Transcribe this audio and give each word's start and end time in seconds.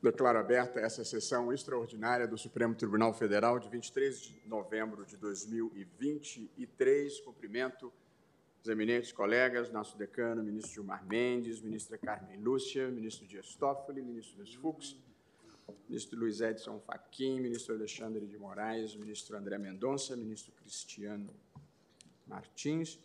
Declaro 0.00 0.38
aberta 0.38 0.78
essa 0.78 1.04
sessão 1.04 1.52
extraordinária 1.52 2.28
do 2.28 2.38
Supremo 2.38 2.72
Tribunal 2.72 3.12
Federal 3.12 3.58
de 3.58 3.68
23 3.68 4.20
de 4.20 4.42
novembro 4.46 5.04
de 5.04 5.16
2023. 5.16 7.20
Cumprimento 7.20 7.92
os 8.62 8.68
eminentes 8.68 9.10
colegas, 9.10 9.72
nosso 9.72 9.98
decano, 9.98 10.40
ministro 10.40 10.72
Gilmar 10.72 11.04
Mendes, 11.04 11.60
ministra 11.60 11.98
Carmen 11.98 12.38
Lúcia, 12.38 12.88
ministro 12.88 13.26
Dias 13.26 13.56
Toffoli, 13.56 14.00
ministro 14.00 14.38
Luiz 14.38 14.54
Fux, 14.54 14.96
ministro 15.88 16.16
Luiz 16.16 16.40
Edson 16.40 16.78
Fachin, 16.78 17.40
ministro 17.40 17.74
Alexandre 17.74 18.24
de 18.24 18.38
Moraes, 18.38 18.94
ministro 18.94 19.36
André 19.36 19.58
Mendonça, 19.58 20.16
ministro 20.16 20.52
Cristiano 20.52 21.28
Martins, 22.24 23.00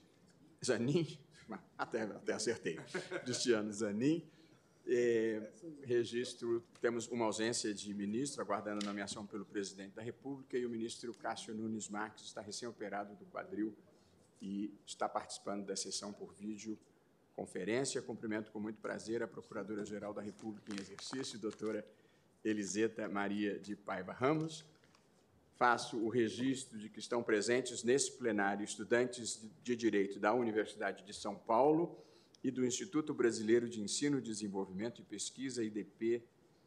Zanin, 0.64 1.08
até, 1.76 2.04
até 2.04 2.34
acertei, 2.34 2.80
Cristiano 3.24 3.74
Zanin, 3.74 4.24
é, 4.86 5.52
registro, 5.84 6.64
temos 6.82 7.08
uma 7.08 7.26
ausência 7.26 7.74
de 7.74 7.94
ministro, 7.94 8.42
aguardando 8.42 8.84
a 8.84 8.88
nomeação 8.88 9.26
pelo 9.26 9.46
presidente 9.46 9.94
da 9.96 10.02
República, 10.02 10.58
e 10.58 10.66
o 10.66 10.70
ministro 10.70 11.14
Cássio 11.14 11.54
Nunes 11.54 11.90
Marques 11.90 12.26
está 12.26 12.42
recém-operado 12.42 13.16
do 13.16 13.26
quadril 13.26 13.74
e 14.42 14.74
está 14.86 15.08
participando 15.08 15.66
da 15.66 15.76
sessão 15.76 16.12
por 16.12 16.34
vídeo 16.34 16.78
conferência. 17.36 18.02
Cumprimento 18.02 18.52
com 18.52 18.60
muito 18.60 18.80
prazer 18.80 19.24
a 19.24 19.28
Procuradora-Geral 19.28 20.14
da 20.14 20.22
República 20.22 20.74
em 20.74 20.80
exercício, 20.80 21.40
doutora 21.40 21.86
Eliseta 22.44 23.08
Maria 23.08 23.58
de 23.58 23.76
Paiva 23.76 24.12
Ramos. 24.12 24.66
Faço 25.56 25.98
o 25.98 26.10
registro 26.10 26.78
de 26.78 26.90
que 26.90 27.00
estão 27.00 27.24
presentes 27.24 27.84
nesse 27.84 28.12
plenário 28.12 28.64
estudantes 28.64 29.42
de 29.64 29.76
Direito 29.76 30.20
da 30.20 30.34
Universidade 30.34 31.06
de 31.06 31.14
São 31.14 31.36
Paulo, 31.36 31.98
e 32.44 32.52
do 32.52 32.66
Instituto 32.66 33.14
Brasileiro 33.14 33.70
de 33.70 33.82
Ensino, 33.82 34.22
Desenvolvimento 34.22 35.02
e 35.02 35.06
Pesquisa, 35.06 35.64
IDP, 35.64 36.22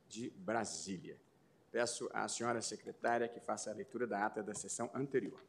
de 0.08 0.30
Brasília. 0.30 1.16
Peço 1.70 2.08
à 2.12 2.26
senhora 2.28 2.62
secretária 2.62 3.28
que 3.28 3.40
faça 3.40 3.70
a 3.70 3.74
leitura 3.74 4.06
da 4.06 4.24
ata 4.24 4.42
da 4.42 4.54
sessão 4.54 4.90
anterior. 4.95 5.45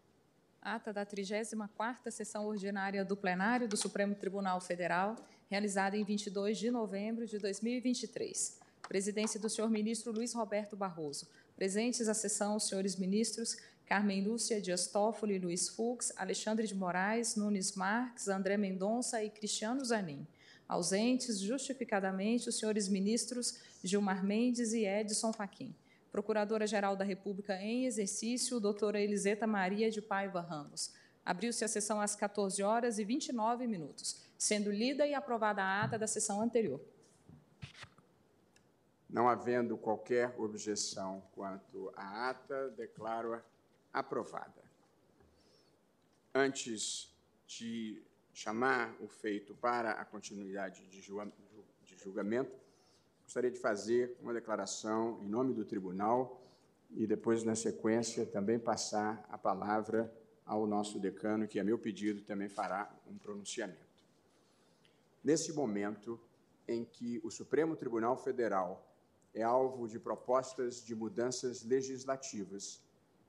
Ata 0.62 0.92
da 0.92 1.06
34ª 1.06 2.12
Sessão 2.12 2.46
Ordinária 2.46 3.06
do 3.06 3.16
Plenário 3.16 3.70
do 3.70 3.78
Supremo 3.78 4.14
Tribunal 4.16 4.60
Federal, 4.60 5.16
realizada 5.50 5.96
em 5.96 6.04
22 6.04 6.58
de 6.58 6.70
novembro 6.70 7.26
de 7.26 7.38
2023. 7.40 8.60
Presidência 8.90 9.40
do 9.40 9.50
senhor 9.50 9.70
ministro 9.70 10.12
Luiz 10.12 10.34
Roberto 10.34 10.76
Barroso. 10.76 11.30
Presentes 11.56 12.10
à 12.10 12.14
sessão 12.14 12.58
os 12.58 12.68
senhores 12.68 12.98
ministros 12.98 13.56
Carmen 13.88 14.22
Lúcia 14.22 14.60
Dias 14.60 14.88
Toffoli, 14.88 15.40
Luiz 15.40 15.70
Fux, 15.70 16.12
Alexandre 16.18 16.68
de 16.68 16.76
Moraes, 16.76 17.38
Nunes 17.38 17.74
Marques, 17.74 18.28
André 18.28 18.58
Mendonça 18.58 19.24
e 19.24 19.30
Cristiano 19.30 19.84
Zanin. 19.86 20.28
Ausentes, 20.68 21.40
justificadamente, 21.40 22.50
os 22.50 22.60
senhores 22.60 22.90
ministros 22.90 23.60
Gilmar 23.82 24.26
Mendes 24.26 24.74
e 24.74 24.86
Edson 24.86 25.32
Fachin. 25.32 25.74
Procuradora-Geral 26.12 26.98
da 26.98 27.06
República 27.06 27.56
em 27.62 27.86
exercício, 27.86 28.60
doutora 28.60 29.00
Eliseta 29.00 29.48
Maria 29.48 29.90
de 29.90 30.02
Paiva 30.02 30.42
Ramos. 30.42 30.94
Abriu-se 31.26 31.64
a 31.64 31.68
sessão 31.70 32.02
às 32.02 32.14
14 32.14 32.62
horas 32.62 33.00
e 33.00 33.06
29 33.06 33.68
minutos, 33.68 34.22
sendo 34.38 34.70
lida 34.70 35.08
e 35.08 35.14
aprovada 35.14 35.64
a 35.64 35.84
ata 35.84 35.98
da 35.98 36.08
sessão 36.08 36.42
anterior. 36.42 36.82
Não 39.10 39.30
havendo 39.30 39.78
qualquer 39.78 40.36
objeção 40.38 41.24
quanto 41.32 41.90
à 41.96 42.30
ata, 42.30 42.70
declaro-a 42.72 43.42
aprovada. 43.94 44.64
Antes 46.34 47.16
de 47.48 48.02
chamar 48.34 48.96
o 49.00 49.08
feito 49.08 49.56
para 49.56 49.92
a 49.92 50.06
continuidade 50.06 50.86
de 50.88 51.02
julgamento, 51.98 52.52
gostaria 53.24 53.50
de 53.50 53.60
fazer 53.60 54.16
uma 54.22 54.34
declaração 54.34 55.20
em 55.24 55.28
nome 55.28 55.54
do 55.54 55.66
tribunal 55.66 56.42
e 56.92 57.08
depois, 57.08 57.44
na 57.44 57.56
sequência, 57.56 58.26
também 58.26 58.60
passar 58.60 59.26
a 59.30 59.38
palavra 59.38 60.14
ao 60.46 60.66
nosso 60.66 61.00
decano, 61.00 61.48
que, 61.48 61.60
a 61.60 61.64
meu 61.64 61.78
pedido, 61.78 62.22
também 62.22 62.48
fará 62.48 62.90
um 63.06 63.18
pronunciamento. 63.18 64.06
Nesse 65.24 65.52
momento 65.52 66.20
em 66.68 66.86
que 66.86 67.20
o 67.24 67.30
Supremo 67.30 67.76
Tribunal 67.76 68.16
Federal 68.18 68.88
é 69.34 69.44
alvo 69.44 69.88
de 69.88 70.00
propostas 70.00 70.84
de 70.84 70.96
mudanças 70.96 71.64
legislativas 71.64 72.82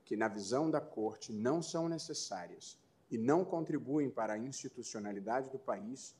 que, 0.09 0.17
na 0.17 0.27
visão 0.27 0.71
da 0.71 0.81
Corte, 0.81 1.31
não 1.31 1.61
são 1.61 1.87
necessárias 1.87 2.79
e 3.11 3.15
não 3.15 3.45
contribuem 3.45 4.09
para 4.09 4.33
a 4.33 4.37
institucionalidade 4.39 5.51
do 5.51 5.59
país, 5.59 6.15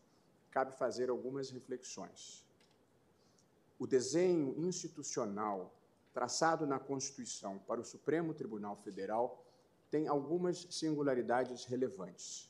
cabe 0.52 0.78
fazer 0.78 1.10
algumas 1.10 1.50
reflexões. 1.50 2.46
O 3.80 3.88
desenho 3.88 4.54
institucional 4.60 5.74
traçado 6.14 6.68
na 6.68 6.78
Constituição 6.78 7.58
para 7.68 7.82
o 7.82 7.84
Supremo 7.84 8.32
Tribunal 8.32 8.76
Federal 8.76 9.44
tem 9.90 10.08
algumas 10.08 10.68
singularidades 10.70 11.66
relevantes. 11.66 12.48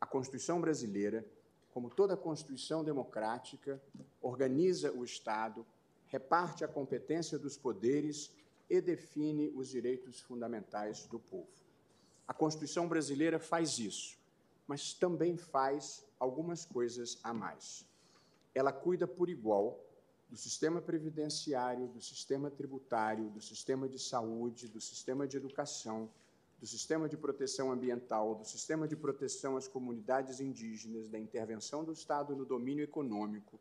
A 0.00 0.06
Constituição 0.06 0.62
brasileira, 0.62 1.26
como 1.74 1.90
toda 1.90 2.16
Constituição 2.16 2.82
democrática, 2.82 3.78
organiza 4.22 4.90
o 4.92 5.04
Estado, 5.04 5.66
reparte 6.06 6.64
a 6.64 6.68
competência 6.68 7.38
dos 7.38 7.58
poderes 7.58 8.34
e 8.70 8.80
define 8.80 9.50
os 9.54 9.68
direitos 9.68 10.20
fundamentais 10.20 11.04
do 11.06 11.18
povo. 11.18 11.50
A 12.26 12.32
Constituição 12.32 12.88
brasileira 12.88 13.40
faz 13.40 13.80
isso, 13.80 14.16
mas 14.66 14.94
também 14.94 15.36
faz 15.36 16.06
algumas 16.20 16.64
coisas 16.64 17.18
a 17.24 17.34
mais. 17.34 17.84
Ela 18.54 18.72
cuida 18.72 19.08
por 19.08 19.28
igual 19.28 19.84
do 20.28 20.36
sistema 20.36 20.80
previdenciário, 20.80 21.88
do 21.88 22.00
sistema 22.00 22.48
tributário, 22.48 23.28
do 23.30 23.40
sistema 23.40 23.88
de 23.88 23.98
saúde, 23.98 24.68
do 24.68 24.80
sistema 24.80 25.26
de 25.26 25.36
educação, 25.36 26.08
do 26.60 26.66
sistema 26.66 27.08
de 27.08 27.16
proteção 27.16 27.72
ambiental, 27.72 28.36
do 28.36 28.44
sistema 28.44 28.86
de 28.86 28.94
proteção 28.94 29.56
às 29.56 29.66
comunidades 29.66 30.38
indígenas, 30.38 31.08
da 31.08 31.18
intervenção 31.18 31.82
do 31.82 31.92
Estado 31.92 32.36
no 32.36 32.44
domínio 32.44 32.84
econômico, 32.84 33.58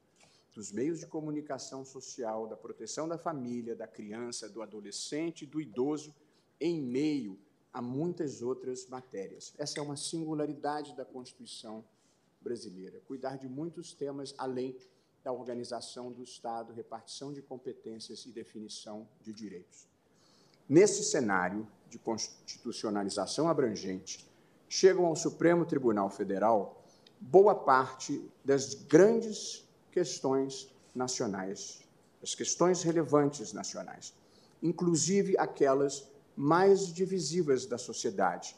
dos 0.59 0.73
meios 0.73 0.99
de 0.99 1.07
comunicação 1.07 1.85
social, 1.85 2.45
da 2.45 2.57
proteção 2.57 3.07
da 3.07 3.17
família, 3.17 3.73
da 3.73 3.87
criança, 3.87 4.49
do 4.49 4.61
adolescente, 4.61 5.45
do 5.45 5.61
idoso, 5.61 6.13
em 6.59 6.81
meio 6.81 7.39
a 7.71 7.81
muitas 7.81 8.41
outras 8.41 8.85
matérias. 8.89 9.53
Essa 9.57 9.79
é 9.79 9.81
uma 9.81 9.95
singularidade 9.95 10.93
da 10.97 11.05
Constituição 11.05 11.85
brasileira, 12.41 12.99
cuidar 13.07 13.37
de 13.37 13.47
muitos 13.47 13.93
temas 13.93 14.35
além 14.37 14.75
da 15.23 15.31
organização 15.31 16.11
do 16.11 16.21
Estado, 16.21 16.73
repartição 16.73 17.31
de 17.31 17.41
competências 17.41 18.25
e 18.25 18.29
definição 18.29 19.07
de 19.21 19.31
direitos. 19.31 19.87
Nesse 20.67 21.05
cenário 21.05 21.65
de 21.89 21.97
constitucionalização 21.97 23.47
abrangente, 23.47 24.29
chegam 24.67 25.05
ao 25.05 25.15
Supremo 25.15 25.65
Tribunal 25.65 26.09
Federal 26.09 26.83
boa 27.17 27.55
parte 27.55 28.29
das 28.43 28.73
grandes 28.73 29.68
questões 29.91 30.69
nacionais, 30.93 31.81
as 32.21 32.35
questões 32.35 32.83
relevantes 32.83 33.53
nacionais, 33.53 34.13
inclusive 34.61 35.37
aquelas 35.37 36.07
mais 36.35 36.93
divisivas 36.93 37.65
da 37.65 37.77
sociedade, 37.77 38.55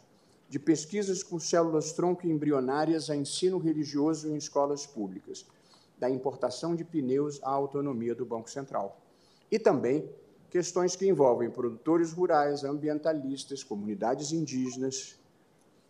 de 0.49 0.59
pesquisas 0.59 1.23
com 1.23 1.39
células 1.39 1.93
tronco 1.93 2.27
embrionárias 2.27 3.09
a 3.09 3.15
ensino 3.15 3.57
religioso 3.57 4.27
em 4.29 4.35
escolas 4.35 4.85
públicas, 4.85 5.45
da 5.97 6.09
importação 6.09 6.75
de 6.75 6.83
pneus 6.83 7.39
à 7.43 7.49
autonomia 7.49 8.15
do 8.15 8.25
Banco 8.25 8.49
Central. 8.49 8.99
E 9.51 9.59
também 9.59 10.09
questões 10.49 10.95
que 10.95 11.07
envolvem 11.07 11.49
produtores 11.49 12.11
rurais, 12.11 12.63
ambientalistas, 12.63 13.63
comunidades 13.63 14.31
indígenas. 14.31 15.17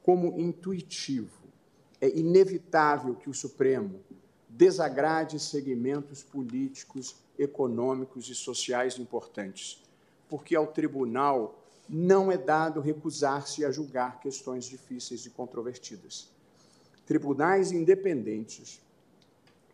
Como 0.04 0.40
intuitivo, 0.40 1.42
é 2.00 2.10
inevitável 2.10 3.16
que 3.16 3.30
o 3.30 3.34
Supremo 3.34 4.00
desagrade 4.52 5.40
segmentos 5.40 6.22
políticos, 6.22 7.16
econômicos 7.38 8.30
e 8.30 8.36
sociais 8.36 9.00
importantes, 9.00 9.82
porque 10.30 10.56
ao 10.56 10.68
tribunal 10.68 11.58
não 11.88 12.32
é 12.32 12.38
dado 12.38 12.80
recusar-se 12.80 13.66
a 13.66 13.72
julgar 13.72 14.20
questões 14.20 14.66
difíceis 14.66 15.26
e 15.26 15.30
controvertidas. 15.30 16.30
Tribunais 17.06 17.72
independentes 17.72 18.82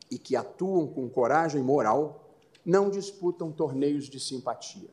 e 0.09 0.17
que 0.17 0.35
atuam 0.35 0.87
com 0.87 1.09
coragem 1.09 1.61
moral 1.61 2.23
não 2.65 2.89
disputam 2.89 3.51
torneios 3.51 4.05
de 4.05 4.19
simpatia. 4.19 4.89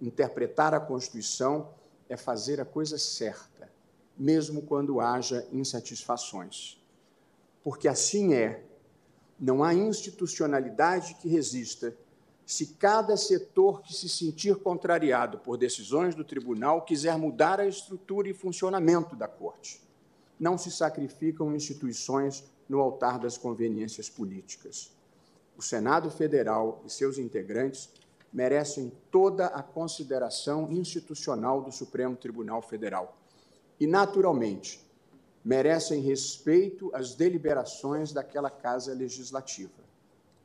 Interpretar 0.00 0.74
a 0.74 0.80
Constituição 0.80 1.70
é 2.08 2.16
fazer 2.16 2.60
a 2.60 2.64
coisa 2.64 2.98
certa, 2.98 3.70
mesmo 4.16 4.62
quando 4.62 5.00
haja 5.00 5.46
insatisfações. 5.52 6.82
Porque 7.62 7.86
assim 7.86 8.34
é 8.34 8.64
não 9.40 9.64
há 9.64 9.72
institucionalidade 9.72 11.14
que 11.14 11.28
resista 11.28 11.96
se 12.44 12.74
cada 12.74 13.16
setor 13.16 13.80
que 13.80 13.94
se 13.94 14.08
sentir 14.08 14.56
contrariado 14.56 15.38
por 15.38 15.56
decisões 15.56 16.14
do 16.14 16.24
tribunal 16.24 16.84
quiser 16.84 17.16
mudar 17.16 17.58
a 17.60 17.66
estrutura 17.66 18.28
e 18.28 18.34
funcionamento 18.34 19.16
da 19.16 19.26
Corte. 19.26 19.80
Não 20.38 20.58
se 20.58 20.70
sacrificam 20.70 21.54
instituições 21.54 22.44
no 22.68 22.80
altar 22.80 23.18
das 23.18 23.38
conveniências 23.38 24.10
políticas. 24.10 24.92
O 25.56 25.62
Senado 25.62 26.10
Federal 26.10 26.82
e 26.84 26.90
seus 26.90 27.18
integrantes 27.18 27.88
merecem 28.32 28.92
toda 29.10 29.46
a 29.46 29.62
consideração 29.62 30.70
institucional 30.70 31.62
do 31.62 31.72
Supremo 31.72 32.16
Tribunal 32.16 32.62
Federal. 32.62 33.16
E, 33.78 33.86
naturalmente, 33.86 34.84
merecem 35.44 36.00
respeito 36.00 36.90
às 36.94 37.14
deliberações 37.14 38.12
daquela 38.12 38.50
casa 38.50 38.92
legislativa. 38.92 39.82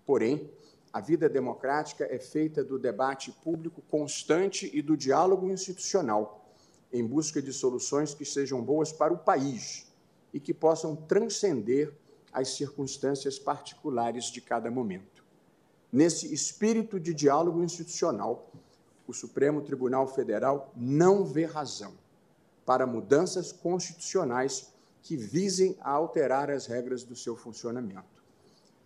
Porém, 0.05 0.49
a 0.93 1.01
vida 1.01 1.27
democrática 1.27 2.07
é 2.09 2.17
feita 2.17 2.63
do 2.63 2.79
debate 2.79 3.31
público 3.43 3.81
constante 3.89 4.69
e 4.73 4.81
do 4.81 4.95
diálogo 4.95 5.49
institucional, 5.49 6.47
em 6.93 7.05
busca 7.05 7.41
de 7.41 7.51
soluções 7.51 8.13
que 8.13 8.23
sejam 8.23 8.61
boas 8.61 8.93
para 8.93 9.13
o 9.13 9.17
país 9.17 9.85
e 10.33 10.39
que 10.39 10.53
possam 10.53 10.95
transcender 10.95 11.93
as 12.31 12.49
circunstâncias 12.49 13.37
particulares 13.37 14.25
de 14.25 14.39
cada 14.39 14.71
momento. 14.71 15.23
Nesse 15.91 16.33
espírito 16.33 16.99
de 16.99 17.13
diálogo 17.13 17.63
institucional, 17.63 18.49
o 19.07 19.13
Supremo 19.13 19.61
Tribunal 19.61 20.07
Federal 20.07 20.71
não 20.75 21.25
vê 21.25 21.45
razão 21.45 21.93
para 22.65 22.87
mudanças 22.87 23.51
constitucionais 23.51 24.73
que 25.05 25.15
visem 25.15 25.77
a 25.81 25.91
alterar 25.91 26.49
as 26.49 26.65
regras 26.65 27.03
do 27.03 27.15
seu 27.15 27.35
funcionamento. 27.35 28.23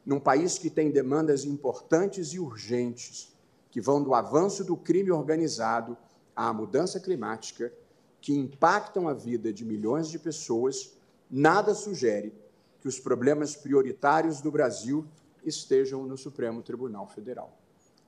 Num 0.05 0.19
país 0.19 0.57
que 0.57 0.69
tem 0.69 0.91
demandas 0.91 1.45
importantes 1.45 2.33
e 2.33 2.39
urgentes, 2.39 3.33
que 3.71 3.79
vão 3.79 4.03
do 4.03 4.13
avanço 4.13 4.65
do 4.65 4.75
crime 4.75 5.11
organizado 5.11 5.97
à 6.35 6.51
mudança 6.51 6.99
climática, 6.99 7.71
que 8.19 8.33
impactam 8.33 9.07
a 9.07 9.13
vida 9.13 9.53
de 9.53 9.63
milhões 9.63 10.09
de 10.09 10.19
pessoas, 10.19 10.93
nada 11.31 11.73
sugere 11.73 12.33
que 12.81 12.87
os 12.89 12.99
problemas 12.99 13.55
prioritários 13.55 14.41
do 14.41 14.51
Brasil 14.51 15.07
estejam 15.45 16.05
no 16.05 16.17
Supremo 16.17 16.61
Tribunal 16.61 17.07
Federal. 17.07 17.57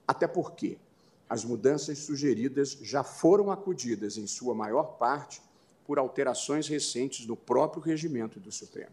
Até 0.06 0.26
porque 0.26 0.76
as 1.30 1.46
mudanças 1.46 2.00
sugeridas 2.00 2.76
já 2.82 3.02
foram 3.02 3.50
acudidas, 3.50 4.18
em 4.18 4.26
sua 4.26 4.54
maior 4.54 4.98
parte, 4.98 5.40
por 5.84 5.98
alterações 5.98 6.68
recentes 6.68 7.26
no 7.26 7.36
próprio 7.36 7.82
regimento 7.82 8.38
do 8.38 8.52
Supremo. 8.52 8.92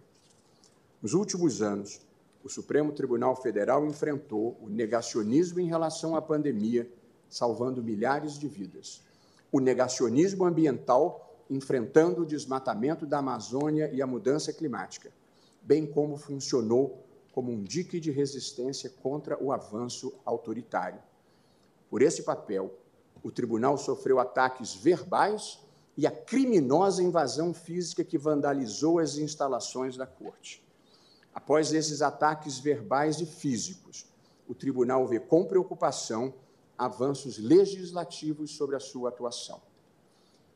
Nos 1.02 1.14
últimos 1.14 1.62
anos, 1.62 2.02
o 2.44 2.50
Supremo 2.50 2.92
Tribunal 2.92 3.36
Federal 3.36 3.86
enfrentou 3.86 4.58
o 4.62 4.70
negacionismo 4.70 5.60
em 5.60 5.68
relação 5.68 6.16
à 6.16 6.22
pandemia, 6.22 6.90
salvando 7.30 7.84
milhares 7.84 8.40
de 8.40 8.48
vidas. 8.48 9.02
O 9.52 9.60
negacionismo 9.60 10.46
ambiental, 10.46 11.38
enfrentando 11.50 12.22
o 12.22 12.26
desmatamento 12.26 13.06
da 13.06 13.20
Amazônia 13.20 13.90
e 13.94 14.02
a 14.02 14.08
mudança 14.08 14.54
climática, 14.54 15.12
bem 15.62 15.86
como 15.86 16.18
funcionou 16.18 17.04
como 17.32 17.52
um 17.52 17.64
dique 17.64 18.00
de 18.00 18.12
resistência 18.12 18.90
contra 19.02 19.42
o 19.42 19.52
avanço 19.52 20.14
autoritário. 20.26 21.00
Por 21.90 22.02
esse 22.02 22.24
papel, 22.24 22.74
o 23.24 23.32
tribunal 23.32 23.78
sofreu 23.78 24.20
ataques 24.20 24.74
verbais 24.74 25.60
e 26.00 26.08
a 26.08 26.12
criminosa 26.12 27.04
invasão 27.04 27.54
física 27.54 28.06
que 28.06 28.18
vandalizou 28.18 29.00
as 29.00 29.18
instalações 29.18 29.98
da 29.98 30.08
corte. 30.08 30.64
Após 31.34 31.74
esses 31.74 32.02
ataques 32.02 32.58
verbais 32.58 33.20
e 33.20 33.26
físicos, 33.26 34.06
o 34.48 34.56
tribunal 34.56 35.06
vê 35.06 35.20
com 35.20 35.44
preocupação 35.44 36.34
avanços 36.78 37.38
legislativos 37.38 38.52
sobre 38.52 38.78
a 38.78 38.80
sua 38.80 39.10
atuação. 39.10 39.62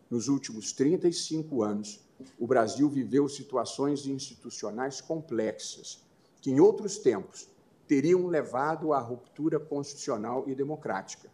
Nos 0.09 0.29
últimos 0.29 0.71
35 0.71 1.61
anos, 1.61 1.99
o 2.39 2.47
Brasil 2.47 2.87
viveu 2.87 3.27
situações 3.27 4.05
institucionais 4.07 5.01
complexas, 5.01 6.05
que 6.41 6.51
em 6.51 6.61
outros 6.61 6.97
tempos 6.99 7.49
teriam 7.85 8.27
levado 8.27 8.93
à 8.93 8.99
ruptura 8.99 9.59
constitucional 9.59 10.45
e 10.47 10.55
democrática. 10.55 11.29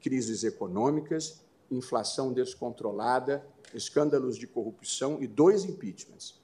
Crises 0.00 0.42
econômicas 0.42 1.43
inflação 1.70 2.32
descontrolada, 2.32 3.46
escândalos 3.72 4.36
de 4.36 4.46
corrupção 4.46 5.18
e 5.20 5.26
dois 5.26 5.64
impeachments. 5.64 6.40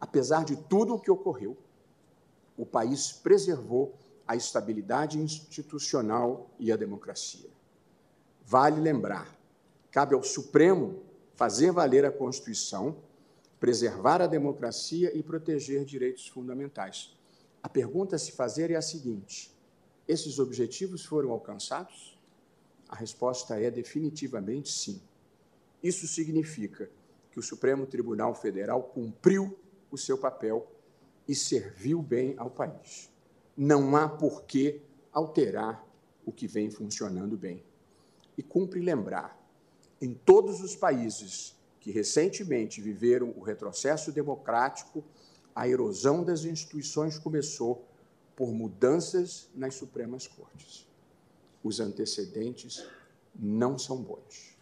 Apesar 0.00 0.44
de 0.44 0.56
tudo 0.56 0.94
o 0.94 1.00
que 1.00 1.10
ocorreu, 1.10 1.56
o 2.56 2.66
país 2.66 3.12
preservou 3.12 3.94
a 4.26 4.36
estabilidade 4.36 5.18
institucional 5.18 6.50
e 6.58 6.70
a 6.70 6.76
democracia. 6.76 7.48
Vale 8.44 8.80
lembrar, 8.80 9.38
cabe 9.90 10.14
ao 10.14 10.22
Supremo 10.22 11.02
fazer 11.34 11.70
valer 11.70 12.04
a 12.04 12.12
Constituição, 12.12 12.96
preservar 13.60 14.20
a 14.20 14.26
democracia 14.26 15.16
e 15.16 15.22
proteger 15.22 15.84
direitos 15.84 16.28
fundamentais. 16.28 17.16
A 17.62 17.68
pergunta 17.68 18.16
a 18.16 18.18
se 18.18 18.32
fazer 18.32 18.70
é 18.70 18.76
a 18.76 18.82
seguinte: 18.82 19.54
esses 20.06 20.38
objetivos 20.38 21.04
foram 21.04 21.30
alcançados? 21.30 22.17
A 22.88 22.96
resposta 22.96 23.60
é 23.60 23.70
definitivamente 23.70 24.72
sim. 24.72 25.00
Isso 25.82 26.08
significa 26.08 26.90
que 27.30 27.38
o 27.38 27.42
Supremo 27.42 27.86
Tribunal 27.86 28.34
Federal 28.34 28.82
cumpriu 28.82 29.58
o 29.90 29.98
seu 29.98 30.16
papel 30.16 30.66
e 31.28 31.34
serviu 31.34 32.00
bem 32.00 32.34
ao 32.38 32.50
país. 32.50 33.10
Não 33.56 33.94
há 33.94 34.08
por 34.08 34.44
que 34.44 34.80
alterar 35.12 35.86
o 36.24 36.32
que 36.32 36.46
vem 36.46 36.70
funcionando 36.70 37.36
bem. 37.36 37.62
E 38.36 38.42
cumpre 38.42 38.80
lembrar, 38.80 39.38
em 40.00 40.14
todos 40.14 40.60
os 40.62 40.74
países 40.74 41.54
que 41.80 41.90
recentemente 41.90 42.80
viveram 42.80 43.34
o 43.36 43.42
retrocesso 43.42 44.12
democrático, 44.12 45.04
a 45.54 45.68
erosão 45.68 46.24
das 46.24 46.44
instituições 46.44 47.18
começou 47.18 47.84
por 48.34 48.52
mudanças 48.52 49.50
nas 49.54 49.74
Supremas 49.74 50.26
Cortes 50.26 50.88
os 51.68 51.80
antecedentes 51.80 52.82
não 53.38 53.78
são 53.78 54.02
bons. 54.02 54.56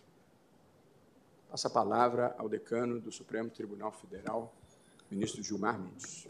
Passa 1.49 1.69
a 1.69 1.71
palavra 1.71 2.35
ao 2.37 2.49
decano 2.49 3.01
do 3.01 3.13
Supremo 3.13 3.49
Tribunal 3.49 3.93
Federal, 3.93 4.53
ministro 5.09 5.41
Gilmar 5.41 5.81
Mendes. 5.81 6.27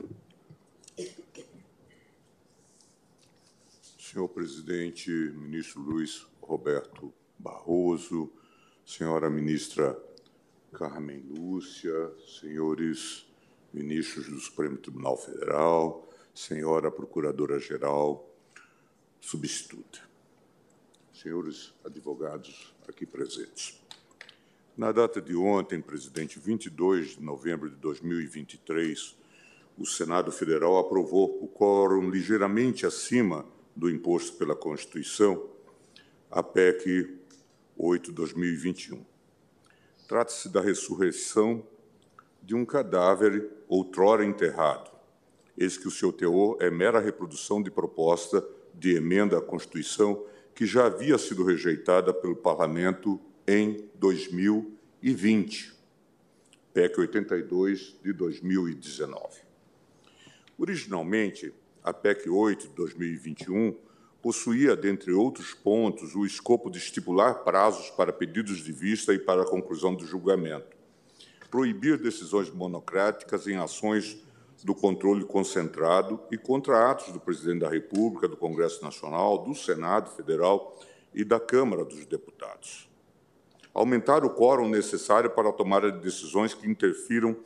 Senhor 3.99 4.29
presidente, 4.29 5.11
ministro 5.11 5.81
Luiz 5.81 6.27
Roberto 6.43 7.13
Barroso, 7.39 8.31
senhora 8.85 9.31
ministra 9.31 9.99
Carmen 10.73 11.21
Lúcia, 11.21 12.13
senhores 12.39 13.27
ministros 13.73 14.29
do 14.29 14.39
Supremo 14.39 14.77
Tribunal 14.77 15.17
Federal, 15.17 16.07
senhora 16.35 16.91
procuradora-geral 16.91 18.31
substituta 19.21 20.06
senhores 21.21 21.73
advogados 21.85 22.75
aqui 22.87 23.07
presentes. 23.07 23.83
Na 24.77 24.93
data 24.93 25.21
de 25.21 25.35
ontem, 25.35 25.81
presidente, 25.81 26.39
22 26.39 27.17
de 27.17 27.23
novembro 27.23 27.71
de 27.71 27.77
2023, 27.77 29.17
o 29.79 29.87
Senado 29.87 30.31
Federal 30.31 30.79
aprovou 30.79 31.43
o 31.43 31.49
quórum 31.49 32.11
ligeiramente 32.11 32.85
acima 32.85 33.47
do 33.75 33.89
imposto 33.89 34.37
pela 34.37 34.55
Constituição, 34.55 35.49
a 36.31 36.43
PEC 36.43 37.19
8-2021. 37.79 39.01
Trata-se 40.07 40.51
da 40.51 40.61
ressurreição 40.61 41.67
de 42.43 42.55
um 42.55 42.65
cadáver 42.65 43.51
outrora 43.69 44.25
enterrado, 44.25 44.91
eis 45.57 45.79
que 45.79 45.89
o 45.89 45.91
seu 45.91 46.13
teor 46.13 46.59
é 46.61 46.71
mera 46.71 47.01
reprodução 47.01 47.63
de 47.63 47.71
proposta 47.71 48.47
de 48.75 48.95
emenda 48.95 49.39
à 49.39 49.41
Constituição 49.41 50.23
que 50.57 50.65
já 50.65 50.87
havia 50.87 51.19
sido 51.19 51.45
rejeitada 51.45 52.15
pelo 52.15 52.35
Parlamento 52.35 53.21
em 53.47 53.91
2020, 53.97 55.75
PEC 56.73 56.99
82 56.99 57.95
de 58.03 58.15
2019. 58.15 59.43
Originalmente, 60.59 61.53
a 61.85 61.93
PEC 61.93 62.31
8 62.31 62.69
de 62.69 62.75
2021 62.75 63.77
possuía, 64.23 64.75
dentre 64.75 65.13
outros 65.13 65.53
pontos, 65.53 66.15
o 66.17 66.25
escopo 66.25 66.71
de 66.71 66.79
estipular 66.79 67.45
prazos 67.45 67.91
para 67.91 68.11
pedidos 68.11 68.65
de 68.65 68.73
vista 68.73 69.13
e 69.13 69.19
para 69.19 69.43
a 69.43 69.47
conclusão 69.47 69.95
do 69.95 70.07
julgamento, 70.07 70.75
proibir 71.51 71.99
decisões 71.99 72.51
monocráticas 72.51 73.47
em 73.47 73.57
ações 73.57 74.26
do 74.65 74.75
controle 74.75 75.25
concentrado 75.25 76.21
e 76.31 76.39
contra 76.39 76.91
atos 76.91 77.13
do 77.13 77.21
Presidente 77.21 77.61
da 77.61 77.69
República, 77.69 78.27
do 78.27 78.37
Congresso 78.37 78.83
Nacional, 78.83 79.39
do 79.39 79.55
Senado 79.55 80.11
Federal 80.11 80.79
e 81.15 81.25
da 81.25 81.39
Câmara 81.39 81.85
dos 81.85 82.05
Deputados. 82.07 82.89
Aumentar 83.73 84.25
o 84.25 84.31
quórum 84.31 84.69
necessário 84.69 85.31
para 85.31 85.51
a 85.51 85.53
tomada 85.53 85.93
de 85.93 86.01
decisões 86.01 86.55
que 86.55 86.69
interfiram 86.69 87.37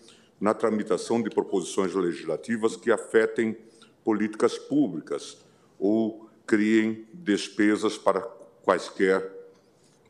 na 0.40 0.54
tramitação 0.54 1.20
de 1.20 1.28
proposições 1.28 1.92
legislativas 1.94 2.76
que 2.76 2.90
afetem 2.90 3.56
políticas 4.04 4.56
públicas 4.56 5.38
ou 5.78 6.28
criem 6.46 7.06
despesas 7.12 7.98
para 7.98 8.22
quaisquer 8.62 9.30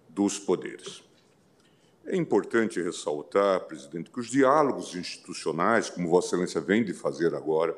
dos 0.09 0.38
poderes. 0.38 1.10
É 2.12 2.17
importante 2.17 2.83
ressaltar, 2.83 3.61
presidente, 3.67 4.11
que 4.11 4.19
os 4.19 4.26
diálogos 4.26 4.97
institucionais, 4.97 5.88
como 5.88 6.09
Vossa 6.09 6.35
Excelência 6.35 6.61
vem 6.61 6.83
de 6.83 6.93
fazer 6.93 7.37
agora, 7.37 7.73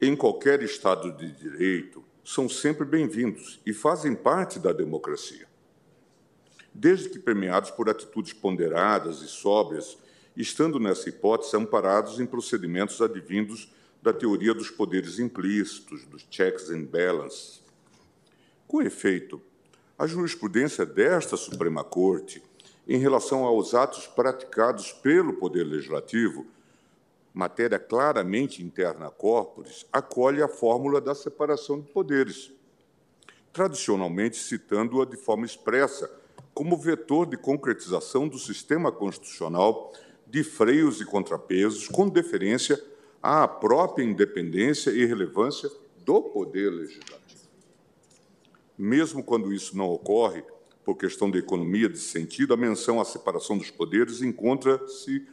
em 0.00 0.16
qualquer 0.16 0.62
Estado 0.62 1.12
de 1.12 1.30
Direito, 1.30 2.02
são 2.24 2.48
sempre 2.48 2.86
bem-vindos 2.86 3.60
e 3.66 3.74
fazem 3.74 4.14
parte 4.14 4.58
da 4.58 4.72
democracia. 4.72 5.46
Desde 6.72 7.10
que 7.10 7.18
premiados 7.18 7.70
por 7.70 7.90
atitudes 7.90 8.32
ponderadas 8.32 9.20
e 9.20 9.28
sóbrias, 9.28 9.98
estando 10.34 10.80
nessa 10.80 11.10
hipótese 11.10 11.54
amparados 11.54 12.20
em 12.20 12.24
procedimentos 12.24 13.02
advindos 13.02 13.70
da 14.02 14.14
teoria 14.14 14.54
dos 14.54 14.70
poderes 14.70 15.18
implícitos, 15.18 16.06
dos 16.06 16.26
checks 16.30 16.70
and 16.70 16.84
balances. 16.84 17.62
Com 18.66 18.80
efeito, 18.80 19.42
a 19.98 20.06
jurisprudência 20.06 20.86
desta 20.86 21.36
Suprema 21.36 21.84
Corte 21.84 22.48
em 22.86 22.98
relação 22.98 23.44
aos 23.44 23.74
atos 23.74 24.06
praticados 24.06 24.92
pelo 24.92 25.34
Poder 25.34 25.64
Legislativo, 25.64 26.46
matéria 27.32 27.78
claramente 27.78 28.62
interna 28.62 29.06
a 29.06 29.10
corporis, 29.10 29.86
acolhe 29.92 30.42
a 30.42 30.48
fórmula 30.48 31.00
da 31.00 31.14
separação 31.14 31.80
de 31.80 31.88
poderes, 31.90 32.52
tradicionalmente 33.52 34.36
citando-a 34.36 35.04
de 35.04 35.16
forma 35.16 35.46
expressa 35.46 36.10
como 36.52 36.76
vetor 36.76 37.26
de 37.26 37.36
concretização 37.36 38.28
do 38.28 38.38
sistema 38.38 38.90
constitucional 38.90 39.92
de 40.26 40.44
freios 40.44 41.00
e 41.00 41.04
contrapesos, 41.04 41.88
com 41.88 42.08
deferência 42.08 42.82
à 43.22 43.46
própria 43.46 44.04
independência 44.04 44.90
e 44.90 45.04
relevância 45.04 45.70
do 46.04 46.22
Poder 46.22 46.70
Legislativo. 46.70 47.48
Mesmo 48.76 49.22
quando 49.22 49.52
isso 49.52 49.76
não 49.76 49.90
ocorre, 49.90 50.42
por 50.84 50.96
questão 50.96 51.30
de 51.30 51.38
economia 51.38 51.88
de 51.88 51.98
sentido, 51.98 52.54
a 52.54 52.56
menção 52.56 53.00
à 53.00 53.04
separação 53.04 53.58
dos 53.58 53.70
poderes 53.70 54.22
encontra-se 54.22 55.26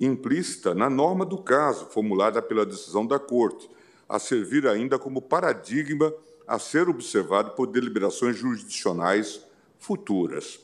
implícita 0.00 0.74
na 0.74 0.90
norma 0.90 1.24
do 1.24 1.38
caso, 1.38 1.86
formulada 1.86 2.42
pela 2.42 2.66
decisão 2.66 3.06
da 3.06 3.18
Corte, 3.18 3.68
a 4.08 4.18
servir 4.18 4.66
ainda 4.66 4.98
como 4.98 5.22
paradigma 5.22 6.12
a 6.46 6.58
ser 6.58 6.88
observado 6.88 7.52
por 7.52 7.66
deliberações 7.66 8.36
jurisdicionais 8.36 9.44
futuras. 9.78 10.60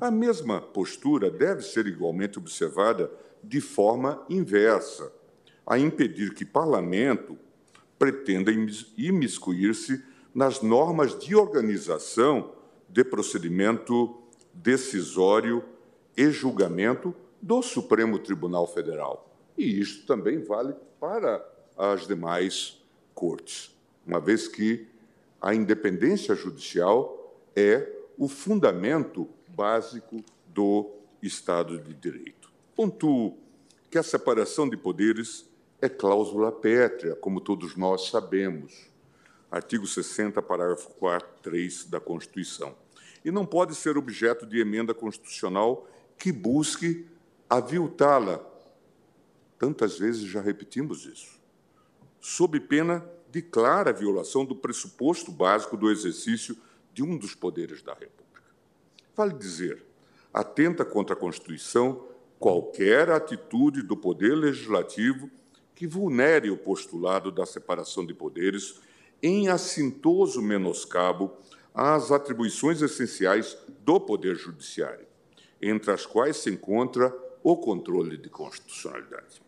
A 0.00 0.10
mesma 0.10 0.60
postura 0.60 1.30
deve 1.30 1.62
ser 1.62 1.86
igualmente 1.86 2.38
observada 2.38 3.10
de 3.42 3.60
forma 3.60 4.24
inversa, 4.28 5.12
a 5.66 5.78
impedir 5.78 6.34
que 6.34 6.44
parlamento 6.44 7.38
pretenda 7.98 8.50
imiscuir-se 8.96 10.02
nas 10.34 10.60
normas 10.60 11.18
de 11.18 11.36
organização 11.36 12.52
de 12.94 13.02
procedimento 13.02 14.16
decisório 14.52 15.64
e 16.16 16.30
julgamento 16.30 17.12
do 17.42 17.60
Supremo 17.60 18.20
Tribunal 18.20 18.68
Federal. 18.68 19.28
E 19.58 19.80
isto 19.80 20.06
também 20.06 20.38
vale 20.38 20.76
para 21.00 21.44
as 21.76 22.06
demais 22.06 22.80
cortes, 23.12 23.74
uma 24.06 24.20
vez 24.20 24.46
que 24.46 24.86
a 25.40 25.52
independência 25.52 26.36
judicial 26.36 27.36
é 27.56 27.84
o 28.16 28.28
fundamento 28.28 29.28
básico 29.48 30.22
do 30.46 30.88
Estado 31.20 31.80
de 31.80 31.94
Direito. 31.94 32.48
Pontuo 32.76 33.36
que 33.90 33.98
a 33.98 34.04
separação 34.04 34.68
de 34.68 34.76
poderes 34.76 35.50
é 35.82 35.88
cláusula 35.88 36.52
pétrea, 36.52 37.16
como 37.16 37.40
todos 37.40 37.74
nós 37.74 38.08
sabemos. 38.08 38.88
Artigo 39.50 39.84
60, 39.84 40.40
parágrafo 40.40 40.90
4, 40.90 41.28
3 41.42 41.86
da 41.86 41.98
Constituição. 41.98 42.83
E 43.24 43.30
não 43.30 43.46
pode 43.46 43.74
ser 43.74 43.96
objeto 43.96 44.46
de 44.46 44.60
emenda 44.60 44.92
constitucional 44.92 45.88
que 46.18 46.30
busque 46.30 47.06
aviltá-la. 47.48 48.44
Tantas 49.58 49.98
vezes 49.98 50.22
já 50.22 50.40
repetimos 50.40 51.06
isso. 51.06 51.40
Sob 52.20 52.58
pena 52.60 53.08
de 53.30 53.42
clara 53.42 53.92
violação 53.92 54.44
do 54.44 54.54
pressuposto 54.54 55.32
básico 55.32 55.76
do 55.76 55.90
exercício 55.90 56.56
de 56.92 57.02
um 57.02 57.16
dos 57.16 57.34
poderes 57.34 57.82
da 57.82 57.92
República. 57.92 58.42
Vale 59.16 59.34
dizer, 59.34 59.84
atenta 60.32 60.84
contra 60.84 61.16
a 61.16 61.18
Constituição 61.18 62.08
qualquer 62.38 63.10
atitude 63.10 63.82
do 63.82 63.96
Poder 63.96 64.34
Legislativo 64.34 65.30
que 65.74 65.86
vulnere 65.86 66.50
o 66.50 66.56
postulado 66.56 67.32
da 67.32 67.44
separação 67.44 68.06
de 68.06 68.14
poderes 68.14 68.80
em 69.22 69.48
assintoso 69.48 70.40
menoscabo 70.42 71.36
às 71.74 72.12
atribuições 72.12 72.80
essenciais 72.80 73.58
do 73.84 73.98
Poder 73.98 74.36
Judiciário, 74.36 75.06
entre 75.60 75.90
as 75.90 76.06
quais 76.06 76.36
se 76.36 76.50
encontra 76.50 77.12
o 77.42 77.56
controle 77.56 78.16
de 78.16 78.30
constitucionalidade. 78.30 79.42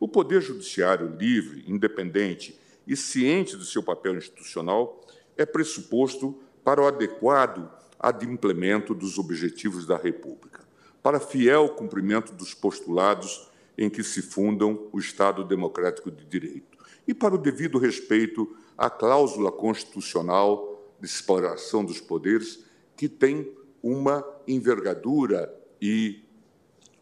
O 0.00 0.08
Poder 0.08 0.40
Judiciário 0.40 1.14
livre, 1.16 1.62
independente 1.68 2.58
e 2.86 2.96
ciente 2.96 3.54
do 3.54 3.64
seu 3.64 3.82
papel 3.82 4.16
institucional 4.16 5.06
é 5.36 5.44
pressuposto 5.44 6.40
para 6.64 6.80
o 6.80 6.86
adequado 6.86 7.70
adimplemento 7.98 8.94
dos 8.94 9.18
objetivos 9.18 9.86
da 9.86 9.96
República, 9.96 10.66
para 11.02 11.20
fiel 11.20 11.68
cumprimento 11.68 12.32
dos 12.32 12.54
postulados 12.54 13.48
em 13.76 13.88
que 13.88 14.02
se 14.02 14.22
fundam 14.22 14.88
o 14.92 14.98
Estado 14.98 15.44
Democrático 15.44 16.10
de 16.10 16.24
Direito 16.24 16.78
e 17.06 17.14
para 17.14 17.34
o 17.34 17.38
devido 17.38 17.78
respeito 17.78 18.56
à 18.76 18.90
cláusula 18.90 19.52
constitucional 19.52 20.71
de 21.02 21.08
separação 21.08 21.84
dos 21.84 22.00
poderes, 22.00 22.64
que 22.96 23.08
tem 23.08 23.52
uma 23.82 24.24
envergadura 24.46 25.52
e 25.80 26.24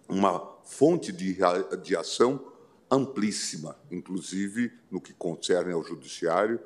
uma 0.09 0.41
fonte 0.65 1.13
de, 1.13 1.37
de 1.83 1.95
ação 1.95 2.51
amplíssima, 2.91 3.79
inclusive 3.91 4.73
no 4.91 5.03
que 5.03 5.13
concerne 5.13 5.75
ao 5.75 5.85
judiciário, 5.85 6.59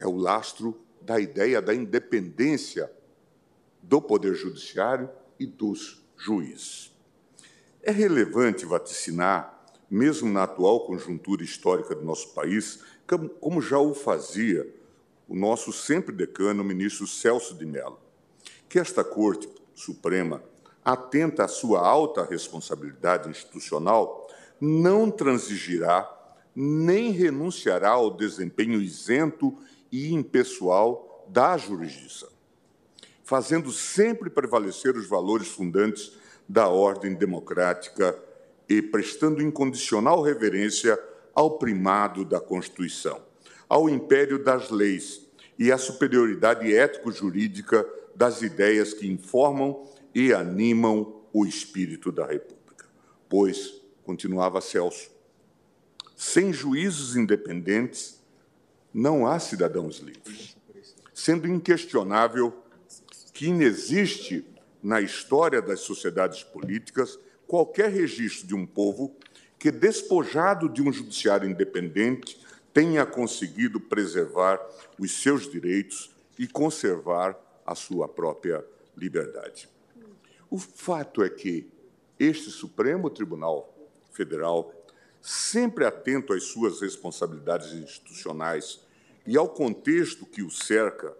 é 0.00 0.06
o 0.06 0.16
lastro 0.16 0.80
da 1.02 1.20
ideia 1.20 1.60
da 1.60 1.74
independência 1.74 2.90
do 3.82 4.00
Poder 4.00 4.34
Judiciário 4.34 5.10
e 5.38 5.46
dos 5.46 6.02
juízes. 6.16 6.92
É 7.82 7.90
relevante 7.90 8.64
vaticinar, 8.64 9.66
mesmo 9.90 10.30
na 10.30 10.44
atual 10.44 10.86
conjuntura 10.86 11.44
histórica 11.44 11.94
do 11.94 12.02
nosso 12.02 12.32
país, 12.32 12.82
como 13.38 13.60
já 13.60 13.78
o 13.78 13.92
fazia 13.94 14.66
o 15.32 15.34
nosso 15.34 15.72
sempre 15.72 16.14
decano, 16.14 16.62
o 16.62 16.66
ministro 16.66 17.06
Celso 17.06 17.54
de 17.54 17.64
Mello, 17.64 17.98
que 18.68 18.78
esta 18.78 19.02
Corte 19.02 19.48
Suprema 19.74 20.44
atenta 20.84 21.44
à 21.44 21.48
sua 21.48 21.80
alta 21.80 22.22
responsabilidade 22.22 23.30
institucional, 23.30 24.28
não 24.60 25.10
transigirá 25.10 26.06
nem 26.54 27.12
renunciará 27.12 27.92
ao 27.92 28.10
desempenho 28.14 28.78
isento 28.78 29.56
e 29.90 30.12
impessoal 30.12 31.26
da 31.30 31.56
jurisdição, 31.56 32.28
fazendo 33.24 33.72
sempre 33.72 34.28
prevalecer 34.28 34.94
os 34.98 35.08
valores 35.08 35.48
fundantes 35.48 36.12
da 36.46 36.68
ordem 36.68 37.14
democrática 37.14 38.22
e 38.68 38.82
prestando 38.82 39.40
incondicional 39.40 40.20
reverência 40.20 41.02
ao 41.34 41.56
primado 41.56 42.22
da 42.22 42.38
Constituição, 42.38 43.31
ao 43.72 43.88
império 43.88 44.38
das 44.38 44.68
leis 44.68 45.26
e 45.58 45.72
à 45.72 45.78
superioridade 45.78 46.70
ético-jurídica 46.76 47.88
das 48.14 48.42
ideias 48.42 48.92
que 48.92 49.10
informam 49.10 49.88
e 50.14 50.30
animam 50.34 51.22
o 51.32 51.46
espírito 51.46 52.12
da 52.12 52.26
República. 52.26 52.84
Pois, 53.30 53.80
continuava 54.04 54.60
Celso, 54.60 55.10
sem 56.14 56.52
juízos 56.52 57.16
independentes 57.16 58.22
não 58.92 59.26
há 59.26 59.38
cidadãos 59.38 60.00
livres, 60.00 60.54
sendo 61.14 61.48
inquestionável 61.48 62.52
que 63.32 63.46
inexiste 63.46 64.44
na 64.82 65.00
história 65.00 65.62
das 65.62 65.80
sociedades 65.80 66.42
políticas 66.42 67.18
qualquer 67.46 67.88
registro 67.88 68.46
de 68.46 68.54
um 68.54 68.66
povo 68.66 69.16
que, 69.58 69.70
despojado 69.70 70.68
de 70.68 70.82
um 70.82 70.92
judiciário 70.92 71.48
independente, 71.48 72.38
tenha 72.72 73.04
conseguido 73.04 73.78
preservar 73.80 74.60
os 74.98 75.22
seus 75.22 75.50
direitos 75.50 76.10
e 76.38 76.46
conservar 76.46 77.38
a 77.64 77.74
sua 77.74 78.08
própria 78.08 78.64
liberdade. 78.96 79.68
O 80.50 80.58
fato 80.58 81.22
é 81.22 81.28
que 81.28 81.70
este 82.18 82.50
Supremo 82.50 83.10
Tribunal 83.10 83.72
Federal, 84.12 84.72
sempre 85.20 85.84
atento 85.84 86.32
às 86.32 86.44
suas 86.44 86.80
responsabilidades 86.80 87.72
institucionais 87.72 88.80
e 89.26 89.36
ao 89.36 89.48
contexto 89.48 90.26
que 90.26 90.42
o 90.42 90.50
cerca, 90.50 91.16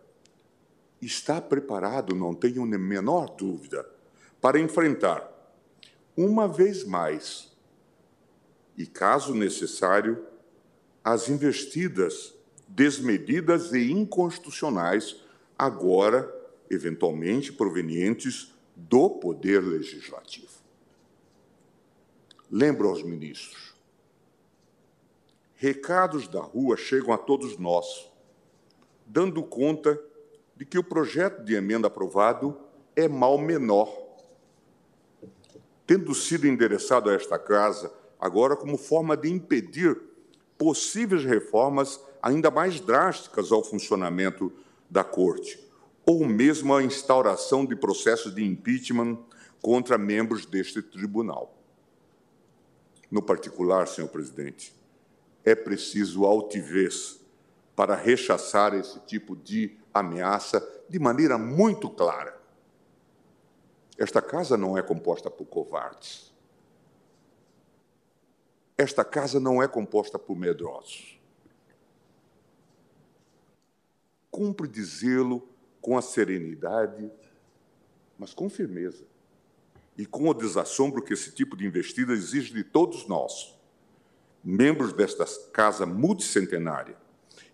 está 1.00 1.40
preparado, 1.40 2.14
não 2.14 2.34
tenho 2.34 2.64
nem 2.66 2.78
menor 2.78 3.34
dúvida, 3.34 3.88
para 4.40 4.58
enfrentar, 4.58 5.28
uma 6.16 6.46
vez 6.46 6.84
mais, 6.84 7.50
e 8.76 8.86
caso 8.86 9.34
necessário, 9.34 10.26
as 11.04 11.28
investidas 11.28 12.34
desmedidas 12.74 13.72
e 13.72 13.90
inconstitucionais, 13.90 15.16
agora, 15.58 16.32
eventualmente 16.70 17.52
provenientes 17.52 18.52
do 18.74 19.10
Poder 19.10 19.60
Legislativo. 19.60 20.62
Lembro 22.50 22.88
aos 22.88 23.02
ministros: 23.02 23.74
recados 25.54 26.26
da 26.26 26.40
rua 26.40 26.76
chegam 26.76 27.12
a 27.12 27.18
todos 27.18 27.58
nós, 27.58 28.10
dando 29.06 29.42
conta 29.42 30.00
de 30.56 30.64
que 30.64 30.78
o 30.78 30.84
projeto 30.84 31.44
de 31.44 31.54
emenda 31.54 31.88
aprovado 31.88 32.58
é 32.96 33.06
mal 33.06 33.36
menor, 33.36 33.90
tendo 35.86 36.14
sido 36.14 36.46
endereçado 36.46 37.10
a 37.10 37.14
esta 37.14 37.38
Casa 37.38 37.92
agora 38.18 38.56
como 38.56 38.78
forma 38.78 39.16
de 39.16 39.28
impedir 39.28 40.11
possíveis 40.58 41.24
reformas 41.24 42.00
ainda 42.22 42.50
mais 42.50 42.80
drásticas 42.80 43.50
ao 43.50 43.64
funcionamento 43.64 44.52
da 44.88 45.02
Corte, 45.02 45.58
ou 46.06 46.24
mesmo 46.24 46.74
a 46.74 46.82
instauração 46.82 47.64
de 47.64 47.74
processos 47.74 48.34
de 48.34 48.44
impeachment 48.44 49.18
contra 49.60 49.96
membros 49.96 50.46
deste 50.46 50.82
tribunal. 50.82 51.54
No 53.10 53.22
particular, 53.22 53.86
senhor 53.86 54.08
presidente, 54.08 54.74
é 55.44 55.54
preciso 55.54 56.24
altivez 56.24 57.20
para 57.74 57.94
rechaçar 57.94 58.74
esse 58.74 59.00
tipo 59.00 59.34
de 59.36 59.76
ameaça 59.92 60.66
de 60.88 60.98
maneira 60.98 61.36
muito 61.36 61.88
clara. 61.90 62.40
Esta 63.98 64.22
casa 64.22 64.56
não 64.56 64.76
é 64.76 64.82
composta 64.82 65.30
por 65.30 65.46
covardes. 65.46 66.31
Esta 68.76 69.04
casa 69.04 69.38
não 69.38 69.62
é 69.62 69.68
composta 69.68 70.18
por 70.18 70.36
medrosos. 70.36 71.20
Cumpre 74.30 74.66
dizê-lo 74.66 75.46
com 75.80 75.96
a 75.98 76.02
serenidade, 76.02 77.10
mas 78.18 78.32
com 78.32 78.48
firmeza 78.48 79.04
e 79.96 80.06
com 80.06 80.28
o 80.28 80.34
desassombro 80.34 81.02
que 81.02 81.12
esse 81.12 81.32
tipo 81.32 81.56
de 81.56 81.66
investida 81.66 82.12
exige 82.12 82.52
de 82.54 82.64
todos 82.64 83.06
nós, 83.06 83.54
membros 84.42 84.92
desta 84.92 85.26
casa 85.50 85.84
multicentenária. 85.84 86.96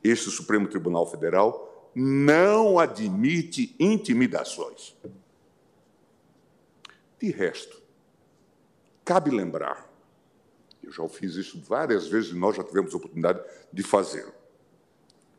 Este 0.02 0.30
Supremo 0.30 0.68
Tribunal 0.68 1.06
Federal 1.10 1.90
não 1.94 2.78
admite 2.78 3.75
intimidações. 3.78 4.94
De 7.18 7.30
resto, 7.30 7.82
cabe 9.04 9.30
lembrar, 9.30 9.88
eu 10.88 10.92
já 10.92 11.09
fiz 11.09 11.35
isso 11.35 11.61
várias 11.61 12.09
vezes 12.09 12.30
e 12.30 12.35
nós 12.35 12.57
já 12.57 12.64
tivemos 12.64 12.95
oportunidade 12.95 13.40
de 13.73 13.83
fazê-lo, 13.83 14.33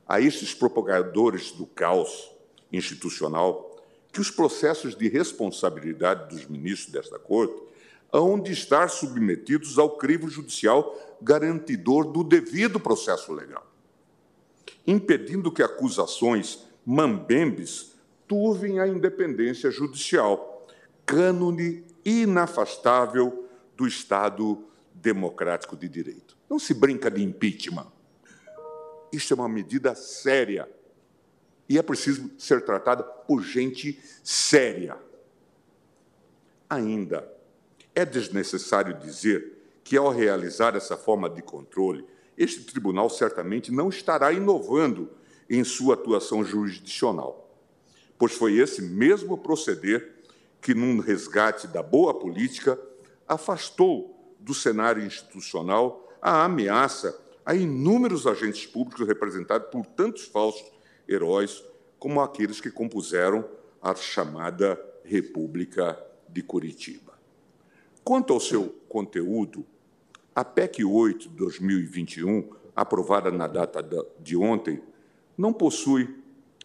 a 0.08 0.22
esses 0.22 0.54
propagadores 0.54 1.52
do 1.52 1.66
caos 1.66 2.32
institucional 2.72 3.66
que 4.12 4.22
os 4.22 4.32
processos 4.32 4.96
de 4.96 5.08
responsabilidade 5.08 6.34
dos 6.34 6.46
ministros 6.48 6.92
desta 6.92 7.20
Corte 7.20 7.62
hão 8.12 8.40
de 8.40 8.52
estar 8.52 8.90
submetidos 8.90 9.78
ao 9.78 9.98
crivo 9.98 10.28
judicial 10.30 10.96
garantidor 11.22 12.12
do 12.12 12.24
devido 12.24 12.80
processo 12.80 13.32
legal, 13.34 13.66
impedindo 14.86 15.52
que 15.52 15.62
acusações 15.62 16.68
mambembes 16.86 17.94
turvem 18.28 18.80
a 18.80 18.88
independência 18.88 19.70
judicial, 19.70 20.68
cânone 21.06 21.84
inafastável 22.06 23.48
do 23.76 23.88
Estado 23.88 24.64
democrático 25.02 25.76
de 25.76 25.88
direito. 25.88 26.38
Não 26.50 26.60
se 26.60 26.74
brinca 26.74 27.10
de 27.10 27.24
impeachment. 27.24 27.88
Isso 29.12 29.34
é 29.34 29.36
uma 29.36 29.50
medida 29.50 29.96
séria 29.96 30.70
e 31.68 31.78
é 31.78 31.82
preciso 31.82 32.32
ser 32.38 32.66
tratada 32.66 33.04
por 33.04 33.44
gente 33.44 34.00
séria. 34.24 34.98
Ainda, 36.70 37.32
é 37.96 38.06
desnecessário 38.06 38.98
dizer 39.00 39.80
que, 39.84 39.98
ao 39.98 40.10
realizar 40.12 40.76
essa 40.76 40.96
forma 40.96 41.30
de 41.30 41.42
controle, 41.42 42.06
este 42.38 42.64
tribunal 42.64 43.10
certamente 43.10 43.72
não 43.72 43.90
estará 43.90 44.32
inovando 44.32 45.12
em 45.50 45.64
sua 45.64 45.96
atuação 45.96 46.44
jurisdicional, 46.44 47.58
pois 48.18 48.34
foi 48.34 48.58
esse 48.58 48.82
mesmo 48.82 49.38
proceder 49.38 50.16
que, 50.62 50.74
num 50.74 51.00
resgate 51.00 51.68
da 51.68 51.82
boa 51.82 52.14
política, 52.14 52.80
afastou 53.28 54.19
do 54.40 54.54
cenário 54.54 55.04
institucional 55.04 56.08
a 56.22 56.44
ameaça 56.44 57.18
a 57.46 57.56
inúmeros 57.56 58.28
agentes 58.28 58.66
públicos 58.66 59.08
representados 59.08 59.70
por 59.70 59.86
tantos 59.86 60.26
falsos 60.26 60.72
heróis 61.08 61.64
como 61.98 62.22
aqueles 62.22 62.62
que 62.62 62.70
compuseram 62.70 63.44
a 63.82 63.96
chamada 63.96 64.80
República 65.04 65.98
de 66.28 66.44
Curitiba. 66.44 67.18
Quanto 68.04 68.34
ao 68.34 68.40
seu 68.40 68.70
conteúdo, 68.88 69.66
a 70.36 70.46
PEC 70.46 70.86
8 70.86 71.30
de 71.30 71.36
2021, 71.36 72.50
aprovada 72.76 73.32
na 73.32 73.48
data 73.48 73.84
de 74.20 74.38
ontem, 74.38 74.82
não 75.38 75.52
possui, 75.52 76.18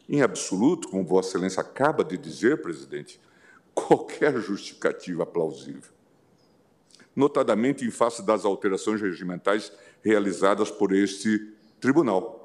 em 0.08 0.20
absoluto, 0.20 0.88
como 0.88 1.04
Vossa 1.04 1.30
Excelência 1.30 1.60
acaba 1.62 2.04
de 2.04 2.18
dizer, 2.18 2.60
presidente, 2.60 3.18
qualquer 3.74 4.38
justificativa 4.40 5.24
plausível. 5.24 5.93
Notadamente 7.14 7.84
em 7.84 7.90
face 7.90 8.22
das 8.22 8.44
alterações 8.44 9.00
regimentais 9.00 9.72
realizadas 10.02 10.70
por 10.70 10.92
este 10.92 11.52
tribunal 11.80 12.44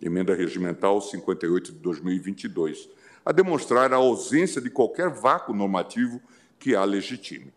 emenda 0.00 0.34
regimental 0.34 1.00
58 1.00 1.72
de 1.72 1.78
2022, 1.78 2.88
a 3.24 3.32
demonstrar 3.32 3.92
a 3.92 3.96
ausência 3.96 4.60
de 4.60 4.70
qualquer 4.70 5.08
vácuo 5.08 5.54
normativo 5.54 6.20
que 6.58 6.74
a 6.74 6.84
legitime. 6.84 7.52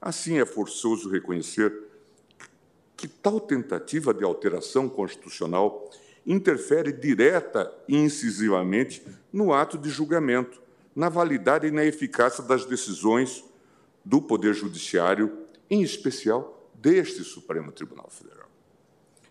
Assim, 0.00 0.38
é 0.38 0.46
forçoso 0.46 1.10
reconhecer 1.10 1.72
que 2.96 3.08
tal 3.08 3.40
tentativa 3.40 4.12
de 4.12 4.24
alteração 4.24 4.88
constitucional 4.88 5.90
interfere 6.26 6.92
direta 6.92 7.72
e 7.88 7.96
incisivamente 7.96 9.02
no 9.32 9.52
ato 9.52 9.78
de 9.78 9.88
julgamento, 9.88 10.60
na 10.94 11.08
validade 11.08 11.66
e 11.66 11.70
na 11.70 11.84
eficácia 11.84 12.42
das 12.44 12.66
decisões 12.66 13.44
do 14.04 14.20
Poder 14.22 14.54
Judiciário, 14.54 15.46
em 15.68 15.82
especial 15.82 16.70
deste 16.74 17.22
Supremo 17.22 17.72
Tribunal 17.72 18.08
Federal. 18.10 18.48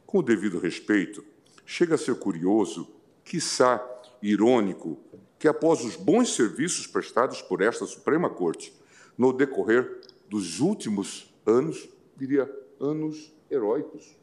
Com 0.06 0.20
o 0.20 0.24
devido 0.24 0.60
respeito, 0.60 1.24
Chega 1.72 1.94
a 1.94 1.98
ser 2.00 2.18
curioso, 2.18 2.88
quiçá 3.24 3.80
irônico, 4.24 4.98
que 5.38 5.48
após 5.48 5.86
os 5.86 5.96
bons 5.96 6.34
serviços 6.34 6.88
prestados 6.88 7.44
por 7.44 7.62
esta 7.62 7.86
Suprema 7.86 8.28
Corte 8.28 8.74
no 9.16 9.32
decorrer 9.32 10.02
dos 10.28 10.62
últimos 10.62 11.32
anos, 11.46 11.88
diria 12.18 12.52
anos 12.80 13.32
heróicos, 13.52 14.18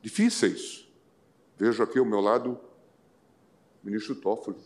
difíceis. 0.00 0.88
Vejo 1.58 1.82
aqui 1.82 1.98
ao 1.98 2.04
meu 2.04 2.20
lado 2.20 2.52
o 2.52 3.86
ministro 3.86 4.14
Toffoli, 4.14 4.56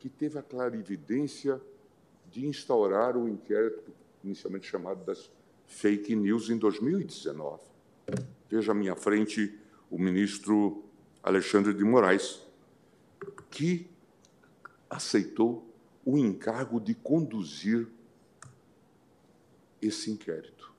que 0.00 0.08
teve 0.08 0.40
a 0.40 0.42
clarividência 0.42 1.62
de 2.36 2.44
instaurar 2.44 3.16
o 3.16 3.26
inquérito 3.26 3.90
inicialmente 4.22 4.66
chamado 4.66 5.02
das 5.06 5.30
fake 5.66 6.14
news 6.14 6.50
em 6.50 6.58
2019. 6.58 7.62
Veja 8.50 8.72
à 8.72 8.74
minha 8.74 8.94
frente 8.94 9.58
o 9.90 9.98
ministro 9.98 10.84
Alexandre 11.22 11.72
de 11.72 11.82
Moraes, 11.82 12.42
que 13.50 13.88
aceitou 14.90 15.66
o 16.04 16.18
encargo 16.18 16.78
de 16.78 16.94
conduzir 16.94 17.88
esse 19.80 20.10
inquérito 20.10 20.74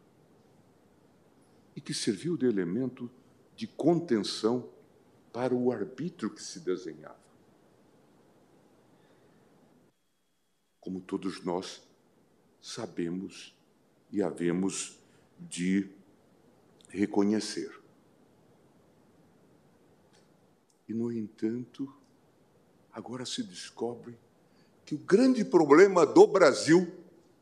e 1.76 1.82
que 1.82 1.94
serviu 1.94 2.38
de 2.38 2.46
elemento 2.46 3.10
de 3.56 3.66
contenção 3.66 4.70
para 5.34 5.56
o 5.56 5.72
arbítrio 5.72 6.30
que 6.30 6.44
se 6.44 6.60
desenhava. 6.60 7.27
Como 10.88 11.02
todos 11.02 11.44
nós 11.44 11.84
sabemos 12.62 13.54
e 14.10 14.24
havemos 14.24 14.98
de 15.38 15.90
reconhecer. 16.88 17.78
E, 20.88 20.94
no 20.94 21.12
entanto, 21.12 21.94
agora 22.90 23.26
se 23.26 23.44
descobre 23.44 24.18
que 24.86 24.96
o 24.96 24.98
grande 24.98 25.44
problema 25.44 26.06
do 26.06 26.26
Brasil 26.26 26.90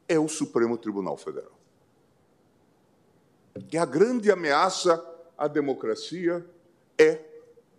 é 0.08 0.18
o 0.18 0.28
Supremo 0.28 0.76
Tribunal 0.76 1.16
Federal. 1.16 1.56
Que 3.70 3.78
a 3.78 3.86
grande 3.86 4.32
ameaça 4.32 5.00
à 5.38 5.48
democracia 5.48 6.44
é 6.98 7.24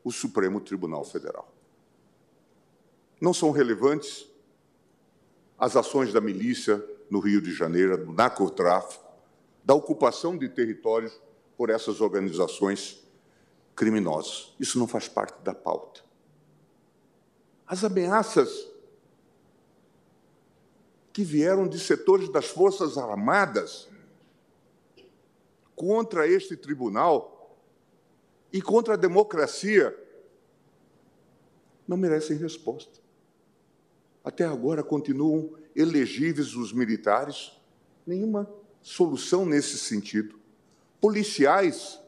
o 0.05 0.13
Supremo 0.13 0.61
Tribunal 0.61 1.05
Federal. 1.05 1.53
Não 3.21 3.35
são 3.35 3.51
relevantes 3.51 4.36
as 5.59 5.77
ações 5.77 6.13
da 6.13 6.21
milícia 6.21 6.85
no 7.11 7.19
Rio 7.19 7.41
de 7.41 7.53
Janeiro, 7.53 8.05
do 8.05 8.13
narcotráfico, 8.13 9.05
da 9.65 9.75
ocupação 9.75 10.37
de 10.37 10.49
territórios 10.49 11.19
por 11.57 11.71
essas 11.71 12.01
organizações 12.01 13.03
criminosas. 13.75 14.55
Isso 14.61 14.79
não 14.79 14.87
faz 14.87 15.09
parte 15.09 15.41
da 15.43 15.55
pauta. 15.55 16.01
As 17.67 17.83
ameaças 17.83 18.69
que 21.13 21.25
vieram 21.25 21.67
de 21.67 21.81
setores 21.81 22.29
das 22.29 22.47
Forças 22.47 22.99
Armadas 22.99 23.89
contra 25.75 26.29
este 26.29 26.57
tribunal 26.57 27.57
e 28.53 28.61
contra 28.61 28.95
a 28.95 28.97
democracia 28.97 29.97
não 31.89 31.97
merecem 31.97 32.37
resposta. 32.37 33.06
Até 34.27 34.45
agora 34.45 34.83
continuam 34.83 35.53
elegíveis 35.77 36.57
os 36.57 36.73
militares, 36.73 37.53
nenhuma 38.05 38.53
solução 38.83 39.47
nesse 39.47 39.79
sentido. 39.79 40.37
Policiais 41.01 42.01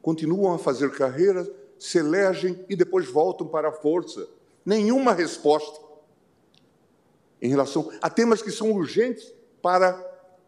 continuam 0.00 0.54
a 0.54 0.58
fazer 0.58 0.92
carreira, 0.92 1.46
se 1.78 1.98
elegem 1.98 2.64
e 2.70 2.74
depois 2.74 3.06
voltam 3.06 3.46
para 3.46 3.68
a 3.68 3.72
força. 3.72 4.26
Nenhuma 4.64 5.12
resposta 5.12 5.78
em 7.42 7.50
relação 7.50 7.92
a 8.00 8.08
temas 8.08 8.40
que 8.40 8.50
são 8.50 8.72
urgentes 8.72 9.30
para 9.60 9.94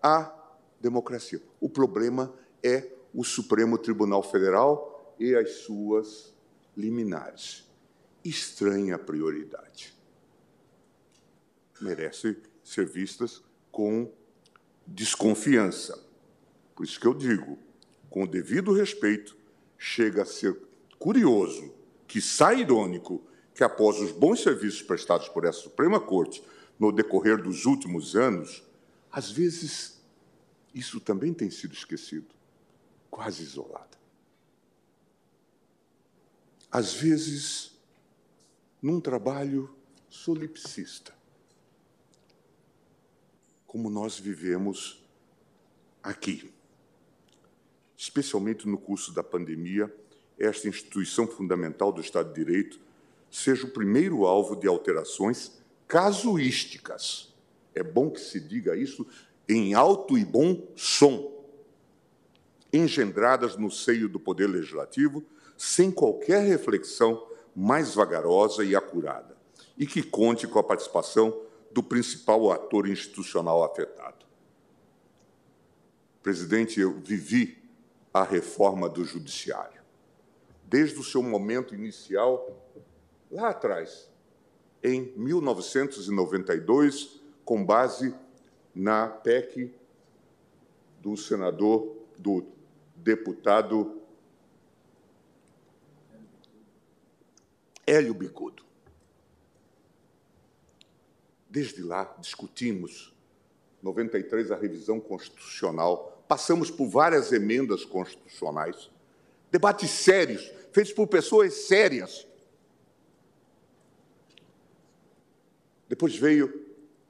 a 0.03 0.35
democracia. 0.81 1.43
O 1.61 1.69
problema 1.69 2.33
é 2.63 2.89
o 3.13 3.23
Supremo 3.23 3.77
Tribunal 3.77 4.23
Federal 4.23 5.15
e 5.21 5.35
as 5.35 5.51
suas 5.57 6.35
liminares. 6.75 7.71
Estranha 8.25 8.99
prioridade. 8.99 9.95
Merece 11.81 12.37
ser 12.63 12.87
vistas 12.87 13.43
com 13.71 14.13
desconfiança. 14.87 16.03
Por 16.75 16.85
isso 16.85 17.01
que 17.01 17.07
eu 17.07 17.15
digo, 17.15 17.59
com 18.09 18.25
o 18.25 18.29
devido 18.29 18.73
respeito, 18.73 19.37
chega 19.79 20.23
a 20.23 20.27
ser 20.27 20.57
curioso, 20.99 21.75
que 22.07 22.21
sai 22.21 22.61
irônico, 22.61 23.23
que 23.55 23.65
após 23.65 24.01
os 24.01 24.13
bons 24.13 24.43
serviços 24.43 24.83
prestados 24.83 25.29
por 25.29 25.45
essa 25.45 25.61
Suprema 25.61 25.99
Corte 26.01 26.43
no 26.79 26.93
decorrer 26.93 27.43
dos 27.43 27.65
últimos 27.65 28.15
anos, 28.15 28.63
às 29.11 29.31
vezes 29.31 30.01
isso 30.75 31.01
também 31.01 31.35
tem 31.35 31.51
sido 31.51 31.75
esquecido, 31.75 32.35
quase 33.11 33.43
isolada. 33.43 33.99
Às 36.71 36.95
vezes, 36.95 37.72
num 38.83 39.01
trabalho 39.01 39.73
solipsista, 40.11 41.15
como 43.65 43.89
nós 43.89 44.19
vivemos 44.19 45.03
aqui. 46.03 46.53
Especialmente 47.97 48.67
no 48.67 48.77
curso 48.77 49.15
da 49.15 49.23
pandemia, 49.23 49.95
esta 50.37 50.67
instituição 50.67 51.29
fundamental 51.29 51.93
do 51.93 52.01
Estado 52.01 52.33
de 52.33 52.45
Direito 52.45 52.81
seja 53.31 53.65
o 53.65 53.71
primeiro 53.71 54.27
alvo 54.27 54.57
de 54.57 54.67
alterações 54.67 55.63
casuísticas. 55.87 57.33
É 57.75 57.83
bom 57.83 58.11
que 58.11 58.21
se 58.21 58.41
diga 58.41 58.77
isso 58.77 59.07
em 59.49 59.75
alto 59.75 60.19
e 60.19 60.25
bom 60.25 60.67
som, 60.75 61.31
engendradas 62.73 63.57
no 63.57 63.71
seio 63.71 64.09
do 64.09 64.19
Poder 64.19 64.49
Legislativo, 64.49 65.25
sem 65.57 65.91
qualquer 65.91 66.43
reflexão 66.45 67.32
mais 67.55 67.95
vagarosa 67.95 68.65
e 68.65 68.75
acurada, 68.75 69.37
e 69.77 69.87
que 69.87 70.03
conte 70.03 70.47
com 70.47 70.59
a 70.59 70.65
participação 70.65 71.43
do 71.71 71.83
principal 71.83 72.51
ator 72.51 72.89
institucional 72.89 73.63
afetado. 73.65 74.25
Presidente, 76.23 76.81
eu 76.81 76.99
vivi 77.01 77.63
a 78.13 78.23
reforma 78.23 78.89
do 78.89 79.05
Judiciário. 79.05 79.83
Desde 80.65 80.99
o 80.99 81.05
seu 81.05 81.23
momento 81.23 81.75
inicial, 81.75 82.65
lá 83.31 83.51
atrás, 83.51 84.11
em 84.83 85.13
1992, 85.17 87.21
com 87.45 87.65
base 87.65 88.15
na 88.75 89.07
PEC 89.09 89.73
do 91.01 91.17
senador, 91.17 91.97
do 92.19 92.45
deputado 92.97 94.02
Hélio 97.87 98.15
Bicudo. 98.15 98.65
Desde 101.49 101.83
lá, 101.83 102.05
discutimos, 102.19 103.13
93, 103.83 104.51
a 104.51 104.57
revisão 104.57 105.01
constitucional, 105.01 106.25
passamos 106.29 106.71
por 106.71 106.89
várias 106.89 107.33
emendas 107.33 107.85
constitucionais, 107.85 108.91
debates 109.51 109.91
sérios, 109.91 110.51
feitos 110.73 110.93
por 110.93 111.07
pessoas 111.09 111.53
sérias. 111.67 112.27
Depois 115.89 116.17
veio 116.17 116.47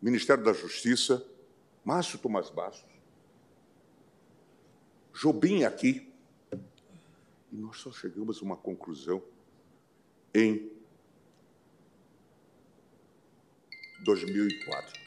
o 0.00 0.04
Ministério 0.04 0.42
da 0.42 0.52
Justiça, 0.52 1.24
Márcio 1.84 2.18
Tomás 2.18 2.50
Bastos, 2.50 2.90
Jobim 5.12 5.62
aqui, 5.62 6.10
e 7.52 7.56
nós 7.56 7.76
só 7.76 7.92
chegamos 7.92 8.38
a 8.38 8.42
uma 8.42 8.56
conclusão 8.56 9.22
em 10.34 10.70
2004. 14.04 15.00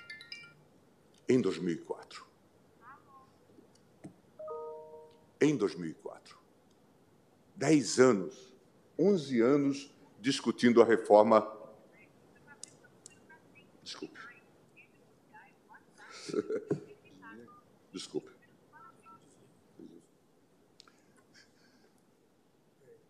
Em 1.27 1.41
2004. 1.41 2.25
Em 5.41 5.57
2004. 5.57 6.37
Dez 7.55 7.99
anos, 7.99 8.53
onze 8.97 9.41
anos 9.41 9.93
discutindo 10.19 10.81
a 10.81 10.85
reforma. 10.85 11.51
Desculpe. 13.83 14.19
Desculpe. 17.91 18.31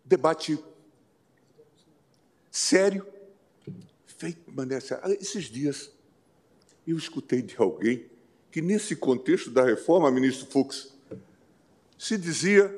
Debate 0.04 0.63
sério, 2.55 3.05
feito 4.05 4.49
maneira 4.49 4.79
séria. 4.79 5.13
Esses 5.19 5.45
dias, 5.45 5.91
eu 6.87 6.97
escutei 6.97 7.41
de 7.41 7.53
alguém 7.57 8.09
que, 8.49 8.61
nesse 8.61 8.95
contexto 8.95 9.51
da 9.51 9.65
reforma, 9.65 10.09
ministro 10.09 10.47
Fux, 10.47 10.95
se 11.97 12.17
dizia 12.17 12.73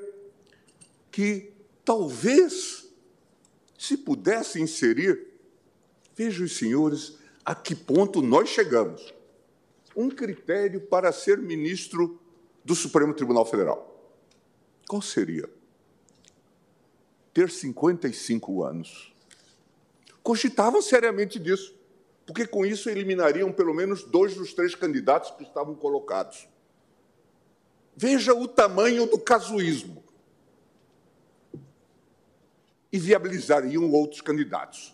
que 1.12 1.52
talvez 1.86 2.88
se 3.78 3.96
pudesse 3.98 4.60
inserir, 4.60 5.28
vejam 6.16 6.48
os 6.48 6.58
senhores, 6.58 7.20
a 7.46 7.54
que 7.54 7.76
ponto 7.76 8.20
nós 8.24 8.50
chegamos, 8.50 9.14
um 9.96 10.10
critério 10.10 10.82
para 10.82 11.12
ser 11.12 11.38
ministro 11.38 12.20
do 12.66 12.74
Supremo 12.74 13.14
Tribunal 13.14 13.46
Federal. 13.46 14.12
Qual 14.88 15.04
seria? 15.04 15.48
Ter 17.32 17.52
55 17.52 18.64
anos 18.64 19.16
cogitavam 20.28 20.82
seriamente 20.82 21.40
disso, 21.40 21.74
porque 22.26 22.46
com 22.46 22.66
isso 22.66 22.90
eliminariam 22.90 23.50
pelo 23.50 23.74
menos 23.74 24.04
dois 24.04 24.36
dos 24.36 24.54
três 24.54 24.76
candidatos 24.76 25.32
que 25.32 25.44
estavam 25.44 25.74
colocados. 25.74 26.50
Veja 27.96 28.34
o 28.34 28.46
tamanho 28.46 29.06
do 29.06 29.18
casuísmo. 29.18 30.04
E 32.92 33.00
viabilizariam 33.00 33.90
outros 33.90 34.20
candidatos. 34.20 34.94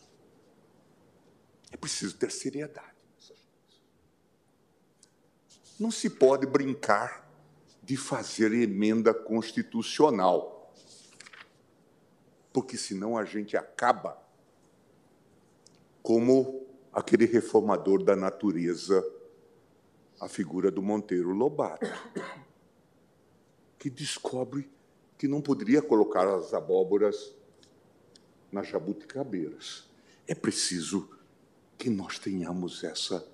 É 1.72 1.78
preciso 1.78 2.16
ter 2.16 2.30
seriedade. 2.30 2.94
Não 5.80 5.90
se 5.90 6.12
pode 6.12 6.46
brincar 6.46 7.28
de 7.82 7.98
fazer 7.98 8.54
emenda 8.54 9.16
constitucional, 9.16 10.72
porque 12.54 12.78
senão 12.78 13.18
a 13.18 13.26
gente 13.26 13.58
acaba 13.58 14.23
como 16.04 16.68
aquele 16.92 17.26
reformador 17.26 18.04
da 18.04 18.16
natureza, 18.16 19.04
a 20.20 20.28
figura 20.28 20.70
do 20.70 20.82
Monteiro 20.82 21.32
Lobato, 21.32 21.88
que 23.80 23.90
descobre 23.90 24.70
que 25.18 25.28
não 25.28 25.42
poderia 25.42 25.82
colocar 25.82 26.28
as 26.28 26.54
abóboras 26.54 27.34
nas 28.52 28.68
jabuticabeiras. 28.68 29.90
É 30.28 30.36
preciso 30.36 31.10
que 31.78 31.90
nós 31.90 32.20
tenhamos 32.20 32.84
essa 32.84 33.26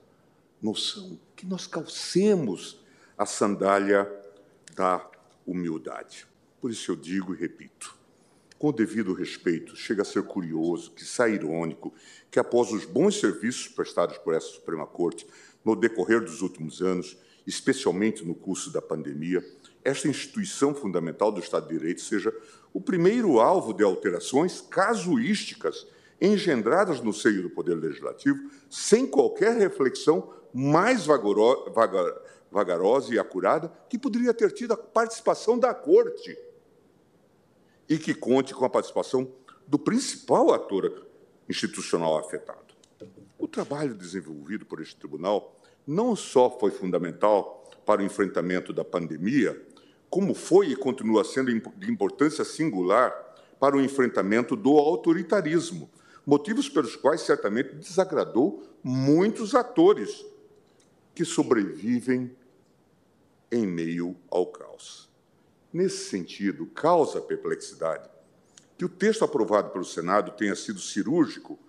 noção, 0.61 1.19
que 1.35 1.45
nós 1.45 1.67
calcemos 1.67 2.79
a 3.17 3.25
sandália 3.25 4.07
da 4.75 5.09
humildade. 5.45 6.27
Por 6.61 6.71
isso 6.71 6.91
eu 6.91 6.95
digo 6.95 7.33
e 7.33 7.37
repito: 7.37 7.98
com 8.59 8.73
devido 8.73 9.13
respeito, 9.13 9.73
chega 9.73 10.01
a 10.01 10.05
ser 10.05 10.21
curioso, 10.23 10.91
que 10.91 11.05
sai 11.05 11.33
irônico, 11.33 11.93
que 12.29 12.37
após 12.37 12.73
os 12.73 12.83
bons 12.83 13.17
serviços 13.17 13.69
prestados 13.69 14.17
por 14.17 14.33
essa 14.33 14.47
Suprema 14.47 14.85
Corte 14.85 15.25
no 15.63 15.77
decorrer 15.77 16.19
dos 16.19 16.41
últimos 16.41 16.81
anos, 16.81 17.17
especialmente 17.47 18.25
no 18.25 18.35
curso 18.35 18.69
da 18.69 18.81
pandemia, 18.81 19.43
esta 19.81 20.09
instituição 20.09 20.75
fundamental 20.75 21.31
do 21.31 21.39
Estado 21.39 21.69
de 21.69 21.77
Direito 21.77 22.01
seja 22.01 22.35
o 22.73 22.81
primeiro 22.81 23.39
alvo 23.39 23.73
de 23.73 23.81
alterações 23.81 24.59
casuísticas 24.59 25.87
engendradas 26.19 26.99
no 26.99 27.13
seio 27.13 27.41
do 27.41 27.49
Poder 27.49 27.75
Legislativo, 27.75 28.51
sem 28.69 29.07
qualquer 29.07 29.55
reflexão 29.55 30.33
mais 30.53 31.05
vagarosa 32.51 33.13
e 33.13 33.17
acurada 33.17 33.71
que 33.89 33.97
poderia 33.97 34.33
ter 34.33 34.51
tido 34.51 34.73
a 34.73 34.77
participação 34.77 35.57
da 35.57 35.73
Corte 35.73 36.37
e 37.89 37.97
que 37.97 38.13
conte 38.13 38.53
com 38.53 38.63
a 38.63 38.69
participação 38.69 39.29
do 39.67 39.79
principal 39.79 40.53
ator 40.53 41.07
institucional 41.49 42.17
afetado. 42.19 42.75
O 43.37 43.47
trabalho 43.47 43.95
desenvolvido 43.95 44.65
por 44.65 44.79
este 44.81 44.95
tribunal 44.95 45.59
não 45.87 46.15
só 46.15 46.49
foi 46.49 46.69
fundamental 46.69 47.67
para 47.85 48.01
o 48.01 48.05
enfrentamento 48.05 48.71
da 48.71 48.85
pandemia, 48.85 49.59
como 50.09 50.35
foi 50.35 50.67
e 50.67 50.75
continua 50.75 51.23
sendo 51.23 51.51
de 51.51 51.91
importância 51.91 52.45
singular 52.45 53.11
para 53.59 53.75
o 53.75 53.81
enfrentamento 53.81 54.55
do 54.55 54.77
autoritarismo, 54.77 55.89
motivos 56.25 56.69
pelos 56.69 56.95
quais 56.95 57.21
certamente 57.21 57.73
desagradou 57.73 58.63
muitos 58.83 59.55
atores 59.55 60.25
que 61.15 61.25
sobrevivem 61.25 62.35
em 63.51 63.65
meio 63.65 64.15
ao 64.29 64.45
caos. 64.45 65.08
Nesse 65.71 66.09
sentido, 66.09 66.65
causa 66.67 67.21
perplexidade 67.21 68.09
que 68.77 68.85
o 68.85 68.89
texto 68.89 69.25
aprovado 69.25 69.71
pelo 69.71 69.83
Senado 69.83 70.31
tenha 70.31 70.55
sido 70.55 70.79
cirúrgico 70.79 71.59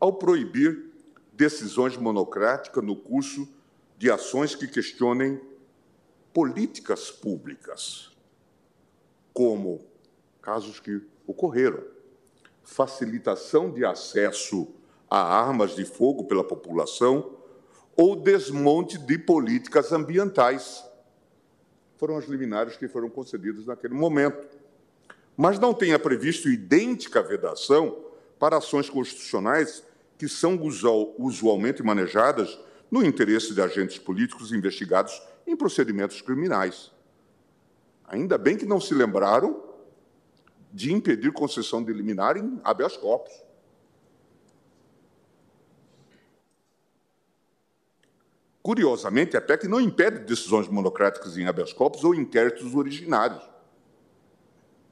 ao 0.00 0.12
proibir 0.14 0.90
decisões 1.32 1.96
monocráticas 1.96 2.82
no 2.82 2.96
curso 2.96 3.48
de 3.96 4.10
ações 4.10 4.54
que 4.54 4.66
questionem 4.66 5.40
políticas 6.34 7.10
públicas, 7.10 8.10
como 9.32 9.86
casos 10.42 10.80
que 10.80 11.00
ocorreram, 11.26 11.82
facilitação 12.64 13.70
de 13.70 13.84
acesso 13.84 14.68
a 15.08 15.18
armas 15.18 15.76
de 15.76 15.84
fogo 15.84 16.24
pela 16.24 16.42
população 16.42 17.36
ou 17.96 18.16
desmonte 18.16 18.98
de 18.98 19.16
políticas 19.18 19.92
ambientais. 19.92 20.84
Foram 21.96 22.16
as 22.16 22.26
liminares 22.26 22.76
que 22.76 22.88
foram 22.88 23.08
concedidas 23.08 23.66
naquele 23.66 23.94
momento. 23.94 24.46
Mas 25.36 25.58
não 25.58 25.74
tenha 25.74 25.98
previsto 25.98 26.48
idêntica 26.48 27.22
vedação 27.22 28.04
para 28.38 28.56
ações 28.56 28.88
constitucionais 28.88 29.82
que 30.18 30.28
são 30.28 30.58
usualmente 31.18 31.82
manejadas 31.82 32.58
no 32.90 33.04
interesse 33.04 33.54
de 33.54 33.60
agentes 33.60 33.98
políticos 33.98 34.52
investigados 34.52 35.20
em 35.46 35.56
procedimentos 35.56 36.20
criminais. 36.20 36.90
Ainda 38.06 38.38
bem 38.38 38.56
que 38.56 38.64
não 38.64 38.80
se 38.80 38.94
lembraram 38.94 39.62
de 40.72 40.92
impedir 40.92 41.32
concessão 41.32 41.82
de 41.82 41.92
liminar 41.92 42.36
em 42.36 42.60
habeas 42.62 42.96
corpus. 42.96 43.32
Curiosamente, 48.66 49.36
a 49.36 49.40
PEC 49.40 49.68
não 49.68 49.80
impede 49.80 50.24
decisões 50.24 50.66
monocráticas 50.66 51.38
em 51.38 51.46
habeas 51.46 51.72
corpus 51.72 52.02
ou 52.02 52.12
inquéritos 52.12 52.74
originários. 52.74 53.48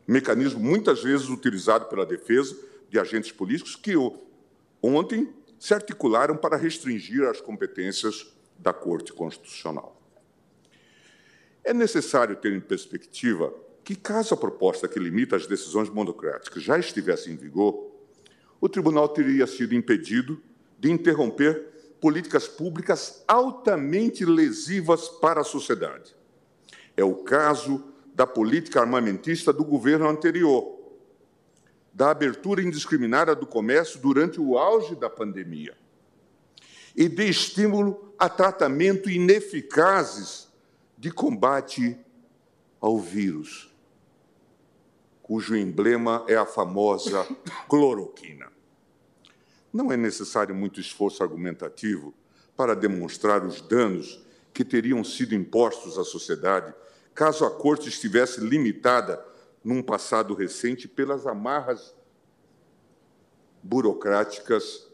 Mecanismo 0.06 0.60
muitas 0.60 1.02
vezes 1.02 1.28
utilizado 1.28 1.86
pela 1.86 2.06
defesa 2.06 2.56
de 2.88 3.00
agentes 3.00 3.32
políticos 3.32 3.74
que 3.74 3.94
ontem 4.80 5.34
se 5.58 5.74
articularam 5.74 6.36
para 6.36 6.56
restringir 6.56 7.24
as 7.24 7.40
competências 7.40 8.32
da 8.56 8.72
Corte 8.72 9.12
Constitucional. 9.12 10.00
É 11.64 11.74
necessário 11.74 12.36
ter 12.36 12.52
em 12.52 12.60
perspectiva 12.60 13.52
que, 13.82 13.96
caso 13.96 14.34
a 14.34 14.36
proposta 14.36 14.86
que 14.86 15.00
limita 15.00 15.34
as 15.34 15.48
decisões 15.48 15.90
monocráticas 15.90 16.62
já 16.62 16.78
estivesse 16.78 17.28
em 17.28 17.34
vigor, 17.34 17.90
o 18.60 18.68
tribunal 18.68 19.08
teria 19.08 19.48
sido 19.48 19.74
impedido 19.74 20.40
de 20.78 20.92
interromper 20.92 21.73
políticas 22.04 22.46
públicas 22.46 23.24
altamente 23.26 24.26
lesivas 24.26 25.08
para 25.08 25.40
a 25.40 25.44
sociedade. 25.44 26.14
É 26.94 27.02
o 27.02 27.14
caso 27.14 27.82
da 28.14 28.26
política 28.26 28.78
armamentista 28.78 29.54
do 29.54 29.64
governo 29.64 30.06
anterior, 30.06 30.78
da 31.94 32.10
abertura 32.10 32.60
indiscriminada 32.62 33.34
do 33.34 33.46
comércio 33.46 33.98
durante 34.00 34.38
o 34.38 34.58
auge 34.58 34.94
da 34.94 35.08
pandemia 35.08 35.74
e 36.94 37.08
de 37.08 37.26
estímulo 37.26 38.14
a 38.18 38.28
tratamento 38.28 39.08
ineficazes 39.08 40.48
de 40.98 41.10
combate 41.10 41.98
ao 42.82 42.98
vírus, 42.98 43.74
cujo 45.22 45.56
emblema 45.56 46.22
é 46.28 46.36
a 46.36 46.44
famosa 46.44 47.26
cloroquina. 47.66 48.53
Não 49.74 49.90
é 49.90 49.96
necessário 49.96 50.54
muito 50.54 50.78
esforço 50.78 51.20
argumentativo 51.20 52.14
para 52.56 52.76
demonstrar 52.76 53.44
os 53.44 53.60
danos 53.60 54.24
que 54.52 54.64
teriam 54.64 55.02
sido 55.02 55.34
impostos 55.34 55.98
à 55.98 56.04
sociedade 56.04 56.72
caso 57.12 57.44
a 57.44 57.50
Corte 57.50 57.88
estivesse 57.88 58.40
limitada 58.40 59.20
num 59.64 59.82
passado 59.82 60.32
recente 60.32 60.86
pelas 60.86 61.26
amarras 61.26 61.92
burocráticas 63.60 64.88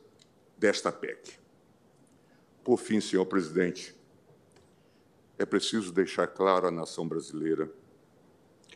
desta 0.56 0.90
PEC. 0.90 1.38
Por 2.64 2.78
fim, 2.78 3.02
senhor 3.02 3.26
presidente, 3.26 3.94
é 5.36 5.44
preciso 5.44 5.92
deixar 5.92 6.26
claro 6.26 6.66
à 6.66 6.70
nação 6.70 7.06
brasileira 7.06 7.70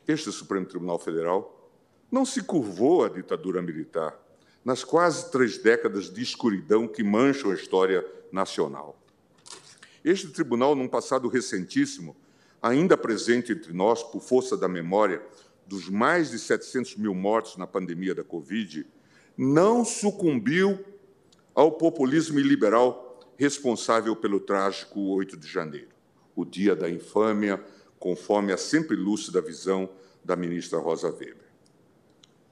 este 0.07 0.31
Supremo 0.31 0.67
Tribunal 0.67 0.99
Federal 0.99 1.71
não 2.11 2.27
se 2.27 2.43
curvou 2.43 3.05
à 3.05 3.09
ditadura 3.09 3.62
militar 3.62 4.23
nas 4.64 4.83
quase 4.83 5.31
três 5.31 5.59
décadas 5.59 6.11
de 6.11 6.22
escuridão 6.22 6.88
que 6.88 7.05
mancham 7.05 7.50
a 7.50 7.55
história 7.55 8.05
nacional. 8.33 8.98
Este 10.05 10.29
tribunal, 10.29 10.74
num 10.74 10.88
passado 10.88 11.29
recentíssimo, 11.29 12.16
ainda 12.62 12.96
presente 12.96 13.53
entre 13.53 13.72
nós 13.72 14.03
por 14.03 14.20
força 14.20 14.57
da 14.57 14.68
memória, 14.68 15.22
dos 15.66 15.88
mais 15.88 16.31
de 16.31 16.38
700 16.38 16.96
mil 16.96 17.14
mortos 17.14 17.57
na 17.57 17.66
pandemia 17.66 18.14
da 18.14 18.24
Covid, 18.24 18.87
não 19.37 19.85
sucumbiu 19.85 20.83
ao 21.55 21.72
populismo 21.72 22.38
iliberal 22.38 23.20
responsável 23.37 24.14
pelo 24.14 24.40
trágico 24.40 25.00
8 25.00 25.37
de 25.37 25.46
janeiro, 25.46 25.88
o 26.35 26.44
dia 26.44 26.74
da 26.74 26.88
infâmia, 26.88 27.62
conforme 27.98 28.53
a 28.53 28.57
sempre 28.57 28.96
lúcida 28.96 29.40
visão 29.40 29.88
da 30.24 30.37
ministra 30.37 30.79
Rosa 30.79 31.11
Weber. 31.11 31.48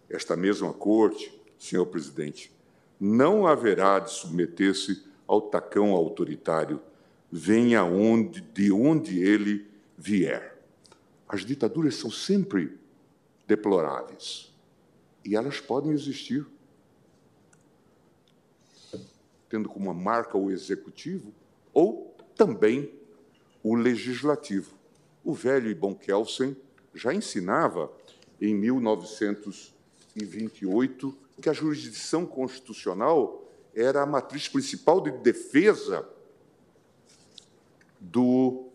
Esta 0.08 0.36
mesma 0.36 0.72
corte, 0.72 1.41
senhor 1.62 1.86
presidente, 1.86 2.52
não 2.98 3.46
haverá 3.46 4.00
de 4.00 4.10
submeter-se 4.10 5.04
ao 5.26 5.40
tacão 5.40 5.92
autoritário, 5.92 6.82
venha 7.30 7.84
onde, 7.84 8.40
de 8.40 8.72
onde 8.72 9.20
ele 9.20 9.70
vier. 9.96 10.60
As 11.28 11.44
ditaduras 11.44 11.94
são 11.94 12.10
sempre 12.10 12.76
deploráveis. 13.46 14.52
E 15.24 15.36
elas 15.36 15.60
podem 15.60 15.92
existir, 15.92 16.44
tendo 19.48 19.68
como 19.68 19.94
marca 19.94 20.36
o 20.36 20.50
executivo 20.50 21.32
ou 21.72 22.12
também 22.34 22.92
o 23.62 23.76
legislativo. 23.76 24.74
O 25.22 25.32
velho 25.32 25.70
e 25.70 25.74
bom 25.74 25.94
Kelsen 25.94 26.56
já 26.92 27.14
ensinava 27.14 27.88
em 28.40 28.52
1928 28.52 31.21
que 31.40 31.48
a 31.48 31.52
jurisdição 31.52 32.26
constitucional 32.26 33.42
era 33.74 34.02
a 34.02 34.06
matriz 34.06 34.48
principal 34.48 35.00
de 35.00 35.10
defesa 35.10 36.08
do 37.98 38.68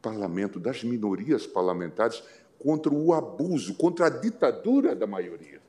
parlamento, 0.00 0.58
das 0.58 0.82
minorias 0.82 1.46
parlamentares, 1.46 2.22
contra 2.58 2.92
o 2.92 3.12
abuso, 3.12 3.74
contra 3.74 4.06
a 4.06 4.10
ditadura 4.10 4.96
da 4.96 5.06
maioria. 5.06 5.60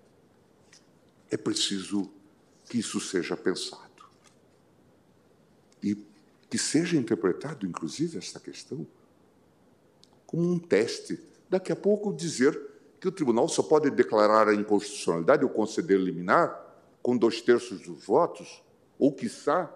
É 1.30 1.38
preciso 1.38 2.12
que 2.68 2.80
isso 2.80 3.00
seja 3.00 3.38
pensado. 3.38 3.82
E 5.82 5.96
que 6.50 6.58
seja 6.58 6.98
interpretado, 6.98 7.66
inclusive, 7.66 8.18
esta 8.18 8.40
questão 8.40 8.88
como 10.26 10.52
um 10.52 10.58
teste. 10.58 11.20
Daqui 11.50 11.72
a 11.72 11.76
pouco, 11.76 12.12
dizer 12.12 12.60
que 13.04 13.08
o 13.10 13.12
tribunal 13.12 13.50
só 13.50 13.62
pode 13.62 13.89
declarar 13.89 14.48
a 14.48 14.56
inconstitucionalidade 14.56 15.44
ou 15.44 15.50
conceder 15.50 16.00
liminar 16.00 16.58
com 17.02 17.18
dois 17.18 17.42
terços 17.42 17.82
dos 17.82 18.06
votos, 18.06 18.63
ou, 18.98 19.12
quiçá, 19.12 19.70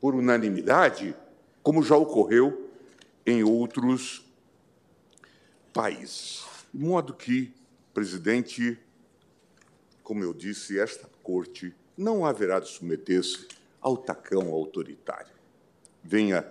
por 0.00 0.16
unanimidade, 0.16 1.14
como 1.62 1.84
já 1.84 1.96
ocorreu 1.96 2.68
em 3.24 3.44
outros 3.44 4.28
países. 5.72 6.44
De 6.74 6.84
modo 6.84 7.14
que, 7.14 7.54
presidente, 7.94 8.76
como 10.02 10.24
eu 10.24 10.34
disse, 10.34 10.80
esta 10.80 11.08
corte 11.22 11.72
não 11.96 12.26
haverá 12.26 12.58
de 12.58 12.68
submeter-se 12.68 13.46
ao 13.80 13.96
tacão 13.96 14.52
autoritário. 14.52 15.32
Venha 16.02 16.44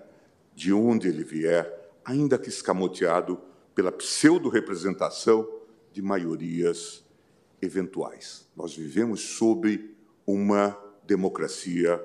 de 0.56 0.72
onde 0.72 1.10
ele 1.10 1.26
vier, 1.26 1.92
ainda 2.06 2.40
que 2.40 2.48
escamoteado 2.48 3.42
pela 3.76 3.92
pseudo-representação 3.92 5.48
de 5.92 6.02
maiorias 6.02 7.04
eventuais. 7.62 8.48
Nós 8.56 8.74
vivemos 8.74 9.22
sob 9.22 9.94
uma 10.26 10.78
democracia 11.04 12.02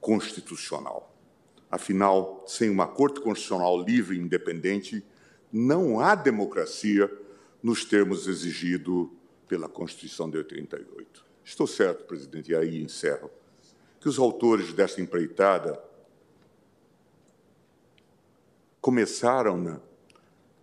constitucional. 0.00 1.12
Afinal, 1.70 2.44
sem 2.46 2.70
uma 2.70 2.86
Corte 2.86 3.20
Constitucional 3.20 3.82
livre 3.82 4.16
e 4.16 4.20
independente, 4.20 5.04
não 5.52 5.98
há 5.98 6.14
democracia 6.14 7.10
nos 7.60 7.84
termos 7.84 8.28
exigidos 8.28 9.08
pela 9.48 9.68
Constituição 9.68 10.30
de 10.30 10.36
88. 10.36 11.24
Estou 11.44 11.66
certo, 11.66 12.04
presidente, 12.04 12.52
e 12.52 12.54
aí 12.54 12.82
encerro, 12.82 13.30
que 14.00 14.08
os 14.08 14.18
autores 14.18 14.72
desta 14.72 15.00
empreitada 15.00 15.82
começaram 18.80 19.56
né, 19.58 19.80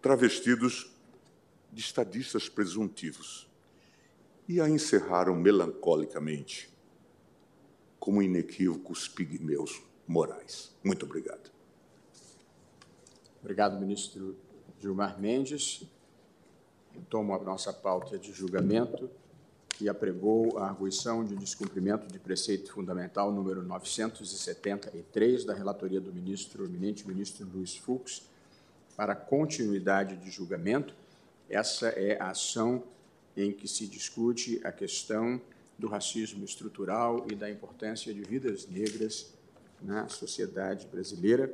travestidos 0.02 0.92
de 1.72 1.82
estadistas 1.82 2.50
presuntivos 2.50 3.48
e 4.48 4.60
a 4.60 4.70
encerraram 4.70 5.36
melancolicamente 5.36 6.70
como 8.00 8.22
inequívocos 8.22 9.08
pigmeus 9.08 9.82
morais. 10.08 10.76
Muito 10.84 11.06
obrigado. 11.06 11.52
Obrigado, 13.40 13.80
ministro 13.80 14.36
Gilmar 14.80 15.20
Mendes. 15.20 15.84
Tomo 17.10 17.34
a 17.34 17.40
nossa 17.40 17.72
pauta 17.72 18.18
de 18.18 18.34
julgamento 18.34 19.10
e 19.80 19.88
apregou 19.88 20.58
a 20.58 20.68
arguição 20.68 21.24
de 21.24 21.36
descumprimento 21.36 22.08
de 22.08 22.20
preceito 22.20 22.74
fundamental 22.74 23.32
número 23.32 23.64
973 23.64 25.46
da 25.46 25.54
relatoria 25.54 26.02
do 26.02 26.12
ministro, 26.12 26.66
eminente 26.66 27.08
ministro 27.08 27.48
Luiz 27.48 27.78
Fux, 27.78 28.30
para 29.02 29.16
continuidade 29.16 30.16
de 30.16 30.30
julgamento. 30.30 30.94
Essa 31.50 31.88
é 31.88 32.22
a 32.22 32.30
ação 32.30 32.84
em 33.36 33.52
que 33.52 33.68
se 33.68 33.88
discute 33.88 34.62
a 34.64 34.72
questão 34.72 35.42
do 35.76 35.88
racismo 35.88 36.46
estrutural 36.46 37.26
e 37.28 37.34
da 37.34 37.50
importância 37.50 38.14
de 38.14 38.22
vidas 38.22 38.68
negras 38.68 39.34
na 39.82 40.08
sociedade 40.08 40.86
brasileira. 40.86 41.52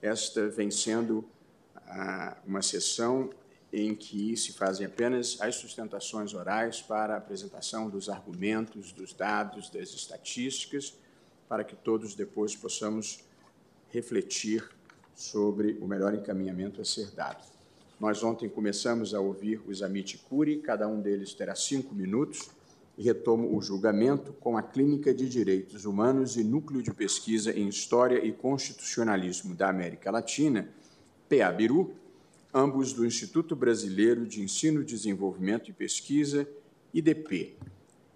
Esta 0.00 0.48
vem 0.48 0.70
sendo 0.70 1.28
ah, 1.76 2.38
uma 2.46 2.62
sessão 2.62 3.28
em 3.70 3.94
que 3.94 4.34
se 4.34 4.54
fazem 4.54 4.86
apenas 4.86 5.38
as 5.42 5.56
sustentações 5.56 6.32
orais 6.32 6.80
para 6.80 7.12
a 7.12 7.18
apresentação 7.18 7.90
dos 7.90 8.08
argumentos, 8.08 8.92
dos 8.92 9.12
dados, 9.12 9.68
das 9.68 9.90
estatísticas, 9.90 10.94
para 11.50 11.64
que 11.64 11.76
todos 11.76 12.14
depois 12.14 12.56
possamos 12.56 13.22
refletir 13.90 14.77
sobre 15.18 15.76
o 15.80 15.86
melhor 15.88 16.14
encaminhamento 16.14 16.80
a 16.80 16.84
ser 16.84 17.10
dado. 17.10 17.44
Nós 17.98 18.22
ontem 18.22 18.48
começamos 18.48 19.12
a 19.12 19.20
ouvir 19.20 19.60
os 19.66 19.82
Amit 19.82 20.16
Curi, 20.28 20.58
cada 20.58 20.86
um 20.86 21.00
deles 21.00 21.34
terá 21.34 21.56
cinco 21.56 21.92
minutos, 21.92 22.50
e 22.96 23.02
retomo 23.02 23.56
o 23.56 23.60
julgamento 23.60 24.32
com 24.34 24.56
a 24.56 24.62
Clínica 24.62 25.12
de 25.12 25.28
Direitos 25.28 25.84
Humanos 25.84 26.36
e 26.36 26.44
Núcleo 26.44 26.82
de 26.82 26.92
Pesquisa 26.92 27.52
em 27.52 27.68
História 27.68 28.24
e 28.24 28.32
Constitucionalismo 28.32 29.56
da 29.56 29.68
América 29.68 30.10
Latina, 30.12 30.68
PABIRU, 31.28 31.92
ambos 32.54 32.92
do 32.92 33.04
Instituto 33.04 33.56
Brasileiro 33.56 34.24
de 34.24 34.40
Ensino, 34.40 34.84
Desenvolvimento 34.84 35.68
e 35.68 35.72
Pesquisa, 35.72 36.48
IDP, 36.94 37.56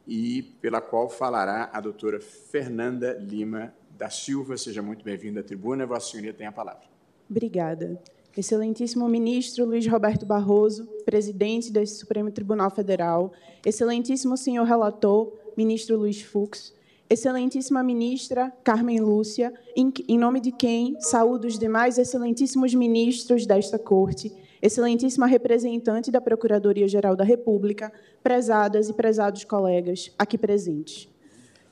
e 0.06 0.42
pela 0.60 0.80
qual 0.80 1.08
falará 1.08 1.68
a 1.72 1.80
doutora 1.80 2.20
Fernanda 2.20 3.12
Lima 3.14 3.74
da 3.98 4.08
Silva. 4.08 4.56
Seja 4.56 4.82
muito 4.82 5.04
bem-vinda 5.04 5.40
à 5.40 5.42
tribuna. 5.42 5.86
Vossa 5.86 6.10
Senhoria 6.10 6.32
tem 6.32 6.46
a 6.46 6.52
palavra. 6.52 6.91
Obrigada. 7.28 8.00
Excelentíssimo 8.36 9.06
ministro 9.08 9.66
Luiz 9.66 9.86
Roberto 9.86 10.24
Barroso, 10.24 10.86
presidente 11.04 11.70
desse 11.70 11.96
Supremo 11.96 12.30
Tribunal 12.30 12.70
Federal, 12.70 13.32
excelentíssimo 13.64 14.36
senhor 14.36 14.64
relator, 14.64 15.32
ministro 15.54 15.98
Luiz 15.98 16.22
Fux, 16.22 16.72
excelentíssima 17.10 17.82
ministra 17.82 18.50
Carmen 18.64 19.00
Lúcia, 19.00 19.52
em, 19.76 19.92
em 20.08 20.18
nome 20.18 20.40
de 20.40 20.50
quem 20.50 20.98
saúdo 20.98 21.46
os 21.46 21.58
demais 21.58 21.98
excelentíssimos 21.98 22.74
ministros 22.74 23.44
desta 23.44 23.78
corte, 23.78 24.32
excelentíssima 24.62 25.26
representante 25.26 26.10
da 26.10 26.20
Procuradoria-Geral 26.20 27.14
da 27.14 27.24
República, 27.24 27.92
prezadas 28.22 28.88
e 28.88 28.94
prezados 28.94 29.44
colegas 29.44 30.10
aqui 30.18 30.38
presentes. 30.38 31.11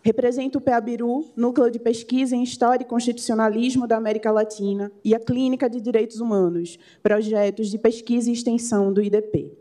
Represento 0.02 0.56
o 0.56 0.60
PEABIRU, 0.62 1.30
Núcleo 1.36 1.70
de 1.70 1.78
Pesquisa 1.78 2.34
em 2.34 2.42
História 2.42 2.82
e 2.82 2.88
Constitucionalismo 2.88 3.86
da 3.86 3.98
América 3.98 4.30
Latina, 4.30 4.90
e 5.04 5.14
a 5.14 5.20
Clínica 5.20 5.68
de 5.68 5.78
Direitos 5.78 6.20
Humanos, 6.20 6.78
projetos 7.02 7.68
de 7.68 7.76
pesquisa 7.76 8.30
e 8.30 8.32
extensão 8.32 8.90
do 8.90 9.02
IDP. 9.02 9.52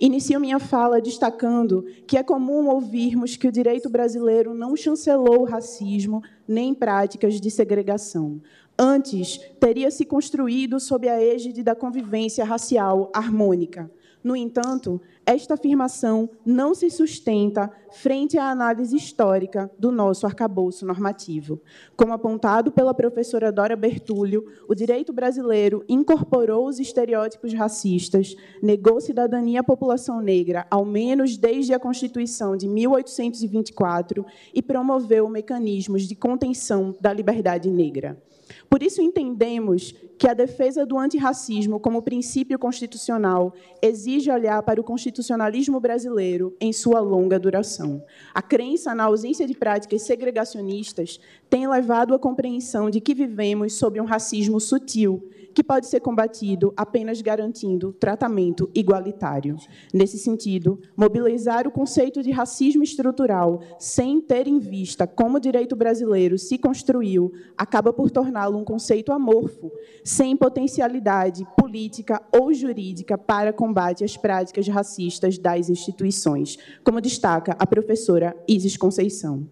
Inicio 0.00 0.38
minha 0.38 0.60
fala 0.60 1.00
destacando 1.00 1.84
que 2.06 2.16
é 2.16 2.22
comum 2.22 2.68
ouvirmos 2.68 3.36
que 3.36 3.48
o 3.48 3.52
direito 3.52 3.90
brasileiro 3.90 4.54
não 4.54 4.76
chancelou 4.76 5.40
o 5.40 5.44
racismo 5.44 6.22
nem 6.46 6.72
práticas 6.72 7.40
de 7.40 7.50
segregação. 7.50 8.40
Antes, 8.78 9.40
teria 9.58 9.90
se 9.90 10.04
construído 10.04 10.78
sob 10.78 11.08
a 11.08 11.20
égide 11.20 11.64
da 11.64 11.74
convivência 11.74 12.44
racial 12.44 13.10
harmônica. 13.12 13.90
No 14.28 14.36
entanto, 14.36 15.00
esta 15.24 15.54
afirmação 15.54 16.28
não 16.44 16.74
se 16.74 16.90
sustenta 16.90 17.72
frente 17.90 18.36
à 18.36 18.50
análise 18.50 18.94
histórica 18.94 19.70
do 19.78 19.90
nosso 19.90 20.26
arcabouço 20.26 20.84
normativo. 20.84 21.62
Como 21.96 22.12
apontado 22.12 22.70
pela 22.70 22.92
professora 22.92 23.50
Dora 23.50 23.74
Bertulho, 23.74 24.44
o 24.68 24.74
direito 24.74 25.14
brasileiro 25.14 25.82
incorporou 25.88 26.68
os 26.68 26.78
estereótipos 26.78 27.54
racistas, 27.54 28.36
negou 28.62 29.00
cidadania 29.00 29.60
à 29.60 29.64
população 29.64 30.20
negra, 30.20 30.66
ao 30.70 30.84
menos 30.84 31.38
desde 31.38 31.72
a 31.72 31.80
Constituição 31.80 32.54
de 32.54 32.68
1824, 32.68 34.26
e 34.52 34.60
promoveu 34.60 35.26
mecanismos 35.30 36.02
de 36.02 36.14
contenção 36.14 36.94
da 37.00 37.14
liberdade 37.14 37.70
negra. 37.70 38.22
Por 38.68 38.82
isso, 38.82 39.00
entendemos 39.00 39.94
que 40.18 40.28
a 40.28 40.34
defesa 40.34 40.84
do 40.84 40.98
antirracismo 40.98 41.78
como 41.78 42.02
princípio 42.02 42.58
constitucional 42.58 43.54
exige 43.80 44.30
olhar 44.30 44.62
para 44.62 44.80
o 44.80 44.84
constitucionalismo 44.84 45.78
brasileiro 45.78 46.56
em 46.60 46.72
sua 46.72 47.00
longa 47.00 47.38
duração. 47.38 48.04
A 48.34 48.42
crença 48.42 48.94
na 48.94 49.04
ausência 49.04 49.46
de 49.46 49.54
práticas 49.54 50.02
segregacionistas 50.02 51.20
tem 51.48 51.68
levado 51.68 52.14
à 52.14 52.18
compreensão 52.18 52.90
de 52.90 53.00
que 53.00 53.14
vivemos 53.14 53.74
sob 53.74 54.00
um 54.00 54.04
racismo 54.04 54.60
sutil, 54.60 55.30
que 55.58 55.64
pode 55.64 55.88
ser 55.88 55.98
combatido 55.98 56.72
apenas 56.76 57.20
garantindo 57.20 57.92
tratamento 57.92 58.70
igualitário. 58.72 59.56
Nesse 59.92 60.16
sentido, 60.16 60.80
mobilizar 60.96 61.66
o 61.66 61.72
conceito 61.72 62.22
de 62.22 62.30
racismo 62.30 62.84
estrutural 62.84 63.60
sem 63.76 64.20
ter 64.20 64.46
em 64.46 64.60
vista 64.60 65.04
como 65.04 65.38
o 65.38 65.40
direito 65.40 65.74
brasileiro 65.74 66.38
se 66.38 66.58
construiu 66.58 67.32
acaba 67.56 67.92
por 67.92 68.08
torná-lo 68.08 68.56
um 68.56 68.64
conceito 68.64 69.10
amorfo, 69.10 69.72
sem 70.04 70.36
potencialidade 70.36 71.44
política 71.56 72.22
ou 72.32 72.54
jurídica 72.54 73.18
para 73.18 73.52
combate 73.52 74.04
às 74.04 74.16
práticas 74.16 74.68
racistas 74.68 75.38
das 75.38 75.68
instituições, 75.68 76.56
como 76.84 77.00
destaca 77.00 77.56
a 77.58 77.66
professora 77.66 78.36
Isis 78.46 78.76
Conceição. 78.76 79.48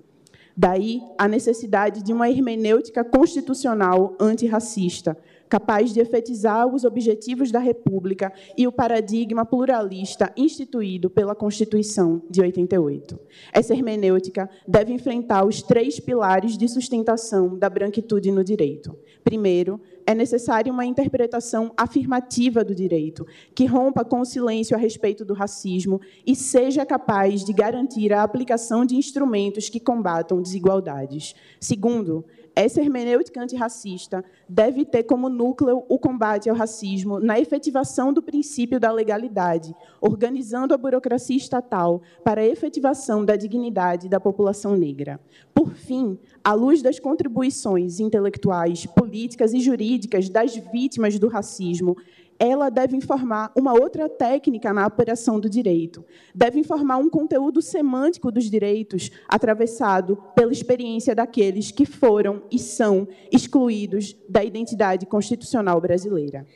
Daí 0.56 1.02
a 1.18 1.28
necessidade 1.28 2.02
de 2.02 2.14
uma 2.14 2.30
hermenêutica 2.30 3.04
constitucional 3.04 4.16
antirracista, 4.18 5.14
capaz 5.48 5.92
de 5.92 6.00
efetizar 6.00 6.66
os 6.66 6.84
objetivos 6.84 7.50
da 7.50 7.58
República 7.58 8.32
e 8.56 8.66
o 8.66 8.72
paradigma 8.72 9.44
pluralista 9.44 10.32
instituído 10.36 11.08
pela 11.08 11.34
Constituição 11.34 12.22
de 12.28 12.40
88. 12.40 13.18
Essa 13.52 13.74
hermenêutica 13.74 14.48
deve 14.66 14.92
enfrentar 14.92 15.46
os 15.46 15.62
três 15.62 16.00
pilares 16.00 16.56
de 16.56 16.68
sustentação 16.68 17.56
da 17.56 17.68
branquitude 17.68 18.30
no 18.30 18.44
direito. 18.44 18.96
Primeiro, 19.22 19.80
é 20.06 20.14
necessária 20.14 20.72
uma 20.72 20.86
interpretação 20.86 21.72
afirmativa 21.76 22.62
do 22.62 22.74
direito, 22.74 23.26
que 23.52 23.66
rompa 23.66 24.04
com 24.04 24.20
o 24.20 24.24
silêncio 24.24 24.76
a 24.76 24.78
respeito 24.78 25.24
do 25.24 25.34
racismo 25.34 26.00
e 26.24 26.36
seja 26.36 26.86
capaz 26.86 27.44
de 27.44 27.52
garantir 27.52 28.12
a 28.12 28.22
aplicação 28.22 28.86
de 28.86 28.94
instrumentos 28.94 29.68
que 29.68 29.80
combatam 29.80 30.40
desigualdades. 30.40 31.34
Segundo, 31.58 32.24
essa 32.56 32.80
hermenêutica 32.80 33.42
antirracista 33.42 34.24
deve 34.48 34.86
ter 34.86 35.02
como 35.02 35.28
núcleo 35.28 35.84
o 35.90 35.98
combate 35.98 36.48
ao 36.48 36.56
racismo 36.56 37.20
na 37.20 37.38
efetivação 37.38 38.14
do 38.14 38.22
princípio 38.22 38.80
da 38.80 38.90
legalidade, 38.90 39.76
organizando 40.00 40.72
a 40.72 40.78
burocracia 40.78 41.36
estatal 41.36 42.00
para 42.24 42.40
a 42.40 42.46
efetivação 42.46 43.22
da 43.26 43.36
dignidade 43.36 44.08
da 44.08 44.18
população 44.18 44.74
negra. 44.74 45.20
Por 45.54 45.74
fim, 45.74 46.18
à 46.42 46.54
luz 46.54 46.80
das 46.80 46.98
contribuições 46.98 48.00
intelectuais, 48.00 48.86
políticas 48.86 49.52
e 49.52 49.60
jurídicas 49.60 50.30
das 50.30 50.56
vítimas 50.56 51.18
do 51.18 51.28
racismo, 51.28 51.94
ela 52.38 52.70
deve 52.70 52.96
informar 52.96 53.52
uma 53.56 53.72
outra 53.72 54.08
técnica 54.08 54.72
na 54.72 54.84
apuração 54.84 55.40
do 55.40 55.48
direito. 55.48 56.04
Deve 56.34 56.60
informar 56.60 56.98
um 56.98 57.08
conteúdo 57.08 57.62
semântico 57.62 58.30
dos 58.30 58.50
direitos, 58.50 59.10
atravessado 59.28 60.16
pela 60.34 60.52
experiência 60.52 61.14
daqueles 61.14 61.70
que 61.70 61.86
foram 61.86 62.42
e 62.50 62.58
são 62.58 63.08
excluídos 63.30 64.16
da 64.28 64.44
identidade 64.44 65.06
constitucional 65.06 65.80
brasileira. 65.80 66.46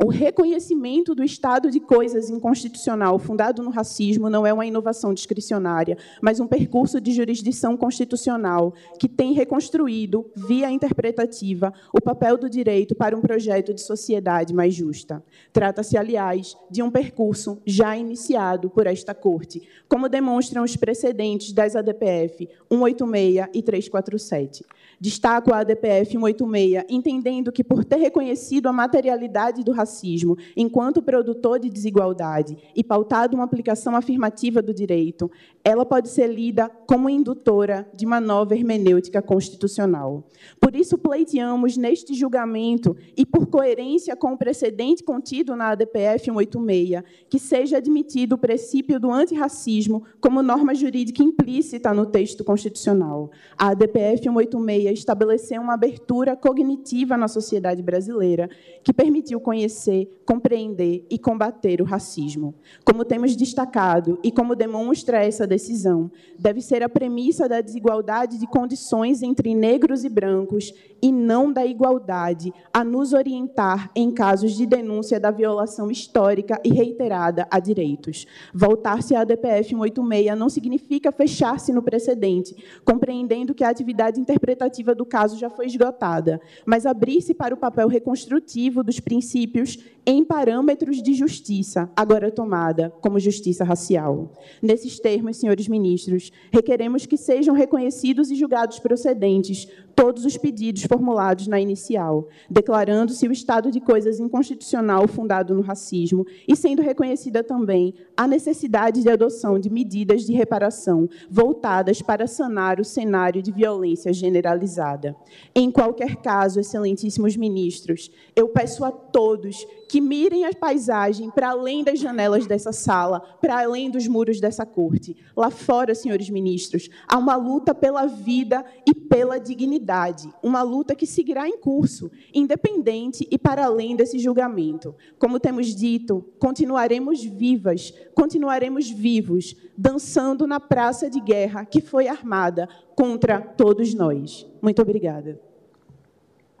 O 0.00 0.10
reconhecimento 0.10 1.12
do 1.12 1.24
estado 1.24 1.72
de 1.72 1.80
coisas 1.80 2.30
inconstitucional 2.30 3.18
fundado 3.18 3.64
no 3.64 3.70
racismo 3.70 4.30
não 4.30 4.46
é 4.46 4.52
uma 4.52 4.64
inovação 4.64 5.12
discricionária, 5.12 5.98
mas 6.22 6.38
um 6.38 6.46
percurso 6.46 7.00
de 7.00 7.10
jurisdição 7.10 7.76
constitucional 7.76 8.72
que 8.96 9.08
tem 9.08 9.32
reconstruído, 9.32 10.30
via 10.36 10.70
interpretativa, 10.70 11.74
o 11.92 12.00
papel 12.00 12.38
do 12.38 12.48
direito 12.48 12.94
para 12.94 13.16
um 13.16 13.20
projeto 13.20 13.74
de 13.74 13.80
sociedade 13.80 14.54
mais 14.54 14.72
justa. 14.72 15.20
Trata-se, 15.52 15.98
aliás, 15.98 16.56
de 16.70 16.80
um 16.80 16.92
percurso 16.92 17.60
já 17.66 17.96
iniciado 17.96 18.70
por 18.70 18.86
esta 18.86 19.12
Corte, 19.12 19.68
como 19.88 20.08
demonstram 20.08 20.62
os 20.62 20.76
precedentes 20.76 21.52
das 21.52 21.74
ADPF 21.74 22.48
186 22.70 23.48
e 23.52 23.62
347. 23.64 24.64
Destaco 25.00 25.52
a 25.54 25.58
ADPF 25.58 26.10
186, 26.10 26.84
entendendo 26.88 27.52
que, 27.52 27.62
por 27.62 27.84
ter 27.84 27.98
reconhecido 27.98 28.66
a 28.66 28.72
materialidade 28.72 29.62
do 29.62 29.70
racismo 29.70 30.36
enquanto 30.56 31.00
produtor 31.00 31.60
de 31.60 31.70
desigualdade 31.70 32.58
e 32.74 32.82
pautado 32.82 33.36
uma 33.36 33.44
aplicação 33.44 33.94
afirmativa 33.94 34.60
do 34.60 34.74
direito, 34.74 35.30
ela 35.62 35.86
pode 35.86 36.08
ser 36.08 36.26
lida 36.26 36.68
como 36.86 37.08
indutora 37.08 37.88
de 37.94 38.04
uma 38.04 38.20
nova 38.20 38.56
hermenêutica 38.56 39.22
constitucional. 39.22 40.24
Por 40.60 40.74
isso, 40.74 40.98
pleiteamos 40.98 41.76
neste 41.76 42.12
julgamento, 42.14 42.96
e 43.16 43.24
por 43.24 43.46
coerência 43.46 44.16
com 44.16 44.32
o 44.32 44.38
precedente 44.38 45.04
contido 45.04 45.54
na 45.54 45.68
ADPF 45.68 46.24
186, 46.24 47.04
que 47.28 47.38
seja 47.38 47.76
admitido 47.76 48.34
o 48.34 48.38
princípio 48.38 48.98
do 48.98 49.12
antirracismo 49.12 50.02
como 50.20 50.42
norma 50.42 50.74
jurídica 50.74 51.22
implícita 51.22 51.94
no 51.94 52.04
texto 52.04 52.42
constitucional. 52.42 53.30
A 53.56 53.68
ADPF 53.68 54.24
186 54.24 54.87
estabeleceu 54.92 55.60
uma 55.60 55.74
abertura 55.74 56.36
cognitiva 56.36 57.16
na 57.16 57.28
sociedade 57.28 57.82
brasileira 57.82 58.48
que 58.82 58.92
permitiu 58.92 59.40
conhecer, 59.40 60.22
compreender 60.26 61.06
e 61.10 61.18
combater 61.18 61.80
o 61.80 61.84
racismo. 61.84 62.54
Como 62.84 63.04
temos 63.04 63.36
destacado 63.36 64.18
e 64.22 64.30
como 64.30 64.54
demonstra 64.54 65.24
essa 65.24 65.46
decisão, 65.46 66.10
deve 66.38 66.60
ser 66.60 66.82
a 66.82 66.88
premissa 66.88 67.48
da 67.48 67.60
desigualdade 67.60 68.38
de 68.38 68.46
condições 68.46 69.22
entre 69.22 69.54
negros 69.54 70.04
e 70.04 70.08
brancos 70.08 70.72
e 71.00 71.12
não 71.12 71.52
da 71.52 71.64
igualdade 71.64 72.52
a 72.72 72.82
nos 72.82 73.12
orientar 73.12 73.90
em 73.94 74.10
casos 74.10 74.56
de 74.56 74.66
denúncia 74.66 75.20
da 75.20 75.30
violação 75.30 75.90
histórica 75.90 76.60
e 76.64 76.70
reiterada 76.70 77.46
a 77.50 77.58
direitos. 77.58 78.26
Voltar-se 78.52 79.14
à 79.14 79.24
DPF 79.24 79.70
186 79.70 80.38
não 80.38 80.48
significa 80.48 81.12
fechar-se 81.12 81.72
no 81.72 81.82
precedente, 81.82 82.54
compreendendo 82.84 83.54
que 83.54 83.64
a 83.64 83.68
atividade 83.68 84.20
interpretativa 84.20 84.77
do 84.94 85.04
caso 85.04 85.38
já 85.38 85.50
foi 85.50 85.66
esgotada, 85.66 86.40
mas 86.64 86.86
abrir-se 86.86 87.34
para 87.34 87.54
o 87.54 87.58
papel 87.58 87.88
reconstrutivo 87.88 88.82
dos 88.82 89.00
princípios 89.00 89.78
em 90.06 90.24
parâmetros 90.24 91.02
de 91.02 91.12
justiça, 91.12 91.90
agora 91.94 92.30
tomada 92.30 92.90
como 93.02 93.20
justiça 93.20 93.62
racial. 93.62 94.32
Nesses 94.62 94.98
termos, 94.98 95.36
senhores 95.36 95.68
ministros, 95.68 96.32
requeremos 96.50 97.04
que 97.04 97.16
sejam 97.16 97.54
reconhecidos 97.54 98.30
e 98.30 98.34
julgados 98.34 98.78
procedentes 98.78 99.68
todos 99.98 100.24
os 100.24 100.36
pedidos 100.36 100.84
formulados 100.84 101.48
na 101.48 101.60
inicial, 101.60 102.28
declarando-se 102.48 103.26
o 103.26 103.32
estado 103.32 103.68
de 103.68 103.80
coisas 103.80 104.20
inconstitucional 104.20 105.08
fundado 105.08 105.52
no 105.52 105.60
racismo 105.60 106.24
e 106.46 106.54
sendo 106.54 106.82
reconhecida 106.82 107.42
também 107.42 107.92
a 108.16 108.24
necessidade 108.24 109.02
de 109.02 109.10
adoção 109.10 109.58
de 109.58 109.68
medidas 109.68 110.22
de 110.22 110.32
reparação 110.32 111.08
voltadas 111.28 112.00
para 112.00 112.28
sanar 112.28 112.78
o 112.78 112.84
cenário 112.84 113.42
de 113.42 113.50
violência 113.50 114.12
generalizada. 114.12 115.16
Em 115.52 115.68
qualquer 115.68 116.14
caso, 116.14 116.60
excelentíssimos 116.60 117.36
ministros, 117.36 118.08
eu 118.36 118.50
peço 118.50 118.84
a 118.84 118.92
todos 118.92 119.66
que 119.88 120.00
mirem 120.00 120.44
a 120.44 120.52
paisagem 120.52 121.30
para 121.30 121.50
além 121.50 121.82
das 121.82 121.98
janelas 121.98 122.46
dessa 122.46 122.72
sala, 122.72 123.20
para 123.40 123.62
além 123.62 123.90
dos 123.90 124.06
muros 124.06 124.40
dessa 124.40 124.66
corte. 124.66 125.16
Lá 125.36 125.50
fora, 125.50 125.94
senhores 125.94 126.28
ministros, 126.28 126.90
há 127.06 127.16
uma 127.16 127.36
luta 127.36 127.74
pela 127.74 128.06
vida 128.06 128.64
e 128.86 128.94
pela 128.94 129.38
dignidade, 129.38 130.28
uma 130.42 130.62
luta 130.62 130.94
que 130.94 131.06
seguirá 131.06 131.48
em 131.48 131.58
curso, 131.58 132.10
independente 132.34 133.26
e 133.30 133.38
para 133.38 133.64
além 133.64 133.96
desse 133.96 134.18
julgamento. 134.18 134.94
Como 135.18 135.40
temos 135.40 135.74
dito, 135.74 136.24
continuaremos 136.38 137.24
vivas, 137.24 137.92
continuaremos 138.14 138.90
vivos, 138.90 139.56
dançando 139.76 140.46
na 140.46 140.60
praça 140.60 141.08
de 141.08 141.20
guerra 141.20 141.64
que 141.64 141.80
foi 141.80 142.08
armada 142.08 142.68
contra 142.94 143.40
todos 143.40 143.94
nós. 143.94 144.46
Muito 144.60 144.82
obrigada. 144.82 145.40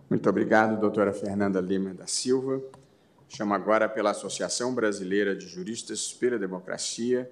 Muito 0.08 0.28
obrigado, 0.30 0.80
doutora 0.80 1.12
Fernanda 1.12 1.60
Lima 1.60 1.92
da 1.92 2.06
Silva. 2.06 2.62
Chamo 3.30 3.52
agora 3.52 3.86
pela 3.88 4.10
Associação 4.10 4.74
Brasileira 4.74 5.36
de 5.36 5.46
Juristas 5.46 6.12
pela 6.14 6.38
Democracia, 6.38 7.30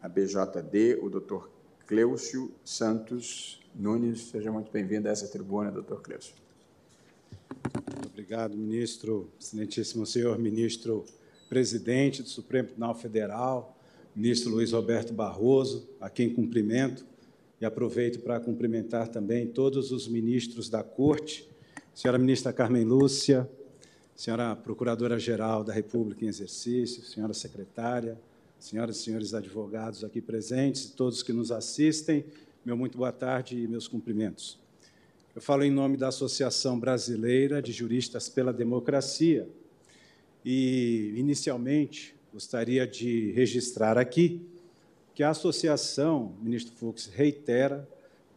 a 0.00 0.06
BJD, 0.06 0.98
o 1.00 1.08
doutor 1.08 1.50
Cleucio 1.86 2.52
Santos 2.62 3.58
Nunes. 3.74 4.26
Seja 4.26 4.52
muito 4.52 4.70
bem-vindo 4.70 5.08
a 5.08 5.10
essa 5.10 5.26
tribuna, 5.26 5.70
doutor 5.70 6.02
Cleucio. 6.02 6.34
Obrigado, 8.06 8.54
ministro, 8.54 9.32
excelentíssimo 9.40 10.04
senhor 10.04 10.38
ministro 10.38 11.04
presidente 11.48 12.22
do 12.22 12.28
Supremo 12.28 12.68
Tribunal 12.68 12.94
Federal, 12.94 13.76
ministro 14.14 14.50
Luiz 14.50 14.72
Roberto 14.72 15.14
Barroso, 15.14 15.88
a 15.98 16.10
quem 16.10 16.32
cumprimento, 16.32 17.06
e 17.58 17.64
aproveito 17.64 18.20
para 18.20 18.38
cumprimentar 18.38 19.08
também 19.08 19.46
todos 19.46 19.92
os 19.92 20.06
ministros 20.06 20.68
da 20.68 20.82
Corte, 20.82 21.48
senhora 21.94 22.18
ministra 22.18 22.52
Carmen 22.52 22.84
Lúcia, 22.84 23.48
senhora 24.22 24.54
Procuradora-Geral 24.54 25.64
da 25.64 25.72
República 25.72 26.24
em 26.24 26.28
exercício, 26.28 27.02
senhora 27.02 27.34
secretária, 27.34 28.16
senhoras 28.56 28.98
e 28.98 29.02
senhores 29.02 29.34
advogados 29.34 30.04
aqui 30.04 30.20
presentes, 30.20 30.88
todos 30.90 31.24
que 31.24 31.32
nos 31.32 31.50
assistem, 31.50 32.24
meu 32.64 32.76
muito 32.76 32.96
boa 32.96 33.10
tarde 33.10 33.58
e 33.58 33.66
meus 33.66 33.88
cumprimentos. 33.88 34.60
Eu 35.34 35.42
falo 35.42 35.64
em 35.64 35.72
nome 35.72 35.96
da 35.96 36.06
Associação 36.06 36.78
Brasileira 36.78 37.60
de 37.60 37.72
Juristas 37.72 38.28
pela 38.28 38.52
Democracia 38.52 39.48
e, 40.44 41.14
inicialmente, 41.16 42.14
gostaria 42.32 42.86
de 42.86 43.32
registrar 43.32 43.98
aqui 43.98 44.40
que 45.16 45.24
a 45.24 45.30
associação, 45.30 46.32
ministro 46.40 46.72
Fux, 46.76 47.06
reitera 47.06 47.88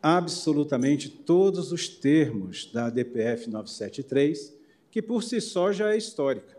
absolutamente 0.01 1.09
todos 1.09 1.71
os 1.71 1.87
termos 1.87 2.71
da 2.73 2.89
DPF 2.89 3.51
973 3.51 4.64
que 4.95 5.01
por 5.01 5.21
si 5.21 5.41
só 5.41 5.73
já 5.73 5.93
é 5.93 5.97
histórica. 5.97 6.57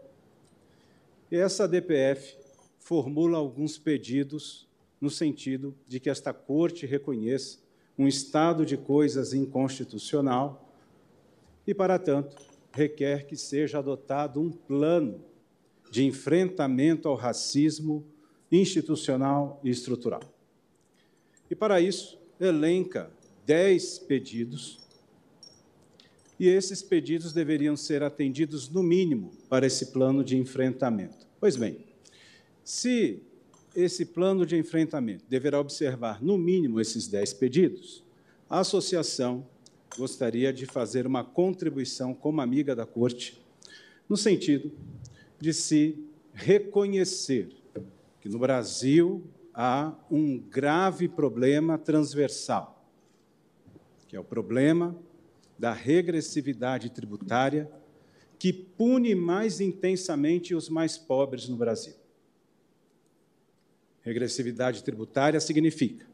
E 1.33 1.37
essa 1.37 1.67
DPF 1.67 2.37
formula 2.79 3.39
alguns 3.39 3.79
pedidos 3.79 4.69
no 5.01 5.09
sentido 5.09 5.75
de 5.89 5.99
que 5.99 6.11
esta 6.11 6.35
Corte 6.35 6.85
reconheça 6.85 7.61
um 7.99 8.07
estado 8.07 8.67
de 8.67 8.77
coisas 8.77 9.33
inconstitucional 9.33 10.71
e, 11.67 11.73
para 11.73 11.99
tanto, 11.99 12.37
requer 12.71 13.25
que 13.25 13.39
seja 13.39 13.79
adotado 13.79 14.39
um 14.39 14.51
plano 14.53 15.25
de 15.91 16.05
enfrentamento 16.05 17.09
ao 17.09 17.15
racismo 17.15 18.05
institucional 18.53 19.59
e 19.65 19.71
estrutural. 19.71 20.21
E, 21.51 21.55
para 21.55 21.81
isso, 21.81 22.21
elenca 22.39 23.11
dez 23.47 23.99
pedidos 23.99 24.86
e 26.39 26.49
esses 26.49 26.83
pedidos 26.83 27.33
deveriam 27.33 27.77
ser 27.77 28.03
atendidos, 28.03 28.69
no 28.69 28.83
mínimo, 28.83 29.33
para 29.49 29.67
esse 29.67 29.87
plano 29.87 30.23
de 30.23 30.37
enfrentamento. 30.37 31.27
Pois 31.41 31.57
bem, 31.57 31.79
se 32.63 33.23
esse 33.75 34.05
plano 34.07 34.45
de 34.45 34.57
enfrentamento 34.57 35.25
deverá 35.29 35.61
observar, 35.61 36.23
no 36.23 36.37
mínimo, 36.37 36.81
esses 36.81 37.07
dez 37.07 37.33
pedidos, 37.33 38.03
a 38.49 38.61
associação 38.61 39.47
gostaria 39.97 40.53
de 40.53 40.67
fazer 40.67 41.07
uma 41.07 41.25
contribuição 41.25 42.15
como 42.15 42.41
amiga 42.41 42.75
da 42.77 42.85
Corte, 42.85 43.41
no 44.09 44.17
sentido 44.17 44.71
de 45.41 45.53
se 45.53 45.99
reconhecer 46.33 47.49
que 48.21 48.29
no 48.29 48.39
Brasil 48.39 49.25
há 49.55 49.95
um 50.11 50.39
grave 50.39 51.09
problema 51.09 51.79
transversal, 51.79 52.85
que 54.07 54.15
é 54.15 54.21
o 54.21 54.25
problema 54.25 54.97
da 55.59 55.73
regressividade 55.73 56.91
tributária 56.91 57.71
que 58.39 58.53
pune 58.53 59.15
mais 59.15 59.61
intensamente 59.61 60.55
os 60.55 60.69
mais 60.69 60.99
pobres 60.99 61.49
no 61.49 61.57
Brasil. 61.57 61.95
Regressividade 64.03 64.85
tributária 64.85 65.41
significa 65.41 66.07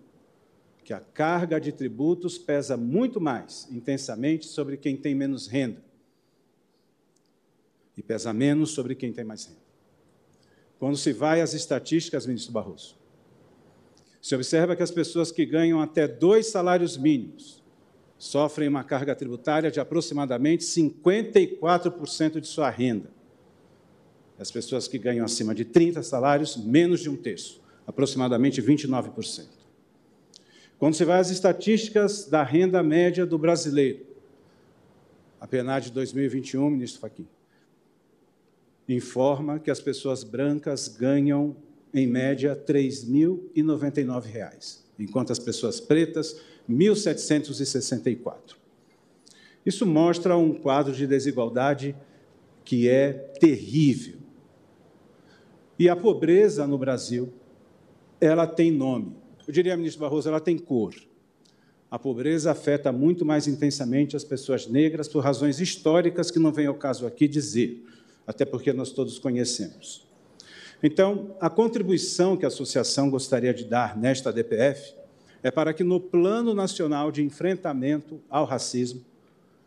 que 0.84 0.92
a 0.92 1.00
carga 1.00 1.60
de 1.60 1.72
tributos 1.72 2.38
pesa 2.38 2.76
muito 2.76 3.20
mais 3.20 3.68
intensamente 3.70 4.46
sobre 4.46 4.76
quem 4.76 4.96
tem 4.96 5.14
menos 5.14 5.46
renda 5.46 5.82
e 7.96 8.02
pesa 8.02 8.32
menos 8.32 8.70
sobre 8.70 8.94
quem 8.94 9.12
tem 9.12 9.24
mais 9.24 9.44
renda. 9.44 9.60
Quando 10.78 10.96
se 10.96 11.12
vai 11.12 11.40
às 11.40 11.52
estatísticas, 11.52 12.26
ministro 12.26 12.52
Barroso, 12.52 12.96
se 14.20 14.34
observa 14.34 14.74
que 14.74 14.82
as 14.82 14.90
pessoas 14.90 15.30
que 15.30 15.44
ganham 15.44 15.80
até 15.80 16.08
dois 16.08 16.46
salários 16.46 16.96
mínimos 16.96 17.61
sofrem 18.22 18.68
uma 18.68 18.84
carga 18.84 19.16
tributária 19.16 19.68
de 19.68 19.80
aproximadamente 19.80 20.64
54% 20.64 22.38
de 22.38 22.46
sua 22.46 22.70
renda. 22.70 23.10
As 24.38 24.48
pessoas 24.48 24.86
que 24.86 24.96
ganham 24.96 25.24
acima 25.24 25.52
de 25.52 25.64
30 25.64 26.04
salários, 26.04 26.56
menos 26.56 27.00
de 27.00 27.10
um 27.10 27.16
terço, 27.16 27.60
aproximadamente 27.84 28.62
29%. 28.62 29.48
Quando 30.78 30.94
se 30.94 31.04
vai 31.04 31.18
às 31.18 31.30
estatísticas 31.30 32.26
da 32.26 32.44
renda 32.44 32.80
média 32.80 33.26
do 33.26 33.36
brasileiro, 33.36 34.06
a 35.40 35.46
PNAD 35.48 35.86
de 35.86 35.92
2021, 35.92 36.70
ministro 36.70 37.00
Fachin, 37.00 37.26
informa 38.88 39.58
que 39.58 39.68
as 39.68 39.80
pessoas 39.80 40.22
brancas 40.22 40.86
ganham, 40.86 41.56
em 41.92 42.06
média, 42.06 42.52
R$ 42.52 42.60
3.099, 42.72 44.78
enquanto 44.96 45.32
as 45.32 45.40
pessoas 45.40 45.80
pretas, 45.80 46.36
1.764. 46.68 48.56
Isso 49.64 49.86
mostra 49.86 50.36
um 50.36 50.52
quadro 50.52 50.92
de 50.92 51.06
desigualdade 51.06 51.94
que 52.64 52.88
é 52.88 53.12
terrível. 53.12 54.16
E 55.78 55.88
a 55.88 55.96
pobreza 55.96 56.66
no 56.66 56.78
Brasil, 56.78 57.32
ela 58.20 58.46
tem 58.46 58.70
nome. 58.70 59.16
Eu 59.46 59.52
diria, 59.52 59.76
ministro 59.76 60.00
Barroso, 60.00 60.28
ela 60.28 60.40
tem 60.40 60.56
cor. 60.58 60.94
A 61.90 61.98
pobreza 61.98 62.50
afeta 62.50 62.90
muito 62.90 63.24
mais 63.24 63.46
intensamente 63.46 64.16
as 64.16 64.24
pessoas 64.24 64.66
negras 64.66 65.08
por 65.08 65.22
razões 65.22 65.60
históricas 65.60 66.30
que 66.30 66.38
não 66.38 66.52
vem 66.52 66.66
ao 66.66 66.74
caso 66.74 67.06
aqui 67.06 67.28
dizer, 67.28 67.84
até 68.26 68.44
porque 68.44 68.72
nós 68.72 68.92
todos 68.92 69.18
conhecemos. 69.18 70.06
Então, 70.82 71.36
a 71.40 71.50
contribuição 71.50 72.36
que 72.36 72.44
a 72.44 72.48
associação 72.48 73.10
gostaria 73.10 73.52
de 73.52 73.64
dar 73.64 73.96
nesta 73.96 74.32
DPF 74.32 74.94
é 75.42 75.50
para 75.50 75.74
que 75.74 75.82
no 75.82 76.00
Plano 76.00 76.54
Nacional 76.54 77.10
de 77.10 77.22
Enfrentamento 77.22 78.20
ao 78.30 78.44
Racismo 78.44 79.04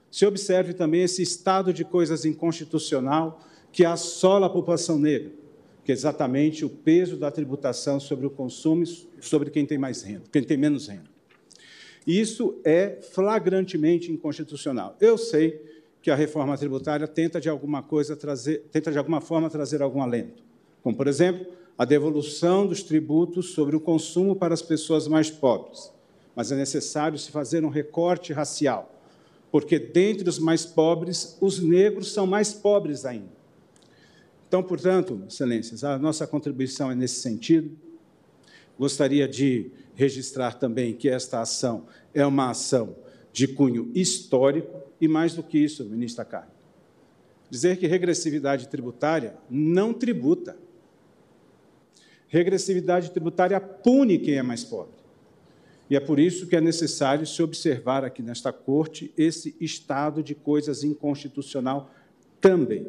se 0.09 0.25
observe 0.25 0.73
também 0.73 1.03
esse 1.03 1.21
estado 1.21 1.73
de 1.73 1.83
coisas 1.83 2.23
inconstitucional 2.23 3.41
que 3.71 3.83
assola 3.83 4.47
a 4.47 4.49
população 4.49 4.97
negra, 4.97 5.31
que 5.83 5.91
é 5.91 5.93
exatamente 5.93 6.63
o 6.63 6.69
peso 6.69 7.17
da 7.17 7.29
tributação 7.29 7.99
sobre 7.99 8.25
o 8.25 8.29
consumo 8.29 8.85
sobre 9.19 9.49
quem 9.49 9.65
tem 9.65 9.77
mais 9.77 10.01
renda, 10.01 10.23
quem 10.31 10.41
tem 10.41 10.55
menos 10.55 10.87
renda. 10.87 11.13
Isso 12.07 12.61
é 12.63 12.99
flagrantemente 13.13 14.11
inconstitucional. 14.11 14.95
Eu 15.01 15.17
sei 15.17 15.61
que 16.01 16.11
a 16.11 16.15
reforma 16.15 16.57
tributária 16.57 17.07
tenta 17.07 17.41
de 17.41 17.49
alguma 17.49 17.81
coisa 17.81 18.15
trazer, 18.15 18.63
tenta 18.71 18.91
de 18.91 18.97
alguma 18.97 19.19
forma 19.19 19.49
trazer 19.49 19.81
algum 19.81 20.01
alento, 20.01 20.43
como 20.81 20.95
por 20.95 21.07
exemplo, 21.07 21.45
a 21.77 21.85
devolução 21.85 22.65
dos 22.65 22.83
tributos 22.83 23.51
sobre 23.51 23.75
o 23.75 23.79
consumo 23.79 24.35
para 24.35 24.53
as 24.53 24.61
pessoas 24.61 25.07
mais 25.07 25.29
pobres. 25.29 25.91
Mas 26.35 26.51
é 26.51 26.55
necessário 26.55 27.17
se 27.17 27.31
fazer 27.31 27.63
um 27.63 27.69
recorte 27.69 28.33
racial 28.33 28.95
porque 29.55 29.79
dentre 29.79 30.27
os 30.27 30.37
mais 30.37 30.65
pobres, 30.65 31.37
os 31.39 31.61
negros 31.61 32.11
são 32.11 32.27
mais 32.27 32.53
pobres 32.53 33.05
ainda. 33.05 33.31
Então, 34.49 34.61
portanto, 34.61 35.23
excelências, 35.29 35.81
a 35.81 35.97
nossa 35.97 36.27
contribuição 36.27 36.91
é 36.91 36.95
nesse 36.95 37.21
sentido. 37.21 37.71
Gostaria 38.77 39.25
de 39.29 39.71
registrar 39.95 40.55
também 40.55 40.93
que 40.93 41.07
esta 41.07 41.39
ação 41.39 41.85
é 42.13 42.25
uma 42.25 42.49
ação 42.49 42.97
de 43.31 43.47
cunho 43.47 43.89
histórico 43.95 44.77
e, 44.99 45.07
mais 45.07 45.33
do 45.33 45.41
que 45.41 45.57
isso, 45.57 45.85
ministra 45.85 46.25
Carmen, 46.25 46.51
dizer 47.49 47.77
que 47.77 47.87
regressividade 47.87 48.67
tributária 48.67 49.37
não 49.49 49.93
tributa. 49.93 50.57
Regressividade 52.35 53.11
tributária 53.11 53.57
pune 53.61 54.17
quem 54.17 54.33
é 54.33 54.43
mais 54.43 54.61
pobre. 54.61 54.91
E 55.89 55.95
é 55.95 56.01
por 56.01 56.19
isso 56.19 56.47
que 56.47 56.55
é 56.57 56.59
necessário 56.59 57.25
se 57.25 57.41
observar 57.41 58.03
aqui 58.03 58.21
nesta 58.21 58.51
corte 58.51 59.13
esse 59.17 59.55
estado 59.61 60.21
de 60.21 60.35
coisas 60.35 60.83
inconstitucional 60.83 61.89
também. 62.41 62.87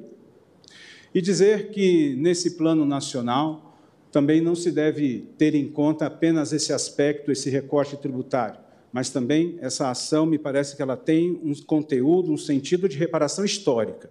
E 1.14 1.20
dizer 1.20 1.70
que 1.70 2.16
nesse 2.16 2.56
plano 2.56 2.84
nacional 2.84 3.78
também 4.10 4.40
não 4.40 4.56
se 4.56 4.72
deve 4.72 5.28
ter 5.38 5.54
em 5.54 5.70
conta 5.70 6.06
apenas 6.06 6.52
esse 6.52 6.72
aspecto, 6.72 7.30
esse 7.30 7.48
recorte 7.48 7.96
tributário, 7.96 8.58
mas 8.92 9.10
também 9.10 9.58
essa 9.60 9.88
ação 9.88 10.26
me 10.26 10.40
parece 10.40 10.74
que 10.74 10.82
ela 10.82 10.96
tem 10.96 11.40
um 11.44 11.54
conteúdo, 11.54 12.32
um 12.32 12.36
sentido 12.36 12.88
de 12.88 12.98
reparação 12.98 13.44
histórica, 13.44 14.10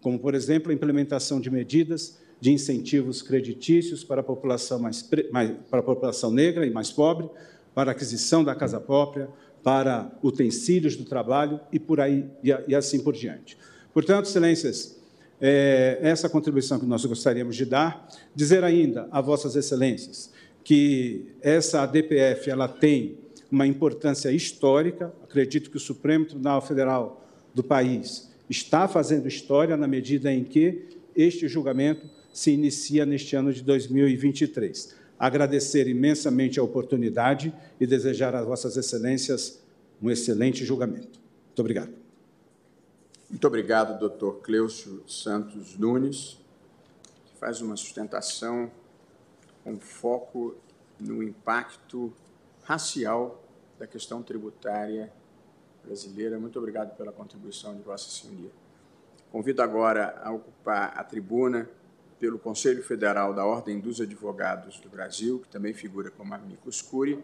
como 0.00 0.20
por 0.20 0.36
exemplo 0.36 0.70
a 0.70 0.74
implementação 0.74 1.40
de 1.40 1.50
medidas 1.50 2.22
de 2.42 2.50
incentivos 2.50 3.22
creditícios 3.22 4.02
para 4.02 4.20
a 4.20 4.24
população 4.24 4.80
mais, 4.80 5.08
mais 5.30 5.52
para 5.70 5.78
a 5.78 5.82
população 5.82 6.28
negra 6.28 6.66
e 6.66 6.70
mais 6.72 6.90
pobre, 6.90 7.30
para 7.72 7.92
a 7.92 7.94
aquisição 7.94 8.42
da 8.42 8.52
casa 8.52 8.80
própria, 8.80 9.28
para 9.62 10.10
utensílios 10.24 10.96
do 10.96 11.04
trabalho 11.04 11.60
e 11.72 11.78
por 11.78 12.00
aí 12.00 12.28
e 12.66 12.74
assim 12.74 12.98
por 12.98 13.14
diante. 13.14 13.56
Portanto, 13.94 14.26
excelências, 14.26 15.00
é, 15.40 16.00
essa 16.02 16.28
contribuição 16.28 16.80
que 16.80 16.84
nós 16.84 17.04
gostaríamos 17.04 17.54
de 17.54 17.64
dar, 17.64 18.08
dizer 18.34 18.64
ainda 18.64 19.06
a 19.12 19.20
vossas 19.20 19.54
excelências 19.54 20.32
que 20.64 21.26
essa 21.40 21.86
DPF 21.86 22.50
ela 22.50 22.66
tem 22.66 23.18
uma 23.52 23.68
importância 23.68 24.32
histórica. 24.32 25.14
Acredito 25.22 25.70
que 25.70 25.76
o 25.76 25.80
Supremo 25.80 26.24
Tribunal 26.24 26.60
Federal 26.60 27.24
do 27.54 27.62
país 27.62 28.32
está 28.50 28.88
fazendo 28.88 29.28
história 29.28 29.76
na 29.76 29.86
medida 29.86 30.32
em 30.32 30.42
que 30.42 30.88
este 31.14 31.46
julgamento 31.46 32.21
se 32.32 32.50
inicia 32.52 33.04
neste 33.04 33.36
ano 33.36 33.52
de 33.52 33.62
2023 33.62 35.02
agradecer 35.22 35.86
imensamente 35.86 36.58
a 36.58 36.64
oportunidade 36.64 37.54
e 37.78 37.86
desejar 37.86 38.34
às 38.34 38.44
Vossas 38.44 38.76
Excelências 38.76 39.62
um 40.02 40.10
excelente 40.10 40.64
julgamento. 40.64 41.20
Muito 41.46 41.60
obrigado. 41.60 41.92
Muito 43.30 43.46
obrigado, 43.46 44.00
doutor 44.00 44.40
Cleucio 44.40 45.04
Santos 45.06 45.78
Nunes, 45.78 46.40
que 47.24 47.38
faz 47.38 47.60
uma 47.60 47.76
sustentação 47.76 48.68
com 49.62 49.78
foco 49.78 50.56
no 50.98 51.22
impacto 51.22 52.12
racial 52.64 53.44
da 53.78 53.86
questão 53.86 54.24
tributária 54.24 55.12
brasileira. 55.84 56.36
Muito 56.36 56.58
obrigado 56.58 56.96
pela 56.96 57.12
contribuição 57.12 57.76
de 57.76 57.82
Vossa 57.82 58.10
Senhoria. 58.10 58.50
Convido 59.30 59.62
agora 59.62 60.20
a 60.20 60.32
ocupar 60.32 60.92
a 60.96 61.04
tribuna 61.04 61.70
pelo 62.22 62.38
Conselho 62.38 62.84
Federal 62.84 63.34
da 63.34 63.44
Ordem 63.44 63.80
dos 63.80 64.00
Advogados 64.00 64.78
do 64.78 64.88
Brasil, 64.88 65.40
que 65.40 65.48
também 65.48 65.74
figura 65.74 66.08
como 66.08 66.32
amicus 66.32 66.80
curiae, 66.80 67.20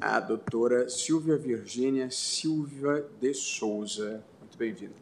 a 0.00 0.18
doutora 0.18 0.88
Silvia 0.88 1.36
Virgínia 1.36 2.10
Silva 2.10 3.08
de 3.20 3.32
Souza. 3.32 4.24
Muito 4.40 4.58
bem-vinda. 4.58 4.96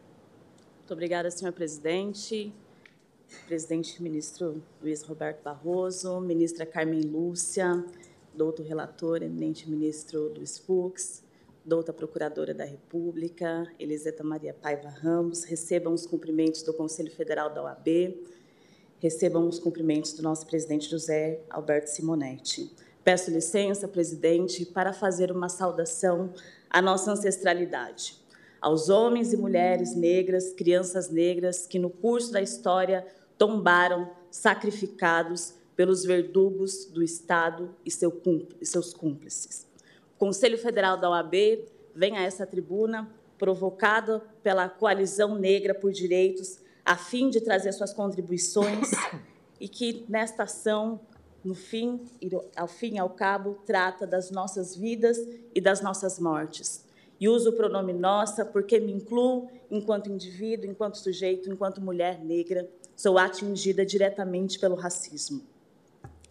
Muito 0.77 0.93
obrigada, 0.93 1.31
senhor 1.31 1.53
presidente. 1.53 2.53
Presidente 3.47 4.03
ministro 4.03 4.63
Luiz 4.83 5.03
Roberto 5.03 5.43
Barroso, 5.43 6.21
ministra 6.21 6.67
Carmen 6.67 7.01
Lúcia, 7.01 7.83
doutor 8.35 8.67
relator, 8.67 9.23
eminente 9.23 9.71
ministro 9.71 10.35
Luiz 10.37 10.59
Fux, 10.59 11.25
douta 11.65 11.95
procuradora 11.95 12.53
da 12.53 12.67
República, 12.67 13.67
Eliseta 13.79 14.23
Maria 14.23 14.53
Paiva 14.53 14.91
Ramos, 14.91 15.45
recebam 15.45 15.95
os 15.95 16.07
cumprimentos 16.07 16.63
do 16.63 16.75
Conselho 16.75 17.11
Federal 17.11 17.49
da 17.49 17.63
OAB, 17.63 17.89
recebam 19.05 19.47
os 19.47 19.59
cumprimentos 19.59 20.15
do 20.15 20.23
nosso 20.23 20.47
presidente 20.47 20.89
José 20.89 21.41
Alberto 21.51 21.91
Simonetti. 21.91 22.73
Peço 23.05 23.31
licença, 23.31 23.87
presidente, 23.87 24.65
para 24.65 24.95
fazer 24.95 25.31
uma 25.31 25.51
saudação 25.51 26.33
à 26.71 26.81
nossa 26.81 27.13
ancestralidade, 27.13 28.17
aos 28.63 28.89
homens 28.89 29.35
e 29.35 29.37
mulheres 29.37 29.95
negras, 29.95 30.55
crianças 30.55 31.11
negras 31.11 31.67
que 31.67 31.79
no 31.79 31.91
curso 31.91 32.33
da 32.33 32.41
história 32.41 33.07
tombaram 33.37 34.11
sacrificados 34.31 35.53
pelos 35.77 36.03
verdugos 36.03 36.87
do 36.87 37.03
Estado 37.03 37.77
e 37.85 37.91
seus 37.91 38.95
cúmplices. 38.95 39.67
O 40.17 40.19
Conselho 40.19 40.57
Federal 40.57 40.97
da 40.97 41.11
OAB 41.11 41.35
vem 41.95 42.17
a 42.17 42.23
essa 42.23 42.47
tribuna 42.47 43.13
provocado 43.37 44.23
pela 44.43 44.67
Coalizão 44.67 45.35
Negra 45.35 45.75
por 45.75 45.93
Direitos 45.93 46.64
a 46.85 46.97
fim 46.97 47.31
de 47.31 47.41
trazer 47.41 47.73
suas 47.73 47.93
contribuições 47.93 48.91
e 49.59 49.67
que 49.69 50.05
nesta 50.09 50.43
ação, 50.43 51.01
no 51.43 51.55
fim, 51.55 52.05
ao 52.57 52.69
fim 52.69 52.95
e 52.95 52.99
ao 52.99 53.11
cabo, 53.11 53.59
trata 53.65 54.07
das 54.07 54.31
nossas 54.31 54.77
vidas 54.77 55.19
e 55.55 55.61
das 55.61 55.81
nossas 55.81 56.19
mortes. 56.19 56.85
E 57.19 57.29
uso 57.29 57.51
o 57.51 57.53
pronome 57.53 57.93
nossa 57.93 58.45
porque 58.45 58.79
me 58.79 58.93
incluo 58.93 59.49
enquanto 59.71 60.11
indivíduo, 60.11 60.69
enquanto 60.69 60.99
sujeito, 60.99 61.51
enquanto 61.51 61.81
mulher 61.81 62.23
negra, 62.23 62.69
sou 62.95 63.17
atingida 63.17 63.87
diretamente 63.87 64.59
pelo 64.59 64.75
racismo. 64.75 65.43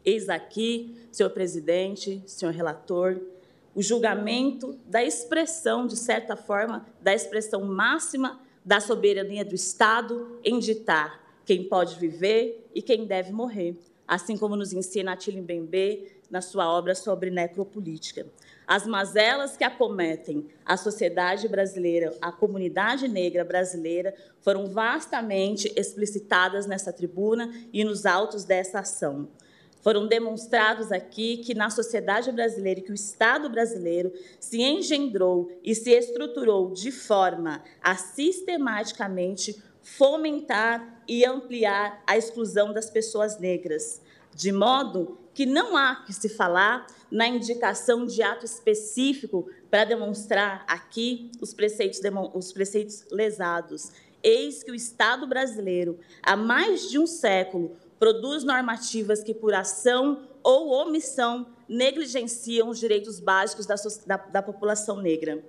Eis 0.06 0.30
aqui, 0.30 1.08
senhor 1.12 1.30
presidente, 1.30 2.22
senhor 2.28 2.54
relator, 2.54 3.20
o 3.74 3.82
julgamento 3.82 4.78
da 4.86 5.04
expressão, 5.04 5.88
de 5.88 5.96
certa 5.96 6.36
forma, 6.36 6.86
da 7.02 7.14
expressão 7.14 7.64
máxima 7.64 8.40
da 8.66 8.80
soberania 8.80 9.44
do 9.44 9.56
Estado 9.56 10.40
em 10.44 10.60
ditar 10.60 11.22
quem 11.46 11.64
pode 11.64 11.96
viver 12.00 12.70
e 12.74 12.82
quem 12.82 13.06
deve 13.06 13.32
morrer, 13.32 13.76
assim 14.08 14.38
como 14.38 14.56
nos 14.56 14.74
ensina 14.74 15.14
Atilim 15.14 15.44
Bembê 15.44 16.14
na 16.30 16.42
sua 16.42 16.72
obra 16.72 16.96
sobre 16.96 17.30
necropolítica. 17.30 18.26
As 18.66 18.88
mazelas 18.88 19.58
que 19.58 19.64
acometem 19.64 20.48
a 20.66 20.78
sociedade 20.78 21.48
brasileira, 21.48 22.16
a 22.22 22.32
comunidade 22.32 23.08
negra 23.08 23.44
brasileira, 23.44 24.16
foram 24.40 24.68
vastamente 24.68 25.72
explicitadas 25.76 26.66
nessa 26.66 26.94
tribuna 26.94 27.54
e 27.74 27.84
nos 27.84 28.06
autos 28.06 28.46
dessa 28.46 28.80
ação. 28.80 29.28
Foram 29.84 30.08
demonstrados 30.08 30.94
aqui 30.94 31.38
que 31.38 31.54
na 31.54 31.70
sociedade 31.70 32.32
brasileira, 32.32 32.80
que 32.80 32.92
o 32.92 32.96
Estado 32.96 33.50
brasileiro 33.50 34.14
se 34.40 34.62
engendrou 34.62 35.52
e 35.62 35.76
se 35.76 35.92
estruturou 35.92 36.72
de 36.72 36.90
forma 36.90 37.62
a 37.82 37.94
sistematicamente 37.98 39.62
fomentar 39.82 41.04
e 41.06 41.26
ampliar 41.26 42.02
a 42.08 42.18
exclusão 42.18 42.72
das 42.72 42.90
pessoas 42.90 43.38
negras, 43.38 44.02
de 44.34 44.54
modo 44.54 45.18
que 45.34 45.46
não 45.46 45.76
há 45.76 45.98
que 45.98 46.14
se 46.14 46.30
falar 46.30 46.88
na 47.12 47.28
indicação 47.28 48.06
de 48.06 48.24
ato 48.24 48.46
específico 48.46 49.50
para 49.70 49.84
demonstrar 49.84 50.64
aqui 50.66 51.30
os 51.42 51.54
preceitos, 51.54 52.00
os 52.34 52.54
preceitos 52.54 53.04
lesados. 53.12 53.92
Eis 54.24 54.64
que 54.64 54.72
o 54.72 54.76
Estado 54.76 55.28
brasileiro, 55.28 56.00
há 56.22 56.38
mais 56.38 56.90
de 56.90 56.98
um 56.98 57.06
século, 57.06 57.76
produz 58.04 58.44
normativas 58.44 59.24
que, 59.24 59.34
por 59.34 59.54
ação 59.54 60.28
ou 60.44 60.72
omissão, 60.72 61.48
negligenciam 61.70 62.68
os 62.68 62.78
direitos 62.78 63.18
básicos 63.18 63.66
da, 63.66 63.76
da, 64.06 64.18
da 64.18 64.42
população 64.42 64.98
negra. 65.02 65.42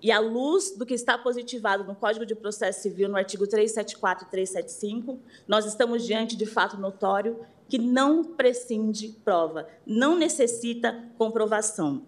E 0.00 0.10
à 0.10 0.18
luz 0.18 0.70
do 0.78 0.86
que 0.86 0.94
está 0.94 1.18
positivado 1.18 1.84
no 1.84 1.94
Código 1.94 2.24
de 2.24 2.34
Processo 2.34 2.80
Civil, 2.80 3.06
no 3.06 3.18
artigo 3.18 3.46
374 3.46 4.26
e 4.26 4.30
375, 4.30 5.20
nós 5.46 5.66
estamos 5.66 6.06
diante 6.06 6.36
de 6.36 6.46
fato 6.46 6.78
notório 6.78 7.38
que 7.68 7.76
não 7.76 8.24
prescinde 8.24 9.14
prova, 9.22 9.68
não 9.86 10.16
necessita 10.16 11.04
comprovação. 11.18 12.06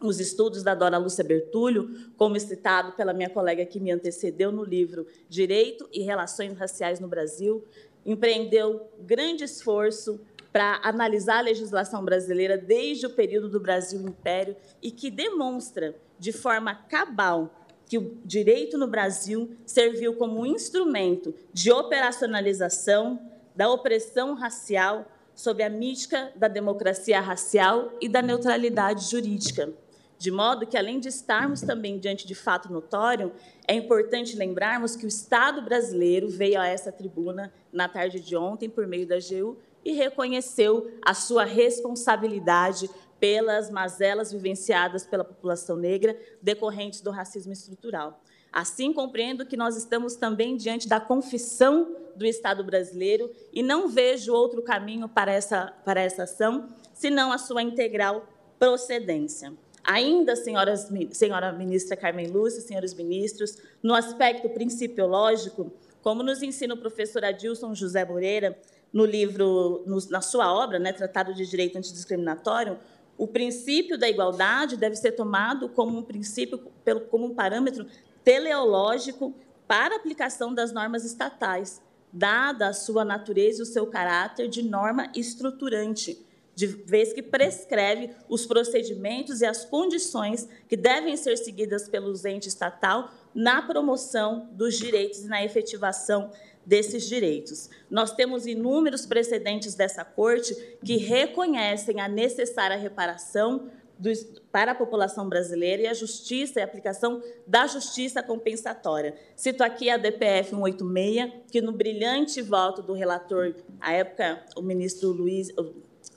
Os 0.00 0.20
estudos 0.20 0.62
da 0.62 0.76
Dora 0.76 0.96
Lúcia 0.96 1.24
Bertulho, 1.24 2.12
como 2.16 2.38
citado 2.38 2.92
pela 2.92 3.12
minha 3.12 3.28
colega 3.28 3.66
que 3.66 3.80
me 3.80 3.90
antecedeu 3.90 4.52
no 4.52 4.62
livro 4.62 5.08
Direito 5.28 5.88
e 5.92 6.02
Relações 6.02 6.56
Raciais 6.56 7.00
no 7.00 7.08
Brasil, 7.08 7.64
empreendeu 8.08 8.90
grande 9.00 9.44
esforço 9.44 10.18
para 10.50 10.80
analisar 10.82 11.38
a 11.38 11.42
legislação 11.42 12.02
brasileira 12.02 12.56
desde 12.56 13.06
o 13.06 13.10
período 13.10 13.50
do 13.50 13.60
Brasil 13.60 14.00
Império 14.00 14.56
e 14.82 14.90
que 14.90 15.10
demonstra 15.10 15.94
de 16.18 16.32
forma 16.32 16.74
cabal 16.74 17.54
que 17.86 17.98
o 17.98 18.16
direito 18.24 18.78
no 18.78 18.86
Brasil 18.86 19.54
serviu 19.66 20.14
como 20.16 20.40
um 20.40 20.46
instrumento 20.46 21.34
de 21.52 21.70
operacionalização 21.70 23.20
da 23.54 23.70
opressão 23.70 24.34
racial 24.34 25.06
sob 25.34 25.62
a 25.62 25.68
mítica 25.68 26.32
da 26.34 26.48
democracia 26.48 27.20
racial 27.20 27.92
e 28.00 28.08
da 28.08 28.22
neutralidade 28.22 29.08
jurídica. 29.10 29.72
De 30.18 30.32
modo 30.32 30.66
que, 30.66 30.76
além 30.76 30.98
de 30.98 31.08
estarmos 31.08 31.60
também 31.60 31.98
diante 31.98 32.26
de 32.26 32.34
fato 32.34 32.72
notório, 32.72 33.32
é 33.66 33.74
importante 33.74 34.36
lembrarmos 34.36 34.96
que 34.96 35.04
o 35.04 35.08
Estado 35.08 35.62
brasileiro 35.62 36.28
veio 36.28 36.60
a 36.60 36.66
essa 36.66 36.90
tribuna 36.90 37.52
na 37.72 37.88
tarde 37.88 38.18
de 38.18 38.36
ontem, 38.36 38.68
por 38.68 38.86
meio 38.86 39.06
da 39.06 39.14
AGU, 39.14 39.56
e 39.84 39.92
reconheceu 39.92 40.90
a 41.00 41.14
sua 41.14 41.44
responsabilidade 41.44 42.90
pelas 43.20 43.70
mazelas 43.70 44.32
vivenciadas 44.32 45.06
pela 45.06 45.24
população 45.24 45.76
negra 45.76 46.18
decorrentes 46.42 47.00
do 47.00 47.10
racismo 47.10 47.52
estrutural. 47.52 48.20
Assim, 48.52 48.92
compreendo 48.92 49.46
que 49.46 49.56
nós 49.56 49.76
estamos 49.76 50.16
também 50.16 50.56
diante 50.56 50.88
da 50.88 50.98
confissão 50.98 51.94
do 52.16 52.26
Estado 52.26 52.64
brasileiro 52.64 53.30
e 53.52 53.62
não 53.62 53.88
vejo 53.88 54.32
outro 54.32 54.62
caminho 54.62 55.08
para 55.08 55.30
essa, 55.30 55.72
para 55.84 56.00
essa 56.00 56.24
ação, 56.24 56.68
senão 56.92 57.30
a 57.30 57.38
sua 57.38 57.62
integral 57.62 58.26
procedência. 58.58 59.52
Ainda, 59.90 60.36
senhoras, 60.36 60.92
senhora 61.12 61.50
ministra 61.50 61.96
Carmen 61.96 62.26
Lúcia, 62.26 62.60
senhores 62.60 62.92
ministros, 62.92 63.56
no 63.82 63.94
aspecto 63.94 64.46
principiológico, 64.50 65.72
como 66.02 66.22
nos 66.22 66.42
ensina 66.42 66.74
o 66.74 66.76
professor 66.76 67.24
Adilson 67.24 67.74
José 67.74 68.04
Moreira, 68.04 68.60
no 68.92 69.06
livro, 69.06 69.82
no, 69.86 69.96
na 70.10 70.20
sua 70.20 70.52
obra, 70.52 70.78
né, 70.78 70.92
Tratado 70.92 71.32
de 71.32 71.46
Direito 71.46 71.78
Antidiscriminatório, 71.78 72.78
o 73.16 73.26
princípio 73.26 73.96
da 73.96 74.06
igualdade 74.06 74.76
deve 74.76 74.94
ser 74.94 75.12
tomado 75.12 75.70
como 75.70 75.96
um 75.96 76.02
princípio, 76.02 76.70
como 77.10 77.24
um 77.24 77.34
parâmetro 77.34 77.86
teleológico 78.22 79.34
para 79.66 79.94
a 79.94 79.96
aplicação 79.96 80.52
das 80.52 80.70
normas 80.70 81.02
estatais, 81.02 81.80
dada 82.12 82.68
a 82.68 82.74
sua 82.74 83.06
natureza 83.06 83.60
e 83.60 83.62
o 83.62 83.66
seu 83.66 83.86
caráter 83.86 84.48
de 84.48 84.62
norma 84.62 85.10
estruturante, 85.16 86.27
de 86.58 86.66
vez 86.66 87.12
que 87.12 87.22
prescreve 87.22 88.10
os 88.28 88.44
procedimentos 88.44 89.42
e 89.42 89.46
as 89.46 89.64
condições 89.64 90.48
que 90.68 90.76
devem 90.76 91.16
ser 91.16 91.38
seguidas 91.38 91.88
pelos 91.88 92.24
entes 92.24 92.48
estatal 92.48 93.12
na 93.32 93.62
promoção 93.62 94.48
dos 94.50 94.76
direitos 94.76 95.20
e 95.20 95.28
na 95.28 95.44
efetivação 95.44 96.32
desses 96.66 97.08
direitos. 97.08 97.70
Nós 97.88 98.10
temos 98.10 98.44
inúmeros 98.44 99.06
precedentes 99.06 99.76
dessa 99.76 100.04
Corte 100.04 100.52
que 100.84 100.96
reconhecem 100.96 102.00
a 102.00 102.08
necessária 102.08 102.76
reparação 102.76 103.70
do, 103.96 104.10
para 104.50 104.72
a 104.72 104.74
população 104.74 105.28
brasileira 105.28 105.82
e 105.82 105.86
a 105.86 105.94
justiça 105.94 106.58
e 106.58 106.62
a 106.62 106.64
aplicação 106.64 107.22
da 107.46 107.68
justiça 107.68 108.20
compensatória. 108.20 109.14
Cito 109.36 109.62
aqui 109.62 109.88
a 109.90 109.96
DPF 109.96 110.50
186, 110.50 111.32
que 111.52 111.60
no 111.60 111.70
brilhante 111.70 112.42
voto 112.42 112.82
do 112.82 112.94
relator, 112.94 113.54
à 113.80 113.92
época, 113.92 114.44
o 114.56 114.62
ministro 114.62 115.10
Luiz, 115.10 115.52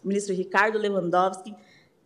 o 0.04 0.08
ministro 0.08 0.36
Ricardo 0.36 0.78
Lewandowski 0.78 1.56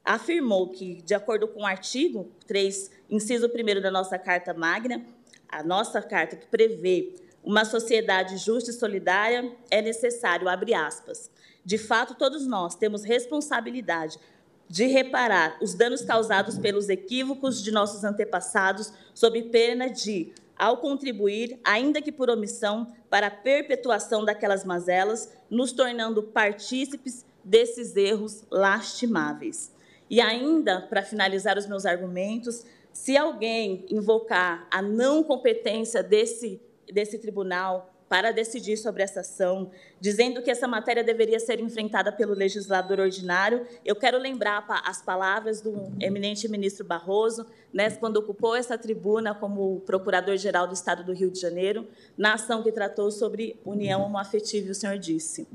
afirmou 0.04 0.70
que, 0.70 1.02
de 1.02 1.16
acordo 1.16 1.48
com 1.48 1.62
o 1.62 1.66
artigo 1.66 2.30
3, 2.46 2.92
inciso 3.10 3.48
1 3.48 3.82
da 3.82 3.90
nossa 3.90 4.20
Carta 4.20 4.54
Magna, 4.54 5.04
a 5.50 5.64
nossa 5.64 6.02
carta 6.02 6.36
que 6.36 6.46
prevê 6.48 7.16
uma 7.44 7.64
sociedade 7.64 8.38
justa 8.38 8.72
e 8.72 8.74
solidária, 8.74 9.52
é 9.70 9.82
necessário, 9.82 10.50
abre 10.50 10.74
aspas, 10.74 11.30
de 11.64 11.78
fato, 11.80 12.14
todos 12.14 12.46
nós 12.46 12.76
temos 12.76 13.04
responsabilidade 13.04 14.20
de 14.68 14.86
reparar 14.86 15.58
os 15.62 15.74
danos 15.74 16.04
causados 16.04 16.58
pelos 16.58 16.90
equívocos 16.90 17.64
de 17.64 17.72
nossos 17.72 18.04
antepassados, 18.04 18.92
sob 19.14 19.42
pena 19.44 19.90
de, 19.90 20.32
ao 20.58 20.78
contribuir, 20.78 21.60
ainda 21.64 22.02
que 22.02 22.12
por 22.12 22.30
omissão, 22.30 22.94
para 23.10 23.28
a 23.28 23.32
perpetuação 23.32 24.24
daquelas 24.24 24.64
mazelas, 24.64 25.36
nos 25.50 25.72
tornando 25.72 26.22
partícipes 26.22 27.26
desses 27.46 27.96
erros 27.96 28.44
lastimáveis. 28.52 29.72
E 30.10 30.20
ainda, 30.20 30.82
para 30.82 31.04
finalizar 31.04 31.58
os 31.58 31.68
meus 31.68 31.86
argumentos, 31.86 32.66
se 32.92 33.16
alguém 33.16 33.86
invocar 33.90 34.68
a 34.72 34.82
não 34.82 35.24
competência 35.24 36.04
desse, 36.04 36.62
desse 36.92 37.20
tribunal 37.20 37.95
para 38.16 38.32
decidir 38.32 38.78
sobre 38.78 39.04
essa 39.04 39.20
ação, 39.20 39.70
dizendo 40.00 40.42
que 40.42 40.50
essa 40.50 40.66
matéria 40.66 41.04
deveria 41.04 41.38
ser 41.38 41.60
enfrentada 41.60 42.14
pelo 42.14 42.34
legislador 42.34 43.02
ordinário. 43.02 43.68
Eu 43.84 43.94
quero 43.94 44.18
lembrar 44.18 44.66
as 44.86 45.02
palavras 45.02 45.60
do 45.60 45.92
eminente 46.00 46.48
ministro 46.48 46.86
Barroso, 46.86 47.46
né, 47.74 47.92
quando 47.92 48.16
ocupou 48.16 48.56
essa 48.56 48.78
tribuna 48.78 49.36
como 49.36 49.82
procurador-geral 49.82 50.66
do 50.66 50.74
Estado 50.74 51.04
do 51.04 51.12
Rio 51.12 51.30
de 51.30 51.42
Janeiro, 51.42 51.90
na 52.18 52.36
ação 52.36 52.64
que 52.64 52.72
tratou 52.72 53.12
sobre 53.12 53.60
união 53.66 54.02
homoafetiva, 54.04 54.72
o 54.72 54.76
senhor 54.76 54.98
disse: 54.98 55.46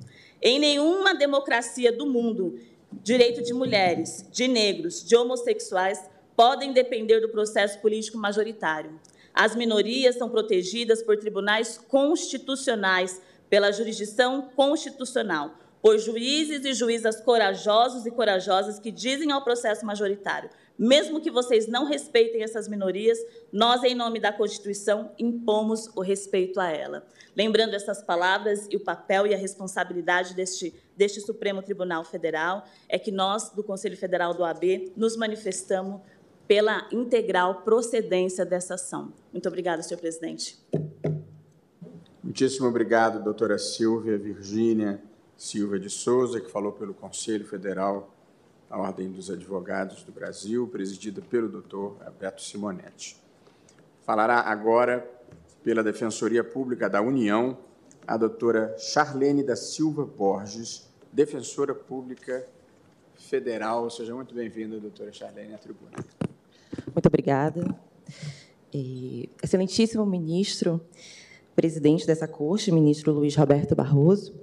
em 0.42 0.58
nenhuma 0.58 1.14
democracia 1.14 1.90
do 1.90 2.04
mundo, 2.04 2.60
direito 2.92 3.42
de 3.42 3.54
mulheres, 3.54 4.26
de 4.30 4.46
negros, 4.46 5.02
de 5.02 5.16
homossexuais 5.16 6.10
podem 6.36 6.74
depender 6.74 7.20
do 7.20 7.30
processo 7.30 7.78
político 7.78 8.18
majoritário. 8.18 9.00
As 9.34 9.54
minorias 9.54 10.16
são 10.16 10.28
protegidas 10.28 11.02
por 11.02 11.16
tribunais 11.16 11.78
constitucionais, 11.78 13.20
pela 13.48 13.72
jurisdição 13.72 14.42
constitucional, 14.54 15.54
por 15.82 15.98
juízes 15.98 16.64
e 16.64 16.74
juízas 16.74 17.20
corajosos 17.20 18.06
e 18.06 18.10
corajosas 18.10 18.78
que 18.78 18.90
dizem 18.90 19.32
ao 19.32 19.42
processo 19.42 19.84
majoritário: 19.84 20.50
mesmo 20.78 21.20
que 21.20 21.30
vocês 21.30 21.66
não 21.66 21.84
respeitem 21.84 22.42
essas 22.42 22.66
minorias, 22.66 23.18
nós, 23.52 23.82
em 23.82 23.94
nome 23.94 24.18
da 24.18 24.32
Constituição, 24.32 25.12
impomos 25.18 25.88
o 25.94 26.00
respeito 26.00 26.58
a 26.58 26.70
ela. 26.70 27.06
Lembrando 27.36 27.74
essas 27.74 28.02
palavras 28.02 28.66
e 28.70 28.76
o 28.76 28.80
papel 28.80 29.26
e 29.26 29.34
a 29.34 29.38
responsabilidade 29.38 30.34
deste, 30.34 30.74
deste 30.96 31.20
Supremo 31.20 31.62
Tribunal 31.62 32.04
Federal, 32.04 32.64
é 32.88 32.98
que 32.98 33.10
nós, 33.10 33.50
do 33.50 33.62
Conselho 33.62 33.96
Federal 33.96 34.32
do 34.32 34.44
AB, 34.44 34.92
nos 34.96 35.16
manifestamos 35.16 36.00
pela 36.50 36.88
integral 36.90 37.62
procedência 37.62 38.44
dessa 38.44 38.74
ação. 38.74 39.12
Muito 39.32 39.46
obrigada, 39.46 39.84
senhor 39.84 40.00
presidente. 40.00 40.58
Muitíssimo 42.24 42.66
obrigado, 42.66 43.22
doutora 43.22 43.56
Silvia 43.56 44.18
Virgínia 44.18 45.00
Silva 45.36 45.78
de 45.78 45.88
Souza, 45.88 46.40
que 46.40 46.50
falou 46.50 46.72
pelo 46.72 46.92
Conselho 46.92 47.46
Federal 47.46 48.12
a 48.68 48.76
Ordem 48.80 49.12
dos 49.12 49.30
Advogados 49.30 50.02
do 50.02 50.10
Brasil, 50.10 50.66
presidida 50.66 51.22
pelo 51.22 51.48
doutor 51.48 51.96
Alberto 52.04 52.42
Simonetti. 52.42 53.16
Falará 54.02 54.40
agora, 54.40 55.08
pela 55.62 55.84
Defensoria 55.84 56.42
Pública 56.42 56.90
da 56.90 57.00
União, 57.00 57.56
a 58.04 58.16
doutora 58.16 58.76
Charlene 58.76 59.44
da 59.44 59.54
Silva 59.54 60.04
Borges, 60.04 60.90
defensora 61.12 61.76
pública 61.76 62.44
Federal. 63.14 63.88
Seja 63.88 64.12
muito 64.12 64.34
bem-vinda, 64.34 64.80
doutora 64.80 65.12
Charlene, 65.12 65.54
à 65.54 65.58
tribuna. 65.58 65.92
Muito 66.94 67.06
obrigada. 67.06 67.76
E, 68.72 69.28
excelentíssimo 69.42 70.04
ministro, 70.06 70.80
presidente 71.54 72.06
dessa 72.06 72.28
corte, 72.28 72.72
ministro 72.72 73.12
Luiz 73.12 73.34
Roberto 73.36 73.74
Barroso. 73.74 74.34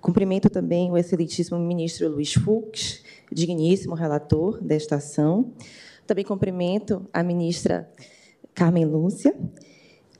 Cumprimento 0.00 0.50
também 0.50 0.90
o 0.90 0.96
excelentíssimo 0.96 1.58
ministro 1.58 2.08
Luiz 2.08 2.34
Fux, 2.34 3.04
digníssimo 3.30 3.94
relator 3.94 4.60
desta 4.60 4.96
ação. 4.96 5.52
Também 6.06 6.24
cumprimento 6.24 7.06
a 7.12 7.22
ministra 7.22 7.88
Carmen 8.54 8.84
Lúcia 8.84 9.34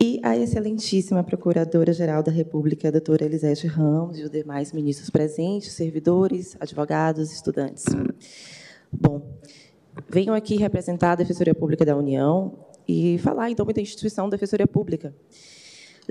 e 0.00 0.20
a 0.22 0.36
excelentíssima 0.36 1.22
Procuradora-Geral 1.22 2.22
da 2.22 2.32
República, 2.32 2.88
a 2.88 2.90
doutora 2.90 3.24
Elisete 3.24 3.66
Ramos, 3.66 4.18
e 4.18 4.22
os 4.22 4.30
demais 4.30 4.72
ministros 4.72 5.10
presentes, 5.10 5.72
servidores, 5.72 6.56
advogados, 6.60 7.32
estudantes. 7.32 7.84
Bom, 8.92 9.22
venho 10.08 10.34
aqui 10.34 10.56
representar 10.56 11.12
a 11.12 11.16
Defensoria 11.16 11.54
Pública 11.54 11.84
da 11.84 11.96
União 11.96 12.58
e 12.86 13.18
falar, 13.18 13.50
então, 13.50 13.66
da 13.66 13.80
instituição 13.80 14.28
Defensoria 14.28 14.66
Pública, 14.66 15.14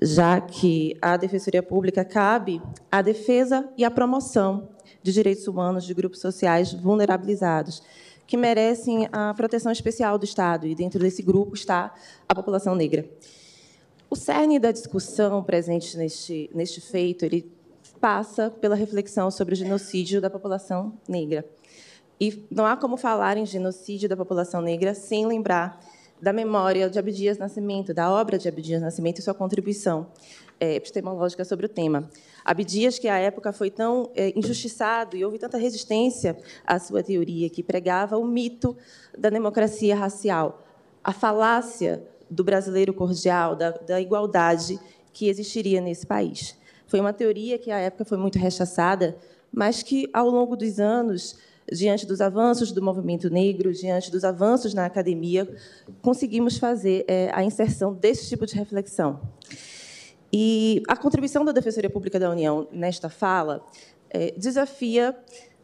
já 0.01 0.39
que 0.39 0.97
a 1.01 1.17
Defensoria 1.17 1.61
Pública 1.61 2.05
cabe 2.05 2.61
à 2.91 3.01
defesa 3.01 3.69
e 3.77 3.83
à 3.83 3.91
promoção 3.91 4.69
de 5.03 5.11
direitos 5.11 5.47
humanos 5.47 5.83
de 5.83 5.93
grupos 5.93 6.19
sociais 6.19 6.73
vulnerabilizados, 6.73 7.81
que 8.25 8.37
merecem 8.37 9.09
a 9.11 9.33
proteção 9.33 9.71
especial 9.71 10.17
do 10.17 10.23
Estado, 10.23 10.65
e 10.65 10.73
dentro 10.73 10.99
desse 10.99 11.21
grupo 11.21 11.53
está 11.53 11.93
a 12.29 12.35
população 12.35 12.75
negra. 12.75 13.05
O 14.09 14.15
cerne 14.15 14.59
da 14.59 14.71
discussão 14.71 15.43
presente 15.43 15.97
neste, 15.97 16.49
neste 16.53 16.79
feito 16.79 17.25
ele 17.25 17.51
passa 17.99 18.49
pela 18.49 18.75
reflexão 18.75 19.29
sobre 19.29 19.53
o 19.53 19.57
genocídio 19.57 20.21
da 20.21 20.29
população 20.29 20.93
negra. 21.07 21.45
E 22.21 22.45
não 22.51 22.67
há 22.67 22.77
como 22.77 22.97
falar 22.97 23.35
em 23.35 23.47
genocídio 23.47 24.07
da 24.07 24.15
população 24.15 24.61
negra 24.61 24.93
sem 24.93 25.25
lembrar 25.25 25.83
da 26.21 26.31
memória 26.31 26.87
de 26.87 26.99
Abdias 26.99 27.39
Nascimento, 27.39 27.95
da 27.95 28.11
obra 28.11 28.37
de 28.37 28.47
Abdias 28.47 28.79
Nascimento 28.79 29.17
e 29.17 29.21
sua 29.23 29.33
contribuição 29.33 30.05
é, 30.59 30.75
epistemológica 30.75 31.43
sobre 31.43 31.65
o 31.65 31.69
tema. 31.69 32.07
Abdias, 32.45 32.99
que 32.99 33.07
à 33.07 33.17
época 33.17 33.51
foi 33.51 33.71
tão 33.71 34.11
é, 34.15 34.31
injustiçado 34.37 35.17
e 35.17 35.25
houve 35.25 35.39
tanta 35.39 35.57
resistência 35.57 36.37
à 36.63 36.77
sua 36.77 37.01
teoria, 37.01 37.49
que 37.49 37.63
pregava 37.63 38.19
o 38.19 38.23
mito 38.23 38.77
da 39.17 39.31
democracia 39.31 39.95
racial, 39.95 40.63
a 41.03 41.11
falácia 41.11 42.03
do 42.29 42.43
brasileiro 42.43 42.93
cordial, 42.93 43.55
da, 43.55 43.71
da 43.71 43.99
igualdade 43.99 44.79
que 45.11 45.27
existiria 45.27 45.81
nesse 45.81 46.05
país. 46.05 46.55
Foi 46.85 46.99
uma 46.99 47.13
teoria 47.13 47.57
que 47.57 47.71
à 47.71 47.79
época 47.79 48.05
foi 48.05 48.19
muito 48.19 48.37
rechaçada, 48.37 49.17
mas 49.51 49.81
que 49.81 50.07
ao 50.13 50.29
longo 50.29 50.55
dos 50.55 50.79
anos 50.79 51.35
diante 51.71 52.05
dos 52.05 52.19
avanços 52.19 52.71
do 52.71 52.81
movimento 52.81 53.29
negro, 53.29 53.71
diante 53.71 54.11
dos 54.11 54.23
avanços 54.23 54.73
na 54.73 54.85
academia, 54.85 55.47
conseguimos 56.01 56.57
fazer 56.57 57.05
é, 57.07 57.29
a 57.33 57.43
inserção 57.43 57.93
desse 57.93 58.27
tipo 58.27 58.45
de 58.45 58.55
reflexão. 58.55 59.21
E 60.33 60.83
a 60.87 60.95
contribuição 60.95 61.43
da 61.45 61.51
Defensoria 61.51 61.89
Pública 61.89 62.19
da 62.19 62.29
União 62.29 62.67
nesta 62.71 63.09
fala 63.09 63.65
é, 64.09 64.33
desafia 64.37 65.15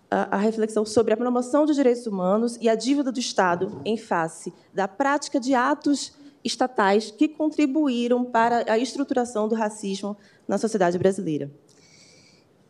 a, 0.10 0.36
a 0.36 0.38
reflexão 0.38 0.86
sobre 0.86 1.14
a 1.14 1.18
promoção 1.18 1.66
dos 1.66 1.76
direitos 1.76 2.08
humanos 2.08 2.58
e 2.62 2.70
a 2.70 2.76
dívida 2.76 3.12
do 3.12 3.20
Estado 3.20 3.82
em 3.84 3.97
face 3.97 4.53
da 4.74 4.88
prática 4.88 5.39
de 5.39 5.53
atos 5.53 6.14
estatais 6.43 7.12
que 7.12 7.28
contribuíram 7.28 8.24
para 8.24 8.72
a 8.72 8.78
estruturação 8.78 9.47
do 9.47 9.55
racismo 9.55 10.18
na 10.47 10.58
sociedade 10.58 10.97
brasileira. 10.97 11.51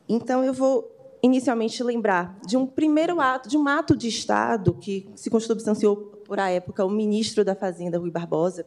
Então, 0.10 0.44
eu 0.44 0.54
vou 0.54 0.97
inicialmente 1.22 1.84
lembrar 1.84 2.40
de 2.46 2.56
um 2.58 2.66
primeiro 2.66 3.20
ato, 3.20 3.50
de 3.50 3.58
um 3.58 3.68
ato 3.68 3.96
de 3.96 4.08
Estado 4.08 4.74
que 4.74 5.10
se 5.16 5.30
consubstanciou 5.30 5.96
por 6.26 6.40
a 6.40 6.50
época 6.50 6.86
o 6.86 6.90
ministro 6.90 7.44
da 7.44 7.56
Fazenda, 7.56 7.98
Rui 7.98 8.12
Barbosa, 8.12 8.66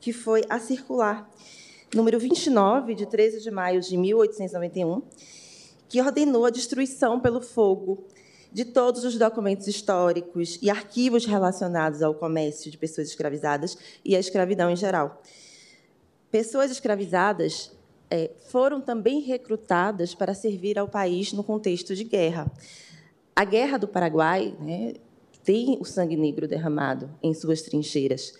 que 0.00 0.12
foi 0.12 0.44
a 0.48 0.58
circular 0.58 1.30
número 1.94 2.18
29, 2.18 2.94
de 2.94 3.06
13 3.06 3.40
de 3.40 3.50
maio 3.50 3.80
de 3.80 3.96
1891, 3.96 5.02
que 5.88 6.00
ordenou 6.00 6.44
a 6.44 6.50
destruição 6.50 7.18
pelo 7.18 7.40
fogo 7.40 8.06
de 8.52 8.64
todos 8.64 9.04
os 9.04 9.16
documentos 9.16 9.66
históricos 9.66 10.58
e 10.60 10.70
arquivos 10.70 11.24
relacionados 11.24 12.02
ao 12.02 12.14
comércio 12.14 12.70
de 12.70 12.78
pessoas 12.78 13.08
escravizadas 13.08 13.76
e 14.04 14.16
à 14.16 14.18
escravidão 14.18 14.70
em 14.70 14.76
geral. 14.76 15.22
Pessoas 16.30 16.70
escravizadas 16.70 17.72
é, 18.10 18.30
foram 18.48 18.80
também 18.80 19.20
recrutadas 19.20 20.14
para 20.14 20.34
servir 20.34 20.78
ao 20.78 20.88
país 20.88 21.32
no 21.32 21.44
contexto 21.44 21.94
de 21.94 22.04
guerra. 22.04 22.50
A 23.34 23.44
Guerra 23.44 23.78
do 23.78 23.86
Paraguai 23.86 24.56
né, 24.60 24.94
tem 25.44 25.78
o 25.80 25.84
sangue 25.84 26.16
negro 26.16 26.48
derramado 26.48 27.10
em 27.22 27.32
suas 27.32 27.62
trincheiras. 27.62 28.32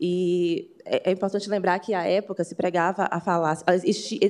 E 0.00 0.70
é, 0.84 1.10
é 1.10 1.12
importante 1.12 1.48
lembrar 1.48 1.78
que, 1.78 1.94
à 1.94 2.04
época, 2.04 2.44
se 2.44 2.54
pregava 2.54 3.08
a 3.10 3.20
falácia, 3.20 3.64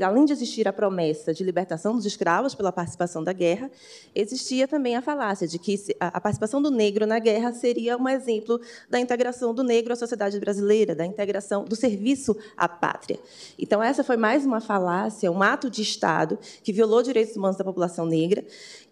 além 0.05 0.25
de 0.25 0.33
existir 0.33 0.67
a 0.67 0.73
promessa 0.73 1.35
de 1.35 1.45
libertação 1.45 1.95
dos 1.95 2.07
escravos 2.07 2.55
pela 2.55 2.73
participação 2.73 3.23
da 3.23 3.33
guerra, 3.33 3.71
existia 4.15 4.67
também 4.67 4.97
a 4.97 5.03
falácia 5.03 5.47
de 5.47 5.59
que 5.59 5.77
a 6.01 6.21
participação 6.21 6.63
do 6.63 6.71
negro 6.71 7.07
na 7.07 7.19
guerra 7.19 7.53
seria 7.53 7.97
um 7.97 8.09
exemplo 8.09 8.61
da 8.89 8.99
integração 8.99 9.53
do 9.53 9.63
negro 9.63 9.93
à 9.93 9.97
sociedade 9.97 10.39
brasileira, 10.39 10.95
da 10.95 11.05
integração 11.05 11.65
do 11.65 11.77
serviço 11.77 12.37
à 12.57 12.69
pátria. 12.69 13.19
Então, 13.59 13.83
essa 13.83 14.03
foi 14.03 14.17
mais 14.17 14.47
uma 14.47 14.61
falácia, 14.61 15.31
um 15.31 15.43
ato 15.43 15.69
de 15.69 15.83
Estado 15.83 16.39
que 16.63 16.73
violou 16.73 17.03
direitos 17.03 17.37
humanos 17.37 17.57
da 17.57 17.65
população 17.65 18.07
negra, 18.07 18.45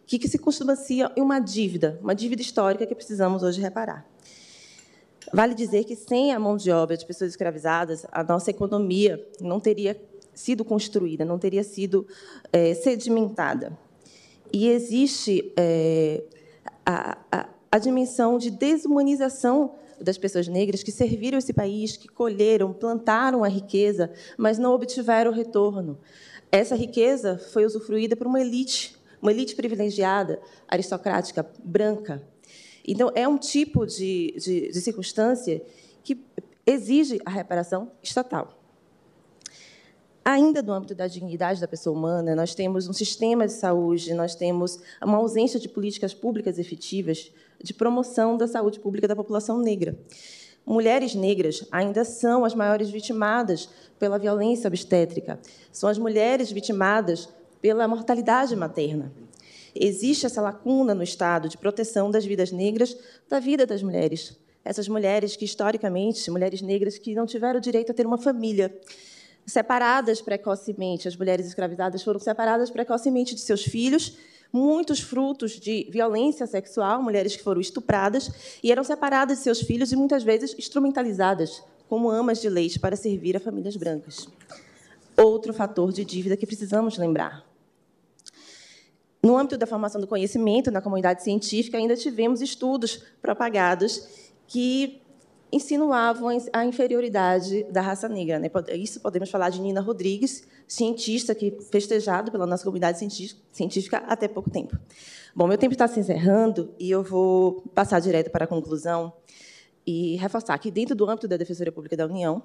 que, 0.06 0.28
se 0.28 0.38
consumacia 0.38 1.10
em 1.16 1.22
uma 1.22 1.38
dívida, 1.38 1.98
uma 2.02 2.14
dívida 2.14 2.42
histórica 2.42 2.86
que 2.86 2.94
precisamos 2.94 3.42
hoje 3.42 3.60
reparar. 3.60 4.06
Vale 5.32 5.54
dizer 5.54 5.84
que 5.84 5.96
sem 5.96 6.32
a 6.32 6.38
mão 6.38 6.56
de 6.56 6.70
obra 6.70 6.96
de 6.96 7.06
pessoas 7.06 7.30
escravizadas, 7.30 8.06
a 8.12 8.22
nossa 8.22 8.50
economia 8.50 9.24
não 9.40 9.60
teria 9.60 10.00
sido 10.34 10.64
construída, 10.64 11.24
não 11.24 11.38
teria 11.38 11.62
sido 11.62 12.06
é, 12.52 12.74
sedimentada. 12.74 13.76
E 14.52 14.68
existe 14.68 15.52
é, 15.56 16.22
a, 16.84 17.18
a, 17.30 17.48
a 17.70 17.78
dimensão 17.78 18.38
de 18.38 18.50
desumanização 18.50 19.74
das 20.00 20.18
pessoas 20.18 20.48
negras 20.48 20.82
que 20.82 20.92
serviram 20.92 21.38
esse 21.38 21.52
país, 21.52 21.96
que 21.96 22.08
colheram, 22.08 22.72
plantaram 22.72 23.44
a 23.44 23.48
riqueza, 23.48 24.10
mas 24.36 24.58
não 24.58 24.72
obtiveram 24.72 25.32
retorno. 25.32 25.98
Essa 26.50 26.74
riqueza 26.74 27.38
foi 27.52 27.64
usufruída 27.64 28.16
por 28.16 28.26
uma 28.26 28.40
elite, 28.40 28.96
uma 29.20 29.32
elite 29.32 29.54
privilegiada, 29.54 30.40
aristocrática, 30.68 31.48
branca, 31.64 32.22
então, 32.86 33.10
é 33.14 33.26
um 33.26 33.38
tipo 33.38 33.86
de, 33.86 34.34
de, 34.38 34.72
de 34.72 34.80
circunstância 34.80 35.62
que 36.02 36.22
exige 36.66 37.20
a 37.24 37.30
reparação 37.30 37.90
estatal. 38.02 38.60
Ainda 40.24 40.62
no 40.62 40.72
âmbito 40.72 40.94
da 40.94 41.06
dignidade 41.06 41.60
da 41.60 41.68
pessoa 41.68 41.96
humana, 41.96 42.34
nós 42.34 42.54
temos 42.54 42.88
um 42.88 42.92
sistema 42.92 43.46
de 43.46 43.52
saúde, 43.52 44.14
nós 44.14 44.34
temos 44.34 44.78
uma 45.02 45.18
ausência 45.18 45.60
de 45.60 45.68
políticas 45.68 46.14
públicas 46.14 46.58
efetivas 46.58 47.30
de 47.62 47.74
promoção 47.74 48.36
da 48.36 48.46
saúde 48.46 48.80
pública 48.80 49.06
da 49.06 49.14
população 49.14 49.58
negra. 49.58 49.98
Mulheres 50.64 51.14
negras 51.14 51.66
ainda 51.70 52.04
são 52.06 52.42
as 52.44 52.54
maiores 52.54 52.88
vitimadas 52.88 53.68
pela 53.98 54.18
violência 54.18 54.66
obstétrica, 54.66 55.38
são 55.70 55.90
as 55.90 55.98
mulheres 55.98 56.50
vitimadas 56.50 57.28
pela 57.60 57.86
mortalidade 57.86 58.56
materna. 58.56 59.12
Existe 59.74 60.26
essa 60.26 60.40
lacuna 60.40 60.94
no 60.94 61.02
Estado 61.02 61.48
de 61.48 61.58
proteção 61.58 62.10
das 62.10 62.24
vidas 62.24 62.52
negras, 62.52 62.96
da 63.28 63.40
vida 63.40 63.66
das 63.66 63.82
mulheres. 63.82 64.36
Essas 64.64 64.88
mulheres 64.88 65.36
que, 65.36 65.44
historicamente, 65.44 66.30
mulheres 66.30 66.62
negras 66.62 66.96
que 66.96 67.14
não 67.14 67.26
tiveram 67.26 67.60
direito 67.60 67.90
a 67.90 67.94
ter 67.94 68.06
uma 68.06 68.16
família, 68.16 68.74
separadas 69.44 70.22
precocemente, 70.22 71.08
as 71.08 71.16
mulheres 71.16 71.46
escravizadas 71.46 72.02
foram 72.02 72.18
separadas 72.18 72.70
precocemente 72.70 73.34
de 73.34 73.40
seus 73.40 73.62
filhos, 73.62 74.16
muitos 74.52 75.00
frutos 75.00 75.58
de 75.58 75.88
violência 75.90 76.46
sexual, 76.46 77.02
mulheres 77.02 77.36
que 77.36 77.42
foram 77.42 77.60
estupradas 77.60 78.30
e 78.62 78.70
eram 78.70 78.84
separadas 78.84 79.38
de 79.38 79.44
seus 79.44 79.60
filhos 79.60 79.92
e 79.92 79.96
muitas 79.96 80.22
vezes 80.22 80.54
instrumentalizadas 80.56 81.62
como 81.88 82.10
amas 82.10 82.40
de 82.40 82.48
leite 82.48 82.78
para 82.78 82.96
servir 82.96 83.36
a 83.36 83.40
famílias 83.40 83.76
brancas. 83.76 84.28
Outro 85.16 85.52
fator 85.52 85.92
de 85.92 86.04
dívida 86.04 86.36
que 86.36 86.46
precisamos 86.46 86.96
lembrar. 86.96 87.53
No 89.24 89.38
âmbito 89.38 89.56
da 89.56 89.66
formação 89.66 89.98
do 90.02 90.06
conhecimento 90.06 90.70
na 90.70 90.82
comunidade 90.82 91.22
científica, 91.22 91.78
ainda 91.78 91.96
tivemos 91.96 92.42
estudos 92.42 93.02
propagados 93.22 94.06
que 94.46 95.00
insinuavam 95.50 96.28
a 96.52 96.66
inferioridade 96.66 97.64
da 97.70 97.80
raça 97.80 98.06
negra. 98.06 98.38
Né? 98.38 98.50
Isso 98.74 99.00
podemos 99.00 99.30
falar 99.30 99.48
de 99.48 99.62
Nina 99.62 99.80
Rodrigues, 99.80 100.46
cientista 100.68 101.34
que 101.34 101.56
festejado 101.72 102.30
pela 102.30 102.46
nossa 102.46 102.64
comunidade 102.64 102.98
científica 103.50 104.04
até 104.06 104.28
pouco 104.28 104.50
tempo. 104.50 104.78
Bom, 105.34 105.46
meu 105.48 105.56
tempo 105.56 105.72
está 105.72 105.88
se 105.88 105.98
encerrando 105.98 106.74
e 106.78 106.90
eu 106.90 107.02
vou 107.02 107.62
passar 107.74 108.00
direto 108.00 108.30
para 108.30 108.44
a 108.44 108.46
conclusão 108.46 109.10
e 109.86 110.16
reforçar 110.16 110.58
que, 110.58 110.70
dentro 110.70 110.94
do 110.94 111.08
âmbito 111.08 111.26
da 111.26 111.38
Defensoria 111.38 111.72
Pública 111.72 111.96
da 111.96 112.04
União, 112.04 112.42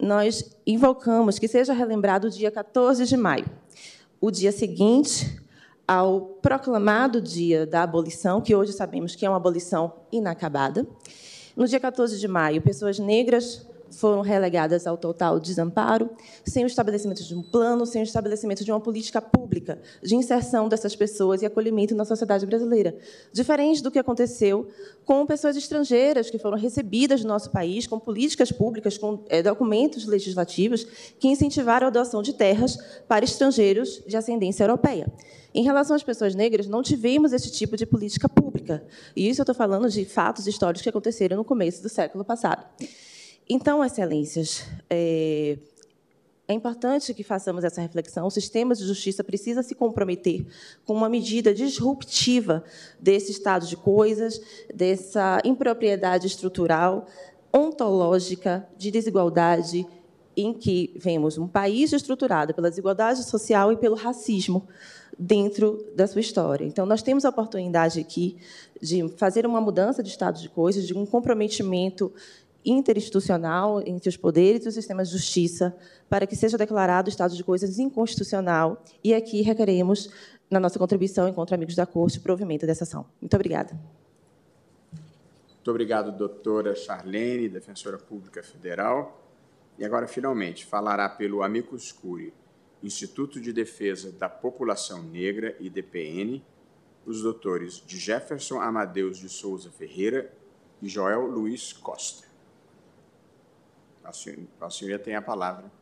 nós 0.00 0.56
invocamos 0.66 1.38
que 1.38 1.46
seja 1.46 1.72
relembrado 1.72 2.26
o 2.26 2.30
dia 2.30 2.50
14 2.50 3.06
de 3.06 3.16
maio, 3.16 3.46
o 4.20 4.28
dia 4.32 4.50
seguinte 4.50 5.39
ao 5.90 6.20
proclamado 6.40 7.20
dia 7.20 7.66
da 7.66 7.82
abolição, 7.82 8.40
que 8.40 8.54
hoje 8.54 8.72
sabemos 8.72 9.16
que 9.16 9.26
é 9.26 9.28
uma 9.28 9.38
abolição 9.38 9.92
inacabada. 10.12 10.86
No 11.56 11.66
dia 11.66 11.80
14 11.80 12.16
de 12.16 12.28
maio, 12.28 12.62
pessoas 12.62 13.00
negras 13.00 13.66
foram 13.90 14.20
relegadas 14.20 14.86
ao 14.86 14.96
total 14.96 15.40
desamparo, 15.40 16.08
sem 16.44 16.62
o 16.62 16.68
estabelecimento 16.68 17.24
de 17.24 17.34
um 17.34 17.42
plano, 17.42 17.84
sem 17.84 18.02
o 18.02 18.04
estabelecimento 18.04 18.64
de 18.64 18.70
uma 18.70 18.78
política 18.78 19.20
pública 19.20 19.80
de 20.00 20.14
inserção 20.14 20.68
dessas 20.68 20.94
pessoas 20.94 21.42
e 21.42 21.46
acolhimento 21.46 21.92
na 21.92 22.04
sociedade 22.04 22.46
brasileira. 22.46 22.96
Diferente 23.32 23.82
do 23.82 23.90
que 23.90 23.98
aconteceu 23.98 24.68
com 25.04 25.26
pessoas 25.26 25.56
estrangeiras 25.56 26.30
que 26.30 26.38
foram 26.38 26.56
recebidas 26.56 27.22
no 27.22 27.28
nosso 27.28 27.50
país, 27.50 27.88
com 27.88 27.98
políticas 27.98 28.52
públicas, 28.52 28.96
com 28.96 29.24
é, 29.28 29.42
documentos 29.42 30.06
legislativos 30.06 30.86
que 31.18 31.26
incentivaram 31.26 31.88
a 31.88 31.88
adoção 31.88 32.22
de 32.22 32.32
terras 32.32 32.78
para 33.08 33.24
estrangeiros 33.24 34.00
de 34.06 34.16
ascendência 34.16 34.62
europeia. 34.62 35.12
Em 35.52 35.64
relação 35.64 35.96
às 35.96 36.02
pessoas 36.02 36.34
negras, 36.34 36.66
não 36.66 36.82
tivemos 36.82 37.32
esse 37.32 37.50
tipo 37.50 37.76
de 37.76 37.84
política 37.84 38.28
pública. 38.28 38.84
E 39.16 39.28
isso 39.28 39.40
eu 39.40 39.44
estou 39.44 39.54
falando 39.54 39.88
de 39.88 40.04
fatos 40.04 40.46
históricos 40.46 40.82
que 40.82 40.88
aconteceram 40.88 41.36
no 41.36 41.44
começo 41.44 41.82
do 41.82 41.88
século 41.88 42.24
passado. 42.24 42.64
Então, 43.48 43.84
excelências, 43.84 44.64
é, 44.88 45.58
é 46.46 46.52
importante 46.52 47.12
que 47.12 47.24
façamos 47.24 47.64
essa 47.64 47.80
reflexão. 47.80 48.26
O 48.26 48.30
sistema 48.30 48.74
de 48.74 48.84
justiça 48.84 49.24
precisa 49.24 49.62
se 49.62 49.74
comprometer 49.74 50.46
com 50.84 50.94
uma 50.94 51.08
medida 51.08 51.52
disruptiva 51.52 52.62
desse 53.00 53.32
estado 53.32 53.66
de 53.66 53.76
coisas, 53.76 54.40
dessa 54.72 55.40
impropriedade 55.44 56.28
estrutural, 56.28 57.06
ontológica, 57.52 58.68
de 58.76 58.90
desigualdade, 58.90 59.84
em 60.40 60.52
que 60.52 60.92
vemos 60.96 61.38
um 61.38 61.46
país 61.46 61.92
estruturado 61.92 62.54
pela 62.54 62.70
desigualdade 62.70 63.24
social 63.24 63.72
e 63.72 63.76
pelo 63.76 63.94
racismo 63.94 64.66
dentro 65.18 65.84
da 65.94 66.06
sua 66.06 66.20
história. 66.20 66.64
Então, 66.64 66.86
nós 66.86 67.02
temos 67.02 67.24
a 67.24 67.28
oportunidade 67.28 68.00
aqui 68.00 68.38
de 68.80 69.08
fazer 69.10 69.46
uma 69.46 69.60
mudança 69.60 70.02
de 70.02 70.08
estado 70.08 70.40
de 70.40 70.48
coisas, 70.48 70.86
de 70.86 70.94
um 70.96 71.04
comprometimento 71.04 72.12
interinstitucional 72.64 73.82
entre 73.86 74.08
os 74.08 74.16
poderes 74.16 74.64
e 74.64 74.68
os 74.68 74.74
sistemas 74.74 75.08
de 75.08 75.16
justiça 75.16 75.74
para 76.08 76.26
que 76.26 76.36
seja 76.36 76.58
declarado 76.58 77.08
o 77.08 77.10
estado 77.10 77.34
de 77.34 77.42
coisas 77.42 77.78
inconstitucional. 77.78 78.82
E 79.02 79.14
aqui 79.14 79.42
requeremos, 79.42 80.10
na 80.50 80.60
nossa 80.60 80.78
contribuição, 80.78 81.28
enquanto 81.28 81.54
amigos 81.54 81.74
da 81.74 81.86
Corte, 81.86 82.18
o 82.18 82.22
provimento 82.22 82.66
dessa 82.66 82.84
ação. 82.84 83.06
Muito 83.20 83.34
obrigada. 83.34 83.78
Muito 85.54 85.70
obrigado, 85.70 86.16
doutora 86.16 86.74
Charlene, 86.74 87.48
defensora 87.48 87.98
pública 87.98 88.42
federal. 88.42 89.20
E 89.80 89.84
agora, 89.84 90.06
finalmente, 90.06 90.66
falará 90.66 91.08
pelo 91.08 91.42
Amicus 91.42 91.90
Curi, 91.90 92.34
Instituto 92.82 93.40
de 93.40 93.50
Defesa 93.50 94.12
da 94.12 94.28
População 94.28 95.02
Negra, 95.02 95.56
IDPN, 95.58 96.44
os 97.06 97.22
doutores 97.22 97.82
de 97.86 97.98
Jefferson 97.98 98.60
Amadeus 98.60 99.16
de 99.16 99.30
Souza 99.30 99.70
Ferreira 99.70 100.30
e 100.82 100.88
Joel 100.88 101.22
Luiz 101.22 101.72
Costa. 101.72 102.28
A 104.04 104.12
senhoria, 104.12 104.46
a 104.60 104.68
senhoria 104.68 104.98
tem 104.98 105.14
a 105.14 105.22
palavra. 105.22 105.72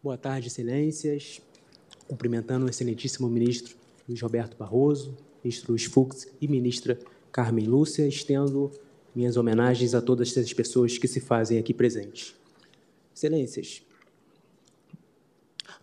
Boa 0.00 0.16
tarde, 0.16 0.46
excelências. 0.46 1.42
Cumprimentando 2.06 2.66
o 2.66 2.70
excelentíssimo 2.70 3.28
ministro 3.28 3.76
Luiz 4.08 4.20
Roberto 4.22 4.56
Barroso, 4.56 5.16
ministro 5.42 5.72
Luiz 5.72 5.84
Fux 5.86 6.28
e 6.40 6.46
ministra 6.46 6.96
Carmen 7.32 7.66
Lúcia, 7.66 8.06
estendo 8.06 8.70
minhas 9.14 9.36
homenagens 9.36 9.94
a 9.94 10.00
todas 10.00 10.30
essas 10.30 10.52
pessoas 10.52 10.98
que 10.98 11.08
se 11.08 11.20
fazem 11.20 11.58
aqui 11.58 11.74
presentes. 11.74 12.34
Excelências, 13.14 13.82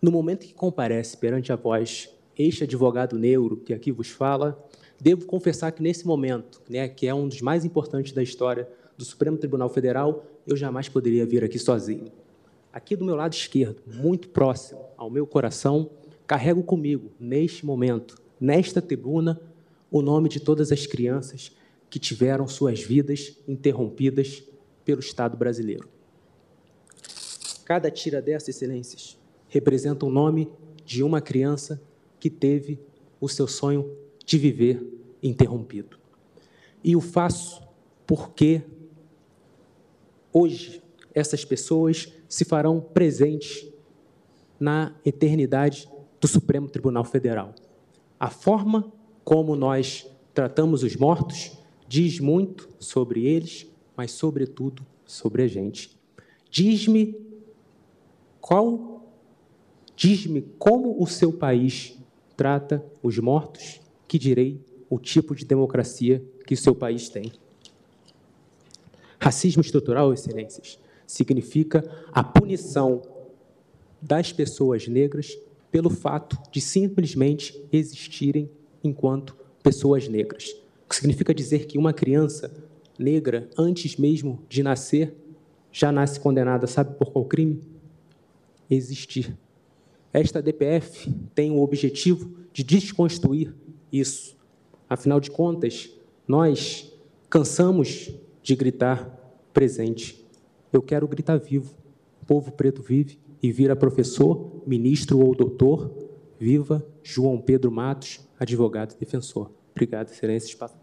no 0.00 0.12
momento 0.12 0.46
que 0.46 0.54
comparece 0.54 1.16
perante 1.16 1.52
a 1.52 1.56
vós 1.56 2.08
este 2.38 2.64
advogado 2.64 3.18
neuro 3.18 3.56
que 3.56 3.74
aqui 3.74 3.90
vos 3.90 4.08
fala, 4.08 4.64
devo 5.00 5.26
confessar 5.26 5.72
que 5.72 5.82
nesse 5.82 6.06
momento, 6.06 6.62
né, 6.68 6.88
que 6.88 7.06
é 7.06 7.14
um 7.14 7.26
dos 7.26 7.40
mais 7.40 7.64
importantes 7.64 8.12
da 8.12 8.22
história 8.22 8.68
do 8.96 9.04
Supremo 9.04 9.36
Tribunal 9.36 9.68
Federal, 9.68 10.24
eu 10.46 10.56
jamais 10.56 10.88
poderia 10.88 11.26
vir 11.26 11.42
aqui 11.42 11.58
sozinho. 11.58 12.12
Aqui 12.72 12.94
do 12.94 13.04
meu 13.04 13.16
lado 13.16 13.32
esquerdo, 13.32 13.82
muito 13.86 14.28
próximo 14.28 14.80
ao 14.96 15.10
meu 15.10 15.26
coração, 15.26 15.90
carrego 16.26 16.62
comigo, 16.62 17.10
neste 17.18 17.66
momento, 17.66 18.16
nesta 18.40 18.80
tribuna, 18.80 19.40
o 19.90 20.00
nome 20.00 20.28
de 20.28 20.38
todas 20.38 20.70
as 20.70 20.86
crianças 20.86 21.52
que 21.90 21.98
tiveram 21.98 22.46
suas 22.46 22.82
vidas 22.82 23.36
interrompidas 23.46 24.42
pelo 24.84 25.00
Estado 25.00 25.36
brasileiro. 25.36 25.88
Cada 27.64 27.90
tira 27.90 28.22
dessas, 28.22 28.48
excelências, 28.48 29.18
representa 29.48 30.06
o 30.06 30.10
nome 30.10 30.50
de 30.84 31.02
uma 31.02 31.20
criança 31.20 31.80
que 32.18 32.30
teve 32.30 32.80
o 33.20 33.28
seu 33.28 33.46
sonho 33.46 33.94
de 34.24 34.38
viver 34.38 34.82
interrompido. 35.22 35.98
E 36.82 36.96
o 36.96 37.00
faço 37.00 37.62
porque 38.06 38.62
hoje 40.32 40.82
essas 41.14 41.44
pessoas 41.44 42.12
se 42.28 42.44
farão 42.44 42.80
presentes 42.80 43.66
na 44.58 44.94
eternidade 45.04 45.88
do 46.20 46.28
Supremo 46.28 46.68
Tribunal 46.68 47.04
Federal. 47.04 47.54
A 48.18 48.30
forma 48.30 48.92
como 49.24 49.54
nós 49.54 50.06
tratamos 50.32 50.82
os 50.82 50.96
mortos 50.96 51.58
diz 51.88 52.20
muito 52.20 52.68
sobre 52.78 53.26
eles, 53.26 53.66
mas, 53.96 54.12
sobretudo, 54.12 54.86
sobre 55.04 55.42
a 55.42 55.48
gente. 55.48 55.96
Diz-me 56.50 57.16
qual 58.40 58.98
Diz-me 59.98 60.42
como 60.60 61.02
o 61.02 61.08
seu 61.08 61.32
país 61.32 61.98
trata 62.36 62.84
os 63.02 63.18
mortos, 63.18 63.80
que 64.06 64.16
direi 64.16 64.64
o 64.88 64.96
tipo 64.96 65.34
de 65.34 65.44
democracia 65.44 66.24
que 66.46 66.54
o 66.54 66.56
seu 66.56 66.72
país 66.72 67.08
tem. 67.08 67.32
Racismo 69.18 69.60
estrutural, 69.60 70.12
excelências, 70.12 70.78
significa 71.04 71.82
a 72.12 72.22
punição 72.22 73.02
das 74.00 74.32
pessoas 74.32 74.86
negras 74.86 75.36
pelo 75.68 75.90
fato 75.90 76.38
de 76.52 76.60
simplesmente 76.60 77.60
existirem 77.72 78.48
enquanto 78.84 79.36
pessoas 79.64 80.06
negras. 80.06 80.54
O 80.88 80.90
que 80.90 80.96
significa 80.96 81.34
dizer 81.34 81.66
que 81.66 81.76
uma 81.76 81.92
criança 81.92 82.50
negra, 82.98 83.46
antes 83.58 83.98
mesmo 83.98 84.42
de 84.48 84.62
nascer, 84.62 85.14
já 85.70 85.92
nasce 85.92 86.18
condenada, 86.18 86.66
sabe 86.66 86.96
por 86.96 87.12
qual 87.12 87.26
crime? 87.26 87.62
Existir. 88.70 89.36
Esta 90.14 90.40
DPF 90.40 91.12
tem 91.34 91.50
o 91.50 91.60
objetivo 91.60 92.32
de 92.54 92.64
desconstruir 92.64 93.54
isso. 93.92 94.34
Afinal 94.88 95.20
de 95.20 95.30
contas, 95.30 95.90
nós 96.26 96.90
cansamos 97.28 98.10
de 98.42 98.56
gritar 98.56 99.14
presente. 99.52 100.26
Eu 100.72 100.80
quero 100.80 101.06
gritar 101.06 101.36
vivo. 101.36 101.74
O 102.22 102.24
povo 102.24 102.50
preto 102.50 102.80
vive 102.80 103.18
e 103.42 103.52
vira 103.52 103.76
professor, 103.76 104.62
ministro 104.66 105.18
ou 105.18 105.34
doutor. 105.34 105.92
Viva 106.40 106.82
João 107.02 107.38
Pedro 107.38 107.70
Matos, 107.70 108.20
advogado 108.40 108.94
e 108.94 108.98
defensor. 108.98 109.57
Obrigado, 109.78 110.10
excelência. 110.10 110.48
Espaço. 110.48 110.76